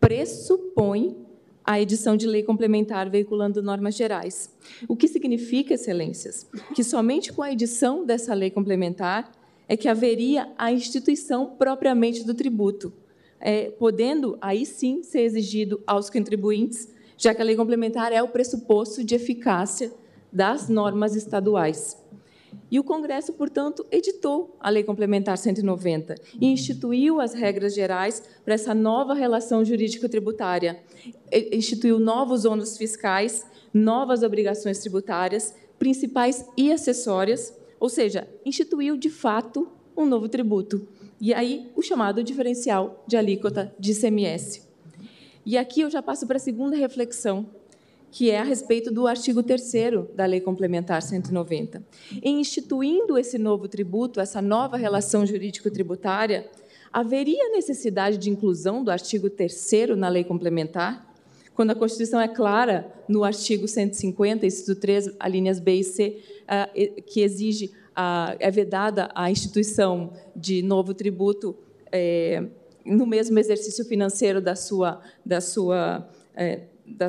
pressupõe 0.00 1.16
a 1.64 1.80
edição 1.80 2.16
de 2.16 2.26
lei 2.26 2.42
complementar 2.42 3.08
veiculando 3.08 3.62
normas 3.62 3.94
gerais. 3.94 4.50
O 4.88 4.96
que 4.96 5.06
significa, 5.06 5.74
excelências, 5.74 6.46
que 6.74 6.82
somente 6.82 7.32
com 7.32 7.42
a 7.42 7.52
edição 7.52 8.04
dessa 8.04 8.34
lei 8.34 8.50
complementar 8.50 9.30
é 9.68 9.76
que 9.76 9.88
haveria 9.88 10.52
a 10.58 10.72
instituição 10.72 11.54
propriamente 11.56 12.24
do 12.24 12.34
tributo, 12.34 12.92
é, 13.40 13.70
podendo 13.70 14.36
aí 14.40 14.66
sim 14.66 15.02
ser 15.02 15.20
exigido 15.20 15.80
aos 15.86 16.10
contribuintes, 16.10 16.88
já 17.16 17.34
que 17.34 17.40
a 17.40 17.44
lei 17.44 17.56
complementar 17.56 18.12
é 18.12 18.22
o 18.22 18.28
pressuposto 18.28 19.04
de 19.04 19.14
eficácia 19.14 19.92
das 20.32 20.68
normas 20.68 21.14
estaduais. 21.14 22.01
E 22.70 22.80
o 22.80 22.84
Congresso, 22.84 23.32
portanto, 23.34 23.86
editou 23.90 24.56
a 24.58 24.70
Lei 24.70 24.82
Complementar 24.82 25.36
190 25.36 26.14
e 26.40 26.46
instituiu 26.46 27.20
as 27.20 27.34
regras 27.34 27.74
gerais 27.74 28.22
para 28.44 28.54
essa 28.54 28.74
nova 28.74 29.14
relação 29.14 29.64
jurídico-tributária. 29.64 30.82
Instituiu 31.52 31.98
novos 31.98 32.44
ônus 32.44 32.76
fiscais, 32.76 33.44
novas 33.72 34.22
obrigações 34.22 34.78
tributárias, 34.78 35.54
principais 35.78 36.46
e 36.56 36.72
acessórias, 36.72 37.56
ou 37.78 37.88
seja, 37.88 38.28
instituiu 38.44 38.96
de 38.96 39.10
fato 39.10 39.68
um 39.96 40.06
novo 40.06 40.28
tributo. 40.28 40.86
E 41.20 41.34
aí 41.34 41.70
o 41.76 41.82
chamado 41.82 42.22
diferencial 42.22 43.04
de 43.06 43.16
alíquota 43.16 43.74
de 43.78 43.92
ICMS. 43.92 44.62
E 45.44 45.58
aqui 45.58 45.80
eu 45.80 45.90
já 45.90 46.00
passo 46.00 46.26
para 46.26 46.36
a 46.36 46.40
segunda 46.40 46.76
reflexão 46.76 47.46
que 48.12 48.30
é 48.30 48.38
a 48.38 48.44
respeito 48.44 48.92
do 48.92 49.06
artigo 49.06 49.42
3 49.42 49.72
da 50.14 50.26
Lei 50.26 50.38
Complementar 50.38 51.00
190. 51.00 51.82
Em 52.22 52.40
instituindo 52.40 53.16
esse 53.16 53.38
novo 53.38 53.66
tributo, 53.66 54.20
essa 54.20 54.42
nova 54.42 54.76
relação 54.76 55.24
jurídico-tributária, 55.24 56.46
haveria 56.92 57.48
necessidade 57.48 58.18
de 58.18 58.28
inclusão 58.28 58.84
do 58.84 58.90
artigo 58.90 59.30
3 59.30 59.96
na 59.96 60.10
Lei 60.10 60.24
Complementar? 60.24 61.10
Quando 61.54 61.70
a 61.70 61.74
Constituição 61.74 62.20
é 62.20 62.28
clara 62.28 62.92
no 63.08 63.24
artigo 63.24 63.66
150, 63.66 64.44
inciso 64.44 64.76
3, 64.76 65.14
alíneas 65.18 65.58
B 65.58 65.76
e 65.76 65.84
C, 65.84 66.22
ah, 66.46 66.68
que 67.06 67.22
exige, 67.22 67.72
é 68.38 68.50
vedada 68.50 69.08
a 69.14 69.30
instituição 69.30 70.12
de 70.36 70.60
novo 70.62 70.92
tributo 70.92 71.56
é, 71.90 72.44
no 72.84 73.06
mesmo 73.06 73.38
exercício 73.38 73.86
financeiro 73.86 74.38
da 74.38 74.54
sua, 74.54 75.00
da 75.24 75.40
sua 75.40 76.06
da, 76.86 77.08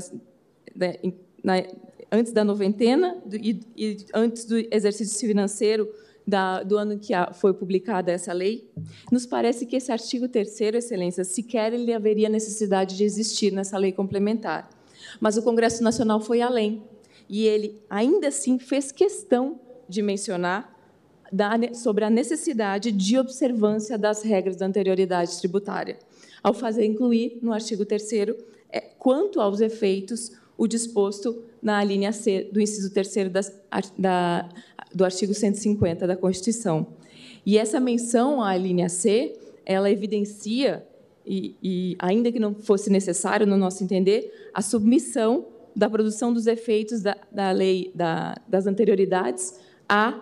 né, 0.76 0.96
na, 1.44 1.64
antes 2.12 2.32
da 2.32 2.44
noventena 2.44 3.18
e, 3.32 3.60
e, 3.76 3.98
antes 4.14 4.46
do 4.46 4.58
exercício 4.72 5.28
financeiro 5.28 5.90
da, 6.26 6.64
do 6.64 6.78
ano 6.78 6.98
que 6.98 7.14
a, 7.14 7.34
foi 7.34 7.54
publicada 7.54 8.12
essa 8.12 8.32
lei, 8.32 8.70
nos 9.12 9.26
parece 9.26 9.66
que 9.66 9.76
esse 9.76 9.92
artigo 9.92 10.28
3 10.28 10.62
Excelência, 10.76 11.24
sequer 11.24 11.74
ele 11.74 11.94
haveria 11.94 12.30
necessidade 12.30 12.96
de 12.96 13.04
existir 13.04 13.52
nessa 13.52 13.78
lei 13.78 13.92
complementar. 13.92 14.70
Mas 15.20 15.38
o 15.38 15.44
Congresso 15.44 15.84
Nacional 15.84 16.20
foi 16.20 16.42
além, 16.42 16.84
e 17.28 17.46
ele, 17.46 17.82
ainda 17.90 18.28
assim, 18.28 18.60
fez 18.60 18.92
questão 18.92 19.60
de 19.88 20.02
mencionar 20.02 20.74
da, 21.32 21.52
sobre 21.74 22.06
a 22.06 22.10
necessidade 22.10 22.92
de 22.92 23.18
observância 23.18 23.98
das 23.98 24.22
regras 24.22 24.56
da 24.56 24.66
anterioridade 24.66 25.38
tributária, 25.40 25.98
ao 26.42 26.54
fazer 26.54 26.86
incluir 26.86 27.40
no 27.42 27.52
artigo 27.52 27.86
3 27.86 28.12
é, 28.70 28.82
quanto 28.82 29.42
aos 29.42 29.62
efeitos 29.62 30.32
o 30.58 30.68
disposto 30.68 31.44
na 31.62 31.84
linha 31.84 32.12
C 32.12 32.50
do 32.52 32.62
inciso 32.62 32.94
3 32.94 33.32
da, 33.98 34.50
do 34.94 35.04
artigo 35.04 35.34
150 35.34 36.06
da 36.06 36.16
Constituição. 36.16 36.88
E 37.46 37.58
essa 37.58 37.80
menção 37.80 38.42
à 38.42 38.56
linha 38.56 38.88
C, 38.88 39.38
ela 39.66 39.90
evidencia, 39.90 40.86
e, 41.26 41.56
e 41.62 41.96
ainda 42.00 42.32
que 42.32 42.40
não 42.40 42.54
fosse 42.54 42.90
necessário, 42.90 43.46
no 43.46 43.58
nosso 43.58 43.84
entender, 43.84 44.50
a 44.54 44.62
submissão 44.62 45.48
da 45.76 45.90
produção 45.90 46.32
dos 46.34 46.48
efeitos 46.48 47.02
da, 47.02 47.18
da 47.32 47.52
lei 47.52 47.92
da, 47.96 48.36
das 48.48 48.68
anterioridades 48.68 49.60
à, 49.90 50.20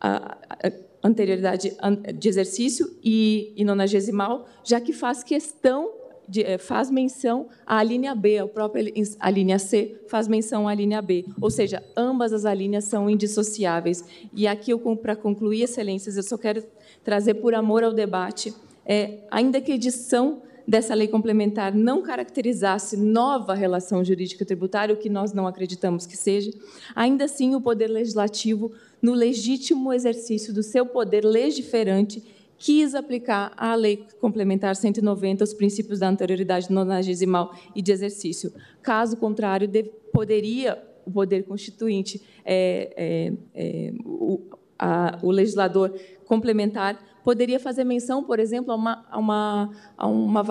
à, 0.00 0.38
à 0.48 0.72
anterioridade 1.02 1.76
de 2.18 2.28
exercício 2.28 2.96
e, 3.02 3.52
e 3.56 3.64
nonagesimal, 3.64 4.46
já 4.64 4.80
que 4.80 4.92
faz 4.92 5.22
questão 5.22 5.92
de, 6.28 6.42
eh, 6.42 6.58
faz 6.58 6.90
menção 6.90 7.48
à 7.64 7.82
linha 7.82 8.14
B, 8.14 8.38
a 8.38 8.46
própria 8.46 8.92
a 9.20 9.30
linha 9.30 9.58
C 9.58 10.00
faz 10.08 10.28
menção 10.28 10.68
à 10.68 10.74
linha 10.74 11.00
B, 11.00 11.24
ou 11.40 11.50
seja, 11.50 11.82
ambas 11.96 12.32
as 12.32 12.44
linhas 12.56 12.84
são 12.84 13.08
indissociáveis. 13.08 14.04
E 14.34 14.46
aqui, 14.46 14.72
para 15.00 15.16
concluir, 15.16 15.62
excelências, 15.62 16.16
eu 16.16 16.22
só 16.22 16.36
quero 16.36 16.64
trazer 17.04 17.34
por 17.34 17.54
amor 17.54 17.84
ao 17.84 17.92
debate, 17.92 18.54
é, 18.84 19.18
ainda 19.30 19.60
que 19.60 19.72
a 19.72 19.74
edição 19.74 20.42
dessa 20.66 20.94
lei 20.94 21.06
complementar 21.06 21.72
não 21.72 22.02
caracterizasse 22.02 22.96
nova 22.96 23.54
relação 23.54 24.04
jurídica 24.04 24.44
tributária, 24.44 24.94
o 24.94 24.98
que 24.98 25.08
nós 25.08 25.32
não 25.32 25.46
acreditamos 25.46 26.06
que 26.06 26.16
seja, 26.16 26.50
ainda 26.94 27.26
assim 27.26 27.54
o 27.54 27.60
Poder 27.60 27.86
Legislativo, 27.86 28.72
no 29.00 29.14
legítimo 29.14 29.92
exercício 29.92 30.52
do 30.52 30.62
seu 30.62 30.84
poder 30.84 31.24
legiferante, 31.24 32.22
quis 32.58 32.94
aplicar 32.94 33.52
à 33.56 33.74
Lei 33.74 34.04
Complementar 34.20 34.74
190 34.74 35.44
os 35.44 35.54
princípios 35.54 35.98
da 35.98 36.08
anterioridade 36.08 36.70
nonagesimal 36.70 37.54
e 37.74 37.82
de 37.82 37.92
exercício. 37.92 38.52
Caso 38.82 39.16
contrário, 39.16 39.68
poderia 40.12 40.82
o 41.06 41.10
poder 41.10 41.44
constituinte, 41.44 42.20
é, 42.44 42.92
é, 42.96 43.32
é, 43.54 43.92
o, 44.04 44.40
a, 44.76 45.18
o, 45.22 45.30
legislador 45.30 45.94
complementar, 46.24 46.98
poderia 47.22 47.60
fazer 47.60 47.84
menção, 47.84 48.24
por 48.24 48.40
exemplo, 48.40 48.72
a 48.72 48.74
uma, 48.74 49.06
a 49.08 49.18
uma, 49.18 49.70
a 49.96 50.06
uma 50.08 50.42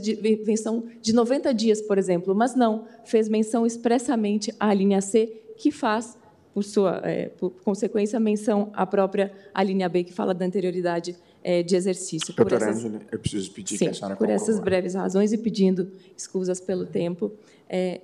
de 0.00 0.16
menção 0.44 0.84
de 1.00 1.12
90 1.12 1.54
dias, 1.54 1.80
por 1.80 1.96
exemplo, 1.96 2.34
mas 2.34 2.56
não, 2.56 2.86
fez 3.04 3.28
menção 3.28 3.64
expressamente 3.64 4.52
à 4.58 4.74
linha 4.74 5.00
C, 5.00 5.26
que 5.56 5.70
faz, 5.70 6.18
por, 6.52 6.64
sua, 6.64 7.00
é, 7.04 7.28
por 7.28 7.50
consequência, 7.62 8.18
menção 8.18 8.70
à 8.74 8.84
própria 8.84 9.32
alínea 9.54 9.88
B, 9.88 10.02
que 10.02 10.12
fala 10.12 10.34
da 10.34 10.44
anterioridade 10.44 11.16
é, 11.44 11.62
de 11.62 11.76
exercício. 11.76 12.34
Doutora 12.34 12.56
essas... 12.56 12.84
Angela, 12.84 13.02
eu 13.12 13.18
preciso 13.18 13.52
pedir 13.52 13.76
Sim, 13.76 13.84
que 13.84 13.90
a 13.90 13.94
senhora 13.94 14.16
por 14.16 14.26
conclua. 14.26 14.34
essas 14.34 14.58
breves 14.58 14.94
razões 14.94 15.30
e 15.32 15.38
pedindo 15.38 15.92
escusas 16.16 16.58
pelo 16.58 16.86
tempo, 16.86 17.30
é, 17.68 18.00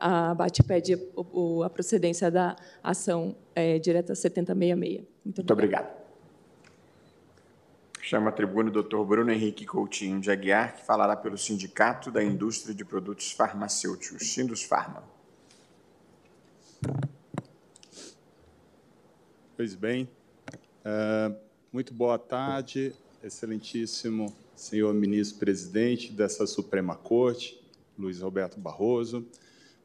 a 0.00 0.30
ABAT 0.30 0.62
pede 0.62 0.98
o, 1.14 1.62
a 1.62 1.68
procedência 1.68 2.30
da 2.30 2.56
ação 2.82 3.36
é, 3.54 3.78
direta 3.78 4.14
7066. 4.14 5.06
Muito, 5.22 5.38
Muito 5.38 5.52
obrigado. 5.52 5.98
Chama 8.00 8.30
a 8.30 8.32
tribuna 8.32 8.70
o 8.70 8.72
doutor 8.72 9.04
Bruno 9.04 9.30
Henrique 9.30 9.66
Coutinho 9.66 10.18
de 10.18 10.30
Aguiar, 10.30 10.76
que 10.76 10.86
falará 10.86 11.14
pelo 11.14 11.36
Sindicato 11.36 12.10
da 12.10 12.24
Indústria 12.24 12.74
de 12.74 12.82
Produtos 12.82 13.32
Farmacêuticos, 13.32 14.32
Sindus 14.32 14.62
Farma. 14.62 15.04
Pois 19.54 19.74
bem, 19.74 20.08
uh, 20.86 21.47
muito 21.70 21.92
boa 21.92 22.18
tarde, 22.18 22.94
excelentíssimo 23.22 24.34
senhor 24.56 24.94
ministro-presidente 24.94 26.10
dessa 26.12 26.46
Suprema 26.46 26.96
Corte, 26.96 27.60
Luiz 27.98 28.20
Roberto 28.20 28.58
Barroso. 28.58 29.26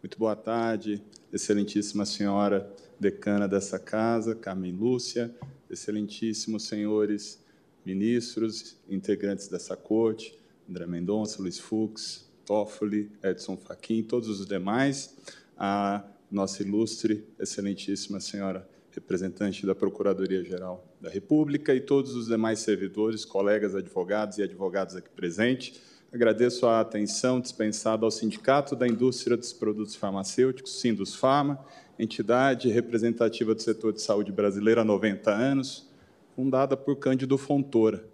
Muito 0.02 0.18
boa 0.18 0.36
tarde, 0.36 1.04
excelentíssima 1.32 2.06
senhora 2.06 2.74
decana 2.98 3.50
dessa 3.50 3.78
casa, 3.78 4.34
Carmen 4.34 4.72
Lúcia, 4.72 5.34
excelentíssimos 5.70 6.64
senhores 6.64 7.44
ministros, 7.86 8.78
integrantes 8.90 9.50
dessa 9.50 9.76
corte, 9.76 10.40
André 10.70 10.86
Mendonça, 10.86 11.42
Luiz 11.42 11.60
Fux, 11.60 12.30
Toffoli, 12.46 13.12
Edson 13.22 13.58
Fachin, 13.58 14.04
todos 14.04 14.30
os 14.30 14.46
demais, 14.46 15.18
a 15.58 16.06
nossa 16.32 16.64
ilustre, 16.64 17.26
excelentíssima 17.38 18.22
senhora 18.22 18.68
representante 18.92 19.66
da 19.66 19.76
Procuradoria-Geral 19.76 20.93
da 21.04 21.10
República 21.10 21.76
e 21.76 21.82
todos 21.82 22.16
os 22.16 22.28
demais 22.28 22.60
servidores, 22.60 23.26
colegas 23.26 23.76
advogados 23.76 24.38
e 24.38 24.42
advogados 24.42 24.96
aqui 24.96 25.10
presentes. 25.10 25.82
Agradeço 26.14 26.66
a 26.66 26.80
atenção 26.80 27.42
dispensada 27.42 28.06
ao 28.06 28.12
Sindicato 28.12 28.74
da 28.74 28.88
Indústria 28.88 29.36
dos 29.36 29.52
Produtos 29.52 29.98
Farmacêuticos, 29.98 30.80
Sindus 30.80 31.14
Farma, 31.14 31.60
entidade 32.00 32.70
representativa 32.70 33.54
do 33.54 33.62
setor 33.62 33.92
de 33.92 34.02
saúde 34.02 34.32
brasileiro 34.32 34.80
há 34.80 34.86
90 34.86 35.30
anos, 35.30 35.92
fundada 36.38 36.78
por 36.78 36.96
Cândido 36.96 37.38
Fontoura. 37.38 38.08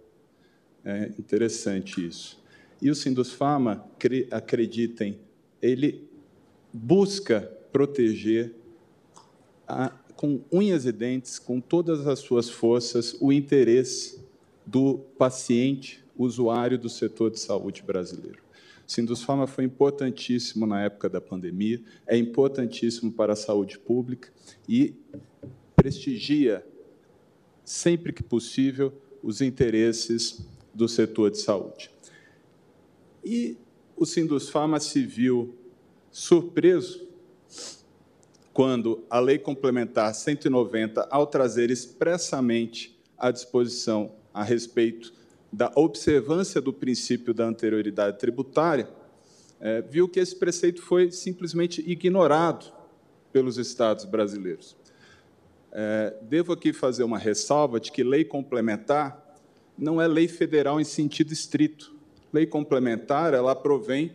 É 0.84 1.12
interessante 1.16 2.04
isso. 2.04 2.42
E 2.82 2.90
o 2.90 2.94
Sindus 2.96 3.32
Farma, 3.32 3.88
acreditem, 4.32 5.20
ele 5.62 6.10
busca 6.72 7.40
proteger 7.70 8.52
a, 9.68 9.92
com 10.20 10.44
unhas 10.52 10.84
e 10.84 10.92
dentes, 10.92 11.38
com 11.38 11.62
todas 11.62 12.06
as 12.06 12.18
suas 12.18 12.50
forças, 12.50 13.16
o 13.22 13.32
interesse 13.32 14.20
do 14.66 14.98
paciente, 15.16 16.04
usuário 16.14 16.78
do 16.78 16.90
setor 16.90 17.30
de 17.30 17.40
saúde 17.40 17.82
brasileiro. 17.82 18.42
O 18.86 18.92
Sindus 18.92 19.22
Farma 19.22 19.46
foi 19.46 19.64
importantíssimo 19.64 20.66
na 20.66 20.82
época 20.82 21.08
da 21.08 21.22
pandemia, 21.22 21.80
é 22.06 22.18
importantíssimo 22.18 23.10
para 23.10 23.32
a 23.32 23.36
saúde 23.36 23.78
pública 23.78 24.30
e 24.68 24.94
prestigia 25.74 26.66
sempre 27.64 28.12
que 28.12 28.22
possível, 28.22 28.92
os 29.22 29.40
interesses 29.40 30.46
do 30.74 30.86
setor 30.86 31.30
de 31.30 31.38
saúde. 31.38 31.90
E 33.24 33.56
o 33.96 34.04
Sindusfarma 34.04 34.80
se 34.80 35.00
viu 35.00 35.54
surpreso 36.10 37.08
quando 38.60 39.02
a 39.08 39.18
Lei 39.18 39.38
Complementar 39.38 40.14
190, 40.14 41.08
ao 41.10 41.26
trazer 41.26 41.70
expressamente 41.70 42.94
a 43.16 43.30
disposição 43.30 44.12
a 44.34 44.44
respeito 44.44 45.14
da 45.50 45.72
observância 45.74 46.60
do 46.60 46.70
princípio 46.70 47.32
da 47.32 47.46
anterioridade 47.46 48.18
tributária, 48.18 48.86
é, 49.58 49.80
viu 49.80 50.06
que 50.06 50.20
esse 50.20 50.36
preceito 50.36 50.82
foi 50.82 51.10
simplesmente 51.10 51.80
ignorado 51.90 52.70
pelos 53.32 53.56
estados 53.56 54.04
brasileiros. 54.04 54.76
É, 55.72 56.14
devo 56.20 56.52
aqui 56.52 56.74
fazer 56.74 57.02
uma 57.02 57.16
ressalva 57.16 57.80
de 57.80 57.90
que 57.90 58.04
lei 58.04 58.26
complementar 58.26 59.38
não 59.78 60.02
é 60.02 60.06
lei 60.06 60.28
federal 60.28 60.78
em 60.78 60.84
sentido 60.84 61.32
estrito. 61.32 61.96
Lei 62.30 62.44
complementar, 62.44 63.32
ela 63.32 63.56
provém 63.56 64.12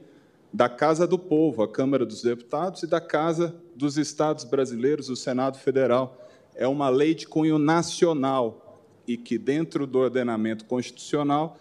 da 0.56 0.70
Casa 0.70 1.06
do 1.06 1.20
Povo, 1.20 1.62
a 1.64 1.68
Câmara 1.68 2.06
dos 2.06 2.22
Deputados, 2.22 2.82
e 2.82 2.88
da 2.88 3.02
Casa 3.02 3.54
dos 3.76 3.98
Estados 3.98 4.46
Brasileiros, 4.46 5.10
o 5.10 5.16
Senado 5.16 5.58
Federal. 5.58 6.18
É 6.56 6.66
uma 6.66 6.88
lei 6.88 7.14
de 7.14 7.28
cunho 7.28 7.60
nacional 7.60 8.82
e 9.06 9.18
que, 9.18 9.38
dentro 9.38 9.86
do 9.86 10.00
ordenamento 10.00 10.64
constitucional, 10.64 11.58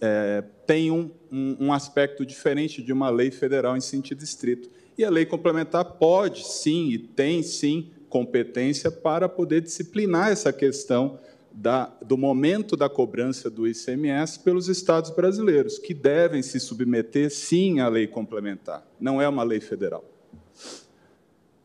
é, 0.00 0.44
tem 0.64 0.92
um, 0.92 1.72
aspecto 1.72 2.24
diferente 2.24 2.80
de 2.80 2.92
uma 2.92 3.10
lei 3.10 3.32
federal 3.32 3.76
em 3.76 3.80
sentido 3.80 4.22
estrito. 4.22 4.70
E 4.96 5.04
a 5.04 5.10
lei 5.10 5.26
complementar 5.26 5.84
pode, 5.84 6.46
sim, 6.46 6.90
e 6.90 6.98
tem, 6.98 7.42
sim, 7.42 7.90
competência 8.08 8.92
para 8.92 9.28
poder 9.28 9.60
disciplinar 9.60 10.30
essa 10.30 10.52
questão 10.52 11.18
da, 11.52 11.86
do 12.04 12.16
momento 12.16 12.76
da 12.76 12.88
cobrança 12.88 13.50
do 13.50 13.66
ICMS 13.66 14.38
pelos 14.38 14.68
estados 14.68 15.10
brasileiros, 15.10 15.78
que 15.78 15.92
devem 15.92 16.42
se 16.42 16.58
submeter, 16.58 17.30
sim, 17.30 17.80
à 17.80 17.88
lei 17.88 18.06
complementar. 18.06 18.86
Não 19.00 19.20
é 19.20 19.28
uma 19.28 19.42
lei 19.42 19.60
federal. 19.60 20.04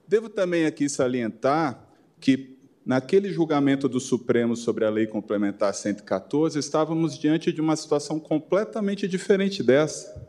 Devo 0.08 0.30
também 0.30 0.66
aqui 0.66 0.88
salientar 0.90 1.88
que, 2.20 2.58
naquele 2.86 3.32
julgamento 3.32 3.90
do 3.90 4.00
Supremo 4.00 4.56
sobre 4.56 4.86
a 4.86 4.90
Lei 4.90 5.06
Complementar 5.06 5.74
114, 5.74 6.58
estávamos 6.58 7.18
diante 7.18 7.52
de 7.52 7.60
uma 7.60 7.76
situação 7.76 8.20
completamente 8.20 9.08
diferente 9.08 9.62
dessa 9.62 10.28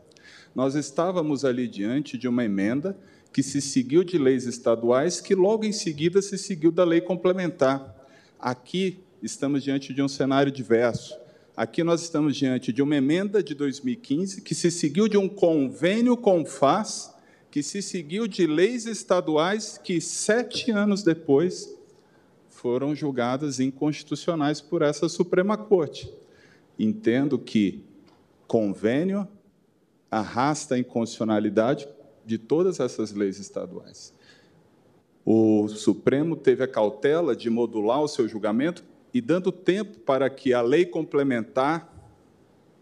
nós 0.53 0.75
estávamos 0.75 1.45
ali 1.45 1.67
diante 1.67 2.17
de 2.17 2.27
uma 2.27 2.43
emenda 2.43 2.97
que 3.31 3.43
se 3.43 3.61
seguiu 3.61 4.03
de 4.03 4.17
leis 4.17 4.45
estaduais, 4.45 5.21
que 5.21 5.35
logo 5.35 5.63
em 5.63 5.71
seguida 5.71 6.21
se 6.21 6.37
seguiu 6.37 6.71
da 6.71 6.83
lei 6.83 6.99
complementar. 6.99 7.95
Aqui 8.39 8.99
estamos 9.21 9.63
diante 9.63 9.93
de 9.93 10.01
um 10.01 10.07
cenário 10.07 10.51
diverso. 10.51 11.17
Aqui 11.55 11.83
nós 11.83 12.01
estamos 12.01 12.37
diante 12.37 12.71
de 12.71 12.81
uma 12.81 12.95
emenda 12.95 13.43
de 13.43 13.53
2015 13.53 14.41
que 14.41 14.55
se 14.55 14.71
seguiu 14.71 15.07
de 15.07 15.17
um 15.17 15.27
convênio 15.27 16.15
com 16.15 16.45
FAS, 16.45 17.13
que 17.51 17.61
se 17.61 17.81
seguiu 17.81 18.27
de 18.27 18.47
leis 18.47 18.85
estaduais 18.85 19.77
que, 19.77 19.99
sete 19.99 20.71
anos 20.71 21.03
depois, 21.03 21.75
foram 22.47 22.95
julgadas 22.95 23.59
inconstitucionais 23.59 24.61
por 24.61 24.81
essa 24.81 25.09
Suprema 25.09 25.57
Corte. 25.57 26.13
Entendo 26.77 27.37
que 27.37 27.83
convênio 28.47 29.27
arrasta 30.09 30.75
a 30.75 30.79
inconstitucionalidade 30.79 31.87
de 32.25 32.37
todas 32.37 32.79
essas 32.79 33.11
leis 33.11 33.37
estaduais. 33.39 34.13
O 35.25 35.67
Supremo 35.67 36.35
teve 36.35 36.63
a 36.63 36.67
cautela 36.67 37.35
de 37.35 37.49
modular 37.49 38.01
o 38.01 38.07
seu 38.07 38.27
julgamento 38.27 38.83
e 39.13 39.21
dando 39.21 39.51
tempo 39.51 39.99
para 39.99 40.29
que 40.29 40.53
a 40.53 40.61
lei 40.61 40.85
complementar 40.85 41.93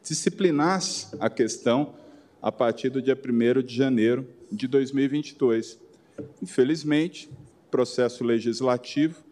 disciplinasse 0.03 1.15
a 1.19 1.29
questão 1.29 1.95
a 2.41 2.51
partir 2.51 2.89
do 2.89 3.01
dia 3.01 3.17
1 3.17 3.61
de 3.61 3.75
janeiro 3.75 4.27
de 4.51 4.67
2022. 4.67 5.79
Infelizmente, 6.41 7.29
o 7.67 7.69
processo 7.69 8.23
legislativo 8.23 9.23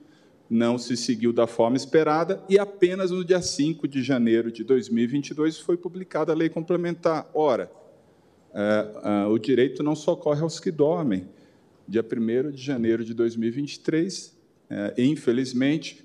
não 0.50 0.78
se 0.78 0.96
seguiu 0.96 1.34
da 1.34 1.48
forma 1.48 1.76
esperada 1.76 2.44
e 2.48 2.60
apenas 2.60 3.12
no 3.12 3.24
dia 3.24 3.42
5 3.42 3.88
de 3.88 4.04
janeiro 4.04 4.52
de 4.52 4.64
2022 4.64 5.60
foi 5.60 5.76
publicada 5.76 6.32
a 6.32 6.36
lei 6.36 6.50
complementar. 6.50 7.30
Ora, 7.34 7.72
é, 8.54 9.26
o 9.28 9.38
direito 9.38 9.84
não 9.84 9.96
socorre 9.96 10.42
aos 10.42 10.60
que 10.60 10.72
dormem. 10.72 11.28
Dia 11.88 12.04
1 12.04 12.52
de 12.52 12.62
janeiro 12.62 13.04
de 13.04 13.14
2023, 13.14 14.36
é, 14.70 14.94
infelizmente, 14.98 16.05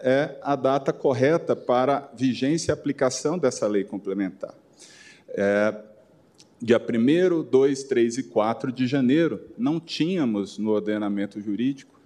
é 0.00 0.36
a 0.42 0.54
data 0.56 0.92
correta 0.92 1.54
para 1.54 2.10
vigência 2.14 2.70
e 2.70 2.74
aplicação 2.74 3.38
dessa 3.38 3.66
lei 3.66 3.84
complementar. 3.84 4.54
É, 5.28 5.74
dia 6.60 6.78
1, 6.78 7.42
2, 7.44 7.82
3 7.84 8.18
e 8.18 8.22
4 8.24 8.72
de 8.72 8.86
janeiro, 8.86 9.40
não 9.56 9.78
tínhamos 9.78 10.58
no 10.58 10.70
ordenamento 10.70 11.40
jurídico 11.40 11.98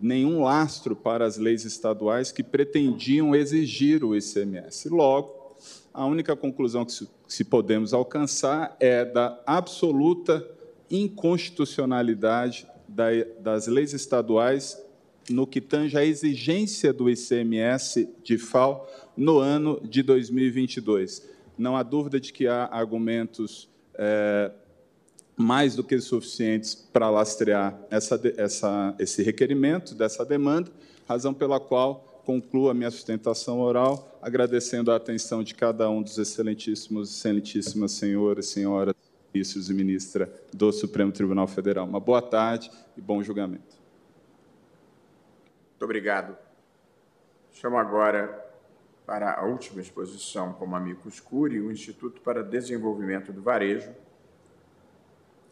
nenhum 0.00 0.42
lastro 0.42 0.94
para 0.94 1.26
as 1.26 1.36
leis 1.36 1.64
estaduais 1.64 2.30
que 2.30 2.42
pretendiam 2.42 3.34
exigir 3.34 4.04
o 4.04 4.14
ICMS. 4.14 4.88
Logo, 4.88 5.56
a 5.92 6.06
única 6.06 6.36
conclusão 6.36 6.84
que 6.84 7.08
se 7.26 7.44
podemos 7.44 7.92
alcançar 7.92 8.76
é 8.78 9.04
da 9.04 9.40
absoluta 9.44 10.46
inconstitucionalidade 10.90 12.66
das 13.40 13.66
leis 13.66 13.92
estaduais 13.92 14.78
no 15.30 15.46
que 15.46 15.60
tange 15.60 15.96
à 15.96 16.04
exigência 16.04 16.92
do 16.92 17.08
ICMS 17.08 18.08
de 18.22 18.38
FAO 18.38 18.88
no 19.16 19.38
ano 19.38 19.80
de 19.82 20.02
2022. 20.02 21.28
Não 21.56 21.76
há 21.76 21.82
dúvida 21.82 22.20
de 22.20 22.32
que 22.32 22.46
há 22.46 22.66
argumentos 22.66 23.68
é, 23.94 24.50
mais 25.36 25.76
do 25.76 25.84
que 25.84 26.00
suficientes 26.00 26.74
para 26.74 27.10
lastrear 27.10 27.78
essa, 27.90 28.20
essa, 28.36 28.94
esse 28.98 29.22
requerimento 29.22 29.94
dessa 29.94 30.24
demanda, 30.24 30.70
razão 31.06 31.32
pela 31.32 31.60
qual 31.60 32.22
concluo 32.24 32.68
a 32.68 32.74
minha 32.74 32.90
sustentação 32.90 33.60
oral, 33.60 34.18
agradecendo 34.20 34.92
a 34.92 34.96
atenção 34.96 35.42
de 35.42 35.54
cada 35.54 35.88
um 35.88 36.02
dos 36.02 36.18
excelentíssimos 36.18 37.08
e 37.08 37.14
excelentíssimas 37.14 37.92
senhoras, 37.92 38.46
senhoras, 38.46 38.94
ministros 39.32 39.70
e 39.70 39.74
ministra 39.74 40.32
do 40.52 40.70
Supremo 40.72 41.12
Tribunal 41.12 41.46
Federal. 41.46 41.86
Uma 41.86 42.00
boa 42.00 42.20
tarde 42.20 42.70
e 42.96 43.00
bom 43.00 43.22
julgamento. 43.22 43.77
Muito 45.78 45.84
obrigado. 45.84 46.36
Chamo 47.52 47.78
agora 47.78 48.44
para 49.06 49.34
a 49.34 49.44
última 49.44 49.80
exposição 49.80 50.52
como 50.54 50.74
amigo 50.74 51.08
escure 51.08 51.60
o 51.60 51.70
Instituto 51.70 52.20
para 52.20 52.42
Desenvolvimento 52.42 53.32
do 53.32 53.40
Varejo, 53.40 53.94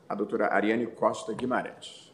a 0.08 0.16
doutora 0.16 0.52
Ariane 0.52 0.84
Costa 0.88 1.32
Guimarães. 1.32 2.12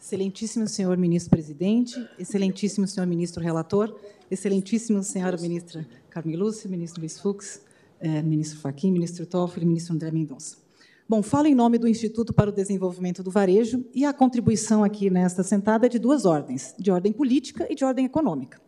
Excelentíssimo 0.00 0.68
senhor 0.68 0.96
ministro-presidente, 0.96 1.96
excelentíssimo 2.16 2.86
senhor 2.86 3.08
ministro-relator, 3.08 3.98
excelentíssimo 4.30 5.02
senhora 5.02 5.36
ministra 5.38 5.84
Carmen 6.10 6.36
Lúcia, 6.36 6.70
ministro 6.70 7.00
Luiz 7.00 7.18
Fux, 7.18 7.60
eh, 7.98 8.22
ministro 8.22 8.60
Fachin, 8.60 8.92
ministro 8.92 9.26
Toffoli, 9.26 9.66
ministro 9.66 9.94
André 9.94 10.12
Mendonça. 10.12 10.61
Bom, 11.08 11.20
falo 11.22 11.48
em 11.48 11.54
nome 11.54 11.78
do 11.78 11.88
Instituto 11.88 12.32
para 12.32 12.48
o 12.48 12.52
Desenvolvimento 12.52 13.22
do 13.22 13.30
Varejo 13.30 13.84
e 13.92 14.04
a 14.04 14.12
contribuição 14.12 14.84
aqui 14.84 15.10
nesta 15.10 15.42
sentada 15.42 15.86
é 15.86 15.88
de 15.88 15.98
duas 15.98 16.24
ordens, 16.24 16.74
de 16.78 16.90
ordem 16.90 17.12
política 17.12 17.66
e 17.68 17.74
de 17.74 17.84
ordem 17.84 18.06
econômica. 18.06 18.60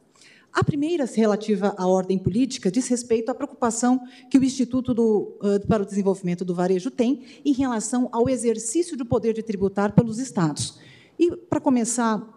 A 0.53 0.63
primeira, 0.63 1.05
relativa 1.05 1.75
à 1.79 1.87
ordem 1.87 2.19
política, 2.19 2.71
diz 2.71 2.89
respeito 2.89 3.31
à 3.31 3.35
preocupação 3.35 4.01
que 4.29 4.37
o 4.37 4.45
Instituto 4.45 4.93
do, 4.93 5.39
uh, 5.43 5.67
para 5.67 5.83
o 5.83 5.87
Desenvolvimento 5.87 6.45
do 6.45 6.55
Varejo 6.55 6.91
tem 6.91 7.23
em 7.45 7.53
relação 7.53 8.09
ao 8.13 8.29
exercício 8.29 8.97
do 8.97 9.07
poder 9.07 9.33
de 9.33 9.43
tributar 9.43 9.93
pelos 9.93 10.19
Estados. 10.19 10.79
E, 11.19 11.35
para 11.37 11.61
começar 11.61 12.34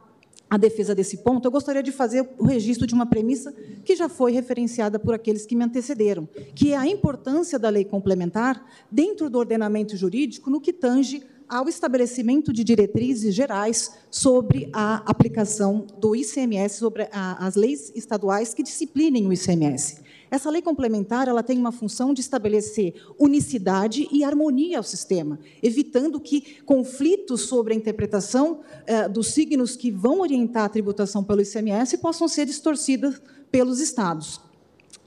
a 0.50 0.58
defesa 0.58 0.96
desse 0.96 1.18
ponto, 1.18 1.46
eu 1.46 1.52
gostaria 1.52 1.84
de 1.84 1.92
fazer 1.92 2.28
o 2.38 2.46
registro 2.46 2.88
de 2.88 2.94
uma 2.94 3.06
premissa 3.06 3.54
que 3.84 3.96
já 3.96 4.08
foi 4.08 4.32
referenciada 4.32 4.98
por 4.98 5.14
aqueles 5.14 5.46
que 5.46 5.56
me 5.56 5.64
antecederam, 5.64 6.28
que 6.56 6.74
é 6.74 6.78
a 6.78 6.88
importância 6.88 7.60
da 7.60 7.70
lei 7.70 7.84
complementar 7.84 8.66
dentro 8.90 9.30
do 9.30 9.38
ordenamento 9.38 9.98
jurídico 9.98 10.50
no 10.50 10.62
que 10.62 10.72
tange 10.72 11.24
ao 11.50 11.70
estabelecimento 11.70 12.52
de 12.52 12.64
diretrizes 12.64 13.34
gerais 13.34 13.94
sobre 14.12 14.70
a 14.74 14.98
aplicação 15.10 15.86
do 15.98 16.16
ICMS, 16.16 16.78
sobre 16.78 17.08
as 17.12 17.56
leis 17.56 17.92
estaduais 17.96 18.54
que 18.54 18.64
disciplinem 18.64 19.26
o 19.28 19.34
ICMS. 19.34 20.07
Essa 20.30 20.50
lei 20.50 20.62
complementar 20.62 21.28
ela 21.28 21.42
tem 21.42 21.58
uma 21.58 21.72
função 21.72 22.14
de 22.14 22.22
estabelecer 22.22 22.94
unicidade 23.18 24.08
e 24.12 24.24
harmonia 24.24 24.78
ao 24.78 24.84
sistema, 24.84 25.40
evitando 25.64 26.20
que 26.20 26.62
conflitos 26.64 27.42
sobre 27.42 27.74
a 27.74 27.78
interpretação 27.78 28.60
eh, 28.86 29.08
dos 29.08 29.28
signos 29.28 29.76
que 29.76 29.92
vão 29.92 30.20
orientar 30.22 30.66
a 30.66 30.70
tributação 30.70 31.24
pelo 31.24 31.42
ICMS 31.42 31.98
possam 31.98 32.28
ser 32.28 32.46
distorcidas 32.46 33.22
pelos 33.52 33.80
estados. 33.80 34.42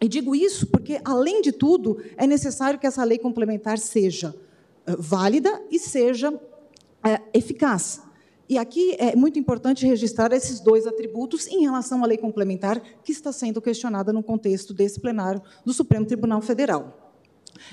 E 0.01 0.09
digo 0.09 0.35
isso 0.35 0.67
porque, 0.67 1.01
além 1.05 1.43
de 1.43 1.53
tudo, 1.53 1.99
é 2.17 2.27
necessário 2.27 2.79
que 2.79 2.87
essa 2.87 3.05
lei 3.05 3.19
complementar 3.19 3.79
seja 3.79 4.35
eh, 4.87 4.97
válida 4.99 5.63
e 5.71 5.79
seja 5.79 6.33
é, 7.05 7.21
eficaz. 7.35 8.03
E 8.51 8.59
aqui 8.59 8.97
é 8.99 9.15
muito 9.15 9.39
importante 9.39 9.87
registrar 9.87 10.33
esses 10.33 10.59
dois 10.59 10.85
atributos 10.85 11.47
em 11.47 11.61
relação 11.61 12.03
à 12.03 12.07
lei 12.09 12.19
complementar 12.19 12.83
que 13.05 13.13
está 13.13 13.31
sendo 13.31 13.63
questionada 13.63 14.13
no 14.13 14.25
contexto 14.25 14.75
desse 14.75 14.99
plenário 14.99 15.41
do 15.65 15.73
Supremo 15.73 16.05
Tribunal 16.05 16.41
Federal. 16.41 17.00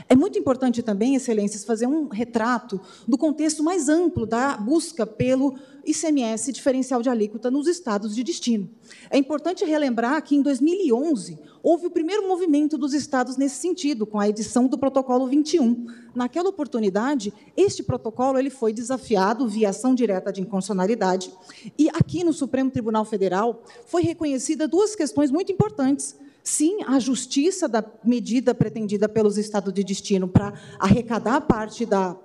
É 0.07 0.16
muito 0.16 0.38
importante 0.38 0.82
também, 0.82 1.16
Excelências, 1.16 1.64
fazer 1.64 1.88
um 1.88 2.07
retrato 2.07 2.80
do 3.07 3.17
contexto 3.17 3.64
mais 3.64 3.90
amplo 3.90 4.25
da 4.25 4.57
busca 4.57 5.06
pelo 5.06 5.56
ICMS 5.85 6.51
diferencial 6.51 7.01
de 7.01 7.09
alíquota 7.09 7.49
nos 7.49 7.67
estados 7.67 8.14
de 8.14 8.24
destino. 8.24 8.69
É 9.09 9.17
importante 9.17 9.64
relembrar 9.64 10.22
que, 10.22 10.35
em 10.35 10.41
2011, 10.41 11.40
houve 11.64 11.88
o 11.88 11.91
primeiro 11.91 12.27
movimento 12.27 12.77
dos 12.77 12.93
estados 12.93 13.38
nesse 13.38 13.56
sentido, 13.56 14.06
com 14.06 14.19
a 14.19 14.27
edição 14.27 14.67
do 14.67 14.77
Protocolo 14.77 15.27
21. 15.27 15.85
Naquela 16.14 16.49
oportunidade, 16.49 17.33
este 17.56 17.83
protocolo 17.83 18.38
ele 18.38 18.49
foi 18.49 18.74
desafiado 18.74 19.48
via 19.48 19.69
ação 19.69 19.95
direta 19.95 20.32
de 20.32 20.41
inconstitucionalidade, 20.41 21.32
e 21.77 21.90
aqui 21.90 22.24
no 22.24 22.33
Supremo 22.33 22.69
Tribunal 22.69 23.06
Federal 23.06 23.64
foi 23.85 24.01
reconhecida 24.01 24.67
duas 24.67 24.95
questões 24.95 25.32
muito 25.32 25.51
importantes 25.51 26.16
Sim, 26.48 26.77
a 26.88 26.98
justiça 26.98 27.67
da 27.67 27.84
medida 28.06 28.56
pretendida 28.56 29.09
pelos 29.09 29.38
estados 29.38 29.74
de 29.74 29.84
destino 29.84 30.30
para 30.30 30.53
arrecadar 30.80 31.42
parte 31.42 31.85
da, 31.85 32.17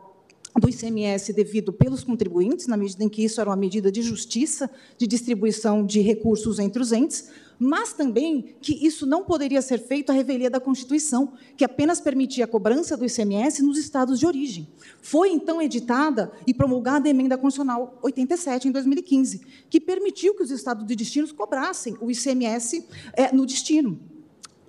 do 0.56 0.70
ICMS 0.70 1.32
devido 1.32 1.72
pelos 1.72 2.04
contribuintes, 2.04 2.68
na 2.68 2.76
medida 2.76 3.02
em 3.02 3.08
que 3.08 3.24
isso 3.24 3.40
era 3.40 3.50
uma 3.50 3.56
medida 3.56 3.90
de 3.90 4.00
justiça, 4.00 4.70
de 4.96 5.08
distribuição 5.08 5.84
de 5.84 6.00
recursos 6.00 6.60
entre 6.60 6.80
os 6.80 6.92
entes, 6.92 7.30
mas 7.58 7.92
também 7.92 8.54
que 8.60 8.86
isso 8.86 9.06
não 9.06 9.24
poderia 9.24 9.60
ser 9.60 9.78
feito 9.78 10.10
à 10.10 10.12
revelia 10.12 10.48
da 10.48 10.60
Constituição, 10.60 11.32
que 11.56 11.64
apenas 11.64 12.00
permitia 12.00 12.44
a 12.44 12.48
cobrança 12.48 12.96
do 12.96 13.04
ICMS 13.04 13.60
nos 13.60 13.76
estados 13.76 14.20
de 14.20 14.26
origem. 14.26 14.68
Foi, 15.00 15.30
então, 15.30 15.60
editada 15.60 16.30
e 16.46 16.54
promulgada 16.54 17.08
a 17.08 17.10
Emenda 17.10 17.36
Constitucional 17.36 17.98
87, 18.02 18.68
em 18.68 18.70
2015, 18.70 19.40
que 19.68 19.80
permitiu 19.80 20.32
que 20.36 20.44
os 20.44 20.52
estados 20.52 20.86
de 20.86 20.94
destinos 20.94 21.32
cobrassem 21.32 21.96
o 22.00 22.08
ICMS 22.08 22.86
é, 23.16 23.24
eh, 23.24 23.32
no 23.32 23.44
destino 23.44 24.11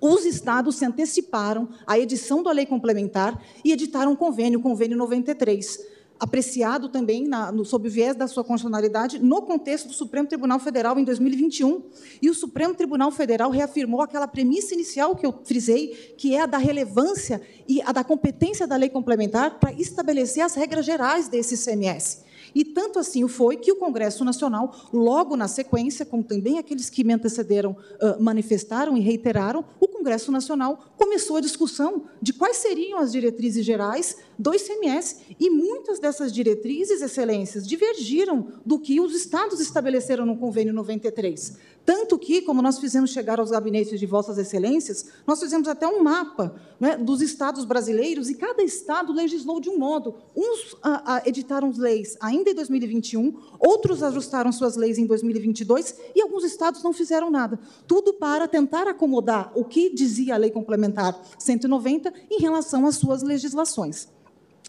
os 0.06 0.26
estados 0.26 0.76
se 0.76 0.84
anteciparam 0.84 1.66
à 1.86 1.98
edição 1.98 2.42
da 2.42 2.52
lei 2.52 2.66
complementar 2.66 3.42
e 3.64 3.72
editaram 3.72 4.12
um 4.12 4.16
convênio, 4.16 4.58
o 4.58 4.62
convênio 4.62 4.98
93, 4.98 5.78
apreciado 6.20 6.90
também 6.90 7.26
na, 7.26 7.50
no, 7.50 7.64
sob 7.64 7.88
o 7.88 7.90
viés 7.90 8.14
da 8.14 8.28
sua 8.28 8.44
constitucionalidade 8.44 9.18
no 9.18 9.40
contexto 9.40 9.88
do 9.88 9.94
Supremo 9.94 10.28
Tribunal 10.28 10.58
Federal 10.58 10.98
em 10.98 11.04
2021. 11.04 11.84
E 12.20 12.28
o 12.28 12.34
Supremo 12.34 12.74
Tribunal 12.74 13.10
Federal 13.10 13.50
reafirmou 13.50 14.02
aquela 14.02 14.28
premissa 14.28 14.74
inicial 14.74 15.16
que 15.16 15.24
eu 15.24 15.40
frisei, 15.42 16.14
que 16.18 16.34
é 16.34 16.42
a 16.42 16.46
da 16.46 16.58
relevância 16.58 17.40
e 17.66 17.80
a 17.80 17.90
da 17.90 18.04
competência 18.04 18.66
da 18.66 18.76
lei 18.76 18.90
complementar 18.90 19.58
para 19.58 19.72
estabelecer 19.72 20.44
as 20.44 20.54
regras 20.54 20.84
gerais 20.84 21.28
desse 21.28 21.54
ICMS. 21.54 22.23
E 22.54 22.64
tanto 22.64 22.98
assim 22.98 23.26
foi 23.26 23.56
que 23.56 23.72
o 23.72 23.76
Congresso 23.76 24.24
Nacional, 24.24 24.74
logo 24.92 25.36
na 25.36 25.48
sequência, 25.48 26.06
como 26.06 26.22
também 26.22 26.58
aqueles 26.58 26.88
que 26.88 27.02
me 27.02 27.12
antecederam 27.12 27.76
manifestaram 28.20 28.96
e 28.96 29.00
reiteraram, 29.00 29.64
o 29.80 29.88
Congresso 29.88 30.30
Nacional 30.30 30.78
começou 30.96 31.36
a 31.36 31.40
discussão 31.40 32.04
de 32.20 32.32
quais 32.32 32.58
seriam 32.58 32.98
as 32.98 33.10
diretrizes 33.10 33.64
gerais 33.64 34.18
do 34.38 34.54
ICMS. 34.54 35.36
E 35.38 35.50
muitas 35.50 35.98
dessas 35.98 36.32
diretrizes, 36.32 37.02
excelências, 37.02 37.66
divergiram 37.66 38.48
do 38.64 38.78
que 38.78 39.00
os 39.00 39.14
estados 39.14 39.60
estabeleceram 39.60 40.24
no 40.26 40.36
Convênio 40.36 40.72
93. 40.72 41.58
Tanto 41.84 42.18
que, 42.18 42.40
como 42.40 42.62
nós 42.62 42.78
fizemos 42.78 43.10
chegar 43.10 43.38
aos 43.38 43.50
gabinetes 43.50 44.00
de 44.00 44.06
Vossas 44.06 44.38
Excelências, 44.38 45.06
nós 45.26 45.38
fizemos 45.38 45.68
até 45.68 45.86
um 45.86 46.02
mapa 46.02 46.54
né, 46.80 46.96
dos 46.96 47.20
estados 47.20 47.66
brasileiros 47.66 48.30
e 48.30 48.36
cada 48.36 48.62
estado 48.62 49.12
legislou 49.12 49.60
de 49.60 49.68
um 49.68 49.78
modo. 49.78 50.14
Uns 50.34 50.76
a, 50.82 51.16
a, 51.16 51.28
editaram 51.28 51.70
leis 51.76 52.16
ainda 52.20 52.50
em 52.50 52.54
2021, 52.54 53.38
outros 53.58 54.02
ajustaram 54.02 54.50
suas 54.50 54.76
leis 54.76 54.96
em 54.96 55.06
2022 55.06 55.96
e 56.14 56.22
alguns 56.22 56.44
estados 56.44 56.82
não 56.82 56.92
fizeram 56.92 57.30
nada. 57.30 57.58
Tudo 57.86 58.14
para 58.14 58.48
tentar 58.48 58.88
acomodar 58.88 59.52
o 59.54 59.64
que 59.64 59.90
dizia 59.90 60.34
a 60.34 60.38
Lei 60.38 60.50
Complementar 60.50 61.20
190 61.38 62.12
em 62.30 62.40
relação 62.40 62.86
às 62.86 62.96
suas 62.96 63.22
legislações. 63.22 64.08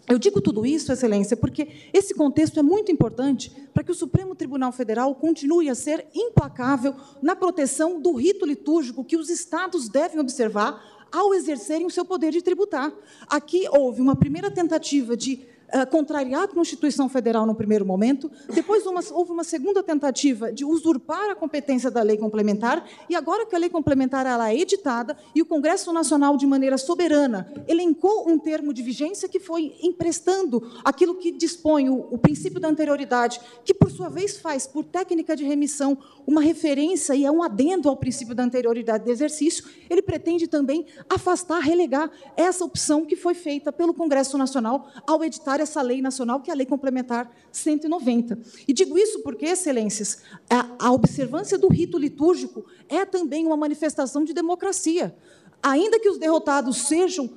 Eu 0.08 0.18
digo 0.18 0.40
tudo 0.40 0.64
isso, 0.64 0.92
Excelência, 0.92 1.36
porque 1.36 1.90
esse 1.92 2.14
contexto 2.14 2.60
é 2.60 2.62
muito 2.62 2.92
importante 2.92 3.50
para 3.74 3.82
que 3.82 3.90
o 3.90 3.94
Supremo 3.94 4.36
Tribunal 4.36 4.70
Federal 4.70 5.14
continue 5.14 5.68
a 5.68 5.74
ser 5.74 6.06
implacável 6.14 6.94
na 7.20 7.34
proteção 7.34 8.00
do 8.00 8.12
rito 8.12 8.46
litúrgico 8.46 9.04
que 9.04 9.16
os 9.16 9.28
estados 9.28 9.88
devem 9.88 10.20
observar 10.20 11.06
ao 11.10 11.34
exercerem 11.34 11.86
o 11.86 11.90
seu 11.90 12.04
poder 12.04 12.30
de 12.30 12.42
tributar. 12.42 12.92
Aqui 13.28 13.66
houve 13.70 14.00
uma 14.00 14.14
primeira 14.14 14.50
tentativa 14.50 15.16
de 15.16 15.44
uh, 15.74 15.90
contrariar 15.90 16.44
a 16.44 16.48
Constituição 16.48 17.08
Federal 17.08 17.46
no 17.46 17.54
primeiro 17.54 17.84
momento, 17.84 18.30
depois 18.52 18.86
uma, 18.86 19.00
houve 19.12 19.32
uma 19.32 19.44
segunda 19.44 19.82
tentativa 19.82 20.52
de 20.52 20.64
usurpar 20.64 21.30
a 21.30 21.34
competência 21.34 21.90
da 21.90 22.02
lei 22.02 22.16
complementar, 22.16 22.86
e 23.08 23.14
agora 23.14 23.46
que 23.46 23.54
a 23.54 23.58
lei 23.58 23.68
complementar 23.68 24.26
ela 24.26 24.50
é 24.50 24.58
editada 24.58 25.16
e 25.34 25.42
o 25.42 25.46
Congresso 25.46 25.92
Nacional, 25.92 26.36
de 26.36 26.46
maneira 26.46 26.78
soberana, 26.78 27.52
elencou 27.66 28.28
um 28.28 28.38
termo 28.38 28.72
de 28.72 28.82
vigência 28.82 29.28
que 29.28 29.40
foi 29.40 29.74
emprestando 29.82 30.62
aquilo 30.84 31.14
que 31.16 31.30
dispõe 31.30 31.88
o, 31.88 32.08
o 32.10 32.18
princípio 32.18 32.60
da 32.60 32.68
anterioridade, 32.68 33.40
que, 33.64 33.74
por 33.74 33.90
sua 33.90 34.08
vez, 34.08 34.36
faz, 34.38 34.66
por 34.66 34.84
técnica 34.84 35.36
de 35.36 35.44
remissão, 35.44 35.98
uma 36.26 36.40
referência 36.40 37.14
e 37.14 37.24
é 37.24 37.30
um 37.30 37.42
adendo 37.42 37.88
ao 37.88 37.96
princípio 37.96 38.34
da 38.34 38.42
anterioridade 38.42 39.04
de 39.04 39.10
exercício, 39.10 39.64
ele 39.88 40.02
pretende 40.02 40.46
também 40.46 40.86
afastar, 41.08 41.60
relegar 41.60 42.10
essa 42.36 42.64
opção 42.64 43.04
que 43.04 43.16
foi 43.16 43.34
feita 43.34 43.72
pelo 43.72 43.94
Congresso 43.94 44.36
Nacional 44.36 44.88
ao 45.06 45.22
editar 45.24 45.55
essa 45.60 45.82
lei 45.82 46.00
nacional, 46.02 46.40
que 46.40 46.50
é 46.50 46.54
a 46.54 46.56
Lei 46.56 46.66
Complementar 46.66 47.30
190. 47.52 48.38
E 48.66 48.72
digo 48.72 48.98
isso 48.98 49.22
porque, 49.22 49.46
excelências, 49.46 50.22
a, 50.48 50.86
a 50.86 50.92
observância 50.92 51.58
do 51.58 51.68
rito 51.68 51.98
litúrgico 51.98 52.64
é 52.88 53.04
também 53.04 53.46
uma 53.46 53.56
manifestação 53.56 54.24
de 54.24 54.32
democracia. 54.32 55.14
ainda 55.62 55.98
que 55.98 56.08
os 56.08 56.18
derrotados 56.18 56.82
sejam, 56.82 57.30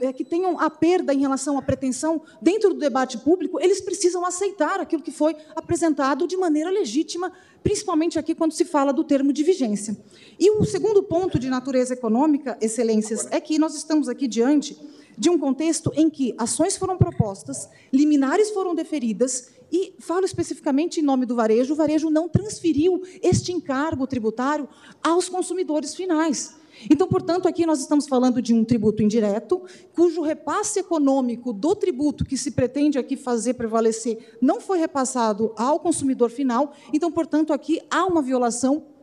é, 0.00 0.12
que 0.12 0.24
tenham 0.24 0.60
a 0.60 0.70
perda 0.70 1.12
em 1.12 1.20
relação 1.20 1.58
à 1.58 1.62
pretensão 1.62 2.22
dentro 2.40 2.70
do 2.70 2.78
debate 2.78 3.18
público, 3.18 3.60
eles 3.60 3.80
precisam 3.80 4.24
aceitar 4.24 4.80
aquilo 4.80 5.02
que 5.02 5.10
foi 5.10 5.36
apresentado 5.56 6.26
de 6.26 6.36
maneira 6.36 6.70
legítima, 6.70 7.32
principalmente 7.62 8.18
aqui 8.18 8.34
quando 8.34 8.52
se 8.52 8.64
fala 8.64 8.92
do 8.92 9.02
termo 9.02 9.32
de 9.32 9.42
vigência. 9.42 9.96
E 10.38 10.50
o 10.50 10.64
segundo 10.64 11.02
ponto 11.02 11.38
de 11.38 11.48
natureza 11.48 11.94
econômica, 11.94 12.56
excelências, 12.60 13.26
é 13.30 13.40
que 13.40 13.58
nós 13.58 13.74
estamos 13.74 14.08
aqui 14.08 14.28
diante 14.28 14.78
de 15.16 15.30
um 15.30 15.38
contexto 15.38 15.92
em 15.94 16.10
que 16.10 16.34
ações 16.38 16.76
foram 16.76 16.96
propostas, 16.96 17.68
liminares 17.92 18.50
foram 18.50 18.74
deferidas 18.74 19.48
e 19.72 19.94
falo 19.98 20.24
especificamente 20.24 21.00
em 21.00 21.02
nome 21.02 21.26
do 21.26 21.34
varejo, 21.34 21.72
o 21.74 21.76
varejo 21.76 22.10
não 22.10 22.28
transferiu 22.28 23.02
este 23.22 23.52
encargo 23.52 24.06
tributário 24.06 24.68
aos 25.02 25.28
consumidores 25.28 25.94
finais. 25.94 26.54
Então, 26.90 27.06
portanto, 27.06 27.46
aqui 27.46 27.64
nós 27.64 27.80
estamos 27.80 28.06
falando 28.06 28.42
de 28.42 28.52
um 28.52 28.64
tributo 28.64 29.02
indireto, 29.02 29.62
cujo 29.94 30.22
repasse 30.22 30.80
econômico 30.80 31.52
do 31.52 31.74
tributo 31.74 32.24
que 32.24 32.36
se 32.36 32.50
pretende 32.50 32.98
aqui 32.98 33.16
fazer 33.16 33.54
prevalecer 33.54 34.36
não 34.40 34.60
foi 34.60 34.78
repassado 34.78 35.52
ao 35.56 35.78
consumidor 35.78 36.30
final. 36.30 36.72
Então, 36.92 37.10
portanto, 37.10 37.52
aqui 37.52 37.80
há 37.90 38.04
uma 38.04 38.22
violação 38.22 38.93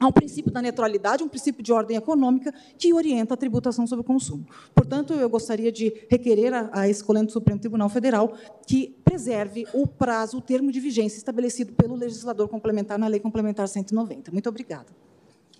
Há 0.00 0.06
um 0.06 0.12
princípio 0.12 0.52
da 0.52 0.62
neutralidade, 0.62 1.24
um 1.24 1.28
princípio 1.28 1.62
de 1.62 1.72
ordem 1.72 1.96
econômica 1.96 2.54
que 2.78 2.92
orienta 2.92 3.34
a 3.34 3.36
tributação 3.36 3.86
sobre 3.86 4.02
o 4.02 4.04
consumo. 4.04 4.46
Portanto, 4.74 5.12
eu 5.12 5.28
gostaria 5.28 5.72
de 5.72 6.06
requerer 6.08 6.54
a, 6.54 6.70
a 6.72 6.88
esse 6.88 7.02
colente 7.02 7.26
do 7.26 7.32
Supremo 7.32 7.60
Tribunal 7.60 7.88
Federal 7.88 8.32
que 8.66 8.96
preserve 9.04 9.66
o 9.72 9.86
prazo, 9.86 10.38
o 10.38 10.40
termo 10.40 10.70
de 10.70 10.78
vigência 10.78 11.18
estabelecido 11.18 11.72
pelo 11.72 11.96
legislador 11.96 12.48
complementar 12.48 12.98
na 12.98 13.08
Lei 13.08 13.18
Complementar 13.18 13.66
190. 13.66 14.30
Muito 14.30 14.48
obrigada. 14.48 14.86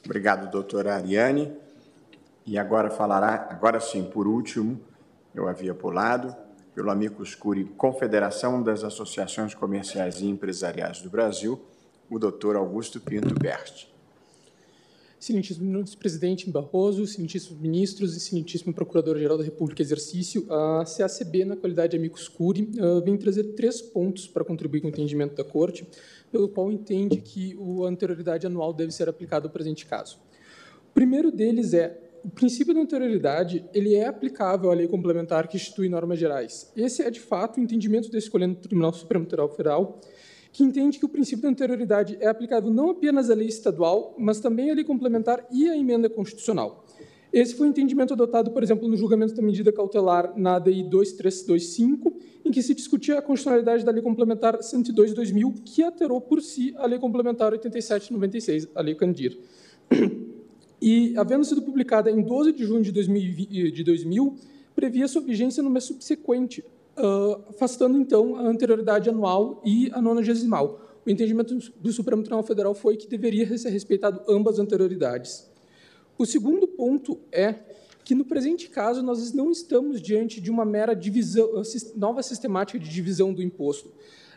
Obrigado, 0.05 0.51
doutora 0.51 0.95
Ariane. 0.95 1.53
E 2.47 2.57
agora 2.57 2.91
falará, 2.91 3.49
agora 3.51 3.81
sim, 3.81 4.05
por 4.05 4.27
último, 4.27 4.81
eu 5.35 5.49
havia 5.49 5.75
pulado, 5.75 6.35
pelo 6.75 6.91
amigo 6.91 7.25
Curi 7.39 7.65
Confederação 7.65 8.63
das 8.63 8.85
Associações 8.85 9.53
Comerciais 9.53 10.21
e 10.21 10.27
Empresariais 10.27 11.03
do 11.03 11.11
Brasil, 11.11 11.61
o 12.09 12.19
doutor 12.19 12.57
Augusto 12.57 13.01
Pinto 13.01 13.35
Berti. 13.35 13.98
Excelentíssimo 15.21 15.85
presidente 15.99 16.49
Barroso, 16.49 17.03
excelentíssimos 17.03 17.61
ministros 17.61 18.17
excelentíssimo 18.17 18.73
procurador-geral 18.73 19.37
da 19.37 19.43
República 19.43 19.83
exercício, 19.83 20.47
a 20.49 20.85
CACB, 20.85 21.45
na 21.45 21.57
qualidade 21.57 21.91
de 21.91 21.97
amicus 21.97 22.29
curi, 22.29 22.71
ah, 22.79 23.01
vem 23.05 23.17
trazer 23.17 23.43
três 23.55 23.83
pontos 23.83 24.29
para 24.29 24.45
contribuir 24.45 24.81
com 24.81 24.87
o 24.87 24.91
entendimento 24.91 25.35
da 25.35 25.43
Corte, 25.43 25.85
pelo 26.31 26.49
qual 26.49 26.71
entende 26.71 27.17
que 27.17 27.59
a 27.85 27.89
anterioridade 27.89 28.47
anual 28.47 28.73
deve 28.73 28.93
ser 28.93 29.09
aplicada 29.09 29.49
ao 29.49 29.53
presente 29.53 29.87
caso. 29.87 30.19
O 30.91 30.95
primeiro 30.95 31.33
deles 31.33 31.75
é 31.75 31.99
o 32.25 32.31
princípio 32.31 32.75
da 32.75 32.81
anterioridade 32.81 33.65
ele 33.73 33.95
é 33.95 34.07
aplicável 34.07 34.71
à 34.71 34.75
lei 34.75 34.87
complementar 34.87 35.49
que 35.49 35.57
institui 35.57 35.89
normas 35.89 36.19
gerais. 36.19 36.71
Esse 36.77 37.03
é, 37.03 37.11
de 37.11 37.21
fato, 37.21 37.59
o 37.59 37.63
entendimento 37.63 38.11
desse 38.11 38.27
escolhendo 38.27 38.55
do 38.55 38.61
Tribunal 38.61 38.93
Supremo 38.93 39.27
Federal, 39.51 40.01
que 40.53 40.65
entende 40.65 40.99
que 40.99 41.05
o 41.05 41.09
princípio 41.09 41.43
da 41.43 41.49
anterioridade 41.49 42.17
é 42.21 42.27
aplicável 42.27 42.71
não 42.71 42.91
apenas 42.91 43.31
à 43.31 43.35
lei 43.35 43.49
estadual, 43.49 44.15
mas 44.19 44.41
também 44.41 44.71
à 44.71 44.75
lei 44.75 44.85
complementar 44.85 45.47
e 45.51 45.69
à 45.69 45.77
emenda 45.77 46.09
constitucional. 46.09 46.85
Esse 47.33 47.55
foi 47.55 47.67
o 47.67 47.71
entendimento 47.71 48.15
adotado, 48.15 48.51
por 48.51 48.63
exemplo, 48.63 48.89
no 48.89 48.97
julgamento 48.97 49.35
da 49.35 49.43
medida 49.43 49.71
cautelar 49.71 50.33
na 50.37 50.57
ADI 50.57 50.83
2325, 50.85 52.13
em 52.45 52.51
que 52.51 52.63
se 52.63 52.75
discutia 52.75 53.19
a 53.19 53.23
constitucionalidade 53.23 53.85
da 53.85 53.93
Lei 53.93 54.03
Complementar 54.03 54.63
102 54.63 55.11
de 55.11 55.17
2000, 55.17 55.55
que 55.65 55.83
alterou 55.83 56.21
por 56.21 56.41
si 56.41 56.75
a 56.79 56.87
Lei 56.87 56.99
Complementar 56.99 57.53
8796, 57.53 58.69
a 58.75 58.81
Lei 58.81 58.95
Candir. 58.95 59.39
E, 60.81 61.13
havendo 61.17 61.45
sido 61.45 61.61
publicada 61.61 62.11
em 62.11 62.23
12 62.23 62.53
de 62.53 62.65
junho 62.65 62.83
de 62.83 62.93
2000, 62.93 63.73
de 63.73 63.85
2000 63.85 64.37
previa 64.75 65.09
sua 65.09 65.21
vigência 65.21 65.61
no 65.61 65.69
mês 65.69 65.85
subsequente, 65.85 66.65
uh, 66.99 67.45
afastando, 67.49 67.99
então, 67.99 68.37
a 68.37 68.43
anterioridade 68.43 69.09
anual 69.09 69.63
e 69.65 69.91
a 69.93 70.03
nonagesimal. 70.03 70.81
O 71.07 71.11
entendimento 71.11 71.57
do 71.81 71.93
Supremo 71.93 72.23
Tribunal 72.23 72.45
Federal 72.45 72.75
foi 72.75 72.97
que 72.97 73.09
deveria 73.09 73.57
ser 73.57 73.71
respeitado 73.71 74.21
ambas 74.29 74.55
as 74.55 74.61
anterioridades. 74.61 75.49
O 76.19 76.27
segundo 76.27 76.67
ponto 76.67 77.19
é 77.33 77.55
que, 78.05 78.15
no 78.15 78.25
presente 78.25 78.69
caso, 78.69 79.03
nós 79.03 79.33
não 79.33 79.51
estamos 79.51 80.03
diante 80.03 80.41
de 80.41 80.51
uma 80.51 80.65
mera 80.65 80.95
divisão, 80.95 81.63
nova 81.97 82.23
sistemática 82.23 82.79
de 82.79 82.89
divisão 82.89 83.33
do 83.33 83.43
imposto. 83.43 83.93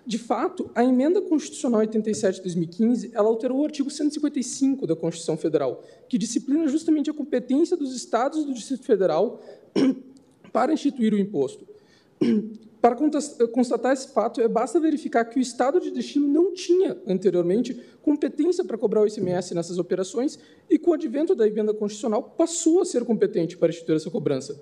De 0.05 0.17
fato, 0.17 0.69
a 0.73 0.83
emenda 0.83 1.21
constitucional 1.21 1.81
87 1.81 2.37
de 2.37 2.41
2015, 2.41 3.11
ela 3.13 3.27
alterou 3.27 3.59
o 3.59 3.65
artigo 3.65 3.89
155 3.89 4.87
da 4.87 4.95
Constituição 4.95 5.37
Federal, 5.37 5.83
que 6.09 6.17
disciplina 6.17 6.67
justamente 6.67 7.09
a 7.09 7.13
competência 7.13 7.77
dos 7.77 7.95
estados 7.95 8.43
do 8.43 8.53
Distrito 8.53 8.83
Federal 8.83 9.41
para 10.51 10.73
instituir 10.73 11.13
o 11.13 11.19
imposto. 11.19 11.70
Para 12.81 12.95
constatar 13.51 13.93
esse 13.93 14.07
fato, 14.07 14.41
é 14.41 14.47
basta 14.47 14.79
verificar 14.79 15.23
que 15.25 15.37
o 15.37 15.41
Estado 15.41 15.79
de 15.79 15.91
destino 15.91 16.27
não 16.27 16.51
tinha, 16.51 16.97
anteriormente, 17.05 17.79
competência 18.01 18.63
para 18.65 18.75
cobrar 18.75 19.01
o 19.01 19.07
ICMS 19.07 19.53
nessas 19.53 19.77
operações 19.77 20.39
e, 20.67 20.79
com 20.79 20.89
o 20.89 20.93
advento 20.95 21.35
da 21.35 21.47
emenda 21.47 21.75
constitucional, 21.75 22.23
passou 22.23 22.81
a 22.81 22.85
ser 22.85 23.05
competente 23.05 23.55
para 23.55 23.69
instituir 23.69 23.97
essa 23.97 24.09
cobrança. 24.09 24.59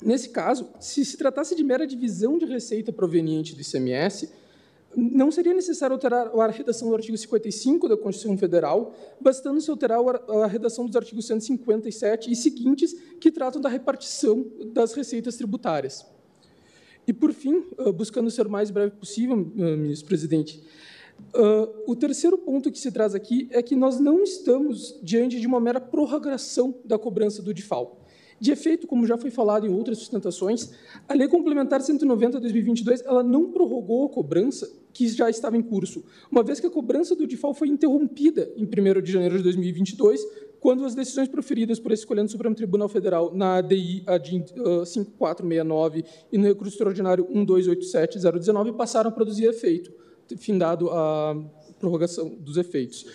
Nesse 0.00 0.28
caso, 0.28 0.68
se 0.78 1.04
se 1.04 1.16
tratasse 1.16 1.56
de 1.56 1.64
mera 1.64 1.86
divisão 1.86 2.38
de 2.38 2.44
receita 2.44 2.92
proveniente 2.92 3.56
do 3.56 3.62
ICMS, 3.62 4.30
não 4.94 5.32
seria 5.32 5.52
necessário 5.52 5.94
alterar 5.94 6.28
a 6.28 6.46
redação 6.46 6.88
do 6.88 6.94
artigo 6.94 7.18
55 7.18 7.88
da 7.88 7.96
Constituição 7.96 8.38
Federal, 8.38 8.94
bastando 9.20 9.60
se 9.60 9.70
alterar 9.70 9.98
a 9.98 10.46
redação 10.46 10.86
dos 10.86 10.94
artigos 10.94 11.26
157 11.26 12.30
e 12.30 12.36
seguintes, 12.36 12.94
que 13.20 13.32
tratam 13.32 13.60
da 13.60 13.68
repartição 13.68 14.46
das 14.72 14.92
receitas 14.92 15.36
tributárias. 15.36 16.06
E, 17.06 17.12
por 17.12 17.32
fim, 17.32 17.62
ah, 17.78 17.92
buscando 17.92 18.30
ser 18.30 18.46
o 18.46 18.50
mais 18.50 18.70
breve 18.70 18.96
possível, 18.96 19.34
ah, 19.34 19.76
ministro 19.76 20.08
presidente, 20.08 20.62
ah, 21.34 21.68
o 21.86 21.94
terceiro 21.94 22.36
ponto 22.36 22.70
que 22.70 22.78
se 22.78 22.90
traz 22.90 23.14
aqui 23.14 23.48
é 23.50 23.62
que 23.62 23.76
nós 23.76 24.00
não 24.00 24.22
estamos 24.22 24.98
diante 25.02 25.40
de 25.40 25.46
uma 25.46 25.60
mera 25.60 25.80
prorrogação 25.80 26.74
da 26.84 26.98
cobrança 26.98 27.42
do 27.42 27.54
DIFAL. 27.54 28.02
De 28.38 28.52
efeito, 28.52 28.86
como 28.86 29.06
já 29.06 29.16
foi 29.16 29.30
falado 29.30 29.66
em 29.66 29.72
outras 29.72 29.98
sustentações, 29.98 30.70
a 31.08 31.14
Lei 31.14 31.26
Complementar 31.26 31.80
190 31.80 32.36
de 32.36 32.42
2022 32.42 33.00
ela 33.02 33.22
não 33.22 33.50
prorrogou 33.50 34.04
a 34.04 34.10
cobrança 34.10 34.70
que 34.92 35.08
já 35.08 35.30
estava 35.30 35.56
em 35.56 35.62
curso, 35.62 36.04
uma 36.30 36.42
vez 36.42 36.60
que 36.60 36.66
a 36.66 36.70
cobrança 36.70 37.14
do 37.14 37.26
DIFAL 37.26 37.54
foi 37.54 37.68
interrompida 37.68 38.50
em 38.56 38.64
1 38.64 39.00
de 39.02 39.12
janeiro 39.12 39.36
de 39.38 39.42
2022, 39.42 40.26
quando 40.60 40.84
as 40.84 40.94
decisões 40.94 41.28
proferidas 41.28 41.78
por 41.78 41.92
esse 41.92 42.02
escolhendo 42.02 42.30
Supremo 42.30 42.54
Tribunal 42.54 42.88
Federal 42.88 43.34
na 43.34 43.56
ADI 43.56 44.02
ADIN 44.06 44.44
5469 44.84 46.04
e 46.32 46.38
no 46.38 46.44
recurso 46.44 46.74
extraordinário 46.74 47.26
1287019 47.26 48.74
passaram 48.74 49.10
a 49.10 49.12
produzir 49.12 49.44
efeito, 49.46 49.92
findado 50.36 50.90
a 50.90 51.36
prorrogação 51.78 52.28
dos 52.28 52.56
efeitos. 52.56 53.06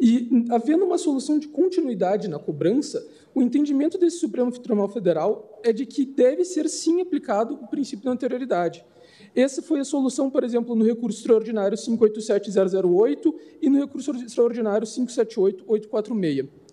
E, 0.00 0.46
havendo 0.50 0.84
uma 0.84 0.98
solução 0.98 1.38
de 1.38 1.48
continuidade 1.48 2.28
na 2.28 2.38
cobrança, 2.38 3.06
o 3.34 3.42
entendimento 3.42 3.96
desse 3.98 4.18
Supremo 4.18 4.50
Tribunal 4.50 4.88
Federal 4.88 5.60
é 5.62 5.72
de 5.72 5.86
que 5.86 6.04
deve 6.04 6.44
ser, 6.44 6.68
sim, 6.68 7.00
aplicado 7.00 7.54
o 7.54 7.68
princípio 7.68 8.04
da 8.04 8.10
anterioridade. 8.12 8.84
Essa 9.34 9.62
foi 9.62 9.80
a 9.80 9.84
solução, 9.84 10.30
por 10.30 10.44
exemplo, 10.44 10.74
no 10.74 10.84
recurso 10.84 11.18
extraordinário 11.18 11.76
587008 11.76 13.34
e 13.62 13.68
no 13.68 13.78
recurso 13.80 14.12
extraordinário 14.12 14.86
578846. 14.86 16.63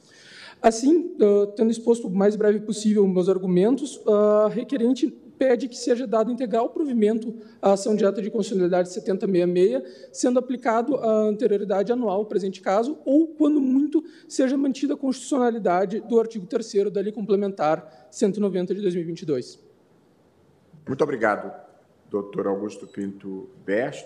Assim, 0.61 1.15
tendo 1.56 1.72
exposto 1.72 2.07
o 2.07 2.11
mais 2.11 2.35
breve 2.35 2.59
possível 2.59 3.06
meus 3.07 3.27
argumentos, 3.27 3.99
a 4.07 4.48
requerente 4.48 5.07
pede 5.41 5.67
que 5.67 5.75
seja 5.75 6.06
dado 6.06 6.31
integral 6.31 6.69
provimento 6.69 7.33
à 7.59 7.72
ação 7.72 7.95
direta 7.95 8.22
de 8.22 8.30
constitucionalidade 8.30 8.93
7066, 8.93 10.09
sendo 10.14 10.38
aplicado 10.38 10.98
a 10.98 11.23
anterioridade 11.23 11.91
anual, 11.91 12.27
presente 12.27 12.61
caso, 12.61 12.99
ou, 13.03 13.27
quando 13.30 13.59
muito, 13.59 14.03
seja 14.27 14.56
mantida 14.56 14.93
a 14.93 14.98
constitucionalidade 14.98 15.99
do 16.01 16.19
artigo 16.19 16.45
3 16.45 16.91
da 16.91 17.01
Lei 17.01 17.11
Complementar 17.11 18.07
190 18.11 18.75
de 18.75 18.81
2022. 18.81 19.59
Muito 20.88 21.03
obrigado, 21.03 21.51
doutor 22.07 22.45
Augusto 22.45 22.85
Pinto 22.85 23.49
Best. 23.65 24.06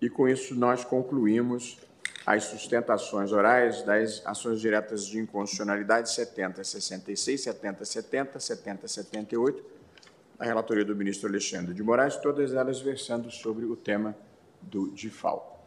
E, 0.00 0.08
com 0.08 0.28
isso, 0.28 0.54
nós 0.54 0.84
concluímos 0.84 1.78
as 2.32 2.44
sustentações 2.44 3.32
orais 3.32 3.82
das 3.82 4.24
ações 4.24 4.60
diretas 4.60 5.04
de 5.04 5.18
inconstitucionalidade 5.18 6.12
70, 6.12 6.62
66, 6.62 7.42
70, 7.42 7.84
70, 7.84 8.38
70, 8.38 8.88
78, 8.88 9.64
a 10.38 10.44
relatoria 10.44 10.84
do 10.84 10.94
ministro 10.94 11.28
Alexandre 11.28 11.74
de 11.74 11.82
Moraes, 11.82 12.16
todas 12.16 12.54
elas 12.54 12.80
versando 12.80 13.32
sobre 13.32 13.64
o 13.64 13.74
tema 13.74 14.14
do 14.62 14.90
DIFAL. 14.92 15.66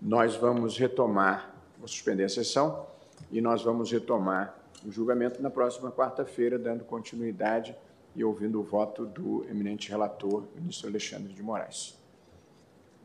Nós 0.00 0.36
vamos 0.36 0.78
retomar, 0.78 1.52
vou 1.78 1.88
suspender 1.88 2.24
a 2.24 2.28
sessão, 2.28 2.86
e 3.32 3.40
nós 3.40 3.62
vamos 3.62 3.90
retomar 3.90 4.56
o 4.86 4.92
julgamento 4.92 5.42
na 5.42 5.50
próxima 5.50 5.90
quarta-feira, 5.90 6.56
dando 6.56 6.84
continuidade 6.84 7.74
e 8.14 8.22
ouvindo 8.22 8.60
o 8.60 8.62
voto 8.62 9.04
do 9.04 9.44
eminente 9.50 9.90
relator, 9.90 10.44
ministro 10.54 10.88
Alexandre 10.88 11.32
de 11.32 11.42
Moraes. 11.42 12.03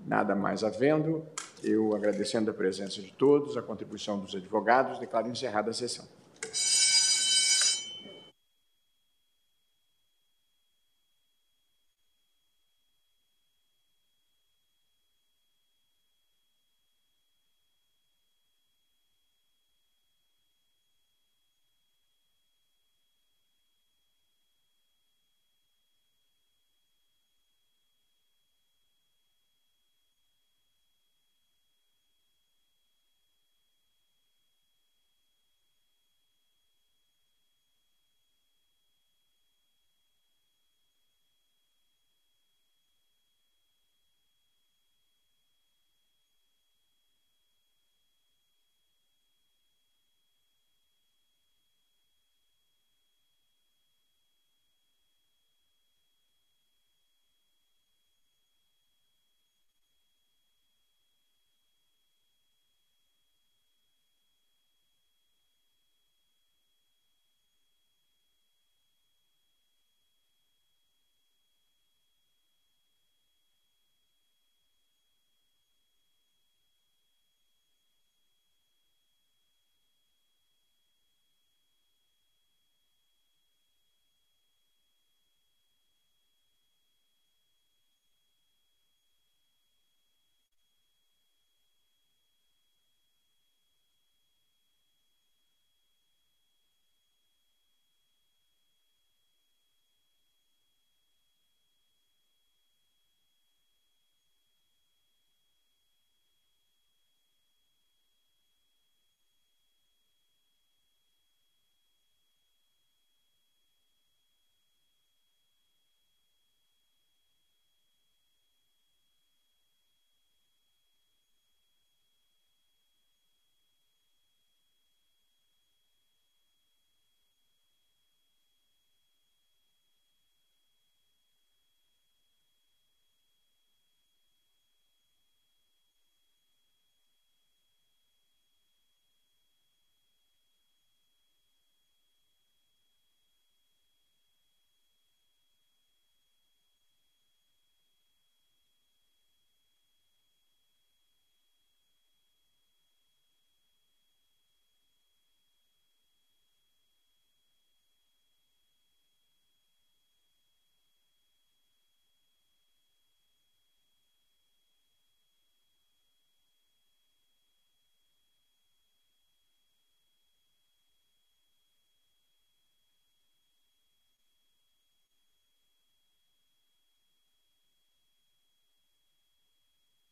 Nada 0.06 0.36
mais 0.36 0.64
havendo, 0.64 1.26
eu 1.64 1.96
agradecendo 1.96 2.52
a 2.52 2.54
presença 2.54 3.02
de 3.02 3.12
todos, 3.12 3.58
a 3.58 3.62
contribuição 3.62 4.20
dos 4.20 4.36
advogados, 4.36 5.00
declaro 5.00 5.30
encerrada 5.30 5.72
a 5.72 5.74
sessão. 5.74 6.06